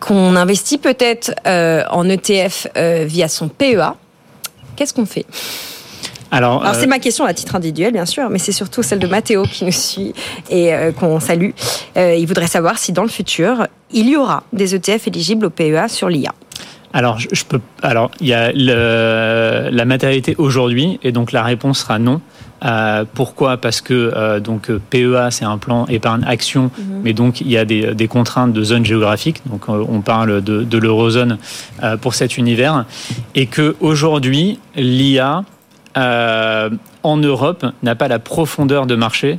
qu'on 0.00 0.34
investit 0.34 0.78
peut-être 0.78 1.34
euh, 1.46 1.84
en 1.90 2.08
ETF 2.08 2.68
via 2.74 3.28
son 3.28 3.48
PEA, 3.48 3.94
qu'est-ce 4.76 4.94
qu'on 4.94 5.06
fait? 5.06 5.26
Alors, 6.36 6.62
c'est 6.74 6.84
euh, 6.84 6.88
ma 6.88 6.98
question 6.98 7.24
à 7.24 7.32
titre 7.32 7.54
individuel, 7.54 7.92
bien 7.92 8.04
sûr, 8.04 8.28
mais 8.28 8.38
c'est 8.38 8.52
surtout 8.52 8.82
celle 8.82 8.98
de 8.98 9.06
Mathéo 9.06 9.44
qui 9.44 9.64
nous 9.64 9.72
suit 9.72 10.12
et 10.50 10.74
euh, 10.74 10.92
qu'on 10.92 11.18
salue. 11.18 11.50
Euh, 11.96 12.14
il 12.14 12.26
voudrait 12.26 12.46
savoir 12.46 12.78
si 12.78 12.92
dans 12.92 13.02
le 13.02 13.08
futur, 13.08 13.66
il 13.90 14.08
y 14.08 14.16
aura 14.16 14.42
des 14.52 14.74
ETF 14.74 15.06
éligibles 15.06 15.46
au 15.46 15.50
PEA 15.50 15.88
sur 15.88 16.10
l'IA. 16.10 16.34
Alors, 16.92 17.18
je, 17.18 17.44
peux. 17.44 17.60
Alors, 17.82 18.10
il 18.20 18.26
y 18.26 18.34
a 18.34 18.52
la 18.52 19.84
matérialité 19.84 20.34
aujourd'hui, 20.38 20.98
et 21.02 21.12
donc 21.12 21.32
la 21.32 21.42
réponse 21.42 21.80
sera 21.80 21.98
non. 21.98 22.20
pourquoi? 23.14 23.58
Parce 23.58 23.82
que 23.82 24.38
donc 24.38 24.70
PEA 24.70 25.30
c'est 25.30 25.44
un 25.44 25.58
plan 25.58 25.86
épargne 25.88 26.24
action, 26.26 26.70
mhm. 26.78 27.00
mais 27.02 27.12
donc 27.12 27.42
il 27.42 27.50
y 27.50 27.58
a 27.58 27.66
des, 27.66 28.08
contraintes 28.08 28.54
de 28.54 28.62
zone 28.62 28.86
géographique. 28.86 29.42
Donc 29.46 29.68
on 29.68 30.00
parle 30.00 30.40
de, 30.40 30.62
de 30.62 30.78
l'eurozone 30.78 31.36
pour 32.00 32.14
cet 32.14 32.38
univers, 32.38 32.86
et 33.34 33.44
que 33.46 33.76
aujourd'hui 33.80 34.58
l'IA 34.74 35.44
euh, 35.96 36.70
en 37.02 37.16
Europe, 37.16 37.64
n'a 37.82 37.94
pas 37.94 38.08
la 38.08 38.18
profondeur 38.18 38.86
de 38.86 38.94
marché 38.96 39.38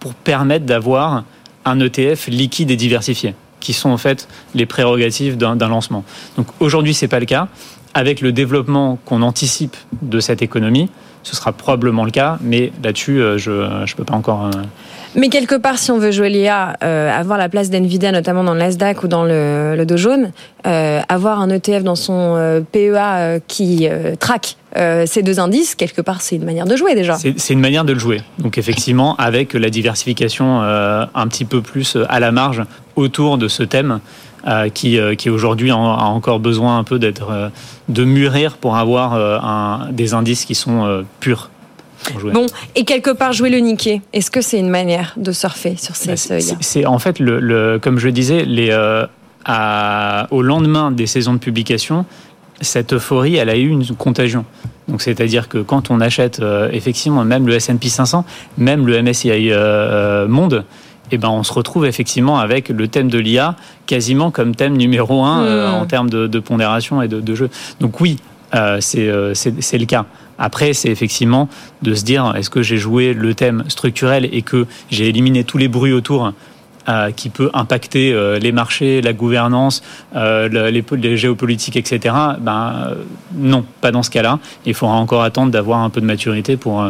pour 0.00 0.14
permettre 0.14 0.66
d'avoir 0.66 1.24
un 1.64 1.78
ETF 1.78 2.26
liquide 2.26 2.70
et 2.70 2.76
diversifié, 2.76 3.34
qui 3.60 3.72
sont 3.72 3.90
en 3.90 3.96
fait 3.96 4.26
les 4.54 4.66
prérogatives 4.66 5.36
d'un 5.36 5.68
lancement. 5.68 6.04
Donc 6.36 6.48
aujourd'hui, 6.58 6.94
c'est 6.94 7.08
pas 7.08 7.20
le 7.20 7.26
cas. 7.26 7.48
Avec 7.94 8.22
le 8.22 8.32
développement 8.32 8.98
qu'on 9.04 9.22
anticipe 9.22 9.76
de 10.00 10.18
cette 10.18 10.42
économie, 10.42 10.88
ce 11.22 11.36
sera 11.36 11.52
probablement 11.52 12.04
le 12.04 12.10
cas, 12.10 12.38
mais 12.40 12.72
là-dessus, 12.82 13.20
euh, 13.20 13.38
je 13.38 13.50
ne 13.50 13.96
peux 13.96 14.04
pas 14.04 14.14
encore. 14.14 14.46
Euh, 14.46 14.62
mais 15.14 15.28
quelque 15.28 15.54
part, 15.54 15.78
si 15.78 15.92
on 15.92 15.98
veut 15.98 16.10
jouer 16.10 16.30
l'IA, 16.30 16.70
avoir 16.80 17.38
la 17.38 17.50
place 17.50 17.68
d'NVIDIA, 17.70 18.10
notamment 18.10 18.42
dans 18.42 18.54
le 18.54 18.60
Nasdaq 18.60 19.04
ou 19.04 19.08
dans 19.08 19.24
le, 19.24 19.74
le 19.76 19.84
Dow 19.84 19.98
Jones, 19.98 20.32
avoir 20.64 21.40
un 21.40 21.50
ETF 21.50 21.84
dans 21.84 21.94
son 21.94 22.64
PEA 22.72 23.40
qui 23.46 23.86
traque 24.18 24.56
ces 24.74 25.22
deux 25.22 25.38
indices, 25.40 25.74
quelque 25.74 26.00
part, 26.00 26.22
c'est 26.22 26.36
une 26.36 26.44
manière 26.44 26.66
de 26.66 26.76
jouer 26.76 26.94
déjà. 26.94 27.16
C'est 27.16 27.52
une 27.52 27.60
manière 27.60 27.84
de 27.84 27.92
le 27.92 27.98
jouer. 27.98 28.22
Donc 28.38 28.58
effectivement, 28.58 29.16
avec 29.16 29.54
la 29.54 29.70
diversification 29.70 30.60
un 30.62 31.28
petit 31.28 31.44
peu 31.44 31.60
plus 31.60 31.96
à 32.08 32.20
la 32.20 32.32
marge 32.32 32.62
autour 32.96 33.38
de 33.38 33.48
ce 33.48 33.62
thème. 33.62 34.00
qui, 34.74 34.98
qui 35.18 35.30
aujourd'hui 35.30 35.70
a 35.70 35.76
encore 35.76 36.40
besoin 36.40 36.78
un 36.78 36.84
peu 36.84 36.98
d'être 36.98 37.50
de 37.88 38.04
mûrir 38.04 38.56
pour 38.56 38.76
avoir 38.76 39.14
un, 39.14 39.90
des 39.92 40.14
indices 40.14 40.44
qui 40.44 40.54
sont 40.54 41.04
purs. 41.20 41.50
Bon, 42.32 42.46
et 42.74 42.84
quelque 42.84 43.10
part 43.10 43.32
jouer 43.32 43.50
le 43.50 43.58
Nikkei, 43.58 44.02
est-ce 44.12 44.30
que 44.30 44.40
c'est 44.40 44.58
une 44.58 44.68
manière 44.68 45.14
de 45.16 45.32
surfer 45.32 45.76
sur 45.76 45.96
ces 45.96 46.08
bah, 46.28 46.40
C'est 46.60 46.86
en 46.86 46.98
fait, 46.98 47.18
le, 47.18 47.78
comme 47.80 47.98
je 47.98 48.06
le 48.06 48.12
disais, 48.12 48.44
les, 48.44 48.70
euh, 48.70 49.06
à, 49.44 50.26
au 50.30 50.42
lendemain 50.42 50.90
des 50.90 51.06
saisons 51.06 51.34
de 51.34 51.38
publication, 51.38 52.04
cette 52.62 52.94
euphorie, 52.94 53.36
elle 53.36 53.50
a 53.50 53.56
eu 53.56 53.68
une 53.68 53.84
contagion. 53.96 54.44
Donc 54.88 55.02
c'est-à-dire 55.02 55.48
que 55.48 55.58
quand 55.58 55.90
on 55.90 56.00
achète 56.00 56.40
euh, 56.40 56.68
effectivement 56.72 57.24
même 57.24 57.46
le 57.46 57.54
S&P 57.54 57.88
500, 57.88 58.24
même 58.58 58.86
le 58.86 59.02
MSCI 59.02 59.50
euh, 59.50 60.26
Monde, 60.26 60.64
eh 61.10 61.18
ben, 61.18 61.28
on 61.28 61.42
se 61.42 61.52
retrouve 61.52 61.84
effectivement 61.84 62.38
avec 62.38 62.70
le 62.70 62.88
thème 62.88 63.08
de 63.08 63.18
l'IA 63.18 63.56
quasiment 63.86 64.30
comme 64.30 64.54
thème 64.54 64.76
numéro 64.76 65.22
un 65.24 65.42
hmm. 65.44 65.74
en 65.74 65.86
termes 65.86 66.08
de, 66.08 66.40
pondération 66.40 67.02
et 67.02 67.08
de, 67.08 67.20
de, 67.20 67.34
jeu. 67.34 67.50
Donc 67.80 68.00
oui, 68.00 68.16
c'est 68.80 68.98
le 68.98 69.84
cas. 69.84 70.06
Après, 70.38 70.72
c'est 70.72 70.88
effectivement 70.88 71.48
de 71.82 71.94
se 71.94 72.04
dire, 72.04 72.32
est-ce 72.36 72.50
que 72.50 72.62
j'ai 72.62 72.78
joué 72.78 73.12
le 73.12 73.34
thème 73.34 73.64
structurel 73.68 74.28
et 74.32 74.42
que 74.42 74.66
j'ai 74.90 75.08
éliminé 75.08 75.44
tous 75.44 75.58
les 75.58 75.68
bruits 75.68 75.92
autour 75.92 76.32
euh, 76.88 77.12
qui 77.12 77.28
peut 77.28 77.48
impacter 77.54 78.12
euh, 78.12 78.40
les 78.40 78.50
marchés, 78.50 79.02
la 79.02 79.12
gouvernance, 79.12 79.82
euh, 80.16 80.48
les, 80.48 80.84
les, 80.96 81.16
géopolitiques, 81.16 81.76
etc. 81.76 82.14
Ben 82.40 82.94
non, 83.34 83.64
pas 83.80 83.92
dans 83.92 84.02
ce 84.02 84.10
cas-là. 84.10 84.40
Il 84.66 84.74
faudra 84.74 84.96
encore 84.96 85.22
attendre 85.22 85.52
d'avoir 85.52 85.78
un 85.78 85.90
peu 85.90 86.00
de 86.00 86.06
maturité 86.06 86.56
pour 86.56 86.84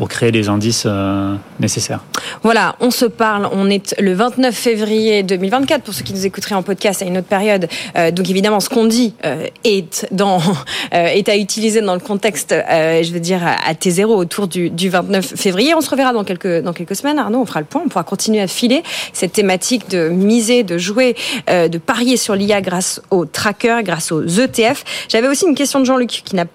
pour 0.00 0.08
créer 0.08 0.30
les 0.30 0.48
indices 0.48 0.84
euh, 0.86 1.34
nécessaires. 1.58 2.00
Voilà, 2.42 2.74
on 2.80 2.90
se 2.90 3.04
parle, 3.04 3.46
on 3.52 3.68
est 3.68 3.94
le 4.00 4.14
29 4.14 4.54
février 4.54 5.22
2024, 5.22 5.82
pour 5.82 5.92
ceux 5.92 6.04
qui 6.04 6.14
nous 6.14 6.24
écouteraient 6.24 6.54
en 6.54 6.62
podcast 6.62 7.02
à 7.02 7.04
une 7.04 7.18
autre 7.18 7.26
période. 7.26 7.68
Euh, 7.98 8.10
donc 8.10 8.30
évidemment, 8.30 8.60
ce 8.60 8.70
qu'on 8.70 8.86
dit 8.86 9.12
euh, 9.26 9.46
est, 9.62 10.08
dans, 10.10 10.40
est 10.92 11.28
à 11.28 11.36
utiliser 11.36 11.82
dans 11.82 11.92
le 11.92 12.00
contexte, 12.00 12.54
je 12.70 13.12
veux 13.12 13.20
dire, 13.20 13.42
à 13.44 13.74
T0 13.74 14.04
autour 14.06 14.48
du, 14.48 14.70
du, 14.70 14.88
29 14.88 15.34
février. 15.36 15.74
On 15.74 15.82
se 15.82 15.90
reverra 15.90 16.14
dans 16.14 16.24
quelques, 16.24 16.62
dans 16.62 16.72
quelques 16.72 16.96
semaines, 16.96 17.18
Arnaud, 17.18 17.40
on 17.40 17.44
fera 17.44 17.60
le 17.60 17.66
point, 17.66 17.82
on 17.84 17.88
pourra 17.90 18.04
continuer 18.04 18.40
à 18.40 18.46
filer 18.46 18.82
cette 19.12 19.32
thématique 19.32 19.90
de 19.90 20.08
miser, 20.08 20.62
de 20.62 20.78
jouer, 20.78 21.14
de 21.46 21.76
parier 21.76 22.16
sur 22.16 22.34
l'IA 22.34 22.62
grâce 22.62 23.02
aux 23.10 23.26
trackers, 23.26 23.82
grâce 23.82 24.12
aux 24.12 24.24
ETF. 24.24 24.82
J'avais 25.10 25.28
aussi 25.28 25.44
une 25.44 25.54
question 25.54 25.78
de 25.78 25.84
Jean-Luc 25.84 26.22
qui 26.24 26.36
n'a 26.36 26.46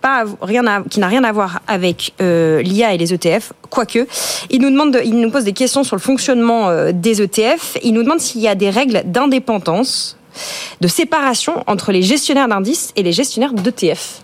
rien 0.42 0.66
à, 0.66 0.82
qui 0.82 1.00
n'a 1.00 1.08
rien 1.08 1.24
à 1.24 1.32
voir 1.32 1.62
avec 1.68 2.14
l'IA 2.20 2.96
et 2.96 2.98
les 2.98 3.14
ETF 3.14 3.35
quoique. 3.70 4.08
Il 4.50 4.62
nous, 4.62 4.70
demande 4.70 5.00
il 5.04 5.20
nous 5.20 5.32
pose 5.32 5.44
des 5.44 5.54
questions 5.54 5.84
sur 5.84 5.96
le 5.96 6.02
fonctionnement 6.02 6.70
euh, 6.70 6.92
des 6.94 7.22
ETF. 7.22 7.78
Il 7.84 7.94
nous 7.94 8.04
demande 8.04 8.20
s'il 8.20 8.42
y 8.42 8.48
a 8.48 8.56
des 8.56 8.70
règles 8.70 9.04
d'indépendance, 9.06 10.18
de 10.82 10.88
séparation 10.88 11.64
entre 11.68 11.92
les 11.92 12.02
gestionnaires 12.02 12.48
d'indices 12.48 12.92
et 12.96 13.04
les 13.04 13.12
gestionnaires 13.12 13.54
d'ETF. 13.54 14.22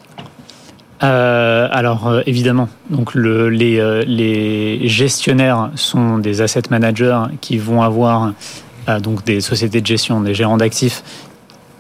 Euh, 1.04 1.68
alors 1.72 2.08
euh, 2.08 2.22
évidemment, 2.28 2.70
donc 2.90 3.16
le, 3.16 3.50
les, 3.50 4.06
les 4.06 4.88
gestionnaires 4.88 5.72
sont 5.76 6.20
des 6.20 6.42
asset 6.42 6.62
managers 6.70 7.22
qui 7.42 7.58
vont 7.58 7.82
avoir 7.82 8.34
donc 9.02 9.24
des 9.24 9.42
sociétés 9.42 9.82
de 9.82 9.86
gestion, 9.86 10.22
des 10.22 10.34
gérants 10.34 10.58
d'actifs 10.58 11.04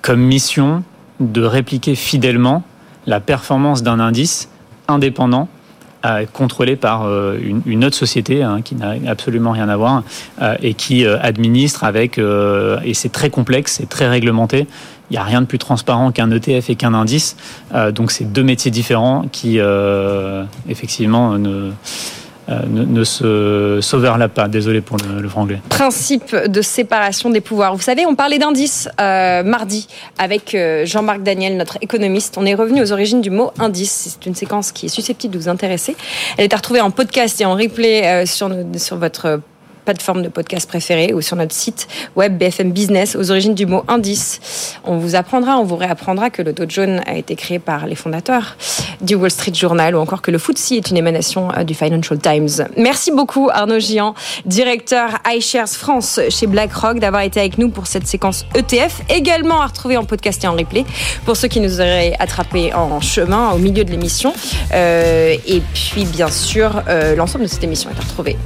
comme 0.01 0.21
mission 0.21 0.83
de 1.19 1.43
répliquer 1.43 1.95
fidèlement 1.95 2.63
la 3.05 3.19
performance 3.19 3.83
d'un 3.83 3.99
indice 3.99 4.49
indépendant 4.87 5.47
contrôlé 6.33 6.75
par 6.75 7.03
euh, 7.03 7.37
une, 7.41 7.61
une 7.65 7.85
autre 7.85 7.95
société 7.95 8.43
hein, 8.43 8.61
qui 8.63 8.75
n'a 8.75 8.95
absolument 9.07 9.51
rien 9.51 9.69
à 9.69 9.77
voir 9.77 10.03
euh, 10.41 10.55
et 10.61 10.73
qui 10.73 11.05
euh, 11.05 11.17
administre 11.21 11.83
avec 11.83 12.17
et 12.17 12.93
c'est 12.93 13.11
très 13.11 13.29
complexe, 13.29 13.77
c'est 13.77 13.89
très 13.89 14.07
réglementé. 14.07 14.67
Il 15.09 15.13
n'y 15.13 15.17
a 15.17 15.23
rien 15.23 15.41
de 15.41 15.45
plus 15.45 15.57
transparent 15.57 16.11
qu'un 16.11 16.31
ETF 16.31 16.69
et 16.69 16.75
qu'un 16.75 16.93
indice. 16.93 17.35
Donc 17.93 18.11
c'est 18.11 18.31
deux 18.31 18.43
métiers 18.43 18.71
différents 18.71 19.25
qui 19.31 19.59
effectivement 20.69 21.37
ne, 21.37 21.71
ne, 22.67 22.83
ne 22.83 23.03
se 23.03 23.79
s'overlappent 23.81 24.33
pas. 24.33 24.47
Désolé 24.47 24.81
pour 24.81 24.97
le, 24.97 25.27
franglais. 25.29 25.61
Principe 25.69 26.35
de 26.35 26.61
séparation 26.61 27.29
des 27.29 27.41
pouvoirs. 27.41 27.75
Vous 27.75 27.81
savez, 27.81 28.05
on 28.05 28.15
parlait 28.15 28.39
d'indice 28.39 28.89
euh, 28.99 29.43
mardi 29.43 29.87
avec 30.17 30.55
euh, 30.55 30.85
Jean-Marc 30.85 31.23
Daniel, 31.23 31.57
notre 31.57 31.77
économiste. 31.81 32.35
On 32.37 32.45
est 32.45 32.55
revenu 32.55 32.81
aux 32.81 32.91
origines 32.91 33.21
du 33.21 33.29
mot 33.29 33.51
indice. 33.59 34.17
C'est 34.19 34.25
une 34.27 34.35
séquence 34.35 34.71
qui 34.71 34.87
est 34.87 34.89
susceptible 34.89 35.33
de 35.33 35.39
vous 35.39 35.49
intéresser. 35.49 35.95
Elle 36.37 36.45
est 36.45 36.53
à 36.53 36.57
retrouver 36.57 36.81
en 36.81 36.91
podcast 36.91 37.39
et 37.41 37.45
en 37.45 37.55
replay 37.55 38.05
euh, 38.05 38.25
sur, 38.25 38.49
sur 38.77 38.97
votre 38.97 39.41
plateforme 39.85 40.21
de 40.21 40.29
podcast 40.29 40.67
préférée 40.67 41.13
ou 41.13 41.21
sur 41.21 41.35
notre 41.35 41.53
site 41.53 41.87
web 42.15 42.37
BFM 42.37 42.71
Business 42.71 43.15
aux 43.15 43.31
origines 43.31 43.55
du 43.55 43.65
mot 43.65 43.83
indice. 43.87 44.39
On 44.83 44.97
vous 44.97 45.15
apprendra, 45.15 45.57
on 45.57 45.63
vous 45.63 45.75
réapprendra 45.75 46.29
que 46.29 46.41
le 46.41 46.53
Dow 46.53 46.65
Jones 46.67 47.01
a 47.05 47.15
été 47.15 47.35
créé 47.35 47.59
par 47.59 47.85
les 47.85 47.95
fondateurs 47.95 48.57
du 49.01 49.15
Wall 49.15 49.31
Street 49.31 49.53
Journal 49.53 49.95
ou 49.95 49.99
encore 49.99 50.21
que 50.21 50.31
le 50.31 50.37
FTSE 50.37 50.73
est 50.73 50.89
une 50.89 50.97
émanation 50.97 51.49
euh, 51.51 51.63
du 51.63 51.73
Financial 51.73 52.17
Times. 52.19 52.67
Merci 52.77 53.11
beaucoup 53.11 53.49
Arnaud 53.51 53.79
Gian, 53.79 54.13
directeur 54.45 55.19
iShares 55.27 55.67
France 55.67 56.19
chez 56.29 56.47
BlackRock 56.47 56.99
d'avoir 56.99 57.23
été 57.23 57.39
avec 57.39 57.57
nous 57.57 57.69
pour 57.69 57.87
cette 57.87 58.07
séquence 58.07 58.45
ETF, 58.55 59.01
également 59.09 59.61
à 59.61 59.67
retrouver 59.67 59.97
en 59.97 60.03
podcast 60.03 60.43
et 60.43 60.47
en 60.47 60.53
replay 60.53 60.85
pour 61.25 61.35
ceux 61.35 61.47
qui 61.47 61.59
nous 61.59 61.79
auraient 61.79 62.15
attrapés 62.19 62.73
en 62.73 62.99
chemin 63.01 63.51
au 63.51 63.57
milieu 63.57 63.83
de 63.83 63.91
l'émission. 63.91 64.33
Euh, 64.73 65.35
et 65.47 65.61
puis 65.73 66.05
bien 66.05 66.29
sûr, 66.29 66.83
euh, 66.87 67.15
l'ensemble 67.15 67.45
de 67.45 67.49
cette 67.49 67.63
émission 67.63 67.89
est 67.89 67.99
à 67.99 68.03
retrouver 68.03 68.37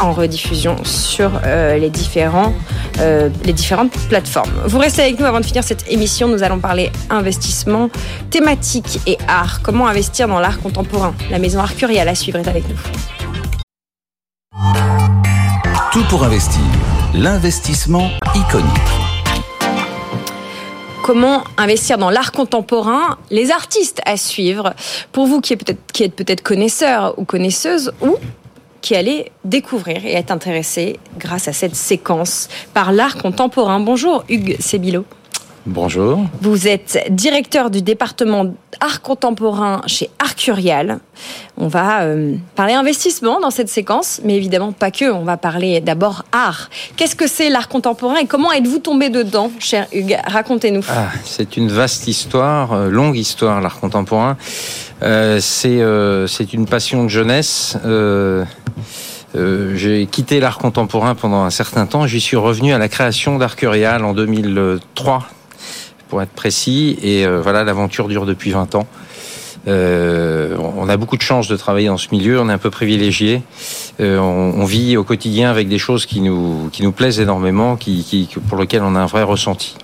en 0.00 0.12
rediffusion 0.12 0.76
sur 0.84 1.30
euh, 1.44 1.76
les, 1.78 1.90
différents, 1.90 2.52
euh, 3.00 3.28
les 3.44 3.52
différentes 3.52 3.92
plateformes. 4.08 4.52
Vous 4.66 4.78
restez 4.78 5.02
avec 5.02 5.18
nous 5.18 5.26
avant 5.26 5.40
de 5.40 5.46
finir 5.46 5.64
cette 5.64 5.90
émission. 5.90 6.28
Nous 6.28 6.42
allons 6.42 6.58
parler 6.58 6.90
investissement, 7.10 7.90
thématique 8.30 9.00
et 9.06 9.18
art. 9.28 9.60
Comment 9.62 9.86
investir 9.86 10.28
dans 10.28 10.40
l'art 10.40 10.60
contemporain? 10.60 11.14
La 11.30 11.38
maison 11.38 11.60
Arcurial 11.60 12.08
à 12.08 12.14
suivre 12.14 12.38
est 12.38 12.48
avec 12.48 12.64
nous. 12.68 12.76
Tout 15.92 16.04
pour 16.08 16.24
investir. 16.24 16.60
L'investissement 17.14 18.10
iconique. 18.34 19.04
Comment 21.04 21.44
investir 21.58 21.98
dans 21.98 22.08
l'art 22.10 22.32
contemporain? 22.32 23.18
Les 23.30 23.50
artistes 23.50 24.00
à 24.06 24.16
suivre. 24.16 24.74
Pour 25.12 25.26
vous 25.26 25.40
qui 25.40 25.52
êtes 25.52 25.64
peut-être 25.64 25.92
qui 25.92 26.02
êtes 26.02 26.16
peut-être 26.16 26.42
connaisseur 26.42 27.14
ou 27.18 27.24
connaisseuse 27.24 27.92
ou 28.00 28.16
qui 28.84 28.94
allez 28.94 29.32
découvrir 29.46 30.04
et 30.04 30.12
être 30.12 30.30
intéressé 30.30 30.98
grâce 31.18 31.48
à 31.48 31.54
cette 31.54 31.74
séquence 31.74 32.50
par 32.74 32.92
l'art 32.92 33.16
contemporain. 33.16 33.80
Bonjour 33.80 34.24
Hugues 34.28 34.56
Sébilo. 34.60 35.06
Bonjour. 35.66 36.20
Vous 36.42 36.68
êtes 36.68 37.06
directeur 37.10 37.70
du 37.70 37.80
département 37.80 38.54
art 38.80 39.00
contemporain 39.00 39.80
chez 39.86 40.10
Arcurial. 40.18 40.98
On 41.56 41.68
va 41.68 42.02
euh, 42.02 42.34
parler 42.54 42.74
investissement 42.74 43.40
dans 43.40 43.50
cette 43.50 43.70
séquence, 43.70 44.20
mais 44.24 44.36
évidemment 44.36 44.72
pas 44.72 44.90
que. 44.90 45.10
On 45.10 45.24
va 45.24 45.38
parler 45.38 45.80
d'abord 45.80 46.24
art. 46.32 46.68
Qu'est-ce 46.96 47.16
que 47.16 47.26
c'est 47.26 47.48
l'art 47.48 47.68
contemporain 47.68 48.16
et 48.16 48.26
comment 48.26 48.52
êtes-vous 48.52 48.80
tombé 48.80 49.08
dedans, 49.08 49.50
cher 49.58 49.86
Hugues? 49.94 50.18
Racontez-nous. 50.26 50.84
Ah, 50.90 51.08
c'est 51.24 51.56
une 51.56 51.68
vaste 51.68 52.08
histoire, 52.08 52.72
euh, 52.74 52.90
longue 52.90 53.16
histoire, 53.16 53.62
l'art 53.62 53.80
contemporain. 53.80 54.36
Euh, 55.02 55.38
c'est 55.40 55.80
euh, 55.80 56.26
c'est 56.26 56.52
une 56.52 56.66
passion 56.66 57.04
de 57.04 57.08
jeunesse. 57.08 57.78
Euh, 57.86 58.44
euh, 59.34 59.74
J'ai 59.76 60.06
quitté 60.06 60.40
l'art 60.40 60.58
contemporain 60.58 61.14
pendant 61.14 61.42
un 61.42 61.50
certain 61.50 61.86
temps. 61.86 62.06
J'y 62.06 62.20
suis 62.20 62.36
revenu 62.36 62.74
à 62.74 62.78
la 62.78 62.88
création 62.88 63.38
d'Arcurial 63.38 64.04
en 64.04 64.12
2003, 64.12 65.26
pour 66.14 66.22
être 66.22 66.30
précis. 66.30 66.96
Et 67.02 67.26
euh, 67.26 67.40
voilà, 67.40 67.64
l'aventure 67.64 68.06
dure 68.06 68.24
depuis 68.24 68.52
20 68.52 68.76
ans. 68.76 68.86
Euh, 69.66 70.56
on 70.76 70.88
a 70.88 70.96
beaucoup 70.96 71.16
de 71.16 71.22
chance 71.22 71.48
de 71.48 71.56
travailler 71.56 71.88
dans 71.88 71.96
ce 71.96 72.06
milieu, 72.12 72.38
on 72.38 72.48
est 72.48 72.52
un 72.52 72.58
peu 72.58 72.70
privilégié. 72.70 73.42
Euh, 73.98 74.20
on, 74.20 74.64
vit 74.64 74.96
au 74.96 75.02
quotidien 75.02 75.50
avec 75.50 75.66
des 75.68 75.78
choses 75.78 76.06
qui 76.06 76.20
nous, 76.20 76.68
qui 76.70 76.84
nous 76.84 76.92
plaisent 76.92 77.18
énormément, 77.18 77.74
qui, 77.74 78.28
pour 78.48 78.58
lesquelles 78.58 78.84
on 78.84 78.94
a 78.94 79.00
un 79.00 79.06
vrai 79.06 79.24
ressenti. 79.24 79.74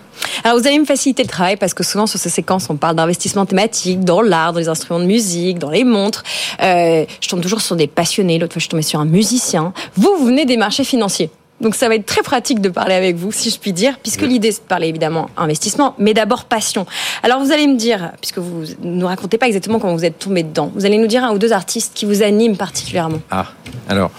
Alors 0.44 0.56
vous 0.56 0.68
allez 0.68 0.78
me 0.78 0.84
faciliter 0.84 1.24
le 1.24 1.28
travail 1.28 1.56
parce 1.56 1.74
que 1.74 1.82
souvent 1.82 2.06
sur 2.06 2.20
ces 2.20 2.30
séquences 2.30 2.70
on 2.70 2.76
parle 2.76 2.94
d'investissement 2.94 3.44
thématique 3.44 4.04
dans 4.04 4.22
l'art, 4.22 4.52
dans 4.52 4.60
les 4.60 4.68
instruments 4.68 5.00
de 5.00 5.06
musique, 5.06 5.58
dans 5.58 5.70
les 5.70 5.82
montres. 5.82 6.22
Je 6.60 7.28
tombe 7.28 7.40
toujours 7.40 7.60
sur 7.60 7.74
des 7.74 7.88
passionnés. 7.88 8.38
L'autre 8.38 8.52
fois 8.52 8.60
je 8.60 8.68
tombée 8.68 8.82
sur 8.82 9.00
un 9.00 9.04
musicien. 9.04 9.72
Vous, 9.96 10.14
vous 10.16 10.26
venez 10.26 10.44
des 10.44 10.56
marchés 10.56 10.84
financiers. 10.84 11.30
Donc 11.60 11.74
ça 11.74 11.88
va 11.88 11.94
être 11.94 12.06
très 12.06 12.22
pratique 12.22 12.60
de 12.60 12.68
parler 12.70 12.94
avec 12.94 13.16
vous, 13.16 13.32
si 13.32 13.50
je 13.50 13.58
puis 13.58 13.72
dire, 13.72 13.98
puisque 14.02 14.22
l'idée 14.22 14.50
c'est 14.50 14.62
de 14.62 14.66
parler 14.66 14.88
évidemment 14.88 15.28
investissement, 15.36 15.94
mais 15.98 16.14
d'abord 16.14 16.44
passion. 16.44 16.86
Alors 17.22 17.40
vous 17.40 17.52
allez 17.52 17.66
me 17.66 17.76
dire, 17.76 18.12
puisque 18.20 18.38
vous 18.38 18.62
ne 18.82 18.94
nous 19.00 19.06
racontez 19.06 19.36
pas 19.36 19.46
exactement 19.46 19.78
comment 19.78 19.94
vous 19.94 20.04
êtes 20.04 20.18
tombé 20.18 20.42
dedans, 20.42 20.72
vous 20.74 20.86
allez 20.86 20.96
nous 20.96 21.06
dire 21.06 21.22
un 21.22 21.32
ou 21.32 21.38
deux 21.38 21.52
artistes 21.52 21.92
qui 21.94 22.06
vous 22.06 22.22
animent 22.22 22.56
particulièrement. 22.56 23.20
Ah, 23.30 23.46
alors, 23.88 24.10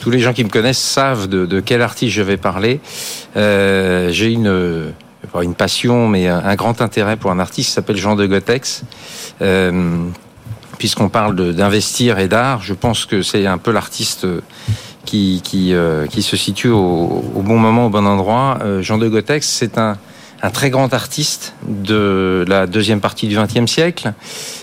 tous 0.00 0.10
les 0.10 0.18
gens 0.18 0.32
qui 0.32 0.42
me 0.42 0.50
connaissent 0.50 0.78
savent 0.78 1.28
de, 1.28 1.46
de 1.46 1.60
quel 1.60 1.82
artiste 1.82 2.12
je 2.12 2.22
vais 2.22 2.36
parler. 2.36 2.80
Euh, 3.36 4.10
J'ai 4.10 4.32
une, 4.32 4.92
pas 5.32 5.44
une 5.44 5.54
passion, 5.54 6.08
mais 6.08 6.26
un, 6.26 6.38
un 6.44 6.54
grand 6.56 6.80
intérêt 6.82 7.16
pour 7.16 7.30
un 7.30 7.38
artiste 7.38 7.68
qui 7.68 7.74
s'appelle 7.74 7.96
Jean 7.96 8.16
de 8.16 8.26
Gotex. 8.26 8.82
Euh, 9.42 10.06
Puisqu'on 10.78 11.10
parle 11.10 11.52
d'investir 11.54 12.18
et 12.18 12.26
d'art, 12.26 12.62
je 12.62 12.72
pense 12.72 13.04
que 13.04 13.20
c'est 13.20 13.44
un 13.46 13.58
peu 13.58 13.70
l'artiste 13.70 14.24
euh, 14.24 14.40
qui, 15.04 15.40
qui, 15.42 15.74
euh, 15.74 16.06
qui 16.06 16.22
se 16.22 16.36
situe 16.36 16.68
au, 16.68 17.24
au 17.34 17.42
bon 17.42 17.58
moment, 17.58 17.86
au 17.86 17.90
bon 17.90 18.06
endroit. 18.06 18.58
Euh, 18.62 18.82
Jean 18.82 18.98
de 18.98 19.08
Gotex, 19.08 19.46
c'est 19.48 19.78
un, 19.78 19.96
un 20.42 20.50
très 20.50 20.70
grand 20.70 20.92
artiste 20.94 21.54
de 21.66 22.44
la 22.48 22.66
deuxième 22.66 23.00
partie 23.00 23.26
du 23.28 23.36
XXe 23.36 23.70
siècle. 23.70 24.12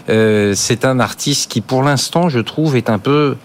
Euh, 0.10 0.54
c'est 0.56 0.86
un 0.86 1.00
artiste 1.00 1.52
qui, 1.52 1.62
pour 1.62 1.84
l'instant, 1.84 2.30
je 2.30 2.40
trouve, 2.40 2.76
est 2.76 2.90
un 2.90 3.00
peu 3.00 3.36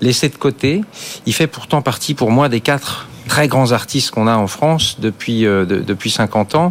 laissé 0.00 0.28
de 0.28 0.36
côté. 0.36 0.82
Il 1.26 1.32
fait 1.34 1.46
pourtant 1.46 1.82
partie, 1.82 2.14
pour 2.14 2.30
moi, 2.30 2.48
des 2.48 2.60
quatre 2.60 3.08
très 3.26 3.48
grands 3.48 3.72
artistes 3.72 4.10
qu'on 4.10 4.26
a 4.26 4.36
en 4.36 4.46
France 4.46 4.96
depuis 5.00 5.46
euh, 5.46 5.64
de- 5.64 5.80
depuis 5.80 6.10
50 6.10 6.54
ans. 6.56 6.70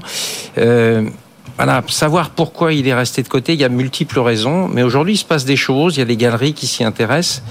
Voilà, 1.58 1.84
savoir 1.88 2.32
pourquoi 2.32 2.74
il 2.74 2.88
est 2.88 2.94
resté 2.96 3.22
de 3.22 3.28
côté, 3.28 3.54
il 3.54 3.60
y 3.60 3.64
a 3.64 3.70
multiples 3.70 4.20
raisons, 4.20 4.68
mais 4.68 4.82
aujourd'hui 4.82 5.14
il 5.14 5.18
se 5.18 5.26
passe 5.26 5.46
des 5.46 5.56
choses, 5.56 5.96
il 5.96 6.00
y 6.00 6.02
a 6.02 6.06
des 6.06 6.18
galeries 6.18 6.54
qui 6.54 6.66
s'y 6.66 6.84
intéressent. 6.84 7.44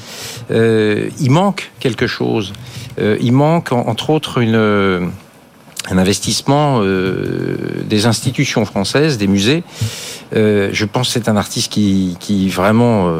Euh, 0.50 1.08
il 1.20 1.30
manque 1.30 1.70
quelque 1.78 2.08
chose. 2.08 2.52
Euh, 3.00 3.16
il 3.20 3.32
manque, 3.32 3.70
en- 3.72 3.86
entre 3.86 4.10
autres, 4.10 4.38
une, 4.38 4.56
un 4.56 5.98
investissement 5.98 6.80
euh, 6.82 7.56
des 7.84 8.06
institutions 8.06 8.64
françaises, 8.64 9.18
des 9.18 9.28
musées. 9.28 9.62
Je 10.34 10.84
pense 10.84 11.08
que 11.08 11.12
c'est 11.12 11.28
un 11.28 11.36
artiste 11.36 11.70
qui, 11.70 12.16
qui 12.18 12.48
vraiment 12.48 13.12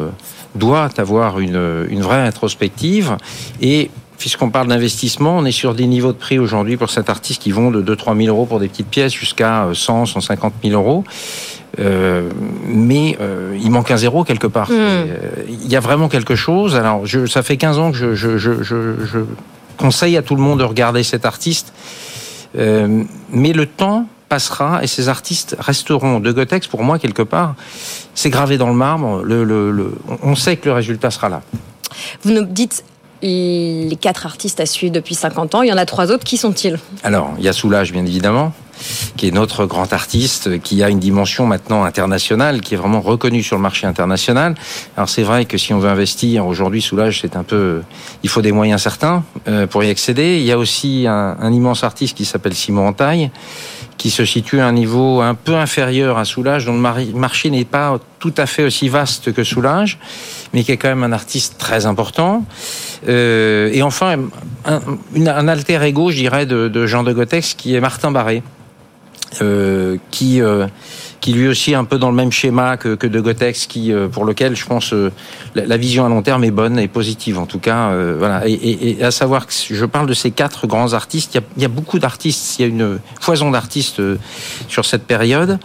doit 0.55 0.89
avoir 0.97 1.39
une, 1.39 1.85
une 1.89 2.01
vraie 2.01 2.21
introspective 2.21 3.17
et 3.61 3.89
Puisqu'on 4.23 4.51
parle 4.51 4.69
d'investissement, 4.69 5.35
on 5.35 5.43
est 5.43 5.51
sur 5.51 5.75
des 5.75 5.85
niveaux 5.85 6.13
de 6.13 6.17
prix 6.17 6.39
aujourd'hui 6.39 6.77
pour 6.77 6.89
cet 6.89 7.09
artiste 7.09 7.41
qui 7.41 7.51
vont 7.51 7.71
de 7.71 7.81
2-3 7.81 8.15
000 8.15 8.33
euros 8.33 8.45
pour 8.45 8.61
des 8.61 8.69
petites 8.69 8.87
pièces 8.87 9.11
jusqu'à 9.11 9.67
100, 9.73 10.05
150 10.05 10.53
000 10.63 10.81
euros. 10.81 11.03
Euh, 11.77 12.29
mais 12.65 13.17
euh, 13.19 13.59
il 13.61 13.69
manque 13.69 13.91
un 13.91 13.97
zéro 13.97 14.23
quelque 14.23 14.47
part. 14.47 14.69
Hmm. 14.69 14.75
Euh, 14.77 15.17
Il 15.49 15.69
y 15.69 15.75
a 15.75 15.81
vraiment 15.81 16.07
quelque 16.07 16.35
chose. 16.35 16.77
Alors, 16.77 17.05
je, 17.05 17.25
ça 17.25 17.43
fait 17.43 17.57
15 17.57 17.79
ans 17.79 17.91
que 17.91 18.15
je, 18.15 19.25
conseille 19.75 20.15
à 20.15 20.21
tout 20.21 20.37
le 20.37 20.41
monde 20.41 20.59
de 20.59 20.63
regarder 20.63 21.03
cet 21.03 21.25
artiste. 21.25 21.73
Mais 22.55 23.51
le 23.51 23.65
temps 23.65 24.07
passera 24.29 24.85
et 24.85 24.87
ces 24.87 25.09
artistes 25.09 25.57
resteront. 25.59 26.21
De 26.21 26.31
Gotex, 26.31 26.67
pour 26.67 26.81
moi, 26.85 26.97
quelque 26.97 27.23
part, 27.23 27.55
c'est 28.15 28.29
gravé 28.29 28.57
dans 28.57 28.69
le 28.69 28.75
marbre. 28.75 29.21
Le, 29.21 29.43
le, 29.43 29.69
le, 29.69 29.97
on 30.21 30.35
sait 30.35 30.55
que 30.55 30.69
le 30.69 30.75
résultat 30.75 31.11
sera 31.11 31.27
là. 31.27 31.41
Vous 32.23 32.31
nous 32.31 32.45
dites 32.45 32.85
les 33.23 33.97
quatre 33.99 34.25
artistes 34.25 34.59
à 34.59 34.65
suivre 34.65 34.93
depuis 34.93 35.15
50 35.15 35.55
ans, 35.55 35.61
il 35.61 35.69
y 35.69 35.73
en 35.73 35.77
a 35.77 35.85
trois 35.85 36.11
autres, 36.11 36.23
qui 36.23 36.37
sont-ils? 36.37 36.77
Alors, 37.03 37.31
il 37.37 37.43
y 37.43 37.47
a 37.47 37.53
Soulage, 37.53 37.91
bien 37.93 38.05
évidemment, 38.05 38.53
qui 39.15 39.27
est 39.27 39.31
notre 39.31 39.65
grand 39.65 39.93
artiste, 39.93 40.61
qui 40.61 40.83
a 40.83 40.89
une 40.89 40.99
dimension 40.99 41.45
maintenant 41.45 41.85
internationale, 41.85 42.61
qui 42.61 42.73
est 42.73 42.77
vraiment 42.77 43.01
reconnu 43.01 43.41
sur 43.41 43.55
le 43.55 43.61
marché 43.61 43.87
international. 43.87 44.55
Alors, 44.97 45.07
c'est 45.07 45.23
vrai 45.23 45.45
que 45.45 45.57
si 45.57 45.73
on 45.73 45.79
veut 45.79 45.89
investir, 45.89 46.45
aujourd'hui, 46.45 46.81
Soulage, 46.81 47.21
c'est 47.21 47.35
un 47.37 47.43
peu... 47.43 47.81
Il 48.23 48.29
faut 48.29 48.41
des 48.41 48.51
moyens 48.51 48.81
certains 48.81 49.23
euh, 49.47 49.67
pour 49.67 49.83
y 49.83 49.89
accéder. 49.89 50.37
Il 50.39 50.45
y 50.45 50.51
a 50.51 50.57
aussi 50.57 51.05
un, 51.07 51.37
un 51.39 51.53
immense 51.53 51.83
artiste 51.83 52.17
qui 52.17 52.25
s'appelle 52.25 52.53
Simon 52.53 52.87
Entaille, 52.87 53.31
qui 53.97 54.09
se 54.09 54.25
situe 54.25 54.59
à 54.59 54.67
un 54.67 54.71
niveau 54.71 55.21
un 55.21 55.35
peu 55.35 55.55
inférieur 55.55 56.17
à 56.17 56.25
Soulage, 56.25 56.65
dont 56.65 56.73
le 56.73 57.13
marché 57.13 57.49
n'est 57.49 57.65
pas 57.65 57.99
tout 58.19 58.33
à 58.37 58.45
fait 58.45 58.63
aussi 58.63 58.89
vaste 58.89 59.33
que 59.33 59.43
Soulage, 59.43 59.97
mais 60.53 60.63
qui 60.63 60.71
est 60.71 60.77
quand 60.77 60.89
même 60.89 61.03
un 61.03 61.11
artiste 61.11 61.57
très 61.57 61.85
important. 61.85 62.45
Euh, 63.07 63.69
et 63.73 63.81
enfin, 63.81 64.17
un, 64.65 65.47
alter 65.47 65.83
ego, 65.83 66.11
je 66.11 66.17
dirais, 66.17 66.45
de, 66.45 66.67
de 66.67 66.85
Jean 66.85 67.03
de 67.03 67.13
Gotex, 67.13 67.53
qui 67.53 67.75
est 67.75 67.81
Martin 67.81 68.11
Barré, 68.11 68.43
euh, 69.41 69.97
qui 70.11 70.41
euh, 70.41 70.67
qui 71.23 71.31
lui 71.31 71.47
aussi 71.47 71.71
est 71.71 71.75
un 71.75 71.85
peu 71.85 71.97
dans 71.97 72.09
le 72.09 72.15
même 72.17 72.33
schéma 72.33 72.75
que, 72.75 72.95
que 72.95 73.07
de 73.07 73.21
Gotex, 73.21 73.65
qui 73.65 73.93
euh, 73.93 74.09
pour 74.09 74.25
lequel 74.25 74.57
je 74.57 74.65
pense 74.65 74.91
euh, 74.91 75.09
la, 75.55 75.65
la 75.65 75.77
vision 75.77 76.05
à 76.05 76.09
long 76.09 76.21
terme 76.21 76.43
est 76.43 76.51
bonne 76.51 76.77
et 76.77 76.89
positive 76.89 77.39
en 77.39 77.45
tout 77.45 77.59
cas. 77.59 77.91
euh, 77.91 78.15
voilà. 78.19 78.45
Et, 78.45 78.51
et- 78.51 78.99
et 78.99 79.03
à 79.03 79.09
savoir 79.11 79.47
que 79.47 79.53
je 79.53 79.85
parle 79.85 80.07
de 80.07 80.13
ces 80.13 80.31
quatre 80.31 80.67
grands 80.67 80.91
artistes, 80.91 81.33
il 81.33 81.37
y 81.37 81.39
a, 81.39 81.43
il 81.55 81.61
y 81.61 81.65
a 81.65 81.69
beaucoup 81.69 81.97
d'artistes, 81.97 82.59
il 82.59 82.61
y 82.63 82.65
a 82.65 82.67
une 82.67 82.99
foison 83.21 83.51
d'artistes 83.51 84.01
sur 84.67 84.83
cette 84.83 85.05
période. 85.07 85.59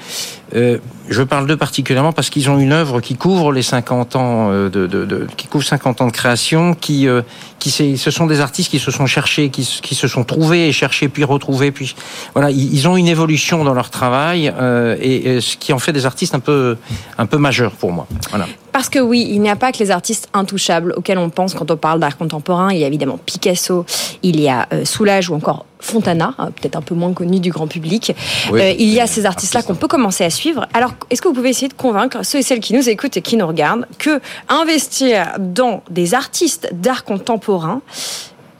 Euh, 0.55 0.79
je 1.11 1.23
parle 1.23 1.47
d'eux 1.47 1.57
particulièrement 1.59 2.13
parce 2.13 2.31
qu'ils 2.31 2.49
ont 2.49 2.59
une 2.59 2.73
œuvre 2.73 3.01
qui 3.01 3.17
couvre 3.17 3.53
les 3.53 3.63
50 3.63 4.17
ans 4.17 4.51
euh, 4.51 4.69
de, 4.71 4.87
de, 4.87 5.05
de- 5.05 5.27
qui 5.37 5.47
couvre 5.47 5.65
50 5.65 6.01
ans 6.01 6.07
de 6.07 6.13
création, 6.13 6.75
qui 6.75 7.07
euh, 7.07 7.21
qui 7.59 7.71
ce 7.71 8.11
sont 8.11 8.27
des 8.27 8.41
artistes 8.41 8.71
qui 8.71 8.79
se 8.79 8.91
sont 8.91 9.07
cherchés, 9.07 9.51
qui, 9.51 9.63
qui 9.83 9.95
se 9.95 10.09
sont 10.09 10.25
trouvés 10.25 10.69
et 10.69 10.73
cherchés 10.73 11.09
puis 11.09 11.25
retrouvés, 11.25 11.71
puis 11.71 11.95
voilà, 12.35 12.51
ils, 12.51 12.73
ils 12.75 12.89
ont 12.89 12.97
une 12.97 13.09
évolution 13.09 13.63
dans 13.65 13.75
leur 13.75 13.91
travail 13.91 14.53
euh, 14.59 14.97
et, 15.01 15.37
et 15.37 15.41
ce 15.43 15.57
qui 15.57 15.73
en 15.73 15.79
fait 15.79 15.93
des 15.93 16.07
artistes 16.07 16.35
un 16.35 16.41
peu 16.41 16.77
un 17.19 17.27
peu 17.27 17.37
majeurs 17.37 17.73
pour 17.73 17.93
moi. 17.93 18.07
Voilà. 18.31 18.47
Parce 18.73 18.89
que 18.89 18.99
oui, 18.99 19.27
il 19.31 19.41
n'y 19.41 19.51
a 19.51 19.57
pas 19.57 19.73
que 19.73 19.79
les 19.79 19.91
artistes 19.91 20.29
intouchables 20.35 20.93
auxquels 20.97 21.19
on 21.19 21.31
pense 21.31 21.55
quand 21.55 21.71
on 21.71 21.77
parle 21.77 22.01
d'art 22.01 22.17
contemporain. 22.17 22.73
Il 22.73 22.79
y 22.79 22.85
a 22.85 22.87
évidemment 22.87 23.19
Picasso, 23.19 23.85
il 24.23 24.41
y 24.41 24.49
a 24.49 24.69
euh, 24.73 24.85
Soulage 24.85 25.31
ou 25.31 25.35
encore 25.35 25.65
Fontana, 25.81 26.35
hein, 26.39 26.51
peut-être 26.51 26.77
un 26.77 26.83
peu 26.83 26.95
moins 26.95 27.13
connu 27.13 27.41
du 27.41 27.51
grand 27.51 27.67
public. 27.67 28.15
Oui. 28.53 28.61
Euh, 28.61 28.75
il 28.79 28.89
y 28.89 29.01
a 29.01 29.07
ces 29.07 29.27
artistes-là 29.27 29.63
qu'on 29.63 29.75
peut 29.75 29.89
commencer 29.89 30.25
à 30.25 30.31
suivre. 30.31 30.67
Alors, 30.75 30.93
est-ce 31.11 31.23
que 31.23 31.29
vous 31.29 31.35
pouvez 31.35 31.51
essayer 31.51 31.69
de 31.69 31.75
convaincre 31.75 32.25
ceux 32.25 32.39
et 32.39 32.43
celles 32.43 32.61
qui 32.61 32.75
nous 32.75 32.89
écoutent 32.89 33.17
et 33.17 33.23
qui 33.23 33.37
nous 33.37 33.47
regardent 33.47 33.87
que 33.99 34.21
investir 34.49 35.35
dans 35.39 35.83
des 35.91 36.15
artistes 36.15 36.69
d'art 36.73 37.05
contemporain, 37.05 37.81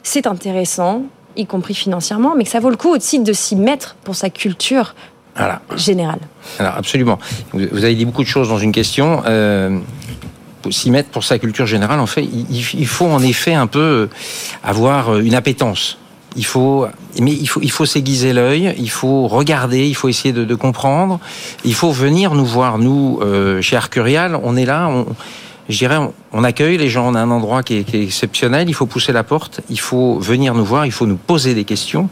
c'est 0.03 0.27
intéressant, 0.27 1.03
y 1.35 1.45
compris 1.45 1.73
financièrement, 1.73 2.33
mais 2.35 2.43
que 2.43 2.49
ça 2.49 2.59
vaut 2.59 2.69
le 2.69 2.77
coup 2.77 2.89
aussi 2.89 3.19
de 3.19 3.33
s'y 3.33 3.55
mettre 3.55 3.95
pour 4.03 4.15
sa 4.15 4.29
culture 4.29 4.95
Voilà. 5.39 5.61
générale 5.77 6.19
Alors 6.59 6.75
absolument. 6.75 7.17
Vous 7.53 7.83
avez 7.83 7.95
dit 7.95 8.05
beaucoup 8.05 8.23
de 8.23 8.27
choses 8.27 8.49
dans 8.49 8.59
une 8.59 8.71
question. 8.71 9.23
Euh, 9.25 9.79
pour 10.61 10.73
s'y 10.73 10.91
mettre 10.91 11.09
pour 11.09 11.23
sa 11.23 11.39
culture 11.39 11.65
générale, 11.65 11.99
en 11.99 12.05
fait, 12.05 12.23
il, 12.23 12.87
faut 12.87 13.07
en 13.07 13.21
effet 13.21 13.53
un 13.53 13.67
peu 13.67 13.79
euh, 13.79 14.09
avoir 14.63 15.09
euh, 15.09 15.21
une 15.21 15.35
appétence. 15.35 15.97
Il 16.35 16.45
faut, 16.45 16.85
mais 17.19 17.31
il 17.31 17.47
faut, 17.47 17.61
il 17.63 17.71
faut 17.71 17.85
s'aiguiser 17.85 18.33
l'œil, 18.33 18.75
il 18.77 18.89
faut 18.89 19.27
regarder, 19.27 19.87
il 19.87 19.95
faut 19.95 20.09
essayer 20.09 20.31
de, 20.31 20.45
de 20.45 20.55
comprendre, 20.55 21.19
il 21.65 21.73
faut 21.73 21.91
venir 21.91 22.35
nous 22.35 22.45
voir. 22.45 22.77
Nous, 22.77 23.19
euh, 23.21 23.61
chez 23.61 23.75
Arcurial, 23.75 24.39
on 24.43 24.55
est 24.55 24.65
là, 24.65 24.89
on, 24.89 25.07
je 25.69 25.77
dirais, 25.77 25.97
on, 26.33 26.43
accueille 26.43 26.77
les 26.77 26.89
gens, 26.89 27.07
on 27.07 27.15
a 27.15 27.21
un 27.21 27.29
endroit 27.29 27.61
qui 27.61 27.75
est, 27.75 27.93
exceptionnel, 27.93 28.69
il 28.69 28.73
faut 28.73 28.87
pousser 28.87 29.13
la 29.13 29.23
porte, 29.23 29.61
il 29.69 29.79
faut 29.79 30.17
venir 30.17 30.55
nous 30.55 30.65
voir, 30.65 30.87
il 30.87 30.91
faut 30.91 31.05
nous 31.05 31.15
poser 31.15 31.53
des 31.53 31.63
questions. 31.63 32.09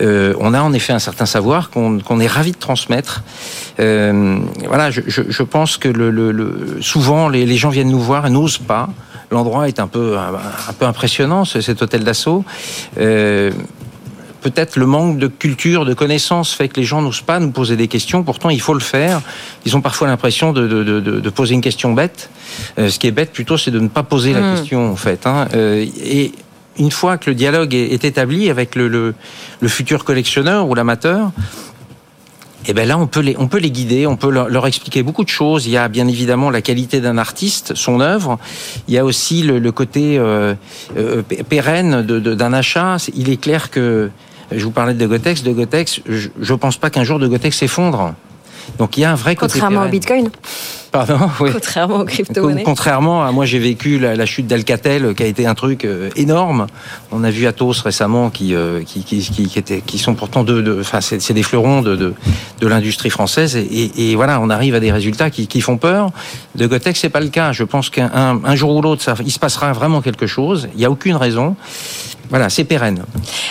Euh, 0.00 0.34
on 0.38 0.52
a 0.52 0.60
en 0.60 0.72
effet 0.74 0.92
un 0.92 0.98
certain 0.98 1.26
savoir 1.26 1.70
qu'on 1.70 2.20
est 2.20 2.26
ravi 2.26 2.52
de 2.52 2.58
transmettre. 2.58 3.22
Euh, 3.80 4.38
voilà, 4.66 4.90
je, 4.90 5.42
pense 5.42 5.78
que 5.78 6.80
souvent 6.82 7.30
les, 7.30 7.56
gens 7.56 7.70
viennent 7.70 7.90
nous 7.90 8.00
voir 8.00 8.26
et 8.26 8.30
n'osent 8.30 8.58
pas. 8.58 8.90
L'endroit 9.30 9.68
est 9.68 9.78
un 9.80 9.86
peu 9.86 10.16
peu 10.78 10.86
impressionnant, 10.86 11.44
ce- 11.44 11.60
cet 11.60 11.82
hôtel 11.82 12.04
d'assaut. 12.04 12.44
Euh, 12.98 13.52
Peut-être 14.40 14.76
le 14.76 14.86
manque 14.86 15.18
de 15.18 15.26
culture, 15.26 15.84
de 15.84 15.92
connaissances 15.94 16.52
fait 16.54 16.68
que 16.68 16.80
les 16.80 16.86
gens 16.86 17.02
n'osent 17.02 17.20
pas 17.20 17.38
nous 17.40 17.50
poser 17.50 17.76
des 17.76 17.88
questions. 17.88 18.22
Pourtant, 18.22 18.48
il 18.50 18.60
faut 18.60 18.74
le 18.74 18.80
faire. 18.80 19.20
Ils 19.66 19.76
ont 19.76 19.80
parfois 19.82 20.08
l'impression 20.08 20.52
de, 20.52 20.66
de, 20.66 20.82
de, 20.82 21.00
de- 21.00 21.20
de 21.20 21.30
poser 21.30 21.54
une 21.54 21.60
question 21.60 21.92
bête. 21.92 22.30
Euh, 22.78 22.88
ce 22.88 22.98
qui 22.98 23.06
est 23.06 23.10
bête 23.12 23.32
plutôt, 23.32 23.58
c'est 23.58 23.70
de 23.70 23.80
ne 23.80 23.88
pas 23.88 24.02
poser 24.02 24.32
la 24.32 24.40
Mm. 24.40 24.54
question 24.56 24.90
en 24.90 24.96
fait. 24.96 25.26
hein. 25.26 25.46
Euh, 25.54 25.84
et 26.04 26.32
une 26.78 26.90
fois 26.90 27.18
que 27.18 27.28
le 27.28 27.34
dialogue 27.34 27.74
est, 27.74 28.04
établi 28.04 28.48
avec 28.48 28.74
le, 28.76 28.88
le, 28.88 29.14
le 29.60 29.68
futur 29.68 30.04
collectionneur 30.04 30.66
ou 30.68 30.74
l'amateur, 30.74 31.30
et 32.66 32.74
ben 32.74 32.86
là, 32.86 32.98
on 32.98 33.06
peut 33.06 33.20
les, 33.20 33.36
on 33.38 33.48
peut 33.48 33.58
les 33.58 33.70
guider, 33.70 34.06
on 34.06 34.16
peut 34.16 34.30
leur, 34.30 34.48
leur 34.50 34.66
expliquer 34.66 35.02
beaucoup 35.02 35.24
de 35.24 35.30
choses. 35.30 35.66
Il 35.66 35.72
y 35.72 35.78
a 35.78 35.88
bien 35.88 36.06
évidemment 36.06 36.50
la 36.50 36.60
qualité 36.60 37.00
d'un 37.00 37.16
artiste, 37.16 37.74
son 37.74 38.00
œuvre. 38.00 38.38
Il 38.86 38.92
y 38.94 38.98
a 38.98 39.04
aussi 39.04 39.42
le, 39.42 39.58
le 39.58 39.72
côté 39.72 40.18
euh, 40.18 40.54
euh, 40.98 41.22
pérenne 41.48 42.02
d'un 42.02 42.52
achat. 42.52 42.98
Il 43.14 43.30
est 43.30 43.38
clair 43.40 43.70
que 43.70 44.10
je 44.52 44.64
vous 44.64 44.70
parlais 44.70 44.94
de 44.94 45.06
Gotex, 45.06 45.42
de 45.42 45.52
Gotex. 45.52 46.00
Je, 46.08 46.28
je 46.40 46.54
pense 46.54 46.76
pas 46.76 46.90
qu'un 46.90 47.04
jour 47.04 47.18
de 47.18 47.26
Gotex 47.26 47.56
s'effondre. 47.56 48.14
Donc 48.78 48.96
il 48.96 49.00
y 49.00 49.04
a 49.04 49.10
un 49.10 49.16
vrai 49.16 49.34
côté 49.34 49.54
Contrairement 49.54 49.86
au. 49.86 49.88
Bitcoin, 49.88 50.28
Pardon, 50.92 51.18
oui. 51.40 51.50
contrairement 51.52 52.00
aux 52.00 52.04
crypto-monnaies. 52.04 52.62
Contrairement 52.64 53.24
à 53.24 53.30
moi, 53.32 53.44
j'ai 53.44 53.58
vécu 53.58 53.98
la, 53.98 54.16
la 54.16 54.26
chute 54.26 54.46
d'Alcatel, 54.46 55.14
qui 55.14 55.22
a 55.22 55.26
été 55.26 55.46
un 55.46 55.54
truc 55.54 55.84
euh, 55.84 56.10
énorme. 56.16 56.66
On 57.12 57.22
a 57.24 57.30
vu 57.30 57.46
Atos 57.46 57.80
récemment, 57.80 58.28
qui 58.30 58.54
euh, 58.54 58.82
qui, 58.84 59.02
qui, 59.02 59.20
qui, 59.22 59.48
qui 59.82 59.98
sont 59.98 60.14
pourtant 60.14 60.44
de, 60.44 60.60
de 60.60 60.80
enfin, 60.80 61.00
c'est 61.00 61.32
des 61.32 61.42
fleurons 61.42 61.82
de 61.82 61.96
de, 61.96 62.14
de 62.60 62.66
l'industrie 62.66 63.10
française. 63.10 63.56
Et, 63.56 63.60
et, 63.62 64.10
et 64.10 64.16
voilà, 64.16 64.40
on 64.40 64.50
arrive 64.50 64.74
à 64.74 64.80
des 64.80 64.92
résultats 64.92 65.30
qui, 65.30 65.46
qui 65.46 65.60
font 65.60 65.76
peur. 65.76 66.10
De 66.54 66.66
Gotex, 66.66 67.00
c'est 67.00 67.08
pas 67.08 67.20
le 67.20 67.28
cas. 67.28 67.52
Je 67.52 67.64
pense 67.64 67.88
qu'un 67.88 68.10
un, 68.12 68.40
un 68.44 68.54
jour 68.56 68.74
ou 68.74 68.82
l'autre, 68.82 69.04
il 69.24 69.32
se 69.32 69.38
passera 69.38 69.72
vraiment 69.72 70.00
quelque 70.00 70.26
chose. 70.26 70.68
Il 70.74 70.80
y 70.80 70.84
a 70.84 70.90
aucune 70.90 71.16
raison. 71.16 71.56
Voilà, 72.30 72.48
c'est 72.48 72.64
pérenne. 72.64 73.04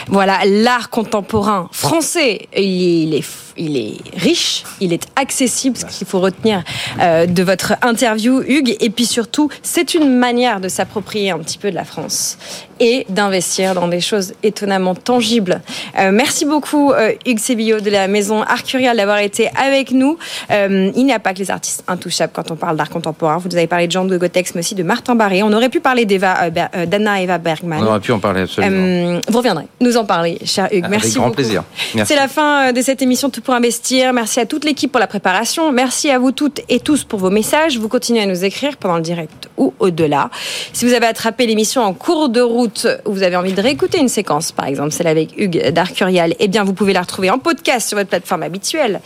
Voilà, 0.07 0.39
l'art 0.45 0.89
contemporain 0.89 1.67
français, 1.71 2.47
il 2.55 3.13
est, 3.13 3.48
il 3.57 3.77
est 3.77 3.97
riche, 4.17 4.63
il 4.81 4.93
est 4.93 5.07
accessible, 5.15 5.77
ce 5.77 5.85
qu'il 5.85 6.07
faut 6.07 6.19
retenir 6.19 6.63
euh, 7.01 7.25
de 7.25 7.43
votre 7.43 7.73
interview, 7.81 8.41
Hugues. 8.41 8.75
Et 8.79 8.89
puis 8.89 9.05
surtout, 9.05 9.49
c'est 9.63 9.93
une 9.93 10.17
manière 10.17 10.59
de 10.59 10.67
s'approprier 10.69 11.31
un 11.31 11.39
petit 11.39 11.57
peu 11.57 11.69
de 11.71 11.75
la 11.75 11.83
France 11.85 12.37
et 12.81 13.05
d'investir 13.09 13.73
dans 13.75 13.87
des 13.89 13.99
choses 13.99 14.33
étonnamment 14.41 14.95
tangibles. 14.95 15.61
Euh, 15.99 16.11
merci 16.13 16.45
beaucoup, 16.45 16.93
euh, 16.93 17.11
Hugues 17.25 17.39
Sébillo 17.39 17.81
de 17.81 17.89
la 17.89 18.07
maison 18.07 18.41
Arcurial 18.41 18.95
d'avoir 18.95 19.19
été 19.19 19.49
avec 19.61 19.91
nous. 19.91 20.17
Il 20.49 21.05
n'y 21.05 21.11
a 21.13 21.19
pas 21.19 21.33
que 21.33 21.39
les 21.39 21.51
artistes 21.51 21.83
intouchables 21.87 22.31
quand 22.33 22.51
on 22.51 22.55
parle 22.55 22.77
d'art 22.77 22.89
contemporain. 22.89 23.37
Vous 23.37 23.49
nous 23.49 23.55
avez 23.57 23.67
parlé 23.67 23.87
de 23.87 23.91
Jean 23.91 24.05
de 24.05 24.17
Gotex, 24.17 24.55
mais 24.55 24.59
aussi 24.59 24.75
de 24.75 24.83
Martin 24.83 25.15
Barré. 25.15 25.43
On 25.43 25.51
aurait 25.51 25.69
pu 25.69 25.79
parler 25.79 26.05
Ber- 26.05 26.69
d'Anna 26.87 27.21
Eva 27.21 27.37
Bergman. 27.37 27.83
On 27.83 27.87
aurait 27.87 27.99
pu 27.99 28.11
en 28.11 28.19
parler 28.19 28.41
absolument. 28.41 29.19
Vous 29.27 29.37
reviendrez 29.37 29.65
nous 29.81 29.97
en 29.97 30.05
parler, 30.05 30.37
cher 30.45 30.67
Hugues. 30.71 30.85
Avec 30.85 30.89
Merci 30.91 31.15
grand 31.15 31.25
beaucoup. 31.25 31.35
plaisir. 31.35 31.63
Merci. 31.95 32.13
C'est 32.13 32.19
la 32.19 32.27
fin 32.27 32.71
de 32.71 32.81
cette 32.81 33.01
émission 33.01 33.29
Tout 33.29 33.41
pour 33.49 33.55
investir. 33.55 34.13
Merci 34.13 34.39
à 34.39 34.45
toute 34.45 34.63
l'équipe 34.63 34.91
pour 34.91 34.99
la 34.99 35.07
préparation. 35.07 35.71
Merci 35.71 36.11
à 36.11 36.19
vous 36.19 36.31
toutes 36.31 36.61
et 36.69 36.79
tous 36.79 37.03
pour 37.03 37.17
vos 37.17 37.31
messages. 37.31 37.79
Vous 37.79 37.89
continuez 37.89 38.21
à 38.21 38.27
nous 38.27 38.45
écrire 38.45 38.77
pendant 38.77 38.97
le 38.97 39.01
direct 39.01 39.49
ou 39.57 39.73
au-delà. 39.79 40.29
Si 40.71 40.85
vous 40.85 40.93
avez 40.93 41.07
attrapé 41.07 41.47
l'émission 41.47 41.81
en 41.81 41.95
cours 41.95 42.29
de 42.29 42.41
route, 42.41 42.85
ou 43.07 43.13
vous 43.13 43.23
avez 43.23 43.35
envie 43.35 43.53
de 43.53 43.59
réécouter 43.59 43.97
une 43.97 44.07
séquence, 44.07 44.51
par 44.51 44.67
exemple 44.67 44.91
celle 44.91 45.07
avec 45.07 45.35
Hugues 45.35 45.71
d'Arcurial, 45.71 46.35
eh 46.37 46.47
bien 46.47 46.63
vous 46.63 46.73
pouvez 46.73 46.93
la 46.93 47.01
retrouver 47.01 47.31
en 47.31 47.39
podcast 47.39 47.89
sur 47.89 47.97
votre 47.97 48.09
plateforme 48.09 48.43
habituelle. 48.43 49.01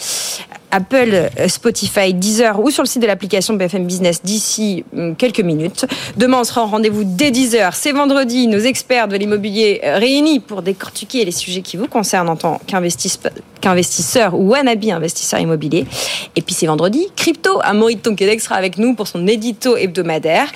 Apple, 0.73 1.29
euh, 1.39 1.47
Spotify, 1.47 2.13
Deezer 2.13 2.59
ou 2.59 2.71
sur 2.71 2.81
le 2.83 2.87
site 2.87 3.01
de 3.01 3.07
l'application 3.07 3.53
BFM 3.53 3.85
Business 3.85 4.21
d'ici 4.23 4.83
hum, 4.97 5.15
quelques 5.15 5.39
minutes. 5.41 5.85
Demain, 6.17 6.39
on 6.39 6.43
sera 6.43 6.63
en 6.63 6.67
rendez-vous 6.67 7.03
dès 7.03 7.29
10h. 7.29 7.71
C'est 7.73 7.91
vendredi. 7.91 8.47
Nos 8.47 8.59
experts 8.59 9.07
de 9.07 9.15
l'immobilier 9.15 9.81
euh, 9.83 9.97
réunis 9.97 10.39
pour 10.39 10.63
décortiquer 10.63 11.23
les 11.25 11.31
sujets 11.31 11.61
qui 11.61 11.77
vous 11.77 11.87
concernent 11.87 12.29
en 12.29 12.35
tant 12.35 12.59
qu'investis- 12.67 13.19
qu'investisseur 13.61 14.33
ou 14.33 14.49
wannabe 14.49 14.83
investisseur 14.85 15.39
immobilier. 15.39 15.85
Et 16.35 16.41
puis 16.41 16.55
c'est 16.55 16.65
vendredi. 16.65 17.07
Crypto, 17.15 17.59
Amaury 17.63 17.97
Tonquedec 17.97 18.41
sera 18.41 18.55
avec 18.55 18.77
nous 18.79 18.95
pour 18.95 19.07
son 19.07 19.27
édito 19.27 19.77
hebdomadaire. 19.77 20.47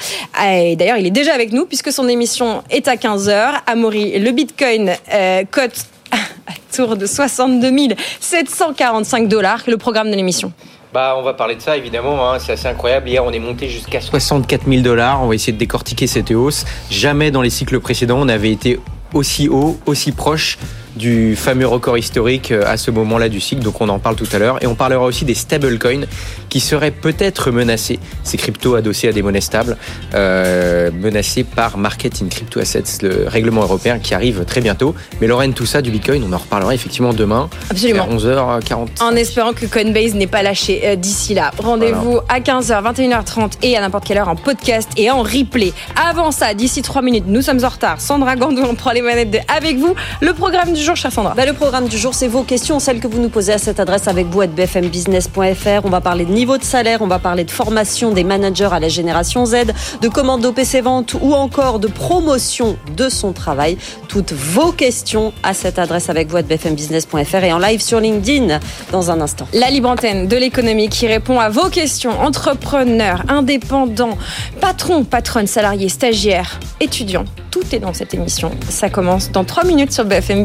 Et 0.44 0.76
d'ailleurs, 0.76 0.98
il 0.98 1.06
est 1.06 1.11
déjà 1.11 1.34
avec 1.34 1.53
nous 1.53 1.65
puisque 1.65 1.91
son 1.91 2.07
émission 2.07 2.64
est 2.69 2.88
à 2.88 2.95
15h. 2.95 3.61
Amaury, 3.68 4.18
le 4.19 4.31
Bitcoin 4.31 4.91
euh, 5.14 5.44
cote 5.49 5.85
à 6.11 6.53
tour 6.75 6.97
de 6.97 7.05
62 7.05 7.95
745 8.19 9.27
dollars, 9.27 9.63
le 9.67 9.77
programme 9.77 10.09
de 10.09 10.15
l'émission. 10.15 10.51
Bah, 10.93 11.15
on 11.17 11.21
va 11.21 11.34
parler 11.34 11.55
de 11.55 11.61
ça 11.61 11.75
évidemment, 11.75 12.31
hein, 12.31 12.39
c'est 12.39 12.53
assez 12.53 12.67
incroyable. 12.67 13.09
Hier, 13.09 13.23
on 13.23 13.31
est 13.31 13.39
monté 13.39 13.69
jusqu'à 13.69 14.01
64 14.01 14.67
000 14.67 14.81
dollars. 14.81 15.21
On 15.21 15.27
va 15.27 15.35
essayer 15.35 15.53
de 15.53 15.57
décortiquer 15.57 16.07
cette 16.07 16.31
hausse. 16.31 16.65
Jamais 16.89 17.29
dans 17.29 17.41
les 17.41 17.49
cycles 17.49 17.79
précédents, 17.79 18.19
on 18.19 18.25
n'avait 18.25 18.51
été 18.51 18.79
aussi 19.13 19.49
haut, 19.49 19.77
aussi 19.85 20.11
proche 20.11 20.57
du 20.98 21.36
fameux 21.36 21.68
record 21.68 21.98
historique 21.98 22.52
euh, 22.52 22.64
à 22.65 22.78
ce 22.78 22.91
moment-là 22.91 23.30
du 23.30 23.40
cycle. 23.40 23.61
Donc, 23.61 23.80
on 23.82 23.90
en 23.90 23.99
parle 23.99 24.15
tout 24.15 24.28
à 24.34 24.40
l'heure. 24.40 24.61
Et 24.61 24.68
on 24.68 24.76
parlera 24.76 25.06
aussi 25.06 25.26
des 25.26 25.36
stablecoins 25.36 26.06
qui 26.49 26.60
seraient 26.60 26.91
peut-être 26.91 27.52
menacés, 27.52 27.99
ces 28.24 28.38
cryptos 28.38 28.76
adossés 28.76 29.07
à 29.07 29.11
des 29.11 29.22
monnaies 29.22 29.41
stables, 29.41 29.78
euh, 30.14 30.91
menacés 30.91 31.44
par 31.44 31.78
Market 31.78 32.22
in 32.22 32.28
Crypto 32.28 32.60
Assets, 32.60 33.02
le 33.02 33.28
règlement 33.28 33.61
européen 33.61 33.99
qui 33.99 34.14
arrive 34.14 34.44
très 34.45 34.61
bientôt. 34.61 34.95
Mais 35.22 35.28
Lorraine, 35.28 35.53
tout 35.53 35.65
ça 35.65 35.82
du 35.82 35.91
Bitcoin, 35.91 36.24
on 36.28 36.34
en 36.34 36.38
reparlera 36.38 36.74
effectivement 36.74 37.14
demain. 37.14 37.49
Absolument. 37.69 38.07
Vers 38.07 38.18
11h40. 38.18 38.88
En 39.02 39.15
espérant 39.15 39.53
que 39.53 39.65
Coinbase 39.65 40.15
n'est 40.15 40.28
pas 40.28 40.41
lâché 40.41 40.82
euh, 40.84 40.95
d'ici 40.95 41.34
là. 41.34 41.52
Rendez-vous 41.57 42.19
à 42.30 42.40
15h, 42.40 42.84
21h30 42.94 43.53
et 43.61 43.78
à 43.78 43.82
n'importe 43.82 44.06
quelle 44.06 44.18
heure 44.18 44.30
en 44.30 44.36
podcast 44.36 44.90
et 44.98 45.11
en 45.11 45.22
replay. 45.22 45.74
Avant 46.10 46.32
ça, 46.32 46.53
d'ici 46.53 46.82
3 46.82 47.02
minutes, 47.02 47.26
nous 47.28 47.41
sommes 47.41 47.64
en 47.64 47.69
retard. 47.69 48.02
Sandra 48.02 48.36
Gandou, 48.36 48.64
on 48.64 48.76
prend 48.76 48.91
les 48.91 49.02
manettes 49.02 49.32
de 49.32 49.40
Avec 49.56 49.78
vous. 49.78 49.95
Le 50.22 50.34
programme 50.34 50.74
du 50.74 50.86
jour 50.88 50.95
jour, 50.95 51.01
chère 51.01 51.11
Sandra 51.11 51.34
bah, 51.35 51.45
Le 51.45 51.51
programme 51.51 51.89
du 51.89 51.97
jour, 51.97 52.14
c'est 52.14 52.30
vos 52.30 52.43
questions, 52.43 52.80
celles 52.80 53.01
que 53.01 53.07
vous 53.07 53.19
nous 53.19 53.27
posez 53.27 53.51
à 53.51 53.57
cette 53.57 53.81
adresse 53.81 54.07
avec 54.07 54.27
vous 54.27 54.39
à 54.39 54.47
bfmbusiness.fr. 54.47 55.84
On 55.84 55.89
va 55.89 55.99
parler 55.99 56.23
de 56.23 56.31
niveau 56.31 56.57
de 56.57 56.64
salaire, 56.64 57.01
on 57.01 57.07
va 57.07 57.19
parler 57.19 57.43
de 57.43 57.51
formation 57.51 58.11
des 58.11 58.23
managers 58.23 58.69
à 58.72 58.80
la 58.80 58.88
génération 58.88 59.45
Z, 59.45 59.73
de 60.01 60.07
commando 60.07 60.53
PC 60.53 60.80
Vente 60.80 61.15
ou 61.19 61.34
encore 61.34 61.80
de 61.80 61.88
promotion 61.88 62.77
de 62.95 63.09
son 63.09 63.34
travail. 63.34 63.77
Toutes 64.07 64.31
vos 64.31 64.72
questions 64.72 65.34
à 65.43 65.53
cette 65.53 65.77
adresse 65.77 66.09
avec 66.09 66.30
vous 66.30 66.38
à 66.38 66.41
bfmbusiness.fr 66.41 67.43
et 67.43 67.51
en 67.51 67.59
live 67.59 67.81
sur 67.81 67.99
LinkedIn 67.99 68.59
dans 68.93 69.11
un 69.11 69.19
instant. 69.19 69.47
La 69.51 69.69
libre 69.69 69.89
antenne 69.89 70.27
de 70.27 70.38
l'économie 70.38 70.88
qui 70.88 71.07
répond 71.07 71.39
à 71.39 71.49
vos 71.49 71.69
questions. 71.69 72.18
Entrepreneurs, 72.22 73.23
indépendants, 73.27 74.18
patrons, 74.61 75.03
patronnes, 75.03 75.47
salariés, 75.47 75.89
stagiaires, 75.89 76.61
étudiants. 76.80 77.26
Tout 77.51 77.76
est 77.76 77.80
dans 77.80 77.93
cette 77.93 78.14
émission. 78.14 78.51
Ça 78.69 78.89
commence 78.89 79.31
dans 79.31 79.43
3 79.43 79.64
minutes 79.64 79.91
sur 79.91 80.05
BFM 80.05 80.43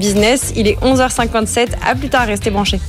Il 0.54 0.68
est 0.68 0.78
11h57. 0.80 1.70
À 1.84 1.96
plus 1.96 2.08
tard, 2.08 2.26
restez 2.26 2.50
branchés. 2.50 2.80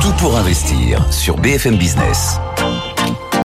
Tout 0.00 0.12
pour 0.18 0.36
investir 0.36 1.12
sur 1.12 1.36
BFM 1.36 1.76
Business. 1.76 2.40